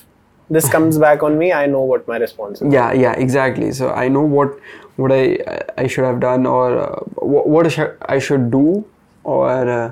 this 0.56 0.68
comes 0.74 0.98
back 1.04 1.24
on 1.28 1.38
me, 1.44 1.52
I 1.60 1.66
know 1.76 1.84
what 1.92 2.08
my 2.14 2.18
response 2.24 2.62
is. 2.62 2.74
Yeah, 2.74 2.92
yeah, 3.04 3.14
exactly. 3.28 3.70
So 3.82 3.92
I 4.06 4.08
know 4.18 4.26
what 4.40 4.58
what 5.04 5.14
I 5.20 5.22
I 5.84 5.88
should 5.94 6.08
have 6.10 6.20
done 6.26 6.46
or 6.56 6.66
uh, 6.82 7.00
what, 7.36 7.48
what 7.56 7.70
I 7.72 7.76
should- 7.78 7.96
I 8.18 8.20
should 8.28 8.50
do 8.58 8.66
or 9.38 9.48
uh, 9.78 9.86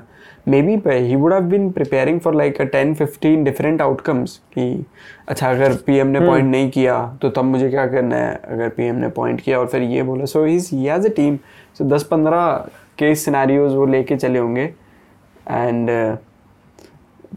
maybe 0.48 0.76
he 0.88 1.16
would 1.16 1.32
have 1.32 1.42
been 1.42 1.70
preparing 1.70 2.20
for 2.20 2.34
like 2.34 2.60
a 2.60 2.64
ten 2.64 2.94
fifteen 2.94 3.44
different 3.44 3.82
outcomes 3.82 4.36
कि 4.54 4.84
अच्छा 5.28 5.50
अगर 5.50 5.74
P 5.76 5.96
M 5.96 6.06
ने 6.06 6.18
hmm. 6.18 6.28
Point 6.28 6.50
नहीं 6.50 6.70
किया 6.70 6.96
तो 7.22 7.30
तब 7.30 7.44
मुझे 7.44 7.68
क्या 7.70 7.86
करना 7.86 8.16
है? 8.16 8.34
अगर 8.44 8.68
पी 8.68 8.84
एम 8.84 8.94
ने 8.94 9.08
पॉइंट 9.08 9.40
किया 9.40 9.58
और 9.58 9.66
फिर 9.66 9.82
ये 9.82 10.02
बोला। 10.02 10.24
सो 10.24 10.44
his 10.44 10.68
he 10.72 10.88
as 10.88 11.06
a 11.06 11.14
team 11.16 11.36
so 11.78 11.84
दस 11.84 12.02
पंद्रह 12.02 12.46
के 12.98 13.14
सिनारीज 13.14 13.72
वो 13.72 13.86
लेके 13.86 14.16
चले 14.16 14.38
होंगे। 14.38 14.64
And 15.50 15.90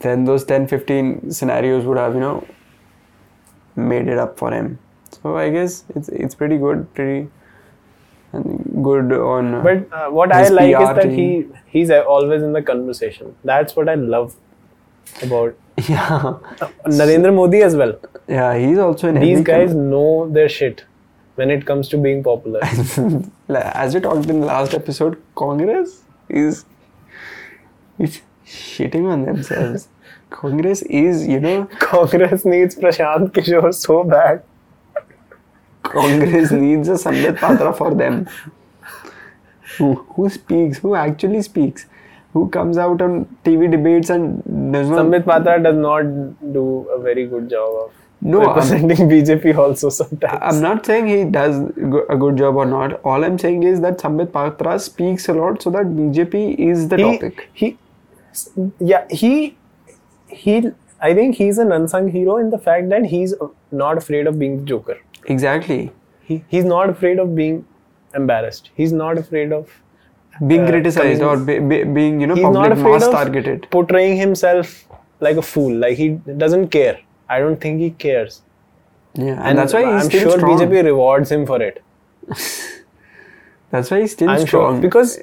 then 0.04 0.26
those 0.26 0.48
ten 0.48 0.66
fifteen 0.66 1.20
scenarios 1.30 1.86
would 1.86 1.98
have 1.98 2.14
you 2.14 2.20
know 2.20 2.42
made 3.78 4.10
it 4.10 4.18
up 4.18 4.36
for 4.40 4.54
am 4.54 4.76
so 5.12 5.36
I 5.36 5.50
guess 5.50 5.84
it's 5.98 6.10
it's 6.10 6.38
very 6.42 6.58
good 6.58 6.86
very 7.00 7.28
good 8.82 9.12
on. 9.14 9.64
But 9.64 9.92
uh, 9.92 10.10
what 10.10 10.32
I 10.32 10.48
like 10.48 10.76
PR 10.76 10.84
is 10.84 10.96
that 10.96 11.04
team. 11.04 11.54
he 11.64 11.80
he's 11.80 11.90
uh, 11.90 12.02
always 12.02 12.44
in 12.44 12.54
the 12.54 12.62
conversation. 12.62 13.36
That's 13.44 13.76
what 13.76 13.90
I 13.90 13.96
love 13.96 14.36
about 15.22 15.58
yeah, 15.88 16.38
Narendra 16.86 17.34
Modi 17.34 17.62
as 17.62 17.76
well. 17.76 18.00
yeah, 18.28 18.58
he's 18.58 18.78
also 18.78 19.10
in 19.10 19.20
These 19.20 19.42
guys 19.42 19.74
know 19.74 20.30
their 20.30 20.50
shit 20.50 20.86
when 21.36 21.52
it 21.52 21.66
comes 21.66 21.88
to 21.90 21.98
being 21.98 22.24
popular. 22.24 22.60
As 23.50 23.94
we 23.94 24.02
talked 24.02 24.28
in 24.28 24.40
the 24.40 24.46
last 24.48 24.74
episode, 24.74 25.22
Congress 25.36 26.04
is 26.30 26.66
is 28.00 28.22
shitting 28.46 29.10
on 29.12 29.24
themselves. 29.26 29.88
Congress 30.30 30.82
is, 30.82 31.26
you 31.26 31.40
know, 31.40 31.66
Congress 31.80 32.44
needs 32.44 32.76
Prashant 32.76 33.32
Kishore 33.32 33.74
so 33.74 34.04
bad. 34.04 34.44
Congress 35.84 36.52
needs 36.52 36.90
a 36.90 36.98
Sambit 36.98 37.38
Patra 37.38 37.74
for 37.74 37.94
them. 37.94 38.28
Who 39.78 39.94
who 40.16 40.30
speaks? 40.30 40.78
Who 40.80 40.96
actually 40.96 41.42
speaks? 41.42 41.86
Who 42.34 42.50
comes 42.50 42.78
out 42.78 43.02
on 43.02 43.26
TV 43.46 43.70
debates 43.72 44.10
and 44.10 44.44
does 44.74 44.90
not 44.90 44.98
Sambit 44.98 45.26
Patra 45.26 45.62
does 45.64 45.76
not 45.78 46.04
do 46.54 46.66
a 46.96 47.00
very 47.02 47.26
good 47.26 47.50
job 47.50 47.70
of 47.86 47.92
No, 48.22 48.40
I'm- 48.42 48.48
representing 48.50 49.10
BJP 49.14 49.58
also 49.58 49.90
sometimes. 49.90 50.40
I'm 50.42 50.62
not 50.62 50.86
saying 50.86 51.08
he 51.08 51.24
does 51.26 51.58
a 52.10 52.18
good 52.24 52.38
job 52.38 52.56
or 52.56 52.66
not. 52.66 53.00
All 53.04 53.24
I'm 53.24 53.38
saying 53.40 53.64
is 53.64 53.82
that 53.82 54.00
Sambit 54.02 54.34
Patra 54.34 54.78
speaks 54.80 55.28
a 55.30 55.34
lot 55.34 55.62
so 55.62 55.70
that 55.78 55.86
BJP 56.00 56.56
is 56.68 56.88
the 56.90 56.98
he, 56.98 57.04
topic. 57.04 57.50
he, 57.54 57.78
yeah, 58.80 59.06
he, 59.10 59.58
he. 60.28 60.72
I 61.00 61.14
think 61.14 61.36
he's 61.36 61.58
an 61.60 61.72
unsung 61.72 62.10
hero 62.10 62.38
in 62.38 62.50
the 62.50 62.58
fact 62.58 62.90
that 62.90 63.06
he's 63.06 63.34
not 63.72 63.98
afraid 63.98 64.26
of 64.28 64.40
being 64.40 64.58
the 64.60 64.64
Joker. 64.66 64.98
Exactly. 65.26 65.92
He, 66.24 66.44
he's 66.48 66.66
not 66.66 66.90
afraid 66.90 67.20
of 67.20 67.36
being 67.36 67.66
embarrassed. 68.16 68.70
He's 68.76 68.94
not 68.94 69.18
afraid 69.18 69.52
of 69.54 69.70
Being 70.50 70.66
Uh, 70.66 70.70
criticized 70.70 71.22
or 71.28 71.38
be, 71.38 71.60
be, 71.60 71.84
being, 71.84 72.20
you 72.22 72.28
know, 72.28 72.36
he's 72.36 72.44
not 72.44 72.54
public 72.70 72.78
afraid 72.80 72.92
mass 72.92 73.04
of 73.06 73.12
targeted. 73.14 73.68
portraying 73.72 74.18
himself 74.18 74.74
like 75.20 75.38
a 75.38 75.42
fool. 75.42 75.74
Like 75.84 75.98
he 75.98 76.10
doesn't 76.44 76.68
care. 76.70 77.00
I 77.28 77.40
don't 77.40 77.60
think 77.60 77.80
he 77.80 77.90
cares. 77.92 78.42
Yeah, 79.16 79.42
and, 79.44 79.58
that's 79.58 79.74
why 79.74 79.82
he's 79.94 80.04
I'm 80.06 80.10
sure 80.12 80.38
strong. 80.38 80.60
BJP 80.60 80.84
rewards 80.86 81.32
him 81.32 81.46
for 81.48 81.60
it. 81.62 81.84
That's 83.72 83.90
why 83.92 84.02
he's 84.02 84.12
still 84.14 84.30
I'm 84.30 84.46
strong. 84.46 84.76
sure 84.76 84.82
because 84.82 85.20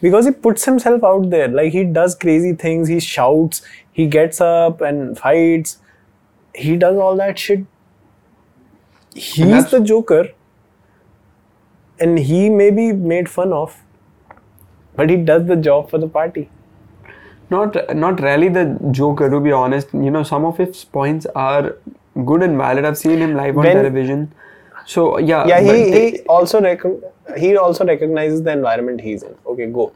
because 0.00 0.26
he 0.26 0.32
puts 0.32 0.64
himself 0.64 1.02
out 1.02 1.30
there. 1.30 1.48
Like 1.48 1.72
he 1.72 1.84
does 1.84 2.14
crazy 2.14 2.52
things. 2.52 2.88
He 2.88 3.00
shouts. 3.00 3.62
He 3.92 4.06
gets 4.06 4.40
up 4.40 4.80
and 4.80 5.18
fights. 5.18 5.78
He 6.54 6.76
does 6.76 6.96
all 6.96 7.16
that 7.16 7.38
shit. 7.38 7.64
He's 9.14 9.70
the 9.70 9.80
Joker, 9.80 10.28
and 12.00 12.18
he 12.18 12.48
may 12.50 12.70
be 12.70 12.92
made 12.92 13.28
fun 13.28 13.52
of, 13.52 13.76
but 14.96 15.10
he 15.10 15.16
does 15.16 15.46
the 15.46 15.56
job 15.56 15.90
for 15.90 15.98
the 15.98 16.08
party. 16.08 16.48
not 17.52 17.76
not 17.98 18.18
really 18.22 18.48
the 18.54 18.62
Joker 18.96 19.26
to 19.34 19.38
be 19.44 19.52
honest. 19.58 19.92
You 20.06 20.10
know, 20.16 20.22
some 20.30 20.44
of 20.48 20.58
his 20.62 20.80
points 20.96 21.28
are 21.44 21.76
good 22.30 22.42
and 22.46 22.58
valid. 22.62 22.84
I've 22.88 22.98
seen 23.02 23.22
him 23.26 23.34
live 23.38 23.56
on 23.62 23.64
television. 23.76 24.24
So 24.94 25.04
yeah, 25.18 25.46
Yeah, 25.52 25.60
he, 25.60 25.70
they- 25.92 26.10
he 26.10 26.18
also 26.36 26.60
rec- 26.66 26.84
he 27.44 27.56
also 27.56 27.86
recognizes 27.92 28.42
the 28.48 28.52
environment 28.58 29.00
he's 29.08 29.22
in. 29.30 29.34
Okay, 29.54 29.66
go. 29.78 29.86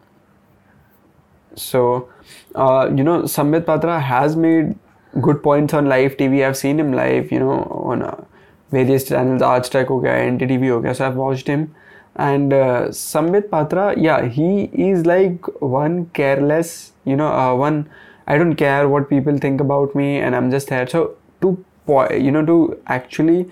So, 1.54 2.08
uh, 2.54 2.90
you 2.94 3.04
know, 3.04 3.26
Sambit 3.26 3.66
Patra 3.66 4.00
has 4.00 4.36
made 4.36 4.74
good 5.20 5.42
points 5.42 5.74
on 5.74 5.86
live 5.86 6.16
TV. 6.16 6.44
I've 6.44 6.56
seen 6.56 6.80
him 6.80 6.92
live, 6.92 7.30
you 7.30 7.38
know, 7.40 7.56
on 7.92 8.02
uh, 8.02 8.24
various 8.70 9.04
channels, 9.08 9.42
Aaj 9.42 9.70
Tak 9.70 9.88
ho 9.88 10.00
gaya, 10.00 10.26
NDTV 10.30 10.68
ho 10.68 10.80
gaya. 10.80 10.94
So 10.94 11.06
I've 11.06 11.16
watched 11.16 11.46
him. 11.46 11.74
And 12.16 12.52
uh, 12.52 12.92
Sambit 12.92 13.50
Patra, 13.50 13.94
yeah, 13.98 14.26
he 14.26 14.64
is 14.74 15.06
like 15.06 15.46
one 15.62 16.06
careless, 16.06 16.92
you 17.04 17.16
know, 17.16 17.32
uh, 17.32 17.54
one, 17.54 17.88
I 18.26 18.36
don't 18.36 18.54
care 18.54 18.88
what 18.88 19.08
people 19.08 19.38
think 19.38 19.60
about 19.60 19.94
me 19.94 20.18
and 20.18 20.36
I'm 20.36 20.50
just 20.50 20.68
there. 20.68 20.86
So 20.86 21.16
to, 21.40 21.64
you 22.12 22.30
know, 22.30 22.44
to 22.44 22.80
actually, 22.86 23.50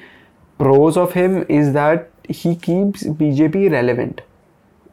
pros 0.59 0.97
of 0.97 1.15
him 1.15 1.47
is 1.49 1.73
that 1.73 2.11
he 2.28 2.55
keeps 2.55 3.03
BJP 3.05 3.73
relevant 3.73 4.20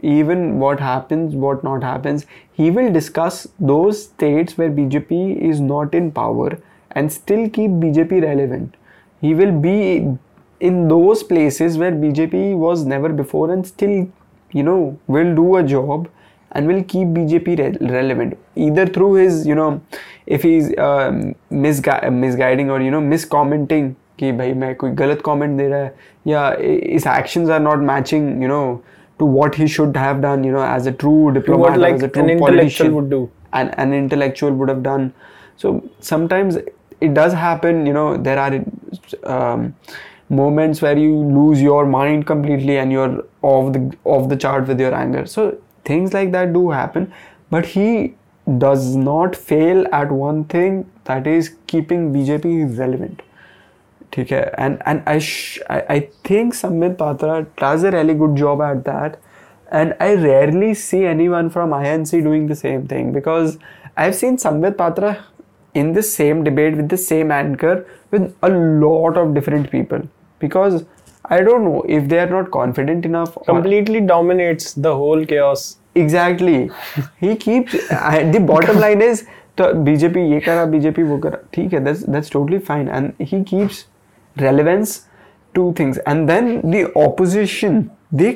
even 0.02 0.60
what 0.60 0.80
happens, 0.80 1.36
what 1.36 1.64
not 1.64 1.84
happens, 1.84 2.26
he 2.54 2.70
will 2.72 2.92
discuss 2.92 3.48
those 3.60 4.06
states 4.06 4.58
where 4.58 4.70
BJP 4.70 5.38
is 5.38 5.60
not 5.60 5.94
in 5.94 6.12
power 6.12 6.60
and 6.92 7.12
still 7.12 7.50
keep 7.50 7.72
BJP 7.72 8.24
relevant. 8.24 8.76
He 9.22 9.34
will 9.34 9.52
be 9.52 10.18
in 10.61 10.89
those 10.89 11.23
places 11.23 11.77
where 11.77 11.93
BJP 11.93 12.57
was 12.57 12.85
never 12.85 13.09
before 13.09 13.53
and 13.53 13.67
still, 13.67 14.09
you 14.53 14.63
know, 14.63 14.99
will 15.07 15.35
do 15.35 15.57
a 15.57 15.63
job 15.63 16.09
and 16.53 16.67
will 16.67 16.85
keep 16.85 17.09
BJP 17.09 17.59
re- 17.59 17.89
relevant. 17.91 18.39
Either 18.55 18.87
through 18.87 19.15
his, 19.15 19.47
you 19.47 19.55
know, 19.55 19.81
if 20.27 20.43
he's 20.43 20.69
um, 20.79 21.35
misgui- 21.51 22.13
misguiding 22.13 22.71
or, 22.71 22.81
you 22.81 22.91
know, 22.91 23.01
miscommenting 23.01 23.95
कि 24.19 24.33
भाई 24.33 24.53
मैं 24.53 24.75
कोई 24.75 24.91
गलत 24.91 25.23
comment 25.27 25.57
दे 25.59 25.69
रहा 25.69 25.79
है 25.79 25.95
या 26.27 26.57
his 26.61 27.07
actions 27.07 27.49
are 27.49 27.61
not 27.61 27.81
matching, 27.91 28.27
you 28.43 28.49
know, 28.49 28.81
to 29.19 29.25
what 29.25 29.55
he 29.55 29.67
should 29.67 29.97
have 29.97 30.21
done, 30.21 30.45
you 30.45 30.53
know, 30.53 30.63
as 30.63 30.87
a 30.87 30.93
true 30.93 31.33
diplomat, 31.33 31.71
what 31.71 31.79
like 31.79 31.95
as 31.95 32.03
a 32.03 32.09
true 32.09 32.23
an 32.23 32.31
intellectual 32.31 32.47
politician, 32.47 32.95
would 32.95 33.11
do. 33.11 33.31
and 33.53 33.75
an 33.79 33.93
intellectual 33.93 34.53
would 34.53 34.69
have 34.69 34.83
done. 34.83 35.13
So 35.57 35.83
sometimes 36.01 36.59
it 37.01 37.15
does 37.15 37.33
happen, 37.33 37.87
moments 40.30 40.82
where 40.82 40.98
you 40.98 41.14
lose 41.16 41.62
your 41.62 41.86
mind 41.86 42.26
completely 42.28 42.78
and 42.78 42.92
you're 42.92 43.24
off 43.42 43.74
the 43.74 43.98
off 44.04 44.30
the 44.30 44.36
chart 44.36 44.68
with 44.68 44.80
your 44.80 44.94
anger. 44.94 45.26
So 45.26 45.58
things 45.86 46.14
like 46.14 46.32
that 46.34 46.54
do 46.54 46.70
happen 46.72 47.12
but 47.50 47.66
he 47.78 48.16
does 48.58 48.96
not 48.96 49.36
fail 49.36 49.86
at 49.92 50.12
one 50.12 50.44
thing 50.56 50.90
that 51.06 51.28
is 51.28 51.56
keeping 51.68 52.12
bjp 52.14 52.52
relevant. 52.80 53.24
okay 54.22 54.44
and 54.66 54.82
and 54.90 55.02
i 55.14 55.16
I, 55.76 55.80
I 55.96 56.00
think 56.28 56.54
sambit 56.60 56.98
patra 57.02 57.34
does 57.64 57.84
a 57.90 57.92
really 57.96 58.14
good 58.26 58.38
job 58.44 58.62
at 58.68 58.84
that. 58.92 59.20
And 59.78 59.96
i 60.04 60.14
rarely 60.26 60.74
see 60.82 61.00
anyone 61.06 61.50
from 61.56 61.74
inc 61.78 62.24
doing 62.28 62.46
the 62.52 62.56
same 62.60 62.86
thing 62.92 63.12
because 63.16 63.58
i've 64.04 64.16
seen 64.20 64.38
sambit 64.44 64.78
patra 64.82 65.10
in 65.82 65.92
the 65.98 66.04
same 66.10 66.44
debate 66.46 66.78
with 66.78 66.88
the 66.94 67.00
same 67.06 67.34
anchor 67.40 67.74
with 68.12 68.30
a 68.50 68.52
lot 68.86 69.20
of 69.24 69.34
different 69.40 69.70
people 69.74 70.08
because 70.41 70.83
I 71.37 71.39
don't 71.49 71.65
know 71.65 71.83
if 71.97 72.09
they 72.13 72.19
are 72.21 72.31
not 72.31 72.51
confident 72.51 73.05
enough 73.11 73.37
or- 73.37 73.45
Completely 73.53 74.01
dominates 74.15 74.75
the 74.89 74.95
whole 75.03 75.25
chaos. 75.35 75.71
Exactly 75.97 76.57
he 77.23 77.35
keeps 77.41 77.89
the 78.35 78.37
bottom 78.51 78.79
line 78.81 79.03
is 79.03 79.23
तो 79.59 79.73
BJP 79.85 80.21
ये 80.33 80.39
करा 80.41 80.65
BJP 80.75 81.03
वो 81.03 81.19
करा 81.25 81.39
ठीक 81.55 81.73
है 81.73 81.81
that's 81.85 82.03
that's 82.11 82.31
totally 82.33 82.59
fine 82.69 82.89
and 82.89 83.13
he 83.33 83.43
keeps 83.51 83.85
relevance 84.37 84.93
to 85.57 85.63
things 85.79 85.99
and 86.11 86.31
then 86.31 86.47
the 86.75 86.79
opposition 87.01 87.75
they 88.21 88.29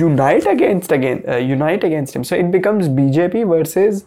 unite 0.00 0.48
against 0.50 0.90
again 0.96 1.22
uh, 1.34 1.38
unite 1.52 1.86
against 1.88 2.16
him 2.18 2.26
so 2.30 2.38
it 2.42 2.50
becomes 2.56 2.90
bjp 2.98 3.44
versus 3.52 4.02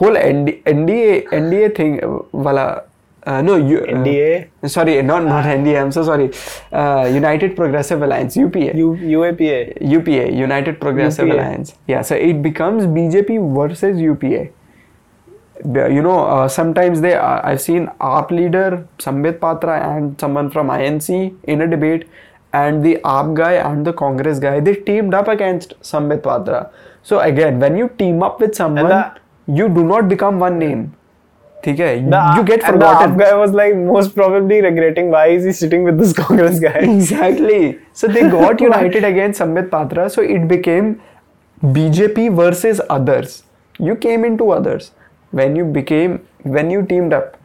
whole 0.00 0.18
ND, 0.32 0.54
nda 0.74 1.06
nda 1.38 1.70
thing 1.78 1.94
uh, 2.08 2.10
wala 2.48 2.66
uh, 3.27 3.41
no 3.41 3.55
you, 3.55 3.79
uh, 3.79 3.85
NDA, 3.97 4.69
sorry 4.75 5.01
not 5.03 5.23
not 5.25 5.45
nda 5.45 5.73
i'm 5.81 5.91
so 5.91 6.03
sorry 6.03 6.27
uh, 6.79 7.03
united 7.19 7.55
progressive 7.55 8.01
alliance 8.01 8.35
upa 8.43 8.63
U, 8.83 8.87
UAPA. 9.17 9.77
UPA, 9.97 10.23
United 10.45 10.79
Progressive 10.79 11.27
UPA. 11.27 11.35
Alliance. 11.37 11.75
Yeah, 11.87 12.01
so 12.01 12.15
it 12.15 12.41
becomes 12.41 12.85
BJP 12.87 13.31
versus 13.57 13.99
UPA. 13.99 14.41
You 15.97 16.01
know, 16.01 16.19
uh, 16.25 16.47
sometimes 16.47 17.01
they, 17.01 17.13
uh, 17.13 17.39
I've 17.43 17.61
seen 17.61 17.87
AAP 17.99 18.31
leader 18.31 18.87
Sambit 18.97 19.39
Patra 19.39 19.75
and 19.89 20.19
someone 20.19 20.49
from 20.49 20.69
INC 20.69 21.35
in 21.43 21.61
a 21.61 21.67
debate, 21.67 22.07
and 22.53 22.83
the 22.83 22.95
AAP 23.03 23.35
guy 23.35 23.53
and 23.53 23.85
the 23.85 23.93
Congress 23.93 24.39
guy, 24.39 24.59
they 24.59 24.73
teamed 24.75 25.13
up 25.13 25.27
against 25.27 25.75
Sambit 25.81 26.23
Patra. 26.23 26.71
So 27.03 27.19
again, 27.19 27.59
when 27.59 27.77
you 27.77 27.89
team 27.99 28.23
up 28.23 28.39
with 28.39 28.55
someone, 28.55 28.89
the- 28.89 29.53
you 29.59 29.69
do 29.69 29.83
not 29.83 30.07
become 30.15 30.39
one 30.39 30.57
name. 30.57 30.81
ठीक 31.64 31.80
है 31.80 31.88
The, 32.10 32.18
you 32.36 32.42
get 32.48 32.64
and 32.64 32.80
the 32.80 32.88
forgotten 32.88 33.12
AAP 33.12 33.18
guy 33.22 33.30
was 33.38 33.54
like 33.60 33.76
most 33.76 34.14
probably 34.18 34.60
regretting 34.66 35.10
why 35.14 35.24
is 35.36 35.48
he 35.48 35.54
sitting 35.60 35.86
with 35.88 35.98
this 36.02 36.12
Congress 36.20 36.60
guy. 36.64 36.76
Exactly. 36.90 37.62
So 38.00 38.10
they 38.16 38.22
got 38.34 38.60
united 38.66 39.08
against 39.10 39.42
Sambit 39.42 39.70
Patra. 39.72 40.08
So 40.16 40.22
it 40.36 40.46
became 40.52 40.92
BJP 41.78 42.28
versus 42.42 42.80
others. 42.98 43.42
You 43.78 43.96
came 43.96 44.24
into 44.24 44.50
others. 44.50 44.92
When 45.30 45.56
you 45.56 45.64
became, 45.64 46.20
when 46.56 46.70
you 46.70 46.82
teamed 46.92 47.12
up, 47.12 47.36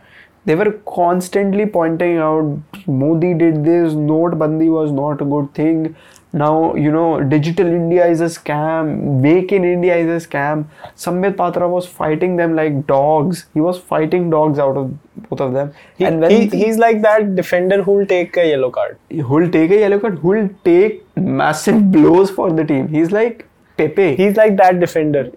they 0.46 0.56
were 0.56 0.72
constantly 0.92 1.66
pointing 1.66 2.18
out 2.18 2.88
Modi 2.88 3.34
did 3.34 3.64
this, 3.64 3.94
Note 3.94 4.38
Bandi 4.38 4.70
was 4.70 4.92
not 4.92 5.22
a 5.22 5.26
good 5.26 5.54
thing. 5.54 5.96
Now, 6.41 6.75
you 6.75 6.93
know, 6.93 7.23
digital 7.23 7.67
India 7.67 8.07
is 8.07 8.21
a 8.21 8.27
scam, 8.27 9.21
Make 9.23 9.53
in 9.53 9.65
India 9.65 9.97
is 9.97 10.25
a 10.25 10.29
scam. 10.29 10.67
Sambit 10.95 11.37
Patra 11.37 11.67
was 11.67 11.87
fighting 11.87 12.37
them 12.37 12.55
like 12.55 12.87
dogs. 12.87 13.47
He 13.55 13.61
was 13.63 13.79
fighting 13.79 14.29
dogs 14.29 14.59
out 14.59 14.77
of 14.77 14.93
both 15.31 15.41
of 15.41 15.55
them. 15.55 15.73
He, 15.97 16.05
and 16.05 16.21
when 16.21 16.31
he, 16.31 16.47
he's 16.49 16.77
like 16.77 17.01
that 17.03 17.35
defender 17.37 17.83
who'll 17.83 18.07
take 18.07 18.37
a 18.37 18.47
yellow 18.49 18.71
card. 18.71 18.99
who'll 19.11 19.51
take 19.51 19.71
a 19.71 19.79
yellow 19.79 19.99
card, 19.99 20.19
who'll 20.19 20.51
take 20.63 21.05
massive 21.17 21.91
blows 21.91 22.31
for 22.31 22.53
the 22.53 22.65
team. 22.65 22.89
He's 22.89 23.11
like 23.11 23.49
Pepe. 23.79 24.17
He's 24.17 24.37
like 24.37 24.57
that 24.59 24.79
defender. 24.79 25.33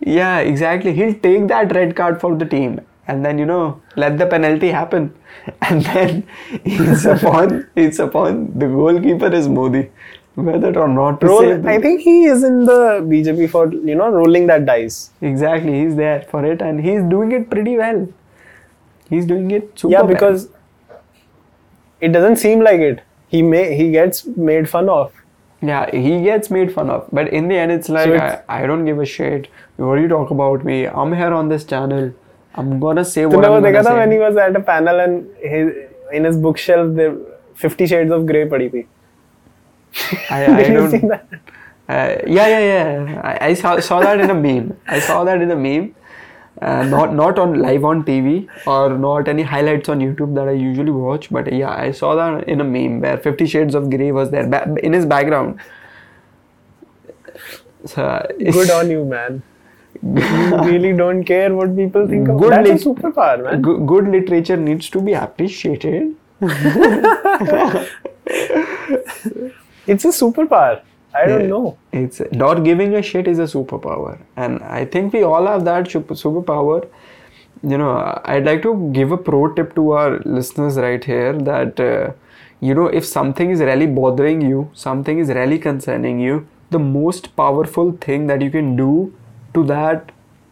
yeah, 0.00 0.38
exactly. 0.38 0.92
He'll 0.92 1.14
take 1.14 1.46
that 1.48 1.72
red 1.72 1.94
card 1.94 2.20
for 2.20 2.34
the 2.36 2.44
team 2.44 2.80
and 3.06 3.24
then 3.24 3.38
you 3.38 3.46
know 3.46 3.80
let 3.96 4.18
the 4.18 4.26
penalty 4.26 4.70
happen. 4.70 5.14
And 5.68 5.82
then 5.84 6.26
it's 6.64 7.04
upon 7.04 7.68
it's 7.74 7.98
upon 7.98 8.58
the 8.58 8.66
goalkeeper 8.66 9.32
is 9.32 9.48
Modi 9.48 9.90
whether 10.34 10.78
or 10.78 10.88
not 10.88 11.22
Roll, 11.22 11.66
I 11.66 11.78
think 11.80 12.00
he 12.00 12.24
is 12.24 12.42
in 12.42 12.64
the 12.64 13.00
BJP 13.04 13.50
for 13.50 13.72
you 13.72 13.94
know 13.94 14.08
rolling 14.08 14.46
that 14.46 14.64
dice. 14.64 15.10
Exactly, 15.20 15.84
he's 15.84 15.96
there 15.96 16.22
for 16.22 16.44
it, 16.44 16.62
and 16.62 16.80
he's 16.80 17.02
doing 17.02 17.32
it 17.32 17.50
pretty 17.50 17.76
well. 17.76 18.08
He's 19.10 19.26
doing 19.26 19.50
it 19.50 19.78
super. 19.78 19.92
Yeah, 19.92 20.02
because 20.02 20.48
it 22.00 22.12
doesn't 22.12 22.36
seem 22.36 22.60
like 22.60 22.80
it. 22.80 23.02
He 23.28 23.42
may 23.42 23.76
he 23.76 23.90
gets 23.90 24.24
made 24.26 24.68
fun 24.68 24.88
of. 24.88 25.12
Yeah, 25.60 25.90
he 25.90 26.22
gets 26.22 26.50
made 26.50 26.72
fun 26.72 26.90
of, 26.90 27.08
but 27.12 27.28
in 27.28 27.46
the 27.48 27.54
end, 27.54 27.70
it's 27.70 27.88
like 27.88 28.06
so 28.06 28.14
it's, 28.14 28.42
I, 28.48 28.64
I 28.64 28.66
don't 28.66 28.84
give 28.84 28.98
a 28.98 29.06
shit. 29.06 29.48
What 29.76 29.96
do 29.96 30.02
you 30.02 30.08
talk 30.08 30.30
about 30.30 30.64
me? 30.64 30.86
I'm 30.86 31.12
here 31.12 31.32
on 31.32 31.48
this 31.48 31.64
channel. 31.64 32.12
I'm 32.54 32.80
gonna 32.80 33.04
say 33.04 33.26
what 33.26 33.44
I'm 33.44 33.62
gonna 33.62 33.84
say. 33.84 33.94
when 33.94 34.10
he 34.10 34.18
was 34.18 34.36
at 34.36 34.56
a 34.56 34.60
panel 34.60 34.98
and 34.98 35.30
his, 35.36 35.72
in 36.12 36.24
his 36.24 36.36
bookshelf, 36.36 36.96
there 36.96 37.16
50 37.54 37.86
Shades 37.86 38.10
of 38.10 38.26
Grey 38.26 38.46
padi 38.48 38.68
thi. 38.70 38.86
I, 40.30 40.46
I 40.58 40.62
don't. 40.68 40.90
see 40.90 40.98
that? 40.98 41.26
Uh, 41.88 42.16
yeah, 42.26 42.46
yeah, 42.48 42.60
yeah. 42.60 43.20
I, 43.22 43.46
I 43.48 43.54
saw, 43.54 43.78
saw 43.80 44.00
that 44.00 44.20
in 44.20 44.30
a 44.30 44.34
meme. 44.34 44.76
I 44.86 45.00
saw 45.00 45.24
that 45.24 45.42
in 45.42 45.50
a 45.50 45.56
meme. 45.56 45.94
Uh, 46.60 46.84
not 46.84 47.12
not 47.12 47.38
on 47.40 47.58
live 47.58 47.84
on 47.84 48.04
TV 48.04 48.46
or 48.68 48.96
not 48.96 49.26
any 49.26 49.42
highlights 49.42 49.88
on 49.88 49.98
YouTube 49.98 50.34
that 50.36 50.46
I 50.48 50.52
usually 50.52 50.92
watch. 50.92 51.28
But 51.30 51.52
yeah, 51.52 51.70
I 51.70 51.90
saw 51.90 52.14
that 52.14 52.48
in 52.48 52.60
a 52.60 52.64
meme 52.64 53.00
where 53.00 53.18
Fifty 53.18 53.46
Shades 53.46 53.74
of 53.74 53.90
Grey 53.90 54.12
was 54.12 54.30
there 54.30 54.46
ba- 54.46 54.76
in 54.82 54.92
his 54.92 55.04
background. 55.04 55.58
So 57.84 58.26
Good 58.38 58.70
on 58.70 58.90
you, 58.90 59.04
man. 59.04 59.42
You 60.02 60.56
really 60.58 60.96
don't 60.96 61.24
care 61.24 61.52
what 61.54 61.74
people 61.74 62.06
think 62.06 62.28
of. 62.28 62.38
Good 62.38 62.52
That's 62.52 62.82
a 62.82 62.88
superpower, 62.88 63.42
man. 63.42 63.60
Good, 63.60 63.86
good 63.86 64.08
literature 64.08 64.56
needs 64.56 64.88
to 64.90 65.00
be 65.00 65.14
appreciated. 65.14 66.14
It's 69.86 70.04
a 70.04 70.08
superpower. 70.08 70.80
I 71.14 71.26
don't 71.26 71.42
Yeah. 71.42 71.48
know. 71.48 71.76
It's 71.92 72.22
not 72.32 72.62
giving 72.64 72.94
a 72.94 73.02
shit 73.02 73.28
is 73.32 73.38
a 73.38 73.48
superpower, 73.54 74.12
and 74.36 74.62
I 74.62 74.84
think 74.84 75.12
we 75.12 75.22
all 75.22 75.46
have 75.46 75.64
that 75.66 75.88
superpower. 75.88 76.84
You 77.62 77.78
know, 77.78 77.90
I'd 78.24 78.44
like 78.46 78.62
to 78.62 78.72
give 78.92 79.12
a 79.12 79.18
pro 79.18 79.42
tip 79.58 79.74
to 79.74 79.90
our 79.92 80.20
listeners 80.24 80.78
right 80.84 81.04
here 81.04 81.32
that 81.50 81.78
uh, 81.88 82.12
you 82.60 82.74
know 82.78 82.86
if 83.00 83.04
something 83.10 83.50
is 83.56 83.60
really 83.60 83.86
bothering 83.98 84.40
you, 84.52 84.64
something 84.86 85.18
is 85.26 85.28
really 85.40 85.58
concerning 85.58 86.18
you, 86.28 86.46
the 86.70 86.78
most 86.86 87.30
powerful 87.36 87.92
thing 88.06 88.26
that 88.32 88.40
you 88.42 88.50
can 88.50 88.74
do 88.76 88.90
to 89.54 89.64
that 89.74 90.10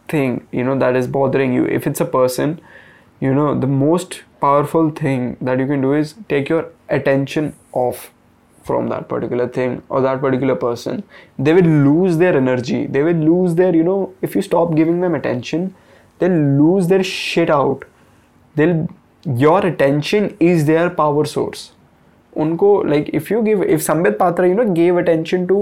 thing, 0.08 0.46
you 0.52 0.62
know, 0.64 0.78
that 0.78 0.94
is 0.96 1.06
bothering 1.06 1.52
you. 1.54 1.64
If 1.64 1.86
it's 1.86 2.00
a 2.00 2.04
person, 2.04 2.60
you 3.20 3.34
know, 3.34 3.58
the 3.58 3.66
most 3.66 4.22
powerful 4.40 4.90
thing 4.90 5.36
that 5.40 5.58
you 5.58 5.66
can 5.66 5.80
do 5.80 5.92
is 5.94 6.14
take 6.28 6.48
your 6.48 6.66
attention 6.88 7.54
off 7.72 8.10
from 8.62 8.88
that 8.88 9.08
particular 9.08 9.48
thing 9.48 9.82
or 9.88 10.00
that 10.00 10.20
particular 10.20 10.54
person 10.54 11.02
they 11.38 11.52
will 11.52 11.70
lose 11.88 12.18
their 12.18 12.36
energy 12.36 12.86
they 12.86 13.02
will 13.02 13.22
lose 13.32 13.54
their 13.54 13.74
you 13.74 13.82
know 13.82 14.12
if 14.22 14.34
you 14.34 14.42
stop 14.42 14.74
giving 14.74 15.00
them 15.00 15.14
attention 15.14 15.74
they'll 16.18 16.40
lose 16.62 16.88
their 16.88 17.02
shit 17.02 17.50
out 17.50 17.84
they'll 18.54 18.88
your 19.24 19.64
attention 19.66 20.36
is 20.40 20.66
their 20.66 20.88
power 20.90 21.24
source 21.24 21.72
unko 22.36 22.70
like 22.92 23.08
if 23.20 23.30
you 23.30 23.42
give 23.42 23.62
if 23.62 23.82
sambit 23.82 24.18
patra 24.18 24.48
you 24.48 24.54
know 24.54 24.68
gave 24.80 24.96
attention 24.96 25.46
to 25.46 25.58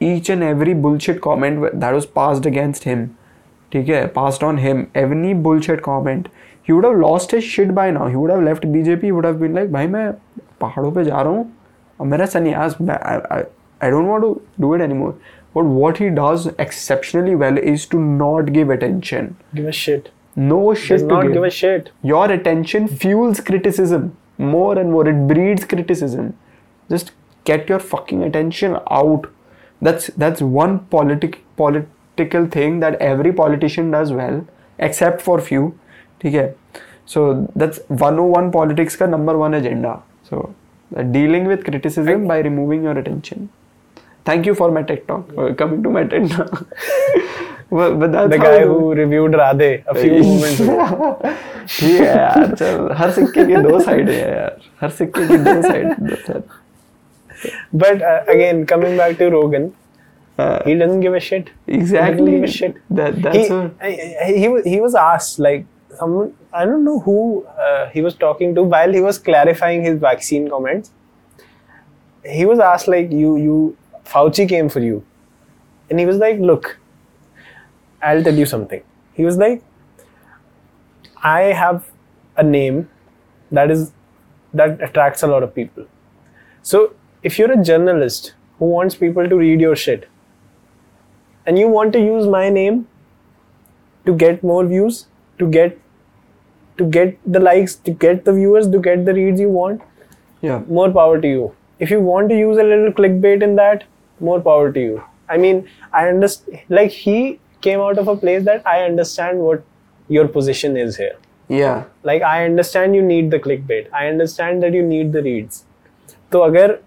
each 0.00 0.28
and 0.30 0.42
every 0.42 0.74
bullshit 0.74 1.20
comment 1.20 1.80
that 1.80 1.92
was 1.92 2.06
passed 2.18 2.46
against 2.46 2.84
him 2.92 3.08
ठीक 3.72 3.88
है 3.88 4.02
passed 4.12 4.44
on 4.48 4.58
him 4.64 4.78
any 5.00 5.32
bullshit 5.46 5.80
comment 5.86 6.28
he 6.68 6.72
would 6.72 6.84
have 6.84 6.98
lost 7.00 7.34
his 7.36 7.44
shit 7.44 7.74
by 7.78 7.90
now 7.96 8.06
he 8.12 8.16
would 8.16 8.30
have 8.30 8.42
left 8.42 8.66
BJP 8.74 9.08
he 9.08 9.12
would 9.12 9.24
have 9.24 9.38
been 9.40 9.54
like 9.58 9.70
भाई 9.72 9.86
मैं 9.94 10.10
पहाड़ों 10.60 10.92
पे 10.92 11.04
जा 11.04 11.20
रहा 11.20 11.32
हूँ 11.32 11.50
और 12.00 12.06
मेरा 12.06 12.26
सन्यास 12.26 12.76
I 12.82 13.90
don't 13.90 14.08
want 14.08 14.22
to 14.22 14.40
do 14.60 14.74
it 14.76 14.82
anymore 14.82 15.18
but 15.56 15.64
what 15.78 16.00
he 16.00 16.08
does 16.20 16.50
exceptionally 16.60 17.34
well 17.44 17.58
is 17.58 17.88
to 17.90 17.98
not 17.98 18.50
give 18.50 18.72
attention 18.72 19.34
give 19.54 19.66
a 19.66 19.70
shit 19.80 20.08
no 20.38 20.72
shit 20.74 21.00
to 21.00 21.06
not 21.06 21.22
give. 21.22 21.32
give 21.34 21.44
a 21.44 21.50
shit 21.50 21.90
your 22.02 22.30
attention 22.32 22.86
fuels 22.86 23.40
criticism 23.40 24.16
more 24.50 24.78
and 24.78 24.92
more 24.92 25.08
it 25.08 25.26
breeds 25.30 25.64
criticism 25.64 26.28
just 26.90 27.10
get 27.46 27.68
your 27.68 27.80
fucking 27.80 28.22
attention 28.22 28.76
out 28.98 29.26
that's 29.82 30.06
that's 30.16 30.44
one 30.58 30.78
politic 30.94 31.40
political 31.56 32.46
thing 32.46 32.78
that 32.78 33.00
every 33.00 33.32
politician 33.32 33.90
does 33.90 34.12
well 34.12 34.40
except 34.78 35.28
for 35.28 35.38
few 35.50 35.68
ठीक 36.20 36.34
है 36.34 36.46
so 37.06 37.20
that's 37.58 37.80
101 37.92 38.50
politics 38.52 38.96
का 38.96 39.06
number 39.06 39.34
one 39.34 39.54
agenda 39.54 39.92
so 40.30 40.40
dealing 41.17 41.45
with 41.51 41.63
criticism 41.69 42.27
by 42.31 42.39
removing 42.49 42.83
your 42.89 42.97
attention 43.03 43.47
thank 44.29 44.45
you 44.49 44.53
for 44.61 44.71
my 44.77 44.83
TED 44.89 45.01
talk 45.07 45.31
uh, 45.37 45.53
coming 45.61 45.81
to 45.85 45.89
my 45.97 46.03
TED 46.13 46.29
talk 46.31 46.65
but, 47.77 47.95
but 48.01 48.11
that's 48.11 48.29
The 48.33 48.37
how 48.37 48.43
guy 48.43 48.57
it- 48.61 48.67
who 48.71 48.93
reviewed 48.99 49.33
Radhe 49.41 49.69
a 49.87 49.95
few 50.01 50.19
moments 50.23 50.59
ago. 50.65 51.07
ठीक 51.67 51.99
है 51.99 52.05
यार 52.07 52.53
चल 52.55 52.89
हर 52.97 53.11
सिक्के 53.17 53.45
की 53.51 53.61
दो 53.67 53.79
side 53.85 54.09
है 54.09 54.19
यार 54.19 54.57
हर 54.81 54.89
सिक्के 54.99 55.27
की 55.27 55.37
दो 55.47 55.61
side 55.69 56.43
But 57.83 58.01
uh, 58.09 58.19
again, 58.33 58.65
coming 58.65 58.93
back 58.97 59.17
to 59.21 59.29
Rogan, 59.31 59.63
he 60.65 60.75
doesn't 60.81 61.01
give 61.05 61.13
a 61.13 61.19
shit. 61.19 61.49
He 61.65 61.79
doesn't 61.79 61.95
exactly 61.97 62.31
give 62.35 62.43
a 62.43 62.51
shit. 62.57 62.77
that 62.99 63.17
that's 63.25 63.37
he, 63.37 63.47
what 63.53 63.71
I- 63.89 63.97
I- 64.27 64.35
he, 64.43 64.47
was- 64.53 64.69
he 64.73 64.79
was 64.85 64.95
asked 65.05 65.39
like 65.47 65.65
someone 65.98 66.34
I 66.52 66.64
don't 66.64 66.84
know 66.84 66.98
who 67.00 67.44
uh, 67.66 67.88
he 67.90 68.02
was 68.02 68.14
talking 68.14 68.54
to 68.54 68.62
while 68.62 68.92
he 68.92 69.00
was 69.00 69.18
clarifying 69.18 69.84
his 69.84 69.98
vaccine 69.98 70.48
comments. 70.48 70.92
He 72.24 72.44
was 72.44 72.58
asked 72.58 72.88
like 72.88 73.12
you 73.12 73.36
you 73.36 73.76
Fauci 74.04 74.48
came 74.48 74.68
for 74.68 74.80
you, 74.80 75.04
and 75.90 76.00
he 76.00 76.06
was 76.06 76.16
like, 76.16 76.38
look, 76.38 76.78
I'll 78.02 78.22
tell 78.22 78.34
you 78.34 78.46
something. 78.46 78.82
He 79.14 79.24
was 79.24 79.36
like, 79.36 79.62
I 81.22 81.40
have 81.62 81.90
a 82.36 82.42
name 82.42 82.88
that 83.50 83.70
is 83.70 83.92
that 84.54 84.82
attracts 84.88 85.22
a 85.22 85.26
lot 85.26 85.42
of 85.42 85.54
people. 85.54 85.86
So 86.62 86.94
if 87.22 87.38
you're 87.38 87.52
a 87.52 87.62
journalist 87.62 88.34
who 88.58 88.66
wants 88.66 88.94
people 88.94 89.28
to 89.28 89.36
read 89.36 89.60
your 89.60 89.76
shit, 89.76 90.08
and 91.46 91.58
you 91.58 91.68
want 91.68 91.92
to 91.92 92.00
use 92.00 92.26
my 92.26 92.48
name 92.48 92.86
to 94.06 94.14
get 94.14 94.42
more 94.42 94.64
views, 94.64 95.06
to 95.38 95.50
get 95.50 95.78
to 96.78 96.84
get 96.84 97.18
the 97.26 97.40
likes, 97.40 97.74
to 97.74 97.90
get 97.90 98.24
the 98.24 98.32
viewers, 98.32 98.68
to 98.68 98.78
get 98.78 99.04
the 99.04 99.14
reads 99.14 99.40
you 99.40 99.50
want, 99.50 99.82
yeah 100.40 100.62
more 100.68 100.90
power 100.90 101.20
to 101.20 101.28
you. 101.28 101.54
If 101.78 101.90
you 101.90 102.00
want 102.00 102.28
to 102.30 102.36
use 102.36 102.58
a 102.58 102.62
little 102.62 102.92
clickbait 102.92 103.42
in 103.42 103.56
that, 103.56 103.84
more 104.20 104.40
power 104.40 104.72
to 104.72 104.80
you. 104.80 105.02
I 105.28 105.36
mean, 105.36 105.68
I 105.92 106.08
understand. 106.08 106.60
Like 106.68 106.90
he 106.90 107.38
came 107.60 107.80
out 107.80 107.98
of 107.98 108.08
a 108.08 108.16
place 108.16 108.44
that 108.44 108.66
I 108.66 108.82
understand 108.84 109.38
what 109.38 109.64
your 110.08 110.28
position 110.36 110.76
is 110.76 110.96
here. 110.96 111.16
yeah 111.56 111.84
Like 112.08 112.22
I 112.22 112.44
understand 112.44 112.96
you 112.96 113.02
need 113.02 113.30
the 113.34 113.38
clickbait. 113.44 113.92
I 113.92 114.06
understand 114.08 114.62
that 114.62 114.74
you 114.78 114.82
need 114.82 115.12
the 115.12 115.22
reads. 115.22 115.64
So 116.32 116.44
agar 116.46 116.80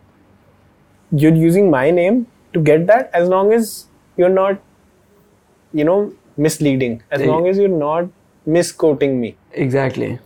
you're 1.23 1.37
using 1.43 1.69
my 1.69 1.91
name 1.91 2.27
to 2.53 2.61
get 2.71 2.87
that, 2.87 3.09
as 3.13 3.29
long 3.29 3.53
as 3.53 3.85
you're 4.17 4.29
not, 4.29 4.59
you 5.73 5.83
know, 5.83 6.13
misleading, 6.37 7.01
as 7.11 7.21
long 7.21 7.47
as 7.47 7.57
you're 7.57 7.77
not 7.83 8.09
misquoting 8.45 9.19
me, 9.21 9.35
exactly 9.53 10.19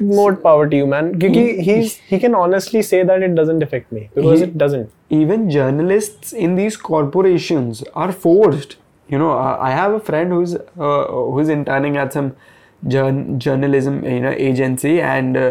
more 0.00 0.34
power 0.34 0.68
to 0.68 0.76
you, 0.76 0.86
man. 0.86 1.12
Because 1.12 1.64
he's 1.64 1.96
he 1.96 2.18
can 2.18 2.34
honestly 2.34 2.82
say 2.82 3.02
that 3.04 3.22
it 3.22 3.34
doesn't 3.34 3.62
affect 3.62 3.92
me 3.92 4.10
because 4.14 4.40
He- 4.40 4.46
it 4.46 4.58
doesn't. 4.58 4.90
even 5.10 5.48
journalists 5.50 6.32
in 6.32 6.54
these 6.56 6.76
corporations 6.76 7.82
are 8.04 8.10
forced 8.22 8.72
you 9.14 9.18
know 9.22 9.28
i 9.66 9.70
have 9.70 9.92
a 9.96 10.00
friend 10.06 10.32
who's 10.36 10.54
uh, 10.56 11.04
who's 11.34 11.50
interning 11.56 11.98
at 12.04 12.14
some 12.16 12.30
journ- 12.94 13.38
journalism 13.46 13.98
you 14.12 14.18
know 14.24 14.32
agency 14.46 14.94
and 15.10 15.36
uh, 15.42 15.44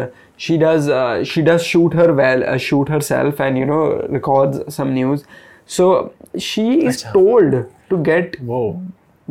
she 0.46 0.58
does 0.64 0.88
uh, 0.88 1.22
she 1.32 1.44
does 1.50 1.64
shoot 1.70 1.94
her 2.00 2.08
well 2.20 2.42
uh, 2.54 2.56
shoot 2.66 2.92
herself 2.96 3.40
and 3.46 3.62
you 3.62 3.68
know 3.70 3.80
records 4.18 4.60
some 4.80 4.92
news 4.98 5.24
so 5.78 5.88
she 6.48 6.66
is 6.92 7.00
told 7.16 7.56
to 7.94 8.02
get 8.10 8.38
Whoa. 8.52 8.66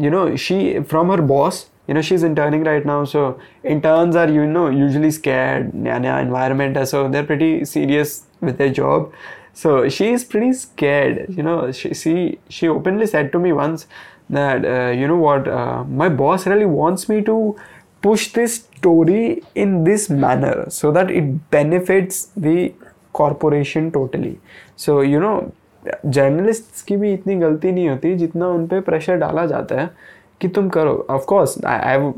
you 0.08 0.10
know 0.18 0.26
she 0.48 0.60
from 0.96 1.14
her 1.16 1.22
boss 1.36 1.62
you 1.89 1.95
know 1.95 2.03
she's 2.03 2.23
interning 2.23 2.65
right 2.65 2.87
now 2.91 3.05
so 3.05 3.41
interns 3.65 4.17
are 4.23 4.29
you 4.29 4.47
know 4.47 4.69
usually 4.69 5.11
scared 5.11 5.73
naya 5.75 5.99
naya 5.99 6.23
environment 6.23 6.77
hai, 6.77 6.85
so 6.85 7.09
they're 7.09 7.29
pretty 7.33 7.65
serious 7.65 8.25
with 8.41 8.59
their 8.59 8.73
job 8.81 9.13
so 9.53 9.89
she 9.89 10.11
is 10.17 10.25
pretty 10.25 10.53
scared 10.53 11.25
you 11.37 11.43
know 11.43 11.73
she 11.73 11.95
she, 11.95 12.39
she 12.49 12.69
openly 12.69 13.07
said 13.07 13.33
to 13.33 13.39
me 13.39 13.53
once 13.53 13.87
that 14.31 14.65
uh, 14.65 14.91
you 14.91 15.09
know 15.09 15.17
what 15.17 15.49
uh, 15.49 15.83
my 15.85 16.09
boss 16.09 16.47
really 16.47 16.67
wants 16.67 17.09
me 17.09 17.23
to 17.23 17.57
push 18.03 18.33
this 18.33 18.57
story 18.77 19.43
in 19.55 19.85
this 19.85 20.09
manner 20.09 20.67
so 20.69 20.93
that 20.93 21.11
it 21.11 21.51
benefits 21.51 22.27
the 22.37 22.73
corporation 23.13 23.91
totally 23.91 24.39
so 24.77 25.01
you 25.01 25.19
know 25.19 25.53
journalists 26.07 26.83
की 26.83 26.97
भी 26.97 27.13
इतनी 27.13 27.35
गलती 27.39 27.71
नहीं 27.73 27.89
होती 27.89 28.15
जितना 28.19 28.49
उन 28.55 28.67
पे 28.67 28.81
pressure 28.89 29.17
डाला 29.17 29.45
जाता 29.47 29.81
है 29.81 29.91
कि 30.42 30.48
तुम 30.48 30.70
करो। 30.70 31.06
ऑफकोर्स 31.10 31.58
आई 31.66 32.12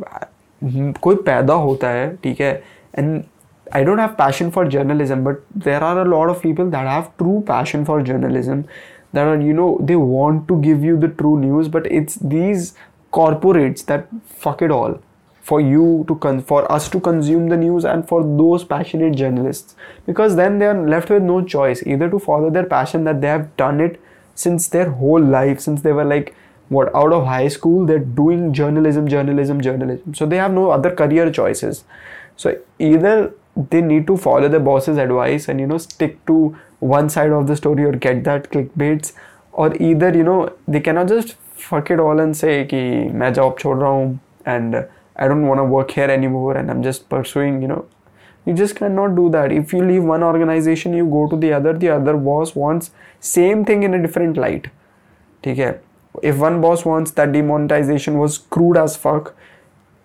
कोई 1.02 1.16
पैदा 1.16 1.54
होता 1.54 1.90
है, 1.90 2.16
ठीक 2.24 2.42
है 2.42 2.54
and 2.98 3.24
I 3.68 3.84
don't 3.86 4.00
have 4.00 4.10
passion 4.18 4.50
for 4.50 4.68
journalism 4.70 5.24
but 5.24 5.38
there 5.66 5.84
are 5.84 5.98
a 5.98 6.04
lot 6.04 6.30
of 6.30 6.42
people 6.44 6.70
that 6.72 6.88
have 6.88 7.04
true 7.18 7.40
passion 7.48 7.84
for 7.86 8.02
journalism 8.04 8.62
that 8.62 9.28
are 9.28 9.42
you 9.42 9.54
know 9.54 9.78
they 9.82 9.96
want 9.96 10.48
to 10.48 10.56
give 10.62 10.86
you 10.86 10.98
the 10.98 11.12
true 11.18 11.38
news 11.40 11.70
but 11.72 11.88
it's 11.88 12.24
these 12.24 12.72
corporates 13.14 13.86
that 13.88 14.06
fuck 14.44 14.64
it 14.64 14.72
all 14.72 14.96
for 15.46 15.62
you 15.62 16.06
to 16.08 16.16
for 16.50 16.64
us 16.64 16.90
to 16.92 17.00
consume 17.00 17.50
the 17.50 17.60
news 17.60 17.88
and 17.88 18.04
for 18.04 18.24
those 18.24 18.64
passionate 18.64 19.14
journalist 19.16 19.76
because 20.08 20.38
then 20.38 20.60
they 20.60 20.66
are 20.66 20.86
left 20.88 21.12
with 21.12 21.24
no 21.24 21.42
choice 21.42 21.84
either 21.88 22.10
to 22.10 22.18
follow 22.26 22.50
their 22.50 22.66
passion 22.68 23.06
that 23.06 23.16
they 23.16 23.28
have 23.28 23.42
done 23.60 23.82
it 23.86 24.00
since 24.38 24.72
their 24.72 24.88
whole 25.02 25.30
life 25.32 25.60
since 25.60 25.84
they were 25.84 26.06
like 26.06 26.32
what 26.69 26.95
out 26.95 27.13
of 27.13 27.27
high 27.27 27.49
school 27.49 27.85
they're 27.87 28.07
doing 28.21 28.53
journalism 28.53 29.09
journalism 29.09 29.61
journalism 29.61 30.15
so 30.15 30.27
they 30.27 30.37
have 30.37 30.53
no 30.53 30.71
other 30.71 30.95
career 30.95 31.31
choices 31.31 31.85
so 32.37 32.57
either 32.79 33.33
they 33.71 33.81
need 33.81 34.07
to 34.07 34.17
follow 34.17 34.49
the 34.49 34.61
boss's 34.61 34.97
advice 34.97 35.49
and 35.49 35.61
you 35.61 35.67
know 35.67 35.79
stick 35.79 36.25
to 36.27 36.57
one 36.79 37.09
side 37.09 37.31
of 37.31 37.47
the 37.47 37.57
story 37.57 37.85
or 37.85 37.93
get 37.93 38.25
that 38.25 38.51
clickbaits 38.51 39.13
or 39.53 39.75
either 39.77 40.17
you 40.17 40.23
know 40.23 40.53
they 40.69 40.81
cannot 40.81 41.09
just 41.09 41.35
fuck 41.55 41.91
it 41.91 42.01
all 42.01 42.21
and 42.21 42.37
say 42.37 42.65
कि 42.65 42.83
मैं 43.23 43.33
job 43.35 43.59
छोड़ 43.59 43.77
रहा 43.79 43.91
हूँ 43.91 44.19
and 44.47 44.77
I 45.17 45.29
don't 45.29 45.47
want 45.47 45.59
to 45.59 45.65
work 45.65 45.91
here 45.91 46.11
anymore 46.11 46.57
and 46.57 46.71
I'm 46.71 46.83
just 46.83 47.09
pursuing 47.11 47.61
you 47.63 47.69
know 47.69 47.85
you 48.47 48.55
just 48.55 48.77
cannot 48.77 49.15
do 49.17 49.29
that 49.31 49.53
if 49.53 49.73
you 49.75 49.85
leave 49.85 50.05
one 50.05 50.23
organization 50.23 50.95
you 50.95 51.07
go 51.07 51.27
to 51.29 51.37
the 51.37 51.53
other 51.53 51.75
the 51.77 51.91
other 51.97 52.17
boss 52.29 52.55
wants 52.57 52.91
same 53.21 53.65
thing 53.65 53.83
in 53.83 53.95
a 53.95 54.03
different 54.07 54.45
light 54.47 54.71
ठीक 55.45 55.59
है 55.59 55.84
If 56.24 56.38
one 56.38 56.62
boss 56.62 56.86
wants 56.86 57.12
that 57.12 57.32
demonetization 57.32 58.18
was 58.18 58.38
crude 58.38 58.78
as 58.78 58.96
fuck 58.96 59.36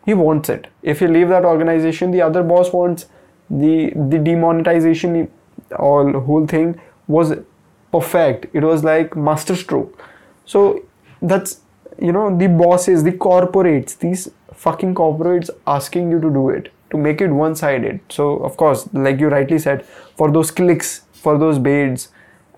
he 0.07 0.15
wants 0.15 0.49
it. 0.49 0.66
If 0.82 1.01
you 1.03 1.09
leave 1.09 1.28
that 1.28 1.45
organization 1.45 2.11
the 2.11 2.23
other 2.23 2.43
boss 2.43 2.73
wants 2.73 3.07
the 3.49 3.93
the 4.15 4.19
demonetization 4.19 5.31
all 5.78 6.12
whole 6.20 6.47
thing 6.47 6.81
was 7.07 7.35
perfect. 7.93 8.47
It 8.55 8.62
was 8.62 8.85
like 8.85 9.16
masterstroke 9.16 10.03
so 10.45 10.82
that's 11.23 11.61
you 11.99 12.12
know 12.12 12.37
the 12.37 12.49
bosses 12.49 13.03
the 13.05 13.12
corporates 13.12 13.99
these 13.99 14.28
fucking 14.55 14.95
corporates 14.95 15.51
asking 15.66 16.11
you 16.11 16.20
to 16.20 16.31
do 16.31 16.49
it 16.51 16.73
to 16.91 16.99
make 16.99 17.20
it 17.20 17.28
one 17.41 17.55
sided 17.55 18.01
so 18.09 18.37
of 18.49 18.57
course 18.57 18.89
like 18.93 19.20
you 19.20 19.28
rightly 19.28 19.59
said 19.59 19.85
for 20.16 20.31
those 20.31 20.51
clicks 20.51 21.03
for 21.12 21.39
those 21.39 21.59
baits 21.59 22.09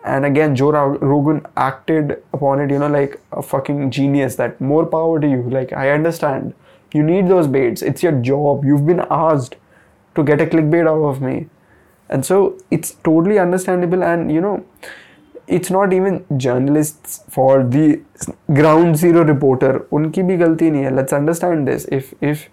and 0.04 0.24
again 0.24 0.54
joe 0.56 0.70
rogan 1.12 1.44
acted 1.56 2.22
upon 2.32 2.60
it 2.60 2.70
you 2.70 2.78
know 2.78 2.88
like 2.88 3.20
a 3.32 3.42
fucking 3.42 3.90
genius 3.90 4.36
that 4.36 4.60
more 4.60 4.84
power 4.86 5.20
to 5.20 5.28
you. 5.28 5.48
Like 5.50 5.72
i 5.72 5.90
understand. 5.90 6.54
You 6.92 7.02
need 7.02 7.28
those 7.28 7.46
baits. 7.46 7.80
It's 7.80 8.02
your 8.02 8.12
job. 8.12 8.66
You've 8.66 8.86
been 8.86 9.00
asked 9.10 9.56
to 10.14 10.22
get 10.22 10.42
a 10.42 10.46
clickbait 10.46 10.86
out 10.86 11.02
of 11.08 11.22
me. 11.22 11.48
And 12.10 12.26
so 12.26 12.58
it's 12.70 12.90
totally 13.02 13.38
understandable 13.38 14.04
and 14.04 14.30
you 14.30 14.42
know 14.42 14.66
it's 15.46 15.70
not 15.70 15.92
even 15.92 16.24
journalists 16.36 17.24
for 17.28 17.64
the 17.64 18.02
ground 18.52 18.96
zero 18.96 19.24
reporter 19.24 19.86
unki 19.90 20.26
bhi 20.32 20.38
galti 20.42 20.70
nahi 20.74 20.84
hai. 20.84 20.90
Let's 20.90 21.12
understand 21.12 21.66
this. 21.66 21.86
If 22.00 22.12
if 22.20 22.48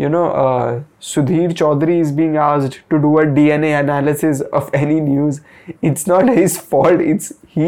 you 0.00 0.08
know, 0.08 0.26
uh, 0.42 0.82
Sudhir 0.98 1.54
Chaudhary 1.60 2.00
is 2.00 2.10
being 2.10 2.36
asked 2.42 2.76
to 2.92 2.98
do 3.00 3.18
a 3.18 3.24
DNA 3.38 3.72
analysis 3.78 4.40
of 4.58 4.70
any 4.72 4.98
news. 4.98 5.40
It's 5.82 6.06
not 6.06 6.28
his 6.38 6.56
fault. 6.58 7.02
It's 7.14 7.34
he 7.56 7.66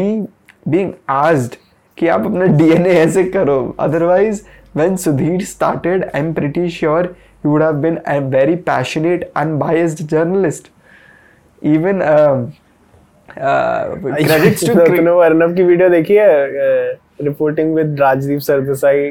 being 0.75 0.95
asked 1.17 1.59
कि 1.97 2.07
आप 2.07 2.25
अपना 2.25 2.45
DNA 2.61 2.95
ऐसे 3.01 3.23
करो. 3.35 3.57
Otherwise, 3.87 4.41
when 4.81 4.97
Sudhir 5.03 5.45
started, 5.51 6.09
I'm 6.13 6.33
pretty 6.33 6.69
sure 6.69 7.03
he 7.43 7.47
would 7.47 7.61
have 7.61 7.81
been 7.81 7.99
a 8.15 8.19
very 8.35 8.57
passionate, 8.71 9.31
unbiased 9.35 10.05
journalist. 10.15 10.71
Even 11.61 12.01
um, 12.01 12.53
uh, 13.37 13.41
uh, 13.41 13.95
credits 14.25 14.63
to 14.69 14.73
Arnab 14.73 15.55
की 15.55 15.63
video 15.63 15.89
देखी 15.89 16.15
है 16.15 17.01
reporting 17.21 17.75
with 17.75 17.99
Rajdeep 17.99 18.39
Sardesai 18.47 19.09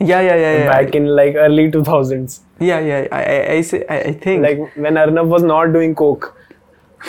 yeah 0.00 0.20
yeah 0.20 0.36
yeah 0.36 0.56
yeah. 0.58 0.66
Back 0.70 0.94
in 0.94 1.06
like 1.06 1.34
early 1.36 1.70
2000s 1.70 2.40
yeah 2.60 2.80
yeah 2.80 3.08
I 3.12 3.22
I, 3.22 3.52
I, 3.52 3.60
say, 3.62 3.84
I, 3.88 3.98
I 3.98 4.12
think. 4.12 4.42
Like 4.42 4.76
when 4.76 4.96
Arnab 4.96 5.26
was 5.28 5.42
not 5.42 5.72
doing 5.72 5.94
coke. 5.94 6.34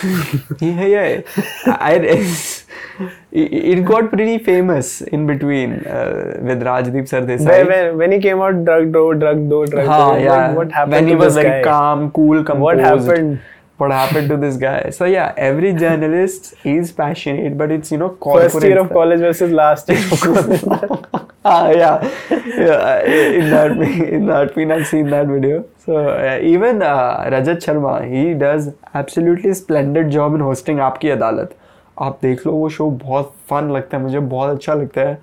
Yeah 0.62 0.86
yeah. 0.86 1.22
I, 1.66 1.94
it, 3.32 3.86
got 3.86 4.10
pretty 4.10 4.38
famous 4.38 5.02
in 5.02 5.26
between 5.28 5.74
uh, 5.86 6.38
with 6.42 6.62
Rajdeep 6.62 7.08
Sardesai 7.12 7.46
when, 7.46 7.68
when, 7.68 7.98
when 7.98 8.12
he 8.12 8.20
came 8.20 8.42
out 8.42 8.64
drug 8.66 8.92
do 8.92 9.14
drug 9.14 9.50
do 9.50 9.66
drug 9.66 9.88
Haan, 9.88 10.18
do 10.20 10.24
yeah. 10.26 10.48
like, 10.48 10.58
what 10.58 10.72
happened 10.72 10.94
when 10.94 11.08
he 11.08 11.16
was 11.16 11.36
like 11.36 11.46
guy? 11.46 11.64
calm 11.64 12.12
cool 12.12 12.44
composed. 12.44 12.62
what 12.62 12.80
happened? 12.80 13.40
What 13.78 13.92
happened 13.92 14.28
to 14.30 14.38
this 14.38 14.58
guy? 14.58 14.90
So 14.90 15.06
yeah 15.06 15.34
every 15.38 15.74
journalist 15.86 16.54
is 16.64 16.92
passionate 16.92 17.58
but 17.58 17.72
it's 17.72 17.92
you 17.92 17.98
know 17.98 18.18
first 18.24 18.62
year 18.64 18.80
of 18.80 18.90
corporate- 18.90 18.94
college 18.94 19.20
versus 19.20 19.52
last 19.52 19.90
year. 19.90 20.00
of 20.00 20.20
college 20.20 21.24
ah, 21.52 21.70
yeah. 21.70 22.02
yeah. 22.30 23.04
In 23.40 23.50
that, 23.52 23.72
in 24.16 24.26
that, 24.28 24.56
we 24.56 24.66
have 24.66 24.88
seen 24.88 25.10
that 25.12 25.28
video. 25.28 25.64
So 25.78 25.98
uh, 26.10 26.40
even 26.42 26.82
uh, 26.82 27.30
Rajat 27.36 27.64
Sharma, 27.68 27.94
he 28.14 28.34
does 28.34 28.74
absolutely 28.94 29.54
splendid 29.54 30.12
job 30.12 30.36
in 30.36 30.42
hosting 30.42 30.86
Aapki 30.90 31.16
Adalat. 31.18 31.54
आप 31.98 32.18
देख 32.22 32.46
लो 32.46 32.52
वो 32.54 32.68
show 32.70 32.90
बहुत 33.04 33.34
fun 33.50 33.70
लगता 33.72 33.98
है 33.98 34.04
मुझे 34.04 34.20
बहुत 34.20 34.56
अच्छा 34.56 34.74
लगता 34.74 35.02
है 35.02 35.18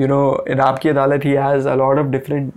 you 0.00 0.06
no 0.08 0.20
in 0.50 0.60
Aapki 0.60 0.88
Adalat 0.88 1.24
he 1.24 1.32
has 1.32 1.68
a 1.68 1.74
lot 1.76 1.98
of 1.98 2.06
different 2.12 2.52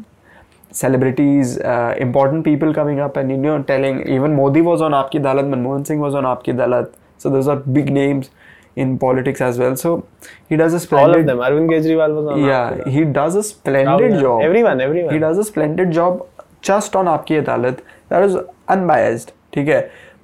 celebrities 0.71 1.59
important 2.01 2.43
people 2.45 2.73
coming 2.73 2.99
up 2.99 3.17
and 3.17 3.31
you 3.31 3.37
know 3.37 3.57
telling 3.67 3.99
even 4.15 4.31
Modi 4.35 4.61
was 4.61 4.81
on 4.81 4.93
Aapki 4.93 5.17
Adalat 5.19 5.45
Manmohan 5.55 5.83
Singh 5.83 6.01
was 6.01 6.15
on 6.15 6.25
Aapki 6.25 6.51
Adalat 6.51 6.91
so 7.23 7.29
those 7.29 7.49
are 7.49 7.61
big 7.77 7.89
names 7.99 8.29
in 8.76 8.98
politics 8.98 9.40
as 9.40 9.58
well. 9.58 9.76
So 9.76 10.06
he 10.48 10.56
does 10.56 10.72
a 10.72 10.76
all 10.76 10.80
splendid 10.80 11.20
of 11.20 11.26
them 11.26 11.38
Arvind 11.38 11.68
Kejriwal 11.70 12.14
was 12.14 12.26
on 12.34 12.44
yeah, 12.44 12.60
after 12.60 12.84
that. 12.84 12.88
he 12.88 13.04
does 13.04 13.34
a 13.34 13.38
Rahul 13.40 13.44
splendid 13.44 14.10
Gandhi. 14.10 14.20
job. 14.20 14.42
everyone 14.42 14.80
everyone 14.80 15.12
He 15.14 15.18
does 15.18 15.38
a 15.38 15.44
splendid 15.44 15.90
job 15.92 16.26
just 16.62 16.96
on 16.96 17.06
Aapki 17.06 17.42
Adalat. 17.42 17.80
That 18.08 18.22
is 18.28 18.36
unbiased. 18.68 19.32
ठीक 19.54 19.68
है 19.68 19.80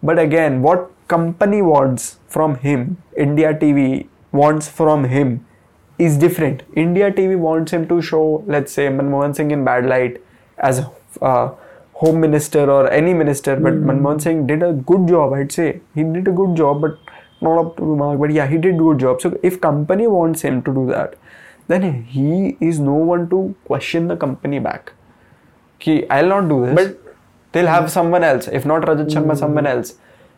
But 0.08 0.18
again, 0.22 0.62
what 0.62 0.90
company 1.08 1.60
wants 1.62 2.18
from 2.28 2.54
him, 2.64 2.82
India 3.16 3.52
TV 3.62 4.06
wants 4.40 4.68
from 4.68 5.04
him 5.04 5.44
is 5.98 6.16
different. 6.24 6.62
India 6.76 7.10
TV 7.10 7.36
wants 7.36 7.72
him 7.72 7.86
to 7.88 8.00
show, 8.00 8.44
let's 8.46 8.72
say, 8.72 8.84
Manmohan 8.88 9.34
Singh 9.34 9.50
in 9.50 9.64
bad 9.64 9.86
light 9.86 10.20
as 10.58 10.78
a 10.78 10.90
uh, 11.30 11.50
home 11.94 12.20
minister 12.20 12.70
or 12.70 12.88
any 12.90 13.14
minister. 13.22 13.56
But 13.56 13.80
Manmohan 13.90 14.22
Singh 14.26 14.46
did 14.46 14.62
a 14.62 14.72
good 14.72 15.08
job, 15.08 15.32
I'd 15.32 15.50
say. 15.50 15.80
He 15.96 16.04
did 16.04 16.28
a 16.28 16.30
good 16.42 16.54
job, 16.56 16.80
but 16.80 16.98
not 17.43 17.59
up 17.59 17.77
to 17.77 17.83
the 17.83 17.95
mark. 18.01 18.19
But 18.19 18.31
yeah, 18.31 18.47
he 18.47 18.57
did 18.57 18.77
good 18.77 18.99
job. 18.99 19.21
So 19.21 19.37
if 19.43 19.61
company 19.61 20.07
wants 20.07 20.41
him 20.41 20.61
to 20.63 20.73
do 20.73 20.85
that, 20.87 21.15
then 21.67 22.03
he 22.15 22.57
is 22.59 22.79
no 22.79 22.93
one 22.93 23.29
to 23.29 23.55
question 23.65 24.07
the 24.07 24.17
company 24.17 24.59
back. 24.59 24.93
Ki, 25.79 26.09
I'll 26.09 26.27
not 26.27 26.49
do 26.49 26.65
this. 26.65 26.75
But- 26.75 26.99
they'll 27.53 27.67
have 27.67 27.91
someone 27.91 28.23
else. 28.23 28.47
If 28.47 28.65
not 28.65 28.81
Rajat 28.81 29.09
Sharma, 29.09 29.37
someone 29.37 29.67
else. 29.67 29.93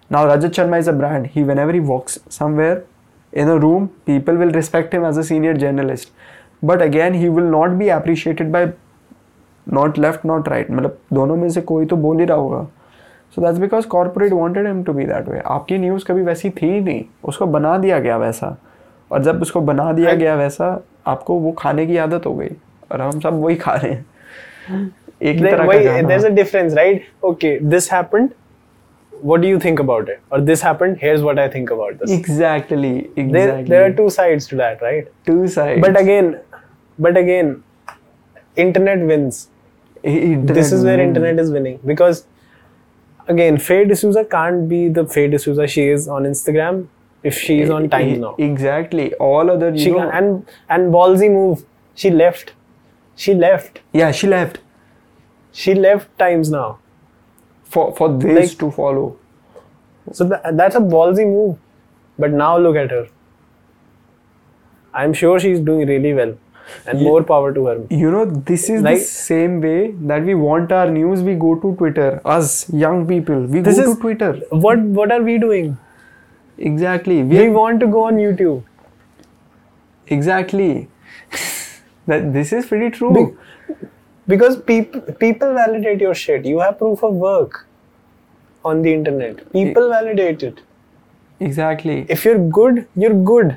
Now 0.10 0.26
Rajat 0.26 0.54
Sharma 0.58 0.80
is 0.80 0.88
a 0.88 0.94
brand. 0.94 1.28
He 1.28 1.44
whenever 1.44 1.72
he 1.72 1.80
walks 1.80 2.20
somewhere 2.30 2.84
in 3.32 3.48
a 3.48 3.58
room, 3.58 3.90
people 4.06 4.36
will 4.36 4.52
respect 4.52 4.94
him 4.94 5.06
as 5.06 5.18
a 5.18 5.24
senior 5.24 5.54
journalist. 5.54 6.12
But 6.62 6.82
again, 6.82 7.14
he 7.14 7.30
will 7.30 7.50
not 7.50 7.80
be 7.80 7.90
appreciated 7.90 8.52
by 8.52 8.74
not 9.66 9.98
left, 9.98 10.26
not 10.26 10.50
right. 10.50 10.70
मतलब 10.72 10.98
दोनों 11.14 11.38
में 11.38 11.50
से 11.50 11.62
कोई 11.62 11.86
तो 11.86 11.98
बोल 11.98 12.20
ही 12.20 12.26
रहा 12.26 12.38
होगा. 12.38 12.68
So 13.36 13.42
that's 13.42 13.58
because 13.60 13.86
corporate 13.88 14.32
wanted 14.34 14.66
M 14.68 14.84
to 14.84 14.94
be 14.94 15.06
that 15.06 15.28
way 15.30 15.40
आपकी 15.46 15.78
न्यूज़ 15.78 16.06
कभी 16.06 16.22
वैसी 16.22 16.50
थी 16.50 16.70
ही 16.72 16.82
नहीं। 16.82 17.04
उसको 17.24 17.46
बना 17.46 17.78
दिया 17.78 18.00
गया 18.00 18.18
वैसा। 18.18 18.56
और 19.12 19.24
जब 19.24 19.42
उसको 19.42 19.62
बना 19.62 19.92
दिया 19.94 20.14
गया 20.14 20.36
वैसा 20.36 20.70
आपको 21.08 21.40
वो 21.40 21.52
खाने 21.58 21.86
की 21.88 21.98
आदत 21.98 22.26
हो 22.26 22.34
गई। 22.36 22.50
और 22.92 23.02
हम 23.02 23.20
सब 23.20 23.42
वही 23.42 23.56
खा 23.56 23.74
रहे 23.74 23.92
हैं। 23.92 24.06
एक 25.22 25.40
तरह 25.42 25.66
का 25.68 25.78
there 25.78 26.12
is 26.12 26.26
a 26.26 26.30
difference 26.30 26.74
right 26.74 27.04
okay 27.24 27.58
this 27.64 27.92
happened 27.94 28.30
what 29.14 29.42
do 29.42 29.48
you 29.48 29.60
think 29.66 29.82
about 29.82 30.10
it 30.10 30.20
और 30.32 30.42
this 30.42 30.64
happened 30.66 30.96
here 31.04 31.16
is 31.16 31.22
what 31.24 31.40
I 31.40 31.48
think 31.56 31.72
about 31.72 31.94
this 31.96 32.12
exactly 32.12 32.96
exactly 33.18 33.64
there 33.64 33.84
are 33.84 33.92
two 33.94 34.10
sides 34.10 34.50
to 34.50 34.58
that 34.58 34.84
right 34.84 35.10
two 35.28 35.48
sides 35.48 35.88
but 35.88 35.98
again 35.98 36.36
but 37.00 37.18
again 37.18 37.56
internet 38.58 39.04
wins 39.04 39.48
this 40.06 40.74
is 40.74 40.86
where 40.88 41.02
internet 41.02 41.40
is 41.40 41.54
winning 41.54 41.78
because 41.86 42.24
again 43.28 43.58
Faye 43.58 43.86
D'Souza 43.86 44.24
can't 44.26 44.68
be 44.70 44.88
the 44.90 45.06
Faye 45.06 45.28
D'Souza 45.30 45.68
she 45.68 45.88
is 45.88 46.08
on 46.08 46.24
Instagram. 46.24 46.88
If 47.24 47.38
she 47.38 47.60
is 47.62 47.70
on 47.72 47.90
Times 47.90 48.20
now. 48.20 48.36
Exactly. 48.38 49.14
All 49.16 49.50
other 49.50 49.70
you 49.72 49.80
she 49.84 49.92
know, 49.92 50.10
and 50.12 50.46
and 50.70 50.94
ballsy 50.94 51.30
move. 51.32 51.66
She 51.96 52.12
left. 52.12 52.54
She 53.16 53.34
left. 53.34 53.82
Yeah, 53.94 54.12
she 54.12 54.28
left. 54.28 54.60
She 55.52 55.74
left 55.74 56.10
Times 56.20 56.52
now. 56.52 56.78
For 57.64 57.92
for 58.00 58.10
this 58.26 58.40
Like- 58.52 58.58
to 58.64 58.72
follow. 58.80 59.06
so 60.18 60.26
tha- 60.32 60.52
that's 60.62 60.76
a 60.76 60.80
ballsy 60.96 61.26
move. 61.36 61.58
But 62.24 62.32
now 62.42 62.52
look 62.66 62.76
at 62.82 62.92
her. 62.92 63.06
I'm 64.94 65.14
sure 65.22 65.40
she's 65.46 65.60
doing 65.70 65.88
really 65.88 66.14
well 66.14 66.36
and 66.88 67.02
more 67.08 67.24
power 67.32 67.54
to 67.54 67.66
her 67.68 67.76
You 68.04 68.12
know, 68.12 68.26
this 68.52 68.70
is 68.76 68.82
Like- 68.82 68.98
the 69.00 69.04
same 69.08 69.58
way 69.62 69.80
that 70.14 70.30
we 70.30 70.36
want 70.44 70.72
our 70.72 70.92
news. 71.00 71.24
We 71.32 71.36
go 71.46 71.56
to 71.66 71.74
Twitter. 71.82 72.08
Us 72.36 72.54
young 72.86 73.06
people, 73.12 73.42
we 73.56 73.62
go 73.62 73.76
to 73.82 73.96
Twitter. 74.06 74.32
what 74.68 74.86
what 75.02 75.12
are 75.18 75.22
we 75.32 75.38
doing 75.48 75.76
Exactly. 76.58 77.16
We, 77.30 77.38
we 77.40 77.50
want 77.50 77.82
to 77.82 77.88
go 77.98 78.04
on 78.10 78.18
YouTube 78.18 78.64
exactly. 80.08 80.88
that 82.08 82.32
this 82.34 82.54
is 82.54 82.66
pretty 82.66 82.90
true. 82.98 83.14
Big- 83.14 83.36
because 84.28 84.56
people 84.70 85.02
people 85.20 85.54
validate 85.54 86.00
your 86.02 86.14
shit 86.20 86.46
you 86.46 86.60
have 86.60 86.78
proof 86.78 87.04
of 87.04 87.14
work 87.24 87.58
on 88.72 88.82
the 88.86 88.92
internet 88.92 89.42
people 89.52 89.90
validate 89.90 90.42
it 90.48 90.62
exactly 91.48 91.98
if 92.16 92.26
you're 92.26 92.40
good 92.58 92.80
you're 93.04 93.14
good 93.32 93.52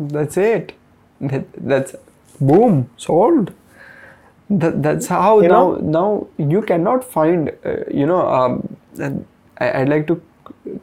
that's 0.00 0.36
it. 0.36 0.72
That, 1.20 1.46
that's 1.56 1.96
boom 2.40 2.90
sold. 2.96 3.52
That, 4.48 4.82
that's 4.82 5.06
how 5.06 5.40
You 5.40 5.48
now 5.48 5.72
know? 5.72 6.28
now 6.38 6.44
you 6.52 6.62
cannot 6.62 7.04
find 7.04 7.50
uh, 7.64 7.84
you 7.90 8.06
know 8.06 8.26
um, 8.28 8.76
I, 9.60 9.72
i'd 9.80 9.88
like 9.88 10.06
to 10.08 10.20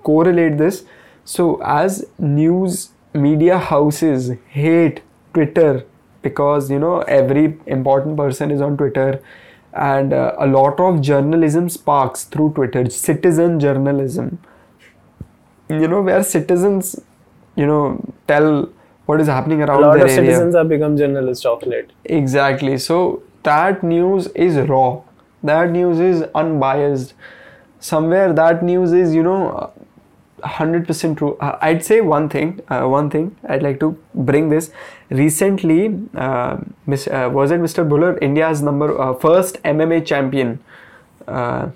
correlate 0.03 0.57
this. 0.57 0.85
So 1.25 1.61
as 1.63 2.05
news 2.17 2.91
media 3.13 3.57
houses 3.57 4.31
hate 4.49 5.01
twitter 5.33 5.85
because 6.21 6.71
you 6.71 6.79
know 6.79 6.99
every 7.01 7.57
important 7.65 8.15
person 8.17 8.51
is 8.51 8.61
on 8.61 8.77
twitter 8.77 9.21
and 9.73 10.13
uh, 10.13 10.33
a 10.39 10.47
lot 10.47 10.79
of 10.79 11.01
journalism 11.01 11.69
sparks 11.69 12.23
through 12.23 12.53
twitter 12.53 12.89
citizen 12.89 13.59
journalism. 13.59 14.39
You 15.69 15.87
know 15.87 16.01
where 16.01 16.23
citizens 16.23 16.99
you 17.55 17.65
know 17.65 17.99
tell 18.27 18.69
what 19.07 19.21
is 19.21 19.27
happening 19.27 19.61
around 19.63 19.83
a 19.83 19.87
lot 19.87 19.95
of 19.95 20.01
area. 20.03 20.15
citizens 20.15 20.55
have 20.55 20.69
become 20.69 20.95
journalists 20.97 21.45
of 21.45 21.65
late. 21.65 21.91
Exactly. 22.05 22.77
So 22.77 23.23
that 23.43 23.83
news 23.83 24.27
is 24.47 24.57
raw. 24.69 25.01
That 25.43 25.71
news 25.71 25.99
is 25.99 26.23
unbiased. 26.35 27.13
Somewhere 27.79 28.33
that 28.33 28.63
news 28.63 28.91
is 28.91 29.15
you 29.15 29.23
know 29.23 29.49
uh, 29.49 29.69
100% 30.47 31.17
true. 31.17 31.35
Uh, 31.39 31.57
i'd 31.61 31.83
say 31.83 31.99
one 32.01 32.27
thing 32.29 32.59
uh, 32.69 32.83
one 32.85 33.09
thing 33.09 33.35
i'd 33.49 33.63
like 33.63 33.79
to 33.79 33.97
bring 34.13 34.49
this. 34.49 34.71
Recently 35.09 35.81
uh, 36.15 36.57
Miss, 36.85 37.07
uh, 37.07 37.29
was 37.31 37.51
it 37.51 37.61
mr 37.61 37.87
Bhullar 37.87 38.21
india's 38.21 38.61
number 38.61 38.99
uh, 38.99 39.13
first 39.13 39.61
mma 39.63 40.05
champion? 40.05 40.59
Uh, 41.27 41.69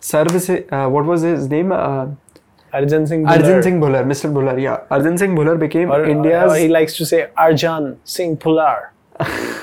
service 0.00 0.48
uh, 0.50 0.88
what 0.88 1.04
was 1.04 1.22
his 1.22 1.48
name? 1.48 1.72
Uh, 1.72 2.06
arjun 2.72 3.06
singh 3.06 3.26
arjun 3.26 3.62
singh 3.62 3.80
Bhullar 3.80 4.04
mr 4.04 4.32
Bhullar 4.32 4.60
yeah 4.60 4.80
arjun 4.90 5.16
singh 5.18 5.34
Bhullar 5.36 5.58
became 5.58 5.90
or, 5.90 6.04
uh, 6.04 6.08
india's 6.08 6.52
or 6.52 6.56
he 6.56 6.68
likes 6.68 6.96
to 6.96 7.06
say 7.06 7.28
arjan 7.36 7.96
singh 8.04 8.36
pular 8.36 8.90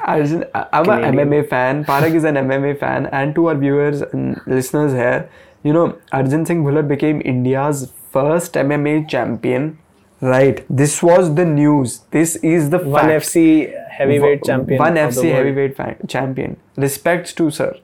Arjun, 0.00 0.44
I'm 0.54 0.84
Canadian. 0.84 1.18
an 1.18 1.28
MMA 1.28 1.48
fan. 1.48 1.84
Parag 1.84 2.14
is 2.14 2.24
an 2.24 2.34
MMA 2.36 2.78
fan, 2.78 3.06
and 3.06 3.34
to 3.34 3.46
our 3.48 3.54
viewers 3.54 4.00
and 4.00 4.40
listeners 4.46 4.92
here, 4.92 5.28
you 5.62 5.72
know, 5.72 5.98
Arjun 6.12 6.46
Singh 6.46 6.64
Bhullar 6.64 6.86
became 6.86 7.20
India's 7.24 7.92
first 8.10 8.54
MMA 8.54 9.08
champion. 9.08 9.78
Right. 10.20 10.64
This 10.68 11.02
was 11.02 11.34
the 11.34 11.44
news. 11.44 12.00
This 12.10 12.36
is 12.36 12.70
the 12.70 12.78
one 12.78 13.08
fact. 13.08 13.24
fc 13.24 13.88
heavyweight 13.90 14.44
champion 14.44 14.78
One 14.78 14.94
FC 14.94 15.30
heavyweight 15.32 15.76
fa- 15.76 15.96
champion. 16.08 16.56
Respects 16.76 17.32
to 17.34 17.50
sir, 17.50 17.76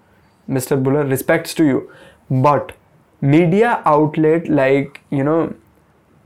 Mr. 0.49 0.83
Bhullar. 0.83 1.09
Respects 1.11 1.55
to 1.55 1.65
you. 1.65 1.91
But 2.31 2.73
media 3.21 3.83
outlet 3.85 4.49
like 4.49 5.01
you 5.11 5.25
know, 5.25 5.55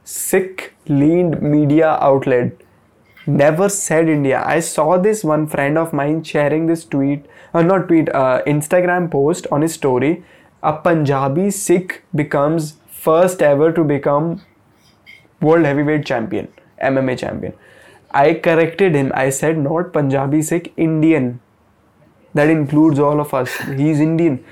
Sikh 0.04 0.74
leaned 0.88 1.40
media 1.42 1.98
outlet 2.00 2.52
never 3.26 3.68
said 3.68 4.08
India. 4.08 4.42
I 4.44 4.60
saw 4.60 4.98
this 4.98 5.22
one 5.22 5.46
friend 5.46 5.78
of 5.78 5.92
mine 5.92 6.22
sharing 6.24 6.66
this 6.66 6.84
tweet, 6.84 7.26
uh, 7.54 7.62
not 7.62 7.88
tweet, 7.88 8.08
uh, 8.14 8.42
Instagram 8.46 9.10
post 9.10 9.46
on 9.52 9.62
his 9.62 9.74
story. 9.74 10.24
A 10.62 10.72
Punjabi 10.72 11.50
Sikh 11.50 12.02
becomes 12.14 12.76
first 12.88 13.42
ever 13.42 13.72
to 13.72 13.84
become 13.84 14.42
world 15.40 15.64
heavyweight 15.64 16.04
champion, 16.04 16.48
MMA 16.82 17.18
champion. 17.18 17.54
I 18.10 18.34
corrected 18.34 18.94
him. 18.94 19.12
I 19.14 19.30
said 19.30 19.58
not 19.58 19.92
Punjabi 19.92 20.42
Sikh, 20.42 20.72
Indian. 20.76 21.40
That 22.34 22.50
includes 22.50 22.98
all 22.98 23.20
of 23.20 23.32
us. 23.32 23.56
He's 23.76 24.00
Indian. 24.00 24.44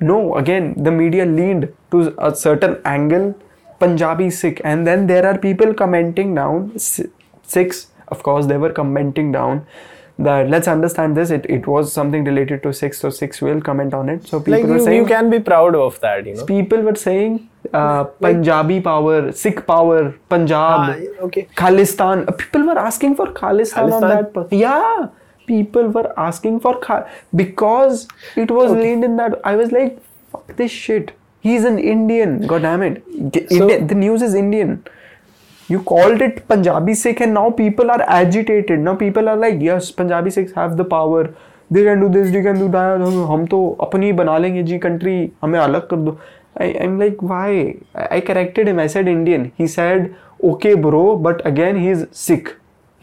No, 0.00 0.34
again, 0.36 0.74
the 0.76 0.90
media 0.90 1.26
leaned 1.26 1.72
to 1.90 2.14
a 2.18 2.34
certain 2.34 2.78
angle, 2.84 3.34
Punjabi 3.78 4.30
Sikh, 4.30 4.60
and 4.64 4.86
then 4.86 5.06
there 5.06 5.26
are 5.26 5.36
people 5.38 5.74
commenting 5.74 6.34
down, 6.34 6.72
S- 6.74 7.00
Sikhs, 7.42 7.88
of 8.08 8.22
course, 8.22 8.46
they 8.46 8.56
were 8.56 8.72
commenting 8.72 9.32
down 9.32 9.66
that 10.18 10.50
let's 10.50 10.68
understand 10.68 11.16
this. 11.16 11.30
It, 11.30 11.46
it 11.48 11.66
was 11.66 11.92
something 11.92 12.24
related 12.24 12.62
to 12.64 12.72
Sikhs 12.72 12.98
so 12.98 13.10
Sikhs 13.10 13.40
will 13.40 13.60
comment 13.60 13.94
on 13.94 14.08
it. 14.08 14.26
So 14.26 14.38
people 14.40 14.52
like 14.60 14.64
were 14.68 14.76
you, 14.76 14.84
saying, 14.84 14.96
you 14.96 15.06
can 15.06 15.30
be 15.30 15.40
proud 15.40 15.74
of 15.74 15.98
that 16.00 16.26
you 16.26 16.34
know 16.34 16.44
people 16.44 16.82
were 16.82 16.94
saying 16.94 17.48
uh, 17.72 18.04
Punjabi 18.04 18.80
power, 18.80 19.32
Sikh 19.32 19.66
power, 19.66 20.14
Punjab. 20.28 20.80
Ah, 20.80 20.96
okay 21.22 21.48
Khalistan. 21.56 22.28
Uh, 22.28 22.32
People 22.32 22.64
were 22.66 22.78
asking 22.78 23.16
for 23.16 23.28
Khalistan, 23.28 23.92
on 23.92 24.00
that. 24.02 24.48
Yeah, 24.50 25.08
people 25.52 25.88
were 25.98 26.06
asking 26.28 26.58
for 26.66 26.74
Khal 26.86 27.06
because 27.42 28.06
it 28.46 28.50
was 28.60 28.70
okay. 28.72 28.80
leaned 28.86 29.08
in 29.10 29.16
that. 29.24 29.38
I 29.52 29.56
was 29.64 29.72
like, 29.80 29.98
fuck 30.32 30.56
this 30.62 30.70
shit. 30.86 31.12
He's 31.48 31.64
an 31.74 31.78
Indian. 31.90 32.32
God 32.54 32.62
damn 32.68 32.82
it. 32.88 33.04
G- 33.36 33.46
So- 33.50 33.68
Indi- 33.68 33.84
the 33.94 34.00
news 34.06 34.24
is 34.30 34.34
Indian. 34.46 34.74
You 35.72 35.78
called 35.88 36.22
it 36.26 36.38
Punjabi 36.48 36.94
Sikh, 37.00 37.20
and 37.24 37.32
now 37.38 37.44
people 37.58 37.90
are 37.96 38.00
agitated. 38.14 38.80
Now 38.88 38.94
people 39.02 39.28
are 39.32 39.36
like, 39.42 39.60
yes, 39.66 39.90
Punjabi 40.00 40.32
Sikhs 40.36 40.52
have 40.60 40.76
the 40.80 40.86
power. 40.96 41.22
They 41.76 41.84
can 41.88 42.00
do 42.04 42.08
this, 42.14 42.32
they 42.36 42.42
can 42.46 42.58
do 42.62 42.68
that. 42.76 43.02
हम 43.30 43.46
तो 43.50 43.58
अपनी 43.86 44.12
बना 44.20 44.36
लेंगे 44.44 44.62
जी 44.70 44.78
country. 44.86 45.16
हमें 45.42 45.58
अलग 45.60 45.86
कर 45.92 45.96
दो. 46.06 46.16
I, 46.64 46.68
I'm 46.84 46.98
like, 47.02 47.22
why? 47.32 47.50
I, 47.94 48.06
I 48.16 48.20
corrected 48.30 48.70
him. 48.72 48.80
I 48.84 48.88
said 48.94 49.10
Indian. 49.12 49.44
He 49.62 49.68
said, 49.76 50.08
okay, 50.52 50.74
bro, 50.86 51.04
but 51.28 51.44
again, 51.52 51.78
he's 51.84 52.02
Sikh. 52.22 52.50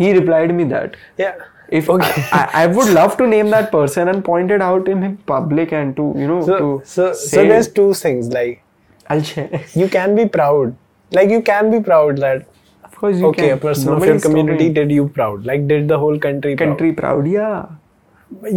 He 0.03 0.11
replied 0.19 0.53
me 0.57 0.65
that. 0.75 0.97
yeah 1.17 1.45
If 1.69 1.89
Okay. 1.89 2.23
I, 2.31 2.39
I, 2.39 2.63
I 2.63 2.67
would 2.67 2.89
love 2.93 3.17
to 3.17 3.27
name 3.27 3.49
that 3.49 3.71
person 3.71 4.07
and 4.07 4.23
point 4.23 4.51
it 4.51 4.61
out 4.61 4.87
in 4.87 5.17
public 5.31 5.73
and 5.73 5.95
to 5.97 6.13
you 6.15 6.27
know 6.27 6.41
so 6.45 6.57
to 6.57 6.81
so 6.85 7.13
say, 7.13 7.29
so 7.37 7.47
there's 7.47 7.67
two 7.79 7.93
things 7.93 8.29
like 8.33 8.63
I'll 9.09 9.21
share. 9.21 9.61
you 9.73 9.87
can 9.89 10.15
be 10.15 10.25
proud 10.27 10.75
like 11.11 11.29
you 11.29 11.41
can 11.41 11.71
be 11.71 11.79
proud 11.81 12.17
that 12.19 12.47
Of 12.83 12.95
course 12.95 13.17
you 13.17 13.27
okay 13.27 13.49
can. 13.49 13.57
a 13.57 13.61
person 13.65 13.93
of 13.93 14.05
your 14.05 14.15
is 14.15 14.21
stopping 14.21 14.45
community 14.45 14.69
did 14.77 14.91
you 14.91 15.09
proud 15.09 15.45
like 15.45 15.67
did 15.67 15.87
the 15.87 15.97
whole 15.99 16.17
country 16.19 16.55
proud. 16.55 16.67
country 16.67 16.93
proud. 16.93 17.27
Yeah. 17.27 17.65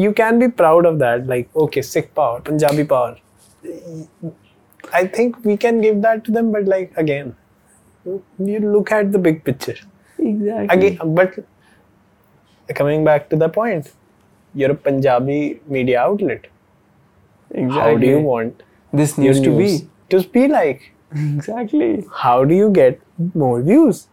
you 0.05 0.12
can 0.12 0.39
be 0.39 0.49
proud 0.49 0.87
of 0.87 0.99
that 1.01 1.27
like 1.27 1.49
okay 1.65 1.82
sikh 1.82 2.09
power 2.15 2.41
punjabi 2.49 2.85
power 2.85 3.16
i 5.01 5.07
think 5.19 5.37
we 5.45 5.57
can 5.57 5.81
give 5.81 6.01
that 6.03 6.24
to 6.24 6.31
them 6.37 6.51
but 6.53 6.65
like 6.74 6.93
again 6.97 7.35
you 8.51 8.61
look 8.61 8.93
at 8.93 9.12
the 9.12 9.19
big 9.19 9.45
picture 9.45 9.77
Exactly. 10.19 10.69
again 10.77 11.15
but 11.19 11.39
coming 12.74 13.05
back 13.05 13.28
to 13.30 13.36
the 13.36 13.48
point 13.48 13.90
you're 14.55 14.72
a 14.72 14.80
punjabi 14.86 15.60
media 15.66 16.01
outlet 16.01 16.47
Exactly. 17.52 17.80
how 17.80 17.97
do 17.97 18.06
you 18.06 18.20
want 18.20 18.62
this 18.92 19.18
news 19.18 19.40
to 19.40 19.56
be? 19.56 19.68
to 20.10 20.22
be 20.36 20.47
like 20.48 20.92
Exactly. 21.12 22.05
how 22.22 22.44
do 22.44 22.55
you 22.55 22.70
get 22.70 23.01
more 23.34 23.60
views 23.62 24.06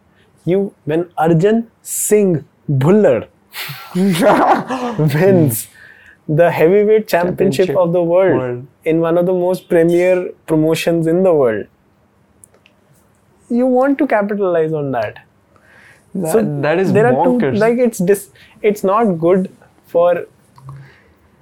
you 0.44 0.74
when 0.84 1.08
arjun 1.16 1.66
singh 1.82 2.44
Bhullar 2.84 3.28
wins 5.14 5.68
the 6.28 6.50
heavyweight 6.50 7.08
championship, 7.08 7.66
Championship 7.68 7.76
of 7.76 7.92
the 7.92 8.02
world, 8.02 8.36
world. 8.38 8.66
in 8.84 9.00
one 9.00 9.16
of 9.16 9.24
the 9.26 9.32
most 9.32 9.68
premier 9.68 10.30
promotions 10.46 11.06
in 11.06 11.22
the 11.22 11.32
world 11.32 11.66
you 13.48 13.66
want 13.66 13.96
to 13.98 14.06
capitalize 14.06 14.72
on 14.72 14.90
that 14.92 15.24
That, 16.14 16.32
so 16.32 16.60
that 16.62 16.78
is 16.78 16.92
there 16.92 17.06
are 17.06 17.12
two 17.24 17.30
bonkers. 17.38 17.58
like 17.58 17.78
it's 17.78 17.98
dis, 17.98 18.30
it's 18.62 18.82
not 18.82 19.12
good 19.24 19.50
for 19.86 20.26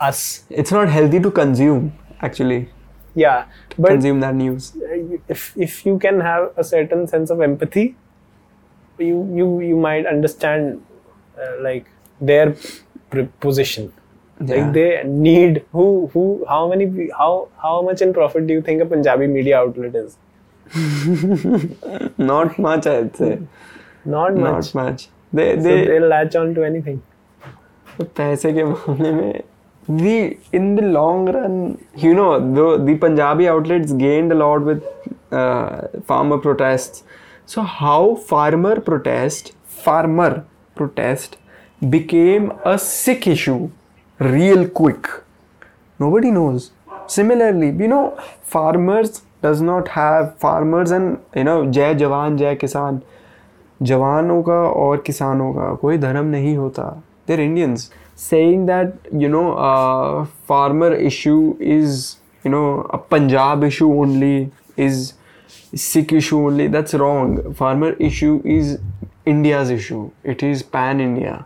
us 0.00 0.44
it's 0.50 0.72
not 0.72 0.88
healthy 0.88 1.20
to 1.20 1.30
consume 1.30 1.92
actually. 2.20 2.68
yeah 3.14 3.44
but 3.78 3.88
consume 3.90 4.18
that 4.20 4.34
news. 4.34 4.64
if 5.34 5.44
if 5.66 5.76
you 5.86 5.98
can 5.98 6.20
have 6.20 6.48
a 6.56 6.64
certain 6.70 7.06
sense 7.12 7.30
of 7.36 7.40
empathy 7.46 7.84
you 8.98 9.20
you 9.38 9.46
you 9.68 9.76
might 9.84 10.06
understand 10.14 10.82
uh, 11.38 11.52
like 11.68 11.86
their 12.32 12.54
position 13.46 13.92
Yeah. 14.40 14.48
like 14.56 14.72
they 14.76 14.88
need 15.24 15.58
who 15.76 15.84
who 16.14 16.22
how 16.48 16.60
many 16.70 16.86
how 17.18 17.30
how 17.62 17.74
much 17.86 18.02
in 18.06 18.10
profit 18.16 18.46
do 18.48 18.56
you 18.56 18.64
think 18.66 18.82
a 18.86 18.88
punjabi 18.94 19.28
media 19.36 19.58
outlet 19.60 19.94
is 20.00 20.16
Not 22.30 22.58
much, 22.58 22.86
I'd 22.92 23.16
say 23.16 23.38
not 24.06 24.34
much. 24.74 25.08
They 25.32 25.56
they 25.56 25.76
so 25.86 26.06
latch 26.06 26.36
on 26.36 26.54
to 26.54 26.64
anything. 26.64 27.02
तो 27.98 29.44
in 30.52 30.74
the 30.74 30.82
long 30.82 31.28
run, 31.32 31.78
you 31.94 32.14
know, 32.14 32.30
the, 32.54 32.96
Punjabi 32.96 33.48
outlets 33.48 33.92
gained 33.92 34.32
a 34.32 34.34
lot 34.34 34.62
with 34.62 34.82
uh, 35.30 35.82
farmer 36.06 36.38
protests. 36.38 37.04
So 37.46 37.62
how 37.62 38.16
farmer 38.16 38.80
protest, 38.80 39.52
farmer 39.64 40.44
protest 40.74 41.36
became 41.90 42.52
a 42.64 42.78
Sikh 42.78 43.28
issue 43.28 43.70
real 44.18 44.68
quick. 44.68 45.08
Nobody 46.00 46.30
knows. 46.30 46.72
Similarly, 47.06 47.68
you 47.68 47.88
know, 47.88 48.18
farmers 48.42 49.22
does 49.42 49.60
not 49.60 49.88
have 49.88 50.36
farmers 50.38 50.90
and 50.90 51.20
you 51.34 51.44
know 51.44 51.70
Jai 51.70 51.94
Jawan, 51.94 52.38
Jai 52.38 52.56
Kisan 52.56 53.02
जवानों 53.80 54.42
का 54.42 54.52
और 54.52 55.02
किसानों 55.06 55.52
का, 55.54 55.74
कोई 55.74 55.98
धर्म 55.98 56.26
नहीं 56.26 56.56
होता। 56.56 56.82
There 57.28 57.40
Indians 57.40 57.90
saying 58.18 58.66
that 58.66 59.14
you 59.14 59.28
know 59.28 59.42
farmer 60.48 60.94
issue 60.94 61.56
is 61.62 62.14
you 62.44 62.52
know 62.52 62.64
a 62.74 62.96
Punjab 63.10 63.64
issue 63.64 63.92
only 64.00 64.48
is 64.78 65.12
Sikh 65.78 66.12
issue 66.12 66.44
only 66.46 66.68
that's 66.68 66.94
wrong 66.94 67.52
farmer 67.58 67.96
issue 68.02 68.40
is 68.46 68.76
India's 69.28 69.72
issue 69.72 70.08
it 70.26 70.44
is 70.44 70.62
pan 70.72 71.00
India 71.00 71.42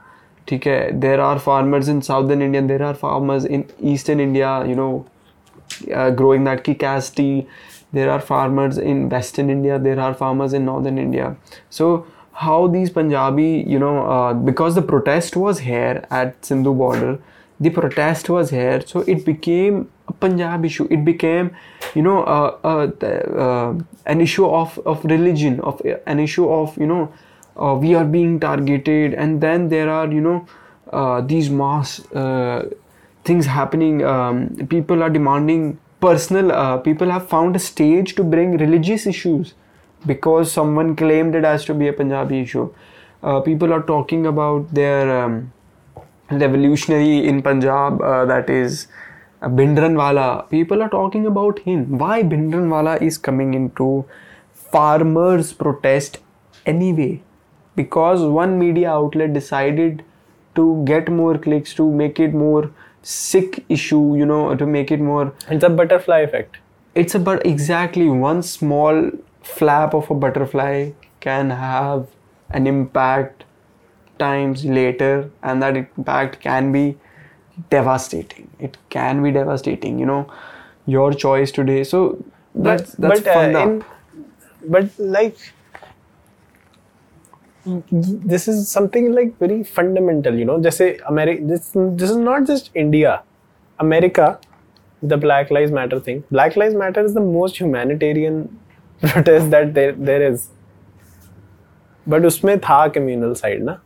ठीक 0.48 0.66
है? 0.66 0.90
There 1.00 1.20
are 1.20 1.38
farmers 1.38 1.88
in 1.88 2.00
southern 2.00 2.42
India 2.42 2.62
there 2.66 2.82
are 2.82 2.94
farmers 2.94 3.46
in 3.46 3.64
eastern 3.92 4.20
India 4.20 4.56
you 4.66 4.76
know 4.76 5.04
growing 5.90 6.46
that 6.46 6.60
की 6.62 6.74
कैस्टी 6.74 7.44
there 7.94 8.08
are 8.08 8.20
farmers 8.20 8.78
in 8.78 9.04
western 9.08 9.50
India 9.50 9.78
there 9.78 9.98
are 10.00 10.12
farmers 10.12 10.54
in 10.54 10.62
northern 10.62 10.98
India 10.98 11.34
so 11.70 11.94
how 12.40 12.66
these 12.68 12.88
Punjabi, 12.88 13.64
you 13.66 13.78
know, 13.78 13.96
uh, 14.10 14.32
because 14.32 14.74
the 14.74 14.82
protest 14.82 15.36
was 15.36 15.58
here 15.58 16.06
at 16.10 16.40
Singhu 16.40 16.74
border, 16.74 17.18
the 17.60 17.68
protest 17.68 18.30
was 18.30 18.48
here, 18.48 18.80
so 18.86 19.00
it 19.00 19.26
became 19.26 19.90
a 20.08 20.14
Punjab 20.14 20.64
issue. 20.64 20.86
It 20.90 21.04
became, 21.04 21.50
you 21.94 22.00
know, 22.00 22.22
uh, 22.22 22.56
uh, 22.64 23.06
uh, 23.06 23.74
an 24.06 24.22
issue 24.22 24.46
of, 24.46 24.78
of 24.86 25.04
religion, 25.04 25.60
of 25.60 25.82
an 26.06 26.18
issue 26.18 26.48
of, 26.48 26.78
you 26.78 26.86
know, 26.86 27.12
uh, 27.60 27.74
we 27.74 27.94
are 27.94 28.06
being 28.06 28.40
targeted, 28.40 29.12
and 29.12 29.42
then 29.42 29.68
there 29.68 29.90
are, 29.90 30.10
you 30.10 30.22
know, 30.22 30.46
uh, 30.90 31.20
these 31.20 31.50
mass 31.50 32.00
things 33.22 33.44
happening. 33.44 34.02
Um, 34.02 34.66
people 34.70 35.02
are 35.02 35.10
demanding 35.10 35.78
personal. 36.00 36.78
People 36.78 37.10
have 37.10 37.28
found 37.28 37.54
a 37.54 37.58
stage 37.58 38.14
to 38.14 38.24
bring 38.24 38.56
religious 38.56 39.06
issues 39.06 39.52
because 40.06 40.52
someone 40.52 40.96
claimed 40.96 41.34
it 41.34 41.44
has 41.44 41.64
to 41.66 41.74
be 41.74 41.88
a 41.88 41.92
Punjabi 41.92 42.40
issue. 42.40 42.72
Uh, 43.22 43.40
people 43.40 43.72
are 43.72 43.82
talking 43.82 44.26
about 44.26 44.72
their 44.72 45.24
um, 45.24 45.52
revolutionary 46.30 47.26
in 47.26 47.42
Punjab, 47.42 48.00
uh, 48.00 48.24
that 48.24 48.48
is 48.48 48.86
uh, 49.42 49.48
Bhindranwala. 49.48 50.48
People 50.50 50.82
are 50.82 50.88
talking 50.88 51.26
about 51.26 51.58
him. 51.60 51.98
Why 51.98 52.22
Bhindranwala 52.22 53.00
is 53.02 53.18
coming 53.18 53.54
into 53.54 54.04
farmers' 54.52 55.52
protest 55.52 56.18
anyway? 56.64 57.22
Because 57.76 58.22
one 58.22 58.58
media 58.58 58.90
outlet 58.90 59.32
decided 59.32 60.04
to 60.54 60.82
get 60.84 61.08
more 61.08 61.38
clicks, 61.38 61.74
to 61.74 61.90
make 61.90 62.18
it 62.18 62.34
more 62.34 62.70
Sikh 63.02 63.64
issue, 63.68 64.14
you 64.16 64.26
know, 64.26 64.54
to 64.54 64.66
make 64.66 64.90
it 64.90 65.00
more. 65.00 65.32
It's 65.48 65.64
a 65.64 65.70
butterfly 65.70 66.18
effect. 66.18 66.58
It's 66.94 67.14
a 67.14 67.18
but 67.18 67.44
exactly 67.46 68.08
one 68.08 68.42
small 68.42 69.10
flap 69.42 69.94
of 69.94 70.10
a 70.10 70.14
butterfly 70.14 70.90
can 71.20 71.50
have 71.50 72.06
an 72.50 72.66
impact 72.66 73.44
times 74.18 74.64
later, 74.64 75.30
and 75.42 75.62
that 75.62 75.76
impact 75.76 76.40
can 76.40 76.72
be 76.72 76.98
devastating. 77.70 78.50
It 78.58 78.76
can 78.90 79.22
be 79.22 79.30
devastating, 79.30 79.98
you 79.98 80.06
know. 80.06 80.30
Your 80.86 81.12
choice 81.12 81.52
today. 81.52 81.84
So 81.84 82.22
that's 82.54 82.92
that's 82.94 83.20
but, 83.20 83.32
fun 83.32 83.56
uh, 83.56 83.60
in, 83.60 83.84
but 84.66 84.90
like 84.98 85.36
this 87.90 88.48
is 88.48 88.68
something 88.68 89.12
like 89.12 89.38
very 89.38 89.62
fundamental 89.62 90.34
you 90.34 90.44
know 90.44 90.60
just 90.60 90.78
say 90.78 90.98
america 91.08 91.42
this, 91.44 91.72
this 91.74 92.10
is 92.10 92.16
not 92.16 92.46
just 92.46 92.70
india 92.74 93.22
america 93.78 94.38
the 95.02 95.16
black 95.16 95.50
lives 95.50 95.70
matter 95.70 96.00
thing 96.00 96.24
black 96.30 96.56
lives 96.56 96.74
matter 96.74 97.04
is 97.04 97.14
the 97.14 97.20
most 97.20 97.58
humanitarian 97.60 98.48
protest 99.02 99.46
that 99.46 99.96
there 99.96 100.22
is 100.22 100.48
but 102.06 102.24
उसमें 102.26 102.58
था 102.58 102.86
communal 102.88 103.34
side 103.34 103.62
ना? 103.64 103.78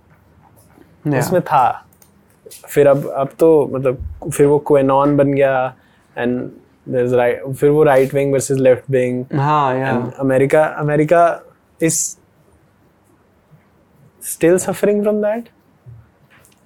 Yeah. 1.09 1.19
उसमें 1.19 1.41
था। 1.43 1.87
फिर 2.69 2.87
अब 2.87 3.07
अब 3.09 3.29
तो 3.39 3.49
मतलब 3.75 4.31
फिर 4.33 4.47
वो 4.47 4.59
क्वेनॉन 4.69 5.17
बन 5.17 5.33
गया 5.33 5.75
एंड 6.17 6.39
देयर 6.89 7.05
इज़ 7.05 7.15
राइट 7.15 7.43
फिर 7.51 7.71
वो 7.71 7.83
right 7.83 8.15
wing 8.15 8.33
versus 8.33 8.59
left 8.59 8.91
wing 8.91 9.25
हाँ 9.35 9.77
या 9.77 9.91
America 10.21 10.65
America 10.81 11.25
is 11.81 12.01
still 14.23 14.57
suffering 14.59 15.03
from 15.03 15.23
that 15.23 15.49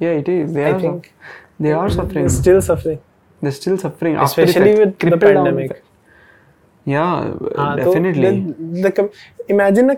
या 0.03 0.13
it 0.13 0.29
is 0.29 0.55
they 0.55 0.65
are 0.65 0.81
they 1.63 1.73
are 1.73 1.91
suffering 1.91 2.29
still 2.29 2.61
suffering 2.61 2.99
they 3.43 3.51
still 3.51 3.77
suffering 3.77 4.25
specially 4.27 4.75
with 4.75 4.95
the 5.05 5.21
pandemic 5.21 5.73
Yeah, 6.88 7.34
हाँ, 7.58 7.78
तो 7.78 7.84
definitely. 7.84 8.22
the, 8.22 8.82
the 8.84 8.92
com- 8.92 9.10
imagine 9.50 9.90
a 9.90 9.98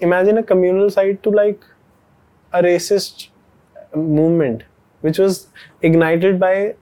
imagine 0.00 0.38
a 0.38 0.42
communal 0.42 0.90
side 0.90 1.22
to 1.22 1.30
like 1.30 1.64
a 2.52 2.62
racist 2.62 3.28
movement 3.94 4.64
which 5.02 5.18
was 5.18 5.46
ignited 5.82 6.40
by 6.40 6.74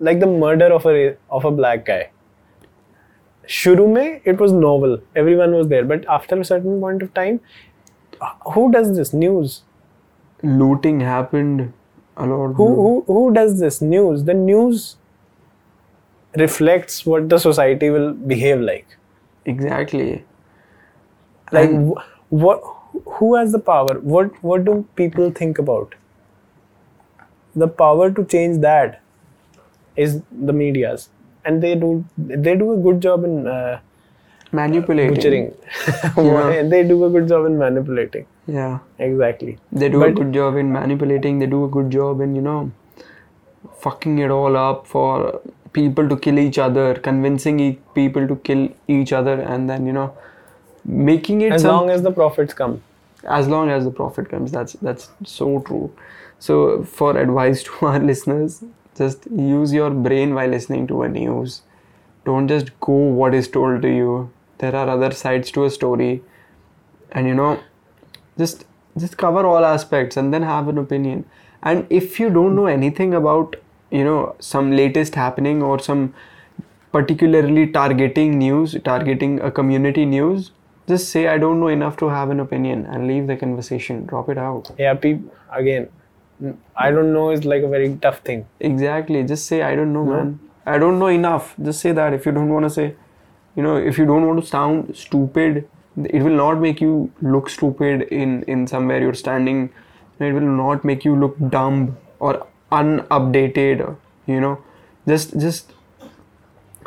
like 0.00 0.20
the 0.20 0.26
murder 0.26 0.72
of 0.72 0.86
a 0.86 0.94
ra- 0.94 1.16
of 1.30 1.44
a 1.44 1.50
black 1.50 1.84
guy. 1.86 2.02
शुरू 3.48 3.86
में 3.86 4.20
it 4.32 4.40
was 4.40 4.52
novel, 4.52 4.98
everyone 5.16 5.52
was 5.52 5.68
there, 5.68 5.84
but 5.84 6.04
after 6.08 6.38
a 6.40 6.44
certain 6.44 6.80
point 6.80 7.02
of 7.02 7.12
time, 7.14 7.40
who 8.54 8.70
does 8.72 8.96
this 8.96 9.12
news? 9.12 9.62
Looting 10.42 11.00
happened 11.00 11.72
a 12.16 12.26
lot. 12.26 12.54
who 12.60 12.68
who 12.74 13.04
who 13.06 13.32
does 13.32 13.58
this 13.60 13.80
news 13.82 14.24
the 14.24 14.34
news 14.34 14.96
reflects 16.37 17.05
what 17.05 17.29
the 17.29 17.37
society 17.39 17.89
will 17.89 18.13
behave 18.13 18.61
like 18.61 18.97
Exactly. 19.45 20.23
like 21.51 21.69
And- 21.69 21.93
what 22.29 22.63
who 23.17 23.35
has 23.35 23.51
the 23.51 23.59
power 23.59 23.93
what 24.15 24.31
what 24.51 24.65
do 24.65 24.73
people 24.95 25.29
think 25.39 25.59
about 25.63 25.95
the 27.55 27.67
power 27.67 28.11
to 28.11 28.23
change 28.25 28.59
that 28.61 29.01
is 29.95 30.21
the 30.49 30.53
media's 30.61 31.09
and 31.45 31.61
they 31.65 31.73
do 31.83 31.89
they 32.17 32.55
do 32.55 32.71
a 32.73 32.77
good 32.77 33.01
job 33.01 33.23
in 33.23 33.47
uh, 33.47 33.79
Manipulating. 34.51 35.13
butchering 35.15 35.45
Yeah. 36.17 36.63
they 36.73 36.83
do 36.83 37.03
a 37.05 37.09
good 37.09 37.27
job 37.27 37.45
in 37.45 37.57
manipulating 37.57 38.25
Yeah. 38.47 38.79
exactly 38.99 39.57
They 39.71 39.89
do 39.89 40.03
a 40.03 40.11
good 40.11 40.33
job 40.33 40.55
in 40.55 40.71
manipulating. 40.71 41.39
They 41.39 41.47
do 41.53 41.63
a 41.65 41.67
good 41.75 41.89
job 41.91 42.21
in, 42.21 42.35
you 42.35 42.41
know, 42.41 42.71
fucking 43.85 44.19
it 44.19 44.31
all 44.35 44.55
up 44.55 44.85
for 44.87 45.41
people 45.77 46.09
to 46.09 46.17
kill 46.25 46.39
each 46.39 46.57
other, 46.65 46.85
convincing 47.07 47.59
e- 47.67 47.79
people 47.99 48.27
to 48.31 48.35
kill 48.49 48.67
each 48.97 49.13
other, 49.21 49.35
and 49.53 49.69
then, 49.69 49.85
you 49.91 49.93
know, 49.97 50.07
making 50.85 51.41
it 51.47 51.53
as 51.57 51.61
some- 51.63 51.75
long 51.75 51.89
as 51.97 52.03
the 52.09 52.11
profits 52.19 52.53
come. 52.63 52.81
As 53.35 53.47
long 53.51 53.69
as 53.75 53.85
the 53.85 53.91
profit 53.99 54.27
comes 54.31 54.51
that's 54.55 54.73
that's 54.87 55.05
so 55.35 55.47
true. 55.67 55.85
So 56.47 56.57
for 56.97 57.07
advice 57.21 57.63
to 57.69 57.87
our 57.91 57.99
listeners 58.09 58.57
just 58.99 59.25
use 59.45 59.73
your 59.77 59.89
brain 60.07 60.35
while 60.39 60.51
listening 60.55 60.85
to 60.91 60.99
a 61.05 61.07
news. 61.13 61.55
Don't 62.27 62.47
just 62.51 62.69
go 62.89 62.97
what 63.21 63.33
is 63.39 63.47
told 63.55 63.81
to 63.85 63.89
you. 63.95 64.11
There 64.59 64.75
are 64.81 64.87
other 64.97 65.09
sides 65.21 65.49
to 65.57 65.65
a 65.65 65.71
story. 65.79 66.11
And 67.11 67.27
you 67.31 67.33
know 67.41 67.49
just 68.43 68.63
just 69.05 69.17
cover 69.25 69.45
all 69.53 69.65
aspects 69.71 70.17
and 70.23 70.33
then 70.37 70.43
have 70.51 70.67
an 70.75 70.77
opinion. 70.85 71.25
And 71.63 71.87
if 71.89 72.19
you 72.19 72.29
don't 72.39 72.55
know 72.61 72.67
anything 72.77 73.13
about 73.23 73.55
you 73.91 74.03
know 74.03 74.35
some 74.39 74.71
latest 74.71 75.15
happening 75.15 75.61
or 75.63 75.79
some 75.79 76.13
particularly 76.91 77.67
targeting 77.71 78.37
news 78.39 78.75
targeting 78.83 79.39
a 79.41 79.51
community 79.51 80.05
news 80.05 80.51
just 80.87 81.09
say 81.09 81.27
i 81.27 81.37
don't 81.37 81.59
know 81.59 81.67
enough 81.67 81.97
to 81.97 82.09
have 82.09 82.29
an 82.29 82.39
opinion 82.39 82.85
and 82.85 83.07
leave 83.07 83.27
the 83.27 83.35
conversation. 83.35 84.05
Drop 84.05 84.29
it 84.29 84.37
out. 84.37 84.71
Yeah 84.77 84.93
people 84.93 85.33
again 85.51 85.89
i 86.75 86.91
don't 86.91 87.11
know 87.13 87.29
is 87.31 87.45
like 87.45 87.63
a 87.63 87.67
very 87.67 87.95
tough 88.01 88.19
thing. 88.19 88.45
Exactly. 88.59 89.23
Just 89.23 89.47
say 89.47 89.61
i 89.63 89.75
don't 89.75 89.93
know 89.93 90.03
No. 90.03 90.11
man. 90.13 90.39
I 90.67 90.77
don't 90.79 90.97
know 90.99 91.07
enough. 91.07 91.55
Just 91.61 91.79
say 91.81 91.91
that. 91.91 92.13
If 92.13 92.25
you 92.25 92.31
don't 92.31 92.49
want 92.49 92.65
to 92.65 92.69
say 92.69 92.95
you 93.55 93.63
know 93.63 93.75
if 93.77 93.97
you 93.97 94.05
don't 94.05 94.25
want 94.27 94.39
to 94.41 94.45
sound 94.47 94.95
stupid 94.95 95.67
it 95.97 96.21
will 96.21 96.35
not 96.43 96.59
make 96.59 96.81
you 96.81 97.11
look 97.21 97.49
stupid 97.49 98.01
in 98.23 98.43
in 98.43 98.67
somewhere 98.67 98.99
you're 99.01 99.19
standing. 99.25 99.69
It 100.19 100.33
will 100.33 100.51
not 100.63 100.85
make 100.85 101.03
you 101.03 101.15
look 101.15 101.37
dumb 101.49 101.97
or 102.19 102.45
unupdated 102.71 103.95
you 104.25 104.41
know. 104.41 104.63
Just 105.07 105.37
just 105.39 105.73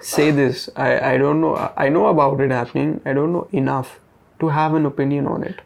say 0.00 0.30
this. 0.30 0.68
I 0.76 1.12
i 1.12 1.16
don't 1.16 1.40
know 1.40 1.54
i 1.76 1.88
know 1.88 2.06
about 2.06 2.40
it 2.40 2.50
happening. 2.50 3.00
I 3.04 3.12
don't 3.12 3.32
know 3.32 3.48
enough 3.52 3.98
to 4.40 4.48
have 4.48 4.74
an 4.74 4.86
opinion 4.86 5.26
on 5.26 5.44
it. 5.44 5.60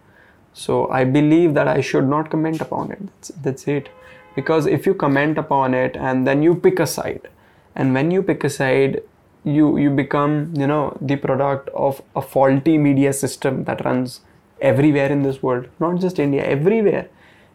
So 0.52 0.88
i 0.90 1.04
believe 1.04 1.54
that 1.54 1.68
i 1.68 1.80
should 1.80 2.08
not 2.08 2.30
comment 2.30 2.60
upon 2.60 2.92
it. 2.92 3.00
That's, 3.06 3.28
that's 3.42 3.68
it. 3.68 3.88
Because 4.34 4.66
if 4.66 4.86
you 4.86 4.94
comment 4.94 5.38
upon 5.38 5.74
it 5.74 5.96
and 5.96 6.26
then 6.26 6.42
you 6.42 6.54
pick 6.54 6.80
a 6.80 6.86
side 6.86 7.28
and 7.74 7.94
when 7.94 8.10
you 8.10 8.22
pick 8.22 8.44
a 8.44 8.50
side 8.50 9.02
you 9.44 9.76
you 9.78 9.90
become 9.90 10.52
you 10.56 10.66
know 10.66 10.96
the 11.00 11.16
product 11.16 11.68
of 11.70 12.00
a 12.14 12.22
faulty 12.22 12.78
media 12.78 13.12
system 13.12 13.64
that 13.64 13.84
runs 13.84 14.20
everywhere 14.60 15.10
in 15.10 15.22
this 15.22 15.42
world. 15.42 15.68
Not 15.80 16.00
just 16.00 16.18
india 16.18 16.44
everywhere 16.44 17.08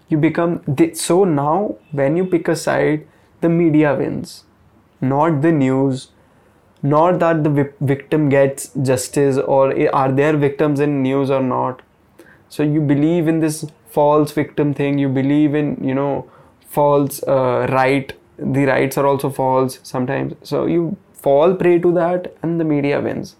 you 0.09 0.17
become 0.17 0.61
the, 0.67 0.93
so 0.93 1.23
now 1.23 1.75
when 1.91 2.17
you 2.17 2.25
pick 2.25 2.47
a 2.47 2.55
side 2.55 3.07
the 3.41 3.49
media 3.49 3.95
wins. 3.95 4.43
Not 5.01 5.41
the 5.41 5.51
news 5.51 6.09
not 6.84 7.19
that 7.19 7.43
the 7.43 7.49
vi- 7.49 7.73
victim 7.81 8.29
gets 8.29 8.69
justice 8.81 9.38
or 9.38 9.73
are 9.95 10.11
there 10.11 10.38
victims 10.38 10.79
in 10.79 11.01
news 11.01 11.31
or 11.31 11.41
not. 11.41 11.81
So 12.49 12.63
you 12.63 12.81
believe 12.81 13.27
in 13.27 13.39
this 13.39 13.65
false 13.89 14.31
victim 14.31 14.73
thing 14.73 14.97
you 14.99 15.09
believe 15.09 15.55
in 15.55 15.84
you 15.84 15.95
know 15.95 16.29
false 16.69 17.23
uh, 17.23 17.67
right 17.71 18.13
the 18.38 18.65
rights 18.65 18.97
are 18.97 19.07
also 19.07 19.29
false 19.29 19.79
sometimes. 19.84 20.35
So 20.43 20.65
you 20.67 20.97
fall 21.13 21.55
prey 21.55 21.79
to 21.79 21.91
that 21.93 22.35
and 22.43 22.59
the 22.59 22.63
media 22.63 23.01
wins. 23.01 23.35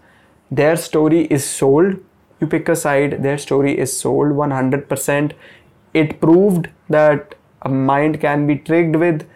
Their 0.50 0.76
story 0.76 1.26
is 1.26 1.44
sold. 1.44 1.96
You 2.40 2.46
pick 2.46 2.68
a 2.68 2.76
side 2.76 3.22
their 3.22 3.38
story 3.38 3.78
is 3.78 3.98
sold 3.98 4.32
100% 4.32 5.32
it 5.94 6.20
proved 6.20 6.68
that 6.88 7.34
a 7.62 7.68
mind 7.68 8.20
can 8.20 8.46
be 8.46 8.56
tricked 8.56 8.96
with 8.96 9.28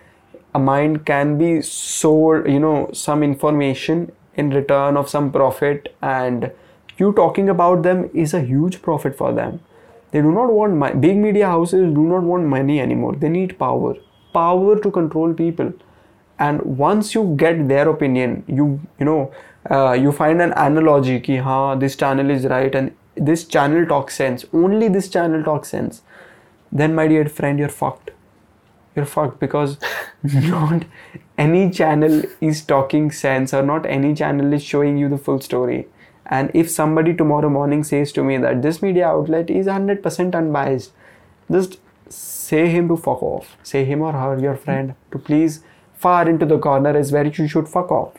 a 0.55 0.59
mind 0.59 1.05
can 1.07 1.37
be 1.39 1.63
sold 1.63 2.47
you 2.47 2.61
know 2.61 2.91
some 2.93 3.23
information 3.23 4.11
in 4.35 4.51
return 4.51 4.97
of 4.97 5.09
some 5.09 5.31
profit 5.33 5.95
and 6.03 6.51
you 6.99 7.13
talking 7.13 7.49
about 7.49 7.83
them 7.83 8.09
is 8.13 8.35
a 8.35 8.41
huge 8.41 8.81
profit 8.83 9.17
for 9.17 9.33
them 9.33 9.61
they 10.13 10.21
do 10.21 10.31
not 10.31 10.53
want 10.53 10.75
money. 10.75 10.95
Big 10.95 11.17
media 11.17 11.47
houses 11.47 11.93
do 11.95 12.03
not 12.05 12.23
want 12.23 12.45
money 12.45 12.81
anymore. 12.81 13.15
They 13.17 13.31
need 13.31 13.59
power. 13.59 13.97
Power 14.35 14.79
to 14.79 14.91
control 14.91 15.33
people. 15.33 15.73
And 16.39 16.61
once 16.63 17.15
you 17.15 17.35
get 17.37 17.67
their 17.69 17.89
opinion, 17.89 18.45
you 18.47 18.81
you 18.99 19.07
know, 19.07 19.33
uh, 19.71 19.93
you 19.93 20.13
find 20.13 20.43
an 20.43 20.53
analogy 20.53 21.19
ki 21.21 21.39
ha, 21.39 21.75
this 21.75 21.97
channel 21.97 22.31
is 22.31 22.45
right 22.47 22.75
and 22.75 22.95
this 23.17 23.45
channel 23.45 23.87
talks 23.87 24.15
sense. 24.15 24.45
Only 24.53 24.89
this 24.89 25.09
channel 25.09 25.43
talks 25.43 25.71
sense. 25.71 26.03
Then 26.73 26.95
my 26.95 27.07
dear 27.07 27.29
friend, 27.29 27.59
you're 27.59 27.69
fucked. 27.69 28.11
You're 28.97 29.07
fucked 29.07 29.39
because 29.39 29.79
not 30.23 30.85
any 31.39 31.71
channel 31.71 32.23
is 32.41 32.63
talking 32.63 33.11
sense 33.11 33.55
or 33.55 33.63
not 33.63 33.87
any 33.87 34.15
channel 34.15 34.53
is 34.53 34.63
showing 34.63 34.97
you 34.97 35.09
the 35.09 35.19
full 35.19 35.41
story 35.41 35.87
and 36.27 36.51
if 36.55 36.71
somebody 36.71 37.15
tomorrow 37.15 37.49
morning 37.51 37.85
says 37.85 38.13
to 38.13 38.23
me 38.25 38.39
that 38.39 38.63
this 38.63 38.81
media 38.81 39.07
outlet 39.09 39.51
is 39.51 39.67
100% 39.67 40.35
unbiased, 40.35 40.93
just 41.51 41.79
say 42.09 42.69
him 42.69 42.89
to 42.89 42.97
fuck 42.97 43.23
off. 43.23 43.57
Say 43.63 43.85
him 43.85 44.03
or 44.03 44.13
her, 44.13 44.39
your 44.39 44.57
friend, 44.57 44.95
to 45.11 45.19
please 45.19 45.63
far 45.95 46.29
into 46.29 46.47
the 46.47 46.59
corner 46.59 46.97
is 46.97 47.13
where 47.13 47.27
you 47.27 47.49
should 47.49 47.69
fuck 47.69 47.91
off. 47.91 48.15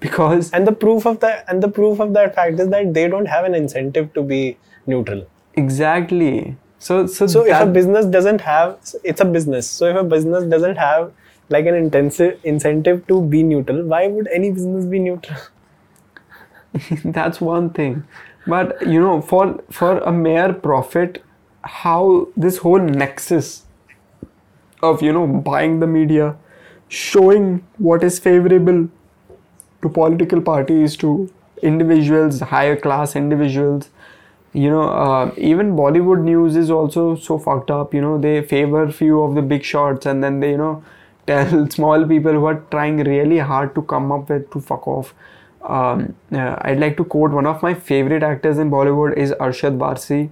Because 0.00 0.50
and 0.50 0.66
the 0.66 0.72
proof 0.72 1.06
of 1.06 1.20
that 1.20 1.44
and 1.48 1.62
the 1.62 1.68
proof 1.68 2.00
of 2.00 2.12
that 2.14 2.34
fact 2.34 2.58
is 2.58 2.68
that 2.68 2.92
they 2.94 3.08
don't 3.08 3.26
have 3.26 3.44
an 3.44 3.54
incentive 3.54 4.12
to 4.14 4.22
be 4.22 4.58
neutral. 4.86 5.26
Exactly. 5.54 6.56
So 6.84 7.06
so, 7.06 7.26
so 7.26 7.46
if 7.46 7.60
a 7.60 7.66
business 7.66 8.06
doesn't 8.06 8.40
have 8.42 8.78
it's 9.02 9.20
a 9.20 9.24
business. 9.24 9.68
So 9.68 9.86
if 9.86 9.96
a 9.96 10.04
business 10.04 10.44
doesn't 10.44 10.76
have 10.76 11.12
like 11.48 11.66
an 11.66 11.74
intensive 11.74 12.40
incentive 12.44 13.06
to 13.08 13.20
be 13.22 13.42
neutral, 13.42 13.84
why 13.84 14.06
would 14.06 14.28
any 14.28 14.50
business 14.50 14.84
be 14.84 14.98
neutral? 14.98 15.40
that's 17.04 17.40
one 17.40 17.70
thing 17.70 18.02
but 18.46 18.86
you 18.86 19.00
know 19.00 19.20
for 19.20 19.62
for 19.70 19.98
a 19.98 20.12
mere 20.12 20.52
profit 20.52 21.22
how 21.62 22.28
this 22.36 22.58
whole 22.58 22.78
nexus 22.78 23.62
of 24.82 25.02
you 25.02 25.12
know 25.12 25.26
buying 25.26 25.80
the 25.80 25.86
media 25.86 26.36
showing 26.88 27.64
what 27.78 28.04
is 28.04 28.18
favorable 28.18 28.88
to 29.82 29.88
political 29.88 30.40
parties 30.40 30.96
to 30.96 31.30
individuals 31.62 32.40
higher 32.40 32.76
class 32.76 33.16
individuals 33.16 33.88
you 34.54 34.70
know 34.70 34.88
uh, 34.88 35.30
even 35.36 35.74
bollywood 35.76 36.22
news 36.22 36.56
is 36.56 36.70
also 36.70 37.16
so 37.16 37.38
fucked 37.38 37.70
up 37.70 37.92
you 37.92 38.00
know 38.00 38.16
they 38.18 38.40
favor 38.42 38.90
few 38.90 39.20
of 39.22 39.34
the 39.34 39.42
big 39.42 39.62
shots 39.62 40.06
and 40.06 40.22
then 40.22 40.40
they 40.40 40.50
you 40.50 40.56
know 40.56 40.82
tell 41.26 41.70
small 41.70 42.06
people 42.06 42.32
who 42.32 42.44
are 42.44 42.60
trying 42.70 42.98
really 43.04 43.38
hard 43.38 43.74
to 43.74 43.82
come 43.82 44.12
up 44.12 44.28
with 44.28 44.50
to 44.50 44.60
fuck 44.60 44.86
off 44.86 45.14
um, 45.64 46.14
uh, 46.32 46.56
I'd 46.60 46.78
like 46.78 46.96
to 46.98 47.04
quote 47.04 47.30
one 47.30 47.46
of 47.46 47.62
my 47.62 47.74
favorite 47.74 48.22
actors 48.22 48.58
in 48.58 48.70
Bollywood 48.70 49.16
is 49.16 49.32
Arshad 49.32 49.78
Warsi, 49.78 50.30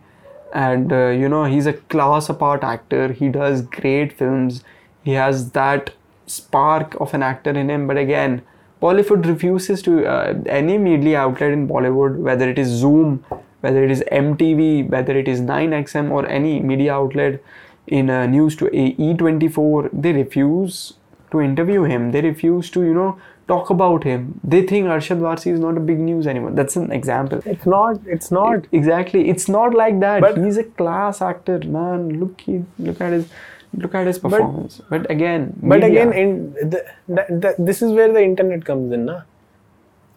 and 0.53 0.93
uh, 0.93 1.09
you 1.09 1.29
know 1.29 1.45
he's 1.45 1.67
a 1.67 1.73
class 1.73 2.29
apart 2.29 2.63
actor. 2.63 3.13
He 3.13 3.29
does 3.31 3.63
great 3.63 4.13
films. 4.13 4.63
He 5.03 5.13
has 5.13 5.51
that 5.53 5.95
spark 6.27 6.95
of 7.01 7.15
an 7.15 7.23
actor 7.23 7.51
in 7.51 7.71
him. 7.71 7.87
But 7.87 7.97
again, 7.97 8.43
Bollywood 8.83 9.25
refuses 9.27 9.81
to 9.83 10.07
uh, 10.07 10.35
any 10.47 10.77
media 10.77 11.21
outlet 11.21 11.53
in 11.53 11.67
Bollywood, 11.67 12.19
whether 12.19 12.49
it 12.49 12.59
is 12.59 12.69
Zoom, 12.69 13.25
whether 13.63 13.83
it 13.83 13.91
is 13.91 14.05
MTV, 14.13 14.89
whether 14.91 15.17
it 15.19 15.29
is 15.29 15.41
9XM 15.41 16.11
or 16.11 16.27
any 16.27 16.61
media 16.61 16.95
outlet 16.95 17.43
in 17.87 18.11
uh, 18.11 18.27
news 18.27 18.57
to 18.57 18.67
E24, 18.67 19.91
they 19.93 20.13
refuse 20.13 20.95
to 21.31 21.41
interview 21.41 21.85
him. 21.85 22.11
They 22.13 22.21
refuse 22.21 22.71
to 22.71 22.83
you 22.83 22.95
know 22.95 23.19
talk 23.49 23.71
about 23.71 24.05
him. 24.05 24.41
They 24.45 24.63
think 24.73 24.87
Arshad 24.87 25.21
Warsi 25.27 25.53
is 25.53 25.61
not 25.61 25.77
a 25.77 25.81
big 25.81 25.99
news 25.99 26.27
anymore. 26.27 26.53
That's 26.53 26.77
an 26.77 26.93
example. 26.93 27.43
It's 27.45 27.67
not. 27.67 28.01
It's 28.07 28.31
not. 28.31 28.67
exactly. 28.73 29.29
It's 29.31 29.49
not 29.49 29.75
like 29.75 29.99
that. 30.01 30.21
But 30.21 30.39
he's 30.45 30.61
a 30.65 30.65
class 30.65 31.23
actor, 31.31 31.59
man. 31.79 32.21
Look, 32.21 32.43
he, 32.43 32.65
look 32.79 33.01
at 33.01 33.13
his, 33.13 33.29
look 33.75 33.95
at 33.95 34.07
his 34.07 34.19
performance. 34.19 34.81
But, 34.89 35.03
but 35.03 35.11
again, 35.11 35.53
but 35.63 35.81
media. 35.81 35.89
again, 35.89 36.13
in 36.13 36.53
the, 36.75 36.85
the, 37.09 37.27
the, 37.43 37.55
this 37.59 37.83
is 37.83 37.93
where 37.93 38.13
the 38.13 38.23
internet 38.23 38.65
comes 38.65 38.93
in, 38.93 39.07
na. 39.07 39.23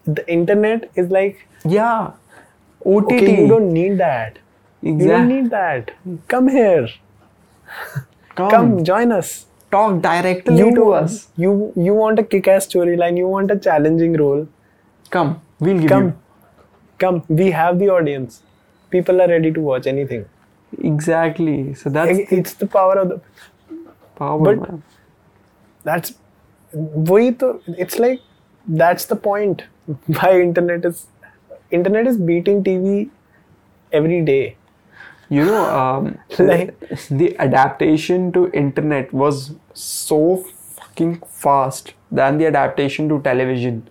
The 0.04 0.28
internet 0.30 0.90
is 0.94 1.10
like 1.10 1.48
yeah, 1.64 2.12
OTT. 2.85 3.11
Okay, 3.13 3.41
you 3.41 3.47
don't 3.47 3.71
need 3.71 3.97
that. 3.97 4.39
Exactly. 4.81 5.03
You 5.03 5.11
don't 5.11 5.27
need 5.27 5.49
that. 5.51 5.91
Come 6.27 6.47
here. 6.47 6.89
Come, 8.35 8.49
Come 8.49 8.83
join 8.83 9.11
us 9.11 9.45
talk 9.71 10.01
directly 10.01 10.57
you, 10.57 10.75
to 10.75 10.91
us. 10.93 11.27
You 11.37 11.73
you 11.75 11.93
want 11.93 12.19
a 12.19 12.23
kick-ass 12.23 12.67
storyline. 12.67 13.17
You 13.17 13.27
want 13.27 13.51
a 13.51 13.57
challenging 13.67 14.17
role. 14.21 14.47
Come, 15.09 15.41
we'll 15.59 15.79
give 15.79 15.89
come, 15.89 16.05
you. 16.05 16.15
Come, 16.99 17.23
we 17.27 17.51
have 17.51 17.79
the 17.79 17.89
audience. 17.89 18.41
People 18.89 19.21
are 19.21 19.27
ready 19.27 19.51
to 19.51 19.61
watch 19.61 19.87
anything. 19.87 20.25
Exactly. 20.79 21.73
So 21.73 21.89
that's 21.89 22.33
it's 22.39 22.53
the, 22.53 22.65
the 22.65 22.71
power 22.71 22.97
of 22.97 23.09
the 23.09 23.21
power. 24.15 24.39
But 24.49 24.65
man. 24.65 24.83
that's 25.83 26.13
वही 26.73 27.31
तो 27.39 27.47
it's 27.83 27.99
like 27.99 28.21
that's 28.81 29.05
the 29.05 29.15
point 29.15 29.63
why 30.17 30.29
internet 30.41 30.85
is 30.89 31.05
internet 31.70 32.06
is 32.06 32.16
beating 32.16 32.62
TV 32.62 33.10
every 33.92 34.22
day. 34.22 34.56
You 35.28 35.44
know 35.44 35.64
um, 35.64 36.18
like 36.38 36.78
the 37.08 37.36
adaptation 37.38 38.32
to 38.32 38.48
internet 38.52 39.12
was 39.12 39.54
so 39.74 40.36
fucking 40.36 41.22
fast 41.26 41.94
than 42.10 42.38
the 42.38 42.46
adaptation 42.46 43.08
to 43.08 43.20
television. 43.22 43.88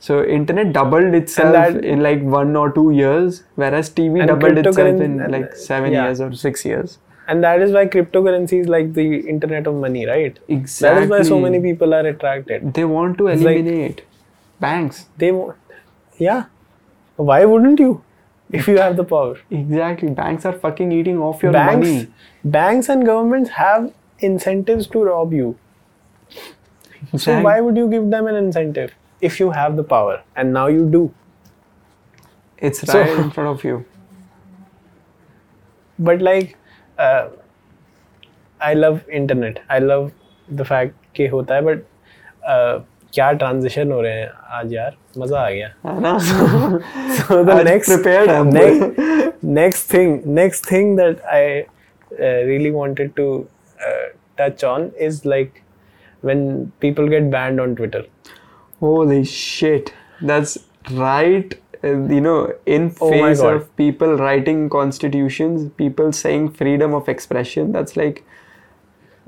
So 0.00 0.22
internet 0.24 0.72
doubled 0.72 1.14
itself 1.14 1.52
that, 1.52 1.84
in 1.84 2.02
like 2.02 2.20
one 2.22 2.56
or 2.56 2.70
two 2.70 2.90
years 2.90 3.42
whereas 3.54 3.88
tv 3.88 4.26
doubled 4.26 4.58
itself 4.58 5.00
in 5.00 5.16
like 5.30 5.54
seven 5.56 5.92
yeah. 5.92 6.04
years 6.04 6.20
or 6.20 6.32
six 6.34 6.64
years. 6.64 6.98
And 7.26 7.42
that 7.42 7.62
is 7.62 7.72
why 7.72 7.86
cryptocurrency 7.86 8.60
is 8.60 8.68
like 8.68 8.92
the 8.92 9.20
internet 9.20 9.66
of 9.66 9.76
money 9.76 10.06
right? 10.06 10.38
Exactly 10.48 10.94
that 10.94 11.02
is 11.04 11.10
why 11.10 11.22
so 11.22 11.40
many 11.40 11.60
people 11.60 11.94
are 11.94 12.06
attracted. 12.06 12.74
They 12.74 12.84
want 12.84 13.16
to 13.18 13.28
eliminate 13.28 13.96
like, 13.96 14.06
banks. 14.60 15.06
they 15.16 15.32
want 15.32 15.56
yeah 16.18 16.44
why 17.15 17.43
wouldn't 17.45 17.79
you 17.79 18.01
if 18.51 18.67
you 18.67 18.77
have 18.77 18.97
the 18.97 19.03
power. 19.03 19.37
Exactly. 19.51 20.09
Banks 20.09 20.45
are 20.45 20.53
fucking 20.53 20.91
eating 20.91 21.19
off 21.19 21.43
your 21.43 21.51
banks, 21.51 21.87
money. 21.87 22.07
Banks 22.43 22.89
and 22.89 23.05
governments 23.05 23.51
have 23.51 23.93
incentives 24.19 24.87
to 24.87 25.03
rob 25.03 25.33
you. 25.33 25.57
Exactly. 26.29 27.19
So 27.19 27.41
why 27.41 27.61
would 27.61 27.77
you 27.77 27.87
give 27.87 28.09
them 28.09 28.27
an 28.27 28.35
incentive 28.35 28.93
if 29.21 29.39
you 29.39 29.51
have 29.51 29.75
the 29.75 29.83
power? 29.83 30.23
And 30.35 30.51
now 30.53 30.67
you 30.67 30.89
do. 30.89 31.13
It's 32.57 32.83
right 32.83 33.07
so, 33.07 33.21
in 33.21 33.31
front 33.31 33.49
of 33.49 33.63
you. 33.63 33.85
But 35.97 36.21
like, 36.21 36.57
uh, 36.97 37.29
I 38.59 38.73
love 38.73 39.07
internet. 39.09 39.63
I 39.69 39.79
love 39.79 40.11
the 40.49 40.65
fact 40.65 40.95
कि 41.15 41.27
होता 41.29 41.55
है 41.55 41.63
but 41.63 41.85
uh, 42.47 42.81
क्या 43.13 43.31
transition 43.41 43.91
हो 43.91 44.01
रहे 44.01 44.19
हैं 44.19 44.29
आज 44.57 44.73
यार 44.73 44.91
मजा 45.17 45.39
आ 45.39 45.49
गया 45.49 45.69
so 47.19 47.37
the 47.49 47.63
next 47.69 47.91
prepared 47.93 48.29
next, 48.57 49.41
next 49.59 49.93
thing 49.93 50.13
next 50.39 50.69
thing 50.73 50.95
that 50.99 51.23
I 51.39 51.65
uh, 52.11 52.43
really 52.51 52.71
wanted 52.71 53.15
to 53.15 53.25
uh, 53.87 54.05
touch 54.37 54.63
on 54.63 54.91
is 55.07 55.25
like 55.25 55.63
when 56.21 56.71
people 56.79 57.07
get 57.07 57.29
banned 57.31 57.59
on 57.59 57.75
Twitter. 57.75 58.05
Holy 58.79 59.23
shit! 59.25 59.93
That's 60.21 60.57
right. 60.91 61.55
Uh, 61.83 61.87
you 62.15 62.21
know, 62.21 62.53
in 62.65 62.93
oh 63.01 63.11
face 63.11 63.39
of 63.39 63.75
people 63.77 64.15
writing 64.15 64.69
constitutions, 64.69 65.69
people 65.77 66.11
saying 66.11 66.51
freedom 66.51 66.93
of 66.93 67.07
expression. 67.07 67.71
That's 67.71 67.95
like 67.95 68.25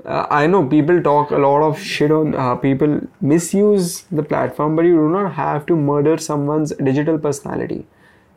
uh, 0.04 0.26
I 0.30 0.46
know 0.46 0.66
people 0.66 1.02
talk 1.02 1.30
a 1.30 1.38
lot 1.38 1.62
of 1.62 1.78
shit 1.78 2.10
on 2.10 2.34
uh, 2.34 2.56
people 2.56 3.00
misuse 3.20 4.02
the 4.10 4.22
platform, 4.22 4.74
but 4.76 4.84
you 4.84 4.96
do 4.96 5.08
not 5.10 5.34
have 5.34 5.66
to 5.66 5.76
murder 5.76 6.18
someone's 6.18 6.72
digital 6.72 7.18
personality. 7.18 7.86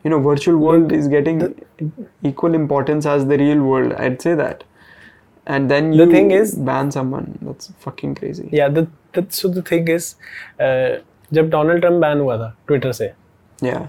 You 0.04 0.10
know, 0.10 0.20
virtual 0.20 0.56
world 0.58 0.92
is 0.92 1.08
getting 1.08 1.38
the, 1.38 1.54
equal 2.22 2.54
importance 2.54 3.06
as 3.06 3.26
the 3.26 3.36
real 3.38 3.62
world. 3.62 3.92
I'd 3.94 4.22
say 4.22 4.34
that. 4.34 4.62
And 5.46 5.70
then 5.70 5.92
you 5.92 6.06
the 6.06 6.12
thing 6.12 6.30
is 6.30 6.54
ban 6.54 6.90
someone. 6.90 7.38
That's 7.42 7.72
fucking 7.78 8.14
crazy. 8.14 8.48
Yeah. 8.52 8.68
The, 8.68 8.88
the 9.12 9.26
so 9.30 9.48
the 9.48 9.62
thing 9.62 9.88
is, 9.88 10.14
uh, 10.60 10.98
जब 11.32 11.48
Donald 11.50 11.80
Trump 11.80 12.00
ban 12.00 12.20
हुआ 12.20 12.36
था 12.38 12.54
Twitter 12.66 12.92
से 12.92 13.12
yeah 13.64 13.84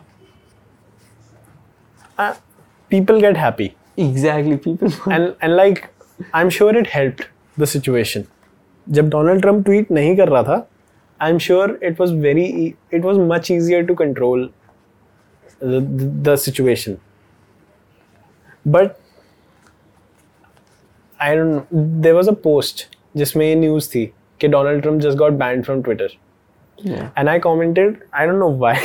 uh, 2.23 2.33
people 2.91 3.17
get 3.23 3.39
happy 3.39 3.65
exactly 4.03 4.59
people 4.65 4.93
and 5.15 5.33
and 5.47 5.55
like 5.59 5.81
i'm 6.39 6.51
sure 6.57 6.69
it 6.81 6.87
helped 6.93 7.25
The 7.56 7.64
situation 7.64 8.24
जब 8.86 9.08
Donald 9.10 9.42
Trump 9.42 9.64
tweet 9.64 9.90
नहीं 9.90 10.16
कर 10.16 10.28
रहा 10.28 10.42
था 10.42 10.66
I 11.20 11.30
am 11.30 11.38
sure 11.38 11.78
it 11.82 12.00
was 12.00 12.14
very 12.14 12.44
it 12.94 13.04
was 13.04 13.18
much 13.32 13.50
easier 13.50 13.84
to 13.86 13.94
control 13.94 14.50
the 15.64 16.34
situation 16.38 16.96
but 18.68 18.90
I 21.20 21.36
don't 21.36 21.74
there 22.02 22.14
was 22.14 22.30
a 22.30 22.34
post 22.44 22.88
जिसमें 23.16 23.46
ये 23.46 23.54
news 23.54 23.90
थी 23.90 24.06
कि 24.40 24.48
Donald 24.48 24.82
Trump 24.82 25.00
just 25.00 25.18
got 25.18 25.32
banned 25.42 25.64
from 25.64 25.82
Twitter 25.82 26.16
and 27.18 27.28
I 27.28 27.38
commented 27.38 28.02
I 28.14 28.26
don't 28.26 28.38
know 28.38 28.50
why 28.58 28.76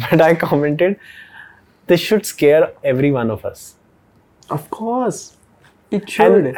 but 0.00 0.22
I 0.22 0.34
commented 0.34 0.96
commented, 0.96 0.96
this 1.88 2.00
should 2.00 2.26
scare 2.26 2.72
every 2.84 3.10
one 3.10 3.30
of 3.30 3.44
us. 3.44 3.74
Of 4.50 4.70
course. 4.70 5.36
It 5.92 6.08
should. 6.10 6.54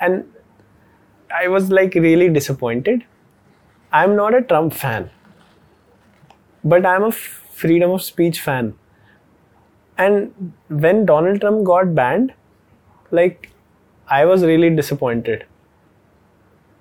And 0.00 0.24
I 1.34 1.48
was 1.48 1.70
like 1.70 1.94
really 1.94 2.28
disappointed. 2.28 3.04
I'm 3.92 4.16
not 4.16 4.34
a 4.34 4.42
Trump 4.42 4.74
fan, 4.74 5.10
but 6.64 6.84
I'm 6.86 7.04
a 7.04 7.12
freedom 7.12 7.90
of 7.90 8.02
speech 8.02 8.40
fan. 8.40 8.74
And 9.96 10.52
when 10.68 11.04
Donald 11.06 11.40
Trump 11.40 11.64
got 11.64 11.94
banned, 11.94 12.32
like 13.10 13.50
I 14.06 14.24
was 14.24 14.44
really 14.44 14.70
disappointed 14.70 15.46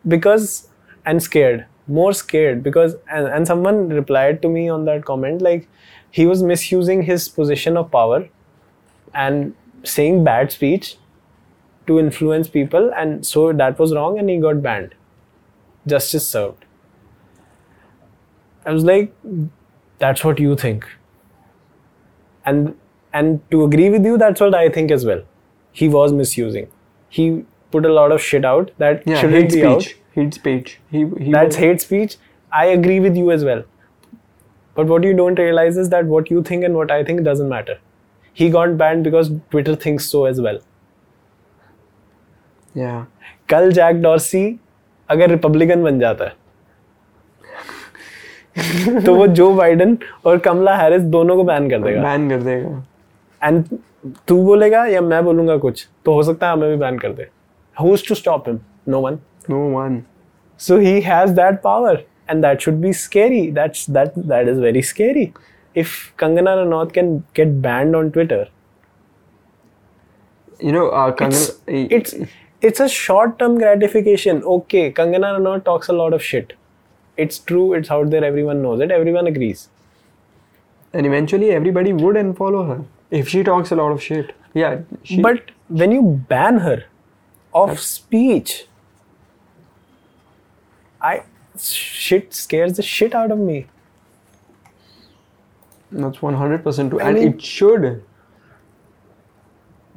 because 0.07 0.69
and 1.05 1.21
scared 1.23 1.65
more 1.87 2.13
scared 2.13 2.63
because 2.63 2.95
and, 3.09 3.27
and 3.27 3.47
someone 3.47 3.89
replied 3.89 4.41
to 4.41 4.49
me 4.49 4.67
on 4.69 4.85
that 4.85 5.05
comment 5.05 5.41
like 5.41 5.67
he 6.11 6.25
was 6.25 6.43
misusing 6.43 7.01
his 7.03 7.27
position 7.29 7.77
of 7.77 7.89
power 7.91 8.27
and 9.13 9.55
saying 9.83 10.23
bad 10.23 10.51
speech 10.51 10.97
to 11.87 11.99
influence 11.99 12.47
people 12.49 12.91
and 12.95 13.25
so 13.25 13.51
that 13.53 13.79
was 13.79 13.93
wrong 13.95 14.19
and 14.19 14.29
he 14.29 14.37
got 14.37 14.61
banned. 14.61 14.95
Justice 15.87 16.27
served. 16.27 16.65
I 18.65 18.71
was 18.71 18.83
like 18.83 19.13
that's 19.99 20.23
what 20.23 20.39
you 20.39 20.55
think. 20.55 20.85
And 22.45 22.75
and 23.13 23.39
to 23.51 23.63
agree 23.63 23.89
with 23.89 24.05
you 24.05 24.17
that's 24.17 24.41
what 24.41 24.55
i 24.55 24.69
think 24.69 24.91
as 24.91 25.05
well. 25.05 25.23
He 25.71 25.87
was 25.87 26.11
misusing. 26.11 26.67
He 27.09 27.45
put 27.71 27.85
a 27.85 27.93
lot 27.93 28.11
of 28.11 28.21
shit 28.21 28.45
out 28.45 28.71
that 28.77 29.07
yeah, 29.07 29.21
shouldn't 29.21 29.51
hate 29.51 29.53
be 29.53 29.65
out. 29.65 29.81
Speech. 29.81 29.97
Hate 30.13 30.33
speech. 30.33 30.79
He, 30.91 31.05
he 31.19 31.31
that's 31.31 31.55
was- 31.55 31.55
hate 31.55 31.81
speech. 31.81 32.17
I 32.51 32.65
agree 32.65 32.99
with 32.99 33.15
you 33.17 33.31
as 33.31 33.43
well. 33.43 33.63
But 34.75 34.87
what 34.87 35.03
you 35.03 35.13
don't 35.15 35.37
realize 35.39 35.77
is 35.77 35.89
that 35.89 36.05
what 36.05 36.29
you 36.31 36.43
think 36.43 36.63
and 36.63 36.75
what 36.75 36.91
i 36.91 37.03
think 37.03 37.23
doesn't 37.23 37.49
matter. 37.49 37.79
He 38.33 38.49
got 38.49 38.77
banned 38.77 39.03
because 39.03 39.31
twitter 39.51 39.75
thinks 39.75 40.05
so 40.15 40.25
as 40.25 40.39
well 40.47 40.59
कल 43.49 43.71
Jack 43.71 44.01
Dorsey 44.01 44.59
अगर 45.09 45.29
Republican 45.29 45.83
बन 45.83 45.99
जाता 45.99 46.25
है। 46.25 46.35
तो 49.05 49.15
वो 49.15 49.27
जो 49.29 49.53
Biden 49.55 49.97
और 50.25 50.37
कमला 50.39 50.75
Harris 50.75 51.01
दोनों 51.15 51.35
को 51.35 51.43
बैन 51.43 51.69
कर 51.69 51.81
देगा। 51.81 52.01
बैन 52.03 52.29
कर 52.29 52.41
देगा। 52.41 52.83
एंड 53.41 53.63
तू 54.27 54.43
बोलेगा 54.45 54.85
या 54.85 55.01
मैं 55.01 55.23
बोलूँगा 55.25 55.57
कुछ? 55.57 55.87
तो 56.05 56.13
हो 56.13 56.23
सकता 56.23 56.47
है 56.47 56.53
हमें 56.53 56.69
भी 56.69 56.75
बैन 56.75 56.97
कर 56.99 57.13
दे। 57.13 57.27
Who 57.77 57.93
is 57.93 58.07
to 58.07 58.15
stop 58.15 58.47
him 58.47 58.59
no 58.87 58.99
one 59.01 59.19
no 59.49 59.57
one 59.69 60.01
so 60.59 60.77
he 60.77 60.99
has 61.01 61.31
that 61.31 61.61
power 61.61 62.03
and 62.29 62.41
that 62.45 62.59
should 62.61 62.75
be 62.81 62.93
scary 62.95 63.41
that's 63.51 63.89
that 63.89 64.19
that 64.19 64.47
is 64.47 64.59
very 64.59 64.81
scary 64.81 65.31
if 65.75 65.89
Kangana 66.19 66.53
Ranaut 66.61 66.91
can 66.91 67.17
get 67.35 67.47
banned 67.63 67.95
on 67.95 68.09
Twitter 68.09 68.47
you 70.63 70.71
know 70.71 70.89
Kangana 71.11 71.95
it's 71.95 72.15
it's 72.61 72.79
a 72.79 72.89
short-term 72.89 73.57
gratification. 73.57 74.43
Okay, 74.43 74.91
Kangana 74.91 75.37
Ranaut 75.37 75.63
talks 75.65 75.87
a 75.89 75.93
lot 75.93 76.13
of 76.13 76.23
shit. 76.23 76.53
It's 77.15 77.39
true. 77.39 77.73
It's 77.73 77.89
out 77.91 78.09
there. 78.09 78.23
Everyone 78.23 78.61
knows 78.61 78.81
it. 78.81 78.91
Everyone 78.91 79.27
agrees. 79.35 79.67
and 80.99 81.05
eventually 81.07 81.47
everybody 81.55 81.91
would 82.01 82.15
unfollow 82.19 82.59
her 82.67 82.75
if 83.17 83.27
she 83.31 83.39
talks 83.47 83.71
a 83.75 83.75
lot 83.79 83.91
of 83.95 84.01
shit. 84.03 84.29
Yeah. 84.59 84.77
She, 85.09 85.17
But 85.25 85.49
when 85.81 85.91
you 85.95 86.01
ban 86.29 86.59
her 86.65 86.77
of 87.53 87.79
speech, 87.79 88.53
I 91.09 91.23
shit 91.65 92.33
scares 92.33 92.77
the 92.77 92.85
shit 92.91 93.13
out 93.23 93.31
of 93.37 93.43
me. 93.49 93.57
that's 95.91 96.17
100% 96.17 96.89
true. 96.89 96.99
I 97.01 97.09
and 97.09 97.15
mean- 97.19 97.27
it 97.33 97.41
should. 97.41 98.03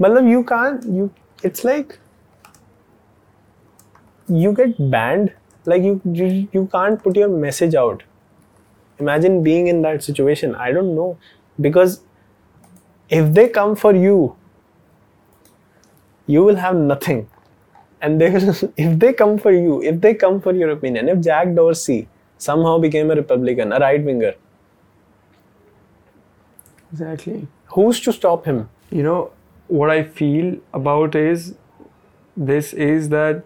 Matlab, 0.00 0.28
you 0.30 0.42
can't 0.44 0.84
you 0.98 1.10
it's 1.42 1.64
like 1.64 1.98
you 4.30 4.52
get 4.52 4.90
banned. 4.90 5.32
Like 5.66 5.82
you, 5.82 6.00
you 6.04 6.48
you 6.52 6.66
can't 6.72 7.02
put 7.02 7.16
your 7.16 7.28
message 7.28 7.74
out. 7.74 8.02
Imagine 8.98 9.42
being 9.42 9.66
in 9.66 9.82
that 9.82 10.02
situation. 10.04 10.54
I 10.54 10.72
don't 10.72 10.94
know. 10.94 11.18
Because 11.60 12.00
if 13.08 13.32
they 13.34 13.48
come 13.48 13.76
for 13.76 13.94
you 13.94 14.36
you 16.26 16.44
will 16.44 16.56
have 16.56 16.76
nothing. 16.76 17.28
And 18.00 18.20
they 18.20 18.30
will 18.30 18.54
if 18.76 18.98
they 18.98 19.12
come 19.12 19.38
for 19.38 19.52
you 19.52 19.82
if 19.82 20.00
they 20.00 20.14
come 20.14 20.40
for 20.40 20.54
your 20.54 20.70
opinion 20.70 21.08
if 21.14 21.20
jack 21.26 21.54
dorsey 21.54 21.98
somehow 22.38 22.78
became 22.84 23.10
a 23.10 23.16
republican 23.16 23.72
a 23.78 23.78
right 23.78 24.02
winger 24.10 24.32
Exactly. 26.92 27.46
who's 27.66 28.00
to 28.00 28.12
stop 28.12 28.44
him? 28.44 28.68
You 28.90 29.02
know, 29.02 29.30
what 29.68 29.90
I 29.90 30.02
feel 30.02 30.56
about 30.72 31.14
is 31.14 31.54
this 32.36 32.72
is 32.72 33.08
that 33.10 33.44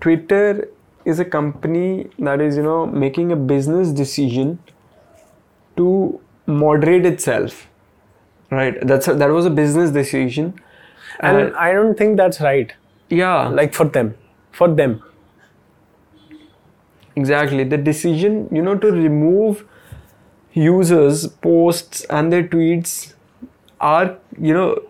Twitter 0.00 0.68
is 1.04 1.18
a 1.18 1.24
company 1.24 2.08
that 2.18 2.40
is, 2.40 2.56
you 2.56 2.62
know, 2.62 2.86
making 2.86 3.32
a 3.32 3.36
business 3.36 3.90
decision 3.92 4.58
to 5.76 6.20
moderate 6.46 7.06
itself. 7.06 7.66
Right. 8.50 8.74
That's 8.86 9.08
a, 9.08 9.14
that 9.14 9.30
was 9.30 9.46
a 9.46 9.50
business 9.50 9.90
decision. 9.90 10.54
and 11.26 11.54
i 11.62 11.68
don't 11.76 11.98
think 12.00 12.16
that's 12.18 12.40
right 12.44 12.72
yeah, 13.18 13.48
like 13.58 13.72
for 13.76 13.84
them 13.94 14.10
for 14.58 14.68
them 14.80 14.92
exactly. 17.16 17.64
The 17.64 17.76
decision, 17.76 18.48
you 18.50 18.62
know, 18.62 18.76
to 18.76 18.90
remove 18.90 19.64
users' 20.52 21.26
posts 21.26 22.04
and 22.04 22.32
their 22.32 22.42
tweets 22.42 23.14
are, 23.80 24.16
you 24.40 24.54
know, 24.54 24.82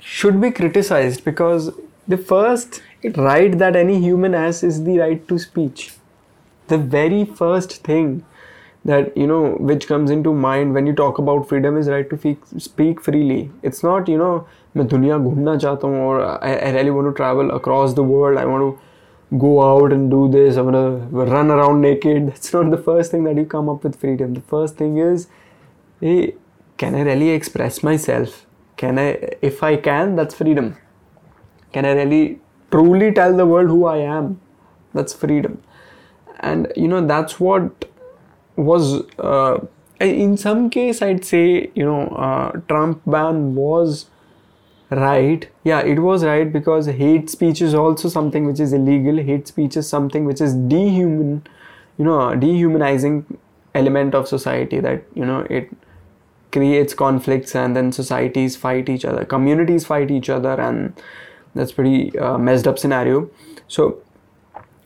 should 0.00 0.40
be 0.40 0.50
criticized 0.50 1.24
because 1.24 1.70
the 2.08 2.16
first 2.16 2.82
right 3.15 3.57
that 3.57 3.75
any 3.75 3.99
human 3.99 4.33
has 4.33 4.63
is 4.63 4.83
the 4.83 4.97
right 4.99 5.27
to 5.27 5.37
speech. 5.39 5.93
The 6.67 6.77
very 6.77 7.25
first 7.25 7.83
thing 7.83 8.25
that 8.85 9.15
you 9.17 9.27
know 9.27 9.55
which 9.69 9.87
comes 9.87 10.11
into 10.11 10.33
mind 10.33 10.73
when 10.73 10.87
you 10.87 10.93
talk 10.93 11.17
about 11.17 11.47
freedom 11.47 11.77
is 11.77 11.89
right 11.89 12.09
to 12.09 12.17
fe- 12.17 12.37
speak 12.57 13.01
freely. 13.01 13.51
It's 13.63 13.83
not 13.83 14.07
you 14.07 14.17
know 14.17 14.45
मैं 14.77 14.85
दुनिया 14.87 15.17
घूमना 15.17 15.55
चाहता 15.57 15.87
हूँ 15.87 16.05
or 16.07 16.21
I, 16.21 16.53
I 16.53 16.71
really 16.71 16.91
want 16.91 17.07
to 17.07 17.13
travel 17.19 17.51
across 17.51 17.93
the 17.93 18.03
world. 18.03 18.37
I 18.37 18.45
want 18.45 18.63
to 18.67 19.37
go 19.37 19.61
out 19.61 19.91
and 19.91 20.09
do 20.09 20.27
this. 20.29 20.57
I 20.57 20.61
want 20.61 20.75
to 20.75 21.25
run 21.31 21.51
around 21.51 21.81
naked. 21.81 22.27
That's 22.27 22.53
not 22.53 22.69
the 22.71 22.77
first 22.77 23.11
thing 23.11 23.23
that 23.25 23.35
you 23.35 23.45
come 23.45 23.69
up 23.69 23.83
with 23.83 23.99
freedom. 23.99 24.33
The 24.33 24.41
first 24.41 24.77
thing 24.77 24.97
is, 24.97 25.27
hey, 26.01 26.35
can 26.77 26.95
I 26.95 27.01
really 27.01 27.29
express 27.29 27.81
myself? 27.83 28.45
Can 28.77 28.99
I, 28.99 29.07
if 29.41 29.63
I 29.63 29.75
can, 29.75 30.15
that's 30.15 30.35
freedom. 30.35 30.77
Can 31.73 31.85
I 31.85 31.93
really 31.93 32.39
truly 32.72 33.12
tell 33.12 33.36
the 33.36 33.46
world 33.46 33.68
who 33.68 33.84
I 33.84 33.98
am? 33.98 34.40
That's 34.94 35.12
freedom. 35.12 35.62
And 36.40 36.72
you 36.76 36.88
know, 36.88 37.06
that's 37.06 37.38
what 37.38 37.84
was, 38.56 39.02
uh, 39.18 39.60
in 40.00 40.36
some 40.36 40.68
case, 40.70 41.00
I'd 41.00 41.24
say, 41.24 41.70
you 41.74 41.84
know, 41.84 42.08
uh, 42.08 42.52
Trump 42.68 43.02
ban 43.06 43.54
was 43.54 44.06
right 44.92 45.48
yeah 45.64 45.80
it 45.80 45.98
was 45.98 46.24
right 46.24 46.52
because 46.52 46.86
hate 46.86 47.30
speech 47.30 47.62
is 47.62 47.74
also 47.74 48.08
something 48.08 48.46
which 48.46 48.60
is 48.60 48.72
illegal 48.72 49.16
hate 49.16 49.48
speech 49.48 49.76
is 49.76 49.88
something 49.88 50.24
which 50.26 50.40
is 50.40 50.54
dehuman 50.54 51.40
you 51.98 52.04
know 52.04 52.34
dehumanizing 52.34 53.24
element 53.74 54.14
of 54.14 54.28
society 54.28 54.80
that 54.80 55.02
you 55.14 55.24
know 55.24 55.40
it 55.48 55.70
creates 56.52 56.92
conflicts 56.92 57.54
and 57.56 57.74
then 57.74 57.90
societies 57.90 58.56
fight 58.56 58.88
each 58.88 59.04
other 59.04 59.24
communities 59.24 59.86
fight 59.86 60.10
each 60.10 60.28
other 60.28 60.60
and 60.60 61.02
that's 61.54 61.72
pretty 61.72 62.16
uh, 62.18 62.38
messed 62.38 62.66
up 62.66 62.78
scenario 62.78 63.28
so 63.68 63.98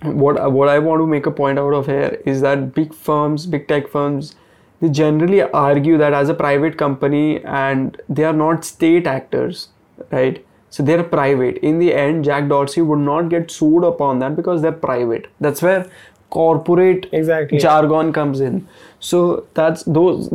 what 0.02 0.52
what 0.52 0.68
I 0.68 0.78
want 0.78 1.00
to 1.00 1.06
make 1.06 1.26
a 1.26 1.30
point 1.30 1.58
out 1.58 1.72
of 1.72 1.86
here 1.86 2.20
is 2.26 2.40
that 2.42 2.74
big 2.74 2.94
firms, 2.94 3.46
big 3.46 3.66
tech 3.68 3.88
firms, 3.88 4.36
they 4.80 4.88
generally 4.88 5.42
argue 5.42 5.96
that 5.98 6.12
as 6.12 6.28
a 6.28 6.34
private 6.34 6.76
company 6.76 7.42
and 7.44 8.00
they 8.08 8.24
are 8.24 8.32
not 8.32 8.64
state 8.64 9.06
actors, 9.06 9.68
right? 10.10 10.44
So 10.70 10.82
they're 10.82 11.02
private. 11.02 11.58
In 11.58 11.78
the 11.78 11.94
end, 11.94 12.24
Jack 12.24 12.48
Dorsey 12.48 12.82
would 12.82 12.98
not 12.98 13.30
get 13.30 13.50
sued 13.50 13.84
upon 13.84 14.18
that 14.18 14.36
because 14.36 14.60
they're 14.60 14.72
private. 14.72 15.28
That's 15.40 15.62
where 15.62 15.88
corporate 16.28 17.08
Exactly. 17.12 17.58
jargon 17.58 18.12
comes 18.12 18.40
in. 18.40 18.68
So 19.00 19.46
that's 19.54 19.84
those. 19.84 20.28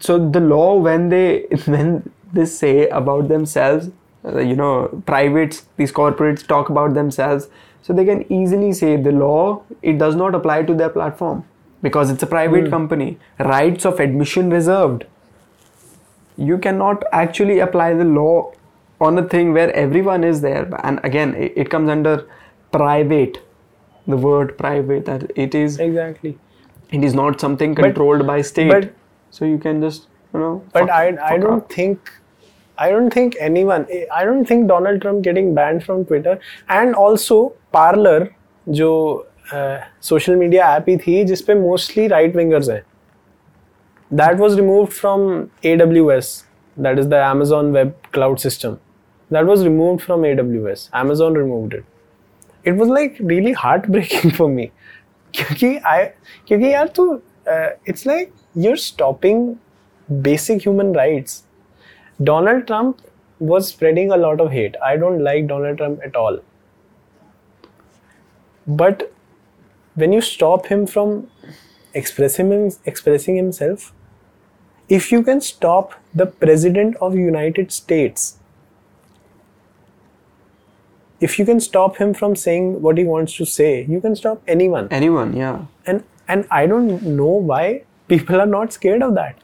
So 0.00 0.30
the 0.30 0.40
law 0.40 0.78
when 0.78 1.10
they 1.10 1.42
when 1.66 2.10
they 2.32 2.46
say 2.46 2.88
about 2.88 3.28
themselves 3.28 3.90
uh, 4.24 4.38
you 4.40 4.56
know 4.56 5.02
privates 5.06 5.62
these 5.76 5.92
corporates 5.92 6.46
talk 6.46 6.68
about 6.68 6.94
themselves. 6.94 7.48
So 7.82 7.92
they 7.92 8.04
can 8.04 8.20
easily 8.32 8.72
say 8.72 8.96
the 8.96 9.12
law 9.12 9.62
it 9.82 9.98
does 9.98 10.14
not 10.14 10.34
apply 10.34 10.62
to 10.64 10.74
their 10.74 10.88
platform 10.88 11.44
because 11.82 12.10
it's 12.10 12.22
a 12.22 12.26
private 12.26 12.70
company. 12.70 13.18
Rights 13.38 13.84
of 13.84 13.98
admission 14.00 14.50
reserved. 14.50 15.04
You 16.36 16.58
cannot 16.58 17.02
actually 17.12 17.58
apply 17.58 17.94
the 17.94 18.04
law 18.04 18.52
on 19.00 19.18
a 19.18 19.28
thing 19.28 19.52
where 19.52 19.72
everyone 19.74 20.22
is 20.24 20.40
there. 20.40 20.68
And 20.84 21.00
again 21.02 21.34
it, 21.34 21.52
it 21.56 21.70
comes 21.70 21.88
under 21.88 22.26
private 22.70 23.38
the 24.06 24.16
word 24.16 24.56
private 24.58 25.04
that 25.06 25.30
it 25.36 25.54
is 25.54 25.78
exactly. 25.78 26.38
it 26.90 27.04
is 27.04 27.14
not 27.14 27.40
something 27.40 27.74
controlled 27.74 28.26
by 28.26 28.40
state. 28.42 28.70
but- 28.72 28.92
so 29.30 29.44
you 29.44 29.58
can 29.58 29.80
just 29.80 30.08
you 30.34 30.40
know 30.40 30.62
but 30.72 30.80
fuck- 30.80 30.90
i 30.90 31.34
i 31.34 31.38
don't 31.38 31.68
think 31.74 32.10
i 32.77 32.89
don't 32.91 33.13
think 33.17 33.35
anyone 33.41 33.85
i 34.17 34.23
don't 34.25 34.45
think 34.45 34.67
donald 34.67 35.01
trump 35.01 35.23
getting 35.27 35.53
banned 35.59 35.83
from 35.83 36.03
twitter 36.05 36.35
and 36.79 36.99
also 37.05 37.39
parler 37.77 38.19
जो 38.69 38.91
social 40.03 40.35
media 40.35 40.65
app 40.75 40.85
ही 40.89 40.97
थी 40.97 41.23
जिसपे 41.25 41.53
mostly 41.55 42.07
right 42.07 42.35
wingers 42.35 42.69
हैं 42.69 42.83
that 44.11 44.39
was 44.39 44.55
removed 44.59 44.93
from 44.93 45.23
aws 45.69 46.27
that 46.85 46.99
is 47.01 47.07
the 47.13 47.21
amazon 47.29 47.71
web 47.77 47.93
cloud 48.17 48.39
system 48.39 48.75
that 49.31 49.49
was 49.51 49.63
removed 49.67 50.03
from 50.03 50.27
aws 50.29 50.83
amazon 51.01 51.39
removed 51.39 51.73
it 51.79 52.69
it 52.71 52.77
was 52.81 52.93
like 52.97 53.17
really 53.31 53.53
heartbreaking 53.63 54.35
for 54.39 54.49
me 54.57 54.67
क्योंकि 55.33 55.73
I 55.85 56.03
क्योंकि 56.47 56.73
यार 56.73 56.87
तू 56.99 57.05
it's 57.91 58.05
like 58.05 58.31
you're 58.65 58.79
stopping 58.85 59.43
basic 60.27 60.65
human 60.67 60.93
rights 60.93 61.43
Donald 62.24 62.66
Trump 62.66 63.00
was 63.38 63.68
spreading 63.68 64.12
a 64.12 64.16
lot 64.16 64.40
of 64.40 64.52
hate. 64.52 64.76
I 64.84 64.96
don't 64.96 65.22
like 65.22 65.46
Donald 65.46 65.78
Trump 65.78 66.00
at 66.04 66.16
all. 66.16 66.40
But 68.66 69.12
when 69.94 70.12
you 70.12 70.20
stop 70.20 70.66
him 70.66 70.86
from 70.86 71.28
expressing 71.94 72.50
him, 72.50 72.70
expressing 72.84 73.36
himself 73.36 73.92
if 74.88 75.10
you 75.12 75.22
can 75.22 75.40
stop 75.40 75.94
the 76.14 76.26
president 76.26 76.96
of 77.00 77.14
United 77.14 77.72
States 77.72 78.38
if 81.20 81.38
you 81.38 81.44
can 81.44 81.60
stop 81.60 81.96
him 81.96 82.14
from 82.14 82.34
saying 82.34 82.80
what 82.82 82.98
he 82.98 83.04
wants 83.04 83.36
to 83.36 83.44
say 83.44 83.84
you 83.88 84.00
can 84.00 84.16
stop 84.16 84.42
anyone. 84.46 84.88
Anyone 84.90 85.36
yeah. 85.36 85.66
And 85.86 86.04
and 86.28 86.46
i 86.50 86.66
don't 86.66 87.02
know 87.02 87.32
why 87.50 87.82
people 88.08 88.40
are 88.40 88.46
not 88.46 88.72
scared 88.72 89.02
of 89.02 89.14
that 89.14 89.36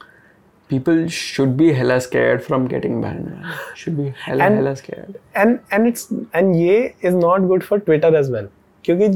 people 0.70 0.99
should 1.16 1.57
be 1.57 1.73
hella 1.73 1.97
scared 2.07 2.43
from 2.47 2.66
getting 2.73 3.01
banned 3.03 3.27
man. 3.27 3.45
should 3.82 3.97
be 4.01 4.12
hella 4.24 4.45
And- 4.47 4.57
hella 4.61 4.74
scared 4.81 5.19
and 5.43 5.59
and 5.77 5.90
it's 5.90 6.07
and 6.40 6.57
ये 6.57 6.77
is 7.11 7.19
not 7.24 7.49
good 7.53 7.65
for 7.70 7.78
Twitter 7.89 8.11
as 8.23 8.31
well 8.36 8.49
क्योंकि 8.85 9.09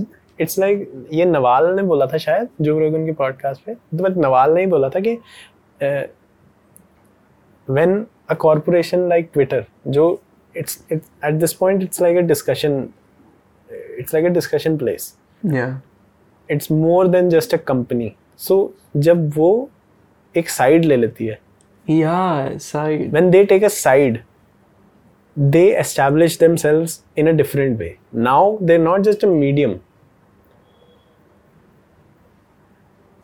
it's 0.44 0.58
like 0.62 0.86
ये 1.14 1.24
नवाल 1.24 1.74
ने 1.76 1.82
बोला 1.92 2.06
था 2.12 2.18
शायद 2.18 2.48
जो 2.68 2.78
रोगन 2.78 3.04
की 3.06 3.12
पॉडकास्ट 3.20 3.64
पे 3.66 3.74
तो 3.74 4.04
बट 4.04 4.16
नवाल 4.26 4.54
ने 4.54 4.60
ही 4.60 4.66
बोला 4.66 4.88
था 4.96 5.00
कि 5.06 5.16
uh, 5.80 6.02
when 7.68 7.94
a 8.30 8.36
corporation 8.46 9.08
like 9.08 9.32
Twitter 9.32 9.62
जो 9.96 10.06
it's 10.54 10.78
it's 10.94 11.08
at 11.28 11.38
this 11.42 11.54
point 11.60 11.82
it's 11.82 12.00
like 12.06 12.16
a 12.22 12.26
discussion 12.32 12.74
it's 14.02 14.12
like 14.16 14.26
a 14.30 14.32
discussion 14.38 14.78
place 14.82 15.06
yeah 15.58 15.76
it's 16.48 16.70
more 16.80 17.04
than 17.14 17.30
just 17.36 17.54
a 17.58 17.60
company 17.70 18.10
so 18.48 18.58
जब 19.06 19.30
वो 19.36 19.48
एक 20.34 20.48
साइड 20.50 20.84
ले 20.84 20.96
लेती 20.96 21.26
है 21.26 21.38
yeah 21.86 22.58
side. 22.58 23.12
When 23.12 23.30
they 23.30 23.46
take 23.46 23.62
a 23.62 23.70
side 23.70 24.22
they 25.36 25.76
establish 25.76 26.36
themselves 26.36 27.02
in 27.16 27.26
a 27.26 27.32
different 27.32 27.78
way. 27.78 27.98
Now 28.12 28.58
they're 28.60 28.78
not 28.78 29.02
just 29.02 29.22
a 29.22 29.26
medium. 29.26 29.82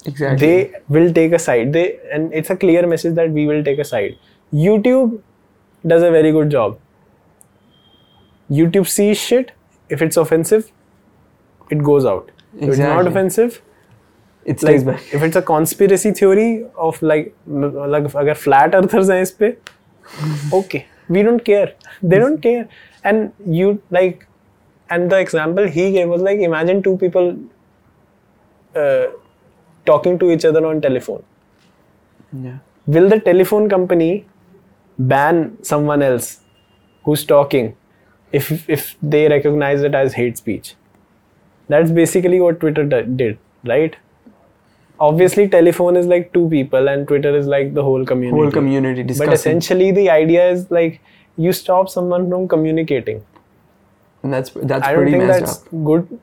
Exactly. 0.07 0.47
They 0.47 0.73
will 0.89 1.13
take 1.13 1.33
a 1.33 1.39
side. 1.39 1.73
They 1.73 1.99
and 2.11 2.33
it's 2.33 2.51
a 2.51 2.57
clear 2.57 2.87
message 2.87 3.15
that 3.17 3.31
we 3.31 3.47
will 3.47 3.63
take 3.63 3.79
a 3.79 3.85
side. 3.85 4.19
Youtube 4.53 5.21
does 5.87 6.03
a 6.03 6.11
very 6.11 6.33
good 6.33 6.51
job. 6.51 6.79
Youtube 8.51 8.89
sees 8.89 9.19
shit. 9.19 9.53
If 9.91 10.03
it's 10.03 10.17
offensive 10.17 10.73
it 11.71 11.83
goes 11.83 12.05
out. 12.07 12.31
If 12.59 12.71
it's 12.71 12.79
not 12.79 13.07
offensive 13.07 13.63
it 14.53 14.61
stays 14.61 14.85
like, 14.85 14.97
back 14.97 15.15
if 15.15 15.23
it's 15.29 15.37
a 15.41 15.43
conspiracy 15.55 16.13
theory 16.21 16.51
of 16.89 17.01
like 17.03 17.35
like 17.95 18.15
agar 18.23 18.37
flat 18.45 18.79
earthers 18.83 19.11
are 19.17 19.19
on 19.25 19.57
okay 20.61 20.87
we 21.09 21.23
don't 21.23 21.45
care. 21.45 21.75
They 22.03 22.19
don't 22.19 22.41
care. 22.41 22.69
And 23.05 23.33
you 23.47 23.83
like 23.91 24.27
and 24.91 25.11
the 25.11 25.19
example 25.19 25.67
he 25.67 25.91
gave 25.93 26.09
was 26.09 26.23
like 26.23 26.39
imagine 26.39 26.83
two 26.83 26.97
people 26.99 27.37
uh, 28.75 29.07
talking 29.87 30.19
to 30.19 30.31
each 30.31 30.45
other 30.45 30.65
on 30.67 30.81
telephone. 30.81 31.23
Yeah. 32.33 32.59
Will 32.87 33.09
the 33.09 33.21
telephone 33.21 33.69
company 33.69 34.27
ban 34.99 35.57
someone 35.63 36.03
else 36.03 36.41
who's 37.05 37.25
talking 37.25 37.77
if 38.33 38.69
if 38.69 38.97
they 39.03 39.29
recognize 39.29 39.83
it 39.83 39.95
as 39.95 40.15
hate 40.15 40.39
speech? 40.39 40.75
That's 41.69 41.91
basically 41.91 42.41
what 42.41 42.61
twitter 42.61 42.85
did 42.85 43.39
right? 43.65 43.97
Obviously 45.01 45.49
telephone 45.49 45.97
is 45.97 46.07
like 46.07 46.33
two 46.33 46.49
people 46.49 46.89
and 46.93 47.07
twitter 47.09 47.35
is 47.37 47.47
like 47.47 47.75
the 47.75 47.83
whole 47.83 48.05
community. 48.05 48.41
Whole 48.43 48.51
community 48.51 49.03
but 49.19 49.33
essentially 49.33 49.91
the 49.93 50.11
idea 50.11 50.49
is 50.51 50.71
like 50.71 51.01
you 51.37 51.53
stop 51.53 51.89
someone 51.89 52.29
from 52.29 52.49
communicating. 52.49 53.25
And 54.23 54.33
that's 54.33 54.51
that's 54.51 54.85
i 54.87 54.93
don't 54.93 55.03
pretty 55.03 55.13
think 55.13 55.27
that's 55.29 55.53
up. 55.63 55.69
good 55.85 56.19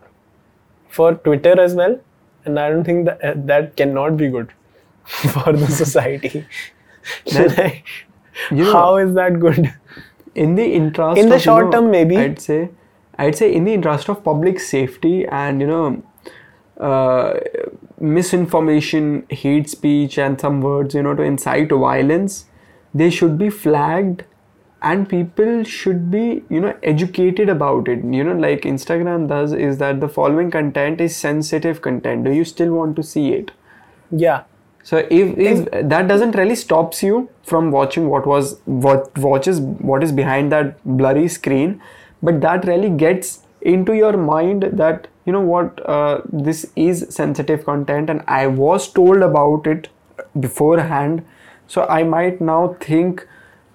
for 0.90 1.14
twitter 1.16 1.60
as 1.60 1.74
well. 1.76 2.00
And 2.46 2.60
i 2.60 2.70
don't 2.70 2.84
think 2.84 3.06
that 3.06 3.24
uh, 3.24 3.34
that 3.54 3.76
cannot 3.78 4.18
be 4.18 4.28
good 4.30 4.52
for 5.06 5.54
the 5.54 5.68
society. 5.68 6.46
That- 7.34 7.82
you 8.52 8.64
know- 8.66 8.72
how 8.74 8.98
is 8.98 9.14
that 9.16 9.40
good? 9.40 9.74
in 10.44 10.56
the 10.56 10.64
interest 10.78 11.18
In 11.20 11.30
the 11.30 11.36
of, 11.36 11.40
you 11.42 11.44
short 11.44 11.66
know, 11.68 11.72
term, 11.74 11.92
maybe. 11.92 12.18
i'd 12.18 12.42
say 12.42 12.70
i'd 13.26 13.36
say 13.42 13.54
in 13.58 13.64
the 13.64 13.74
interest 13.74 14.10
of 14.14 14.18
public 14.24 14.60
safety 14.60 15.26
and 15.42 15.62
you 15.62 15.68
know 15.68 16.04
uh, 16.88 17.40
misinformation 18.00 19.26
hate 19.30 19.70
speech 19.70 20.18
and 20.18 20.40
some 20.40 20.62
words 20.62 20.94
you 20.94 21.04
know 21.04 21.14
to 21.16 21.24
incite 21.24 21.70
violence 21.72 22.46
they 22.94 23.10
should 23.10 23.38
be 23.38 23.50
flagged 23.50 24.24
and 24.82 25.08
people 25.10 25.64
should 25.64 26.10
be 26.16 26.26
you 26.50 26.60
know 26.60 26.74
educated 26.84 27.50
about 27.50 27.88
it. 27.88 28.04
You 28.18 28.24
know 28.24 28.36
like 28.48 28.68
instagram 28.72 29.28
does 29.28 29.54
is 29.54 29.80
that 29.80 30.00
the 30.00 30.10
following 30.10 30.52
content 30.52 31.02
is 31.02 31.16
sensitive 31.16 31.82
content. 31.82 32.24
Do 32.26 32.32
you 32.32 32.46
still 32.46 32.74
want 32.74 32.96
to 32.98 33.04
see 33.04 33.30
it? 33.34 33.52
Yeah. 34.12 34.44
So 34.84 34.98
if, 35.10 35.38
if 35.40 35.90
that 35.90 36.08
doesn't 36.08 36.36
really 36.36 36.56
stops 36.56 37.02
you 37.02 37.30
from 37.44 37.72
watching 37.72 38.08
what 38.10 38.28
was 38.28 38.60
what 38.66 39.18
watches 39.18 39.60
what 39.60 40.04
is 40.04 40.12
behind 40.12 40.52
that 40.52 40.78
blurry 40.86 41.28
screen, 41.28 41.82
but 42.22 42.40
that 42.42 42.66
really 42.66 42.92
gets 42.92 43.40
into 43.62 43.94
your 43.94 44.16
mind 44.16 44.70
that 44.84 45.08
you 45.26 45.34
know 45.34 45.42
what 45.42 45.80
uh, 45.90 46.22
this 46.32 46.72
is 46.76 47.08
sensitive 47.10 47.66
content 47.66 48.10
and 48.10 48.24
I 48.28 48.48
was 48.48 48.92
told 48.92 49.18
about 49.18 49.68
it 49.68 49.90
beforehand, 50.40 51.26
so 51.68 51.86
I 51.86 52.04
might 52.04 52.42
now 52.42 52.76
think 52.80 53.28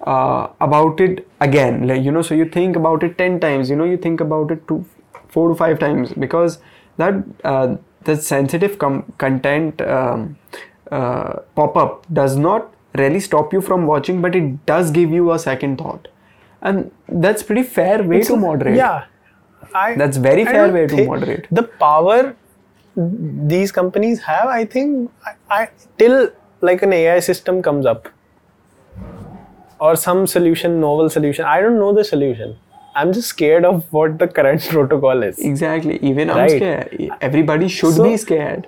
uh, 0.06 0.48
about 0.60 1.00
it 1.00 1.26
again. 1.40 1.86
Like 1.88 2.02
you 2.02 2.12
know, 2.12 2.22
so 2.22 2.34
you 2.34 2.44
think 2.48 2.76
about 2.76 3.02
it 3.02 3.18
ten 3.18 3.40
times. 3.40 3.70
You 3.70 3.76
know, 3.76 3.84
you 3.84 3.96
think 3.96 4.20
about 4.20 4.50
it 4.50 4.66
two, 4.68 4.84
four 5.28 5.48
to 5.48 5.54
five 5.54 5.78
times 5.78 6.12
because 6.12 6.58
that 6.96 7.14
uh, 7.44 7.76
the 8.04 8.16
sensitive 8.16 8.78
com- 8.78 9.12
content 9.18 9.80
um, 9.82 10.38
uh, 10.90 11.34
pop 11.54 11.76
up 11.76 12.06
does 12.12 12.36
not 12.36 12.72
really 12.96 13.20
stop 13.20 13.52
you 13.52 13.60
from 13.60 13.86
watching, 13.86 14.20
but 14.20 14.34
it 14.34 14.64
does 14.66 14.90
give 14.90 15.10
you 15.10 15.32
a 15.32 15.38
second 15.38 15.78
thought, 15.78 16.08
and 16.62 16.90
that's 17.08 17.42
pretty 17.42 17.62
fair 17.62 18.02
way 18.02 18.22
to 18.22 18.36
moderate. 18.36 18.76
yeah 18.76 19.04
I, 19.73 19.95
That's 19.95 20.17
very 20.17 20.43
I 20.43 20.51
fair 20.51 20.65
don't 20.65 20.73
way 20.73 20.87
to 20.87 20.95
think- 20.95 21.09
moderate. 21.09 21.47
the 21.51 21.63
power 21.85 22.35
these 23.53 23.71
companies 23.77 24.21
have 24.25 24.47
i 24.47 24.63
think 24.63 25.11
I, 25.29 25.31
I 25.55 25.69
till 25.97 26.29
like 26.69 26.83
an 26.87 26.93
ai 26.97 27.19
system 27.19 27.61
comes 27.61 27.85
up 27.85 28.07
or 29.79 29.95
some 29.95 30.25
solution 30.27 30.79
novel 30.83 31.09
solution 31.09 31.45
i 31.45 31.59
don't 31.65 31.77
know 31.79 31.91
the 31.97 32.03
solution 32.11 32.55
i'm 32.95 33.11
just 33.17 33.27
scared 33.27 33.65
of 33.71 33.81
what 33.97 34.17
the 34.19 34.27
current 34.37 34.61
protocol 34.75 35.23
is 35.23 35.39
Exactly. 35.39 35.97
Even 36.11 36.29
I'm 36.29 36.37
Right. 36.37 36.55
scared. 36.61 37.11
Everybody 37.29 37.67
should 37.67 37.95
So- 37.99 38.03
be 38.05 38.15
scared. 38.25 38.67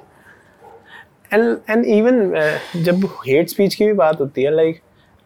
and 1.35 1.61
and 1.75 1.85
even 1.93 2.19
uh, 2.41 2.57
जब 2.89 3.01
hate 3.29 3.49
speech 3.53 3.73
की 3.79 3.85
भी 3.85 3.93
बात 4.01 4.19
होती 4.21 4.43
है 4.43 4.51
like 4.57 4.77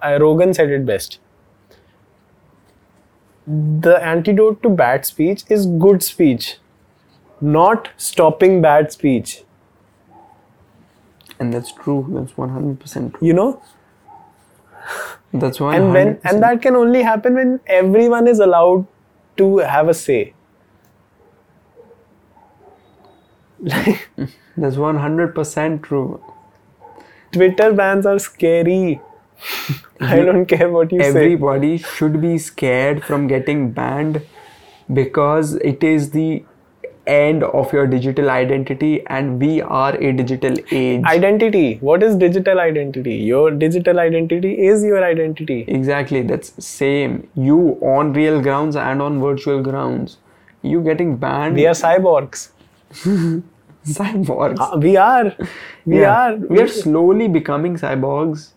uh, 0.05 0.13
Rogan 0.23 0.53
said 0.59 0.71
it 0.77 0.85
best 0.91 1.17
the 3.47 3.97
antidote 4.05 4.62
to 4.62 4.68
bad 4.68 5.06
speech 5.06 5.44
is 5.48 5.66
good 5.86 6.02
speech 6.02 6.59
not 7.40 7.90
stopping 7.97 8.60
bad 8.62 8.93
speech 8.93 9.43
And 11.39 11.52
that's 11.52 11.70
true. 11.73 12.06
That's 12.10 12.32
100% 12.32 13.10
true. 13.14 13.27
you 13.27 13.32
know 13.35 13.60
That's 15.32 15.60
why. 15.60 15.77
and 15.77 15.93
when 15.93 16.20
and 16.24 16.43
that 16.43 16.62
can 16.62 16.77
only 16.77 17.02
happen 17.02 17.35
when 17.35 17.60
everyone 17.66 18.27
is 18.28 18.39
allowed 18.40 18.86
to 19.36 19.59
have 19.59 19.89
a 19.89 19.94
say 19.94 20.35
that's 24.56 24.77
one 24.77 24.97
hundred 24.98 25.35
percent 25.35 25.82
true. 25.82 26.23
twitter 27.32 27.73
bans 27.73 28.06
are 28.06 28.18
scary 28.18 29.01
i 30.00 30.16
don't 30.28 30.46
care 30.46 30.68
what 30.70 30.92
you 30.92 31.00
say 31.02 31.08
Everybody 31.08 31.76
should 31.78 32.20
be 32.20 32.38
scared 32.38 33.04
from 33.04 33.26
getting 33.26 33.70
banned 33.72 34.20
because 34.92 35.54
it 35.72 35.82
is 35.84 36.10
the 36.10 36.44
end 37.06 37.44
of 37.44 37.72
your 37.72 37.86
digital 37.86 38.30
identity, 38.30 39.06
and 39.06 39.40
we 39.40 39.62
are 39.62 39.94
a 39.96 40.12
digital 40.12 40.56
age. 40.72 41.04
identity 41.04 41.78
what 41.80 42.02
is 42.02 42.16
digital 42.16 42.60
identity 42.60 43.14
your 43.30 43.50
digital 43.50 44.00
identity 44.00 44.52
is 44.70 44.82
your 44.84 45.04
identity 45.04 45.58
Exactly, 45.68 46.22
that's 46.22 46.52
same. 46.64 47.28
You 47.34 47.60
on 47.80 48.12
real 48.12 48.40
grounds 48.42 48.76
and 48.76 49.00
on 49.02 49.20
virtual 49.20 49.62
grounds. 49.62 50.18
You 50.62 50.82
getting 50.82 51.16
banned. 51.16 51.54
we 51.54 51.66
are 51.66 51.74
cyborgs 51.82 52.48
cyborgs. 53.86 54.60
Uh, 54.60 54.78
we 54.78 54.96
are 54.96 55.34
we 55.84 56.00
Yeah. 56.00 56.14
are 56.16 56.36
We 56.36 56.60
are 56.60 56.68
slowly 56.68 57.28
becoming 57.28 57.76
cyborgs. 57.76 58.52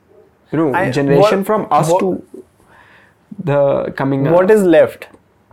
You 0.52 0.58
know, 0.60 0.74
I- 0.74 0.90
generation 0.92 1.40
what- 1.40 1.46
from 1.52 1.68
us 1.80 1.90
what- 1.92 2.00
to 2.00 2.24
the 3.50 3.94
coming. 3.96 4.28
up. 4.28 4.34
what 4.34 4.52
is 4.52 4.64
left 4.64 5.08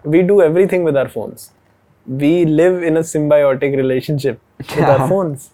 we 0.05 0.23
do 0.23 0.41
everything 0.43 0.85
with 0.85 0.97
our 0.97 1.09
phones 1.09 1.51
we 2.23 2.31
live 2.45 2.83
in 2.83 2.97
a 2.97 3.03
symbiotic 3.11 3.77
relationship 3.77 4.41
with 4.59 4.89
our 4.95 5.09
phones 5.09 5.51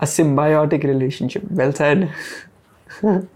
a 0.00 0.06
symbiotic 0.06 0.84
relationship? 0.84 1.42
Well 1.50 1.72
said. 1.72 2.10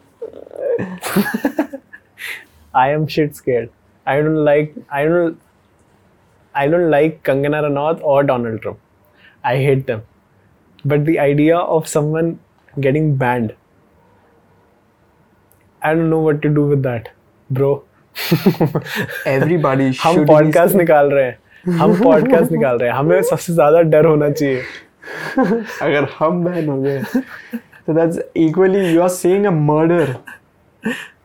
I 2.74 2.90
am 2.90 3.06
shit 3.08 3.34
scared. 3.34 3.70
I 4.06 4.20
don't 4.20 4.44
like 4.44 4.74
I 4.90 5.04
don't 5.04 5.40
I 6.54 6.68
don't 6.68 6.90
like 6.90 7.22
Kangana 7.24 7.62
Ranaut 7.66 8.00
or 8.02 8.22
Donald 8.22 8.62
Trump. 8.62 8.78
I 9.42 9.56
hate 9.56 9.86
them. 9.86 10.02
But 10.84 11.04
the 11.04 11.18
idea 11.18 11.56
of 11.58 11.88
someone 11.88 12.38
getting 12.80 13.16
banned, 13.16 13.54
I 15.84 15.94
don't 15.94 16.08
know 16.10 16.22
what 16.22 16.40
to 16.42 16.48
do 16.48 16.64
with 16.64 16.78
that 16.78 17.08
bro 17.52 17.86
everybody 19.26 19.90
हम 20.02 20.24
podcast 20.26 20.74
निकाल 20.76 21.10
रहे 21.10 21.24
हैं। 21.24 21.38
हम 21.72 21.94
podcast 22.02 22.52
निकाल 22.52 22.78
रहे 22.78 22.90
हैं। 22.90 22.96
हमें 22.96 23.22
सबसे 23.22 23.52
ज़्यादा 23.52 23.80
डर 23.82 24.06
होना 24.06 24.30
चाहिए। 24.30 24.62
अगर 25.82 26.08
हम 26.18 26.44
बहन 26.44 26.68
हो 26.68 26.80
गए 26.82 27.02
तो 27.86 27.92
that's 27.94 28.20
equally 28.36 28.86
you 28.86 29.02
are 29.02 29.08
seeing 29.08 29.46
a 29.46 29.50
murder 29.50 30.14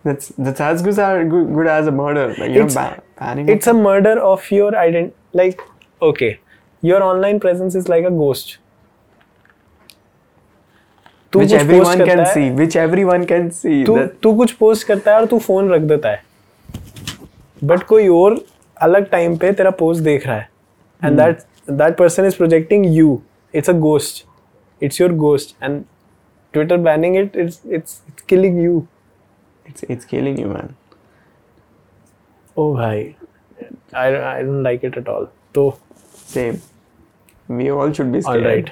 that's 0.08 0.32
that's 0.40 0.62
as 0.62 0.84
good 0.84 1.00
as 1.00 1.28
good 1.54 1.68
as 1.68 1.88
a 1.88 1.92
murder 1.92 2.36
you 2.50 2.68
are 3.22 3.40
it's 3.50 3.70
a 3.70 3.74
murder 3.74 4.18
of 4.18 4.54
your 4.54 4.76
identity 4.76 5.38
like 5.38 5.62
okay 6.04 6.36
your 6.84 7.02
online 7.02 7.40
presence 7.40 7.76
is 7.76 7.90
like 7.90 8.06
a 8.06 8.10
ghost 8.10 8.61
to 11.34 11.40
which 11.40 11.54
everyone 11.58 12.04
can 12.08 12.24
see 12.34 12.46
which 12.60 12.78
everyone 12.84 13.26
can 13.32 13.50
see 13.60 13.86
तू 13.86 13.98
तू 14.24 14.34
कुछ 14.38 14.52
post 14.52 14.88
करता 14.88 15.12
है 15.12 15.18
और 15.18 15.26
तू 15.26 15.40
phone 15.40 15.70
रख 15.70 15.82
देता 15.82 16.10
है। 16.10 16.24
बट 17.64 17.84
कोई 17.84 18.08
और 18.08 18.40
अलग 18.78 19.10
टाइम 19.10 19.38
पे 19.38 19.52
तेरा 19.52 19.72
पोस्ट 19.82 20.04
देख 20.04 20.28
रहा 20.28 20.38
है। 20.38 20.50
And 21.06 21.18
that 21.22 21.42
that 21.70 21.98
person 21.98 22.26
is 22.26 22.38
projecting 22.38 22.86
you 22.96 23.22
it's 23.56 23.70
a 23.70 23.74
ghost 23.74 24.26
it's 24.84 25.02
your 25.02 25.14
ghost 25.26 25.56
and 25.64 25.84
Twitter 26.54 26.78
banning 26.78 27.18
it 27.18 27.36
it's 27.36 27.62
it's 27.66 28.02
it's 28.08 28.22
killing 28.30 28.64
you 28.64 28.84
it's 29.70 29.84
it's 29.94 30.08
killing 30.12 30.38
you 30.42 30.48
man. 30.52 30.70
ओ 32.58 32.74
भाई. 32.76 33.04
I 33.96 34.14
I 34.14 34.44
don't 34.44 34.64
like 34.64 34.86
it 34.86 34.98
at 34.98 35.10
all 35.10 35.28
तो 35.56 35.70
we 37.50 37.68
all 37.76 37.94
should 37.98 38.12
be 38.14 38.22
scared. 38.22 38.28
Alright 38.28 38.70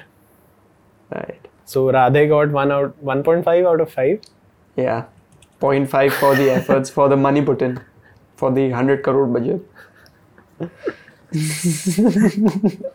right. 1.14 1.46
So 1.70 1.86
Radhe 1.92 2.28
got 2.28 2.50
one 2.50 2.72
out, 2.72 3.00
1.5 3.04 3.66
out 3.72 3.80
of 3.80 3.92
five. 3.92 4.20
yeah. 4.76 5.04
0.5 5.60 6.12
for 6.12 6.34
the 6.34 6.50
efforts 6.50 6.90
for 6.90 7.08
the 7.08 7.16
money 7.16 7.42
put 7.42 7.62
in. 7.62 7.80
For 8.36 8.50
the 8.50 8.62
100 8.70 9.04
crore 9.04 9.26
budget. 9.26 9.60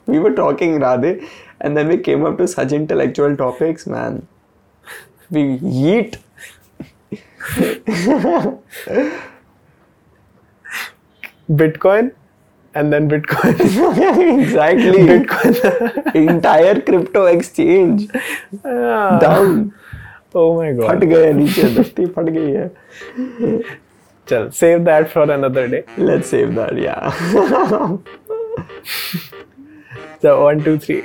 We 0.08 0.20
were 0.20 0.34
talking 0.40 0.80
Radhe 0.80 1.26
and 1.62 1.78
then 1.78 1.88
we 1.88 1.98
came 2.00 2.26
up 2.26 2.38
to 2.40 2.48
such 2.48 2.74
intellectual 2.74 3.38
topics 3.38 3.88
man. 3.88 4.28
We 5.30 5.58
yeet. 5.60 6.18
Bitcoin, 11.50 12.12
and 12.75 12.93
then 12.93 13.09
Bitcoin. 13.11 13.61
exactly 14.41 15.01
Bitcoin. 15.11 16.17
entire 16.23 16.81
crypto 16.81 17.25
exchange 17.27 18.05
Ah, 18.65 19.19
down 19.25 19.73
oh 20.35 20.49
my 20.59 20.69
फट 20.73 20.99
god. 21.01 21.05
गया 21.13 21.33
नीचे 21.39 21.69
दस्ती 21.79 22.07
फट 22.19 22.29
गई 22.39 22.51
है 22.53 22.71
Chal, 24.31 24.45
save 24.57 24.85
that 24.91 25.09
for 25.13 25.23
another 25.37 25.63
day. 25.75 25.83
let's 26.11 26.29
save 26.37 26.55
that 26.61 26.77
yeah 26.87 27.07
So 30.23 30.33
one, 30.45 30.63
two, 30.65 30.79
three. 30.79 31.03